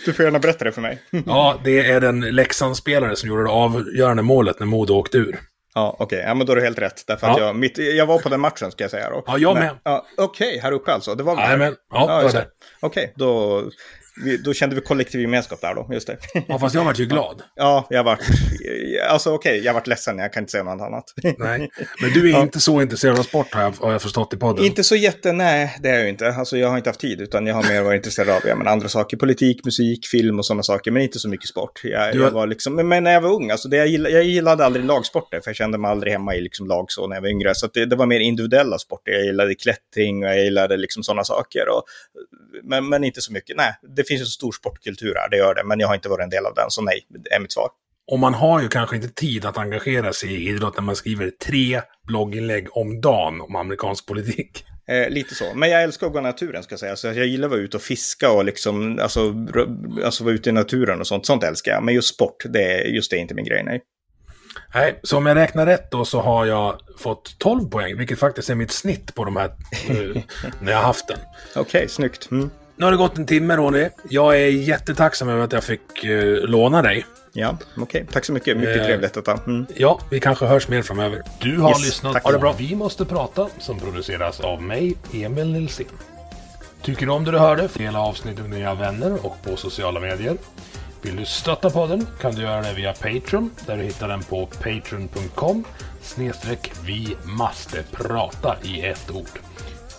du 0.05 0.13
får 0.13 0.25
gärna 0.25 0.39
berätta 0.39 0.65
det 0.65 0.73
för 0.73 0.81
mig. 0.83 0.99
ja, 1.27 1.61
det 1.65 1.91
är 1.91 2.01
den 2.01 2.21
Leksandsspelare 2.21 3.17
som 3.17 3.29
gjorde 3.29 3.43
det 3.43 3.51
avgörande 3.51 4.23
målet 4.23 4.61
när 4.61 4.67
Modo 4.67 4.95
åkte 4.95 5.19
ur. 5.19 5.41
Ja, 5.77 5.97
okej. 5.99 6.05
Okay. 6.05 6.29
Ja, 6.29 6.35
men 6.35 6.47
då 6.47 6.53
är 6.53 6.57
det 6.57 6.63
helt 6.63 6.79
rätt. 6.79 7.07
Därför 7.07 7.27
att 7.27 7.39
jag, 7.39 7.57
mitt, 7.57 7.79
jag 7.79 8.07
var 8.07 8.19
på 8.19 8.29
den 8.29 8.41
matchen, 8.41 8.71
ska 8.71 8.85
jag 8.85 8.91
säga 8.91 9.11
då. 9.11 9.25
Ja, 9.27 9.39
jag 9.39 9.55
med. 9.55 9.71
Ja, 9.83 10.07
okej, 10.17 10.49
okay, 10.49 10.61
här 10.61 10.73
uppe 10.73 10.93
alltså. 10.93 11.15
Det 11.15 11.23
var 11.23 11.37
väl 11.37 11.51
Ja, 11.51 11.57
men, 11.57 11.77
ja, 11.91 12.07
ja 12.09 12.19
det 12.19 12.25
var 12.25 12.33
det. 12.33 12.47
Okej, 12.81 13.05
okay, 13.05 13.13
då... 13.17 13.63
vi, 14.25 14.37
då 14.37 14.53
kände 14.55 14.77
vi 14.77 14.83
kollektiv 14.83 15.21
gemenskap 15.21 15.61
där 15.61 15.75
då, 15.75 15.89
just 15.93 16.07
det. 16.07 16.17
Ja, 16.49 16.59
fast 16.59 16.75
jag 16.75 16.85
vart 16.85 16.99
ju 16.99 17.07
glad. 17.17 17.43
Ja, 17.55 17.87
jag 17.91 18.05
vart, 18.05 18.21
alltså 19.09 19.33
okej, 19.35 19.59
jag 19.65 19.75
vart 19.75 19.87
ledsen, 19.87 20.19
jag 20.19 20.33
kan 20.33 20.43
inte 20.43 20.51
säga 20.51 20.65
något 20.65 20.81
annat. 20.83 21.05
Nej, 21.39 21.71
men 22.03 22.11
du 22.15 22.29
är 22.29 22.33
Ja. 22.33 22.43
inte 22.43 22.61
så 22.61 22.83
intresserad 22.83 23.19
av 23.19 23.23
sport 23.23 23.55
har 23.55 23.63
jag, 23.63 23.73
har 23.81 23.93
jag 23.93 24.03
förstått 24.03 24.35
i 24.35 24.37
podden. 24.37 24.65
Inte 24.65 24.85
så 24.85 24.97
jätte, 24.97 25.33
nej, 25.33 25.77
det 25.83 25.89
är 25.89 25.95
jag 25.95 26.03
ju 26.03 26.09
inte. 26.09 26.29
Alltså 26.29 26.57
jag 26.59 26.69
har 26.69 26.77
inte 26.77 26.91
haft 26.91 27.01
tid, 27.01 27.21
utan 27.21 27.47
jag 27.47 27.55
har 27.55 27.63
mer 27.63 27.83
varit 27.83 27.97
intresserad 27.97 28.29
av 28.29 28.41
ja, 28.45 28.55
men 28.57 28.67
andra 28.69 28.89
saker. 28.89 29.17
Politik, 29.17 29.65
musik, 29.65 30.07
film 30.07 30.39
och 30.39 30.47
sådana 30.47 30.63
saker, 30.63 30.91
men 30.91 31.03
inte 31.03 31.19
så 31.19 31.29
mycket 31.29 31.49
sport. 31.49 31.81
Jag, 31.85 32.13
Du 32.13 32.21
jag 32.21 32.31
var 32.31 32.47
liksom, 32.47 32.75
men, 32.89 33.05
när 33.05 33.13
jag 33.13 33.21
var 33.21 33.31
ung, 33.33 33.51
alltså 33.51 33.69
det 33.69 33.77
jag, 33.77 33.87
gillade, 33.89 34.15
jag 34.15 34.25
gillade 34.25 34.65
aldrig 34.65 34.85
lagsporter, 34.85 35.41
för 35.41 35.49
jag 35.51 35.57
kände 35.57 35.79
mig 35.79 35.91
aldrig 35.91 36.13
hemma 36.13 36.35
i 36.35 36.41
liksom 36.41 36.67
lag 36.67 36.85
så 36.89 37.07
när 37.07 37.17
jag 37.17 37.21
var 37.23 37.29
yngre. 37.29 37.55
Så 37.55 37.67
det, 37.75 37.87
det 37.87 37.97
var 37.97 38.07
mer 38.07 38.21
individuella 38.21 38.79
sporter. 38.79 39.13
Jag 39.13 39.25
gillade 39.25 39.55
klättring 39.55 40.25
och 40.25 40.31
jag 40.31 40.45
gillade 40.45 40.77
liksom 40.77 41.03
sådana 41.03 41.25
saker. 41.25 41.69
Och, 41.69 41.83
men, 42.63 42.89
men 42.89 43.05
inte 43.05 43.21
så 43.21 43.33
mycket. 43.33 43.57
Nej, 43.57 43.73
det 43.97 44.05
finns 44.09 44.21
en 44.21 44.27
stor 44.27 44.53
sportkultur 44.53 45.15
här, 45.15 45.29
det 45.31 45.37
gör 45.37 45.55
det, 45.55 45.65
men 45.65 45.81
jag 45.81 45.89
har 45.89 45.95
inte 45.95 46.09
varit 46.09 46.23
en 46.25 46.31
del 46.31 46.47
av 46.47 46.55
den, 46.55 46.71
så 46.71 46.83
nej, 46.83 47.07
det 47.09 47.35
är 47.35 47.41
mitt 47.41 47.53
svar. 47.53 47.69
Och 48.13 48.19
man 48.19 48.35
har 48.35 48.63
ju 48.63 48.69
kanske 48.69 48.97
inte 48.97 49.09
tid 49.09 49.45
att 49.45 49.59
engagera 49.59 50.13
sig 50.13 50.29
i 50.35 50.49
idrott 50.49 50.77
när 50.77 50.83
man 50.83 50.97
skriver 50.97 51.31
tre 51.31 51.81
blogginlägg 52.09 52.77
om 52.77 53.01
dagen 53.01 53.41
om 53.41 53.57
amerikansk 53.57 54.07
politik. 54.07 54.65
Eh, 54.89 55.09
lite 55.09 55.35
så. 55.35 55.55
Men 55.55 55.71
jag 55.71 55.83
älskar 55.83 56.07
att 56.07 56.13
gå 56.13 56.19
i 56.19 56.23
naturen 56.23 56.63
ska 56.63 56.73
jag 56.73 56.81
säga. 56.81 56.97
Så 56.97 57.07
jag 57.07 57.27
gillar 57.27 57.47
att 57.47 57.51
vara 57.51 57.61
ute 57.61 57.77
och 57.77 57.83
fiska 57.83 58.31
och 58.31 58.45
liksom, 58.45 58.99
alltså, 59.03 59.35
alltså 60.05 60.25
vara 60.25 60.35
ute 60.35 60.51
i 60.51 60.53
naturen 60.53 61.01
och 61.01 61.07
sånt. 61.07 61.27
Sånt 61.27 61.45
älskar 61.45 61.73
jag. 61.73 61.85
Men 61.85 61.95
just 61.95 62.15
sport, 62.15 62.45
det 62.49 62.63
är, 62.63 62.85
just 62.85 63.11
det 63.11 63.17
är 63.17 63.21
inte 63.21 63.35
min 63.35 63.45
grej, 63.45 63.63
nej. 63.65 63.83
Nej, 64.75 65.01
så 65.03 65.17
om 65.17 65.27
jag 65.27 65.35
räknar 65.35 65.67
rätt 65.67 65.91
då 65.91 66.05
så 66.05 66.21
har 66.21 66.47
jag 66.47 66.81
fått 66.99 67.39
12 67.39 67.69
poäng, 67.71 67.99
vilket 67.99 68.19
faktiskt 68.19 68.51
är 68.51 68.55
mitt 68.55 68.71
snitt 68.71 69.15
på 69.15 69.25
de 69.25 69.37
här, 69.37 69.53
eh, 69.89 70.23
när 70.61 70.73
jag 70.73 70.79
har 70.79 70.85
haft 70.85 71.09
den. 71.09 71.19
Okej, 71.55 71.89
snyggt. 71.89 72.31
Mm. 72.31 72.51
Nu 72.77 72.85
har 72.85 72.91
det 72.93 72.97
gått 72.99 73.19
en 73.19 73.27
timme 73.27 73.57
Ronny. 73.57 73.89
Jag 74.11 74.37
är 74.37 74.47
jättetacksam 74.47 75.29
över 75.29 75.45
att 75.45 75.53
jag 75.53 75.65
fick 75.65 76.05
eh, 76.05 76.25
låna 76.45 76.83
dig. 76.83 77.07
Ja, 77.33 77.59
okej. 77.77 78.07
Tack 78.13 78.25
så 78.25 78.33
mycket. 78.33 78.57
Mycket 78.57 78.77
Eh. 78.77 78.85
trevligt 78.85 79.15
detta. 79.15 79.39
Mm. 79.47 79.67
Ja, 79.77 80.01
vi 80.11 80.21
kanske 80.21 80.47
hörs 80.47 80.69
mer 80.69 80.83
framöver. 80.83 81.23
Du 81.41 81.59
har 81.59 81.71
Yes, 81.71 81.85
lyssnat 81.85 82.13
tack. 82.13 82.23
på 82.23 82.33
det 82.33 82.39
bra. 82.39 82.55
Vi 82.59 82.75
måste 82.77 83.05
prata 83.05 83.49
som 83.59 83.79
produceras 83.81 84.41
av 84.41 84.63
mig, 84.63 84.97
Emil 85.13 85.53
Nilsson. 85.53 85.87
Tycker 86.83 87.07
du 87.07 87.13
om 87.13 87.25
det 87.25 87.31
du 87.31 87.39
hörde? 87.39 87.69
Dela 87.75 88.01
avsnittet 88.01 88.47
med 88.49 88.59
dina 88.59 88.75
vänner 88.75 89.27
och 89.27 89.37
på 89.45 89.57
sociala 89.57 90.01
medier. 90.01 90.37
Vill 91.03 91.17
du 91.17 91.25
stötta 91.25 91.71
podden 91.71 92.07
kan 92.21 92.35
du 92.35 92.43
göra 92.43 92.63
det 92.63 92.73
via 92.73 92.93
Patreon 92.93 93.51
där 93.67 93.77
du 93.77 93.83
hittar 93.83 94.09
den 94.09 94.23
på 94.23 94.47
patreon.com 94.47 95.65
snedstreck 96.03 96.73
vi 96.85 97.17
måste 97.25 97.83
prata 97.93 98.57
i 98.63 98.87
ett 98.87 99.11
ord. 99.11 99.29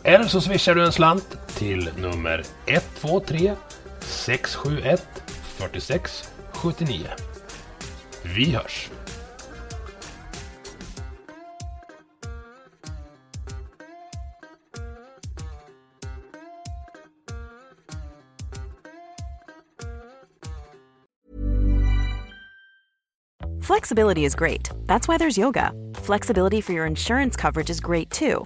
Eller 0.07 0.25
så 0.25 0.41
swishar 0.41 0.75
du 0.75 0.85
en 0.85 0.91
slant 0.91 1.37
till 1.47 1.89
nummer 1.97 2.43
123 2.65 3.55
671 3.99 5.07
46 5.57 6.29
79. 6.61 7.07
Vi 8.23 8.51
hörs! 8.51 8.89
Flexibility 23.61 24.23
is 24.23 24.35
great. 24.35 24.69
That's 24.85 25.09
why 25.09 25.17
there's 25.17 25.37
yoga. 25.37 25.73
Flexibility 25.95 26.61
for 26.61 26.71
your 26.71 26.85
insurance 26.85 27.35
coverage 27.35 27.69
is 27.69 27.81
great 27.81 28.09
too. 28.09 28.45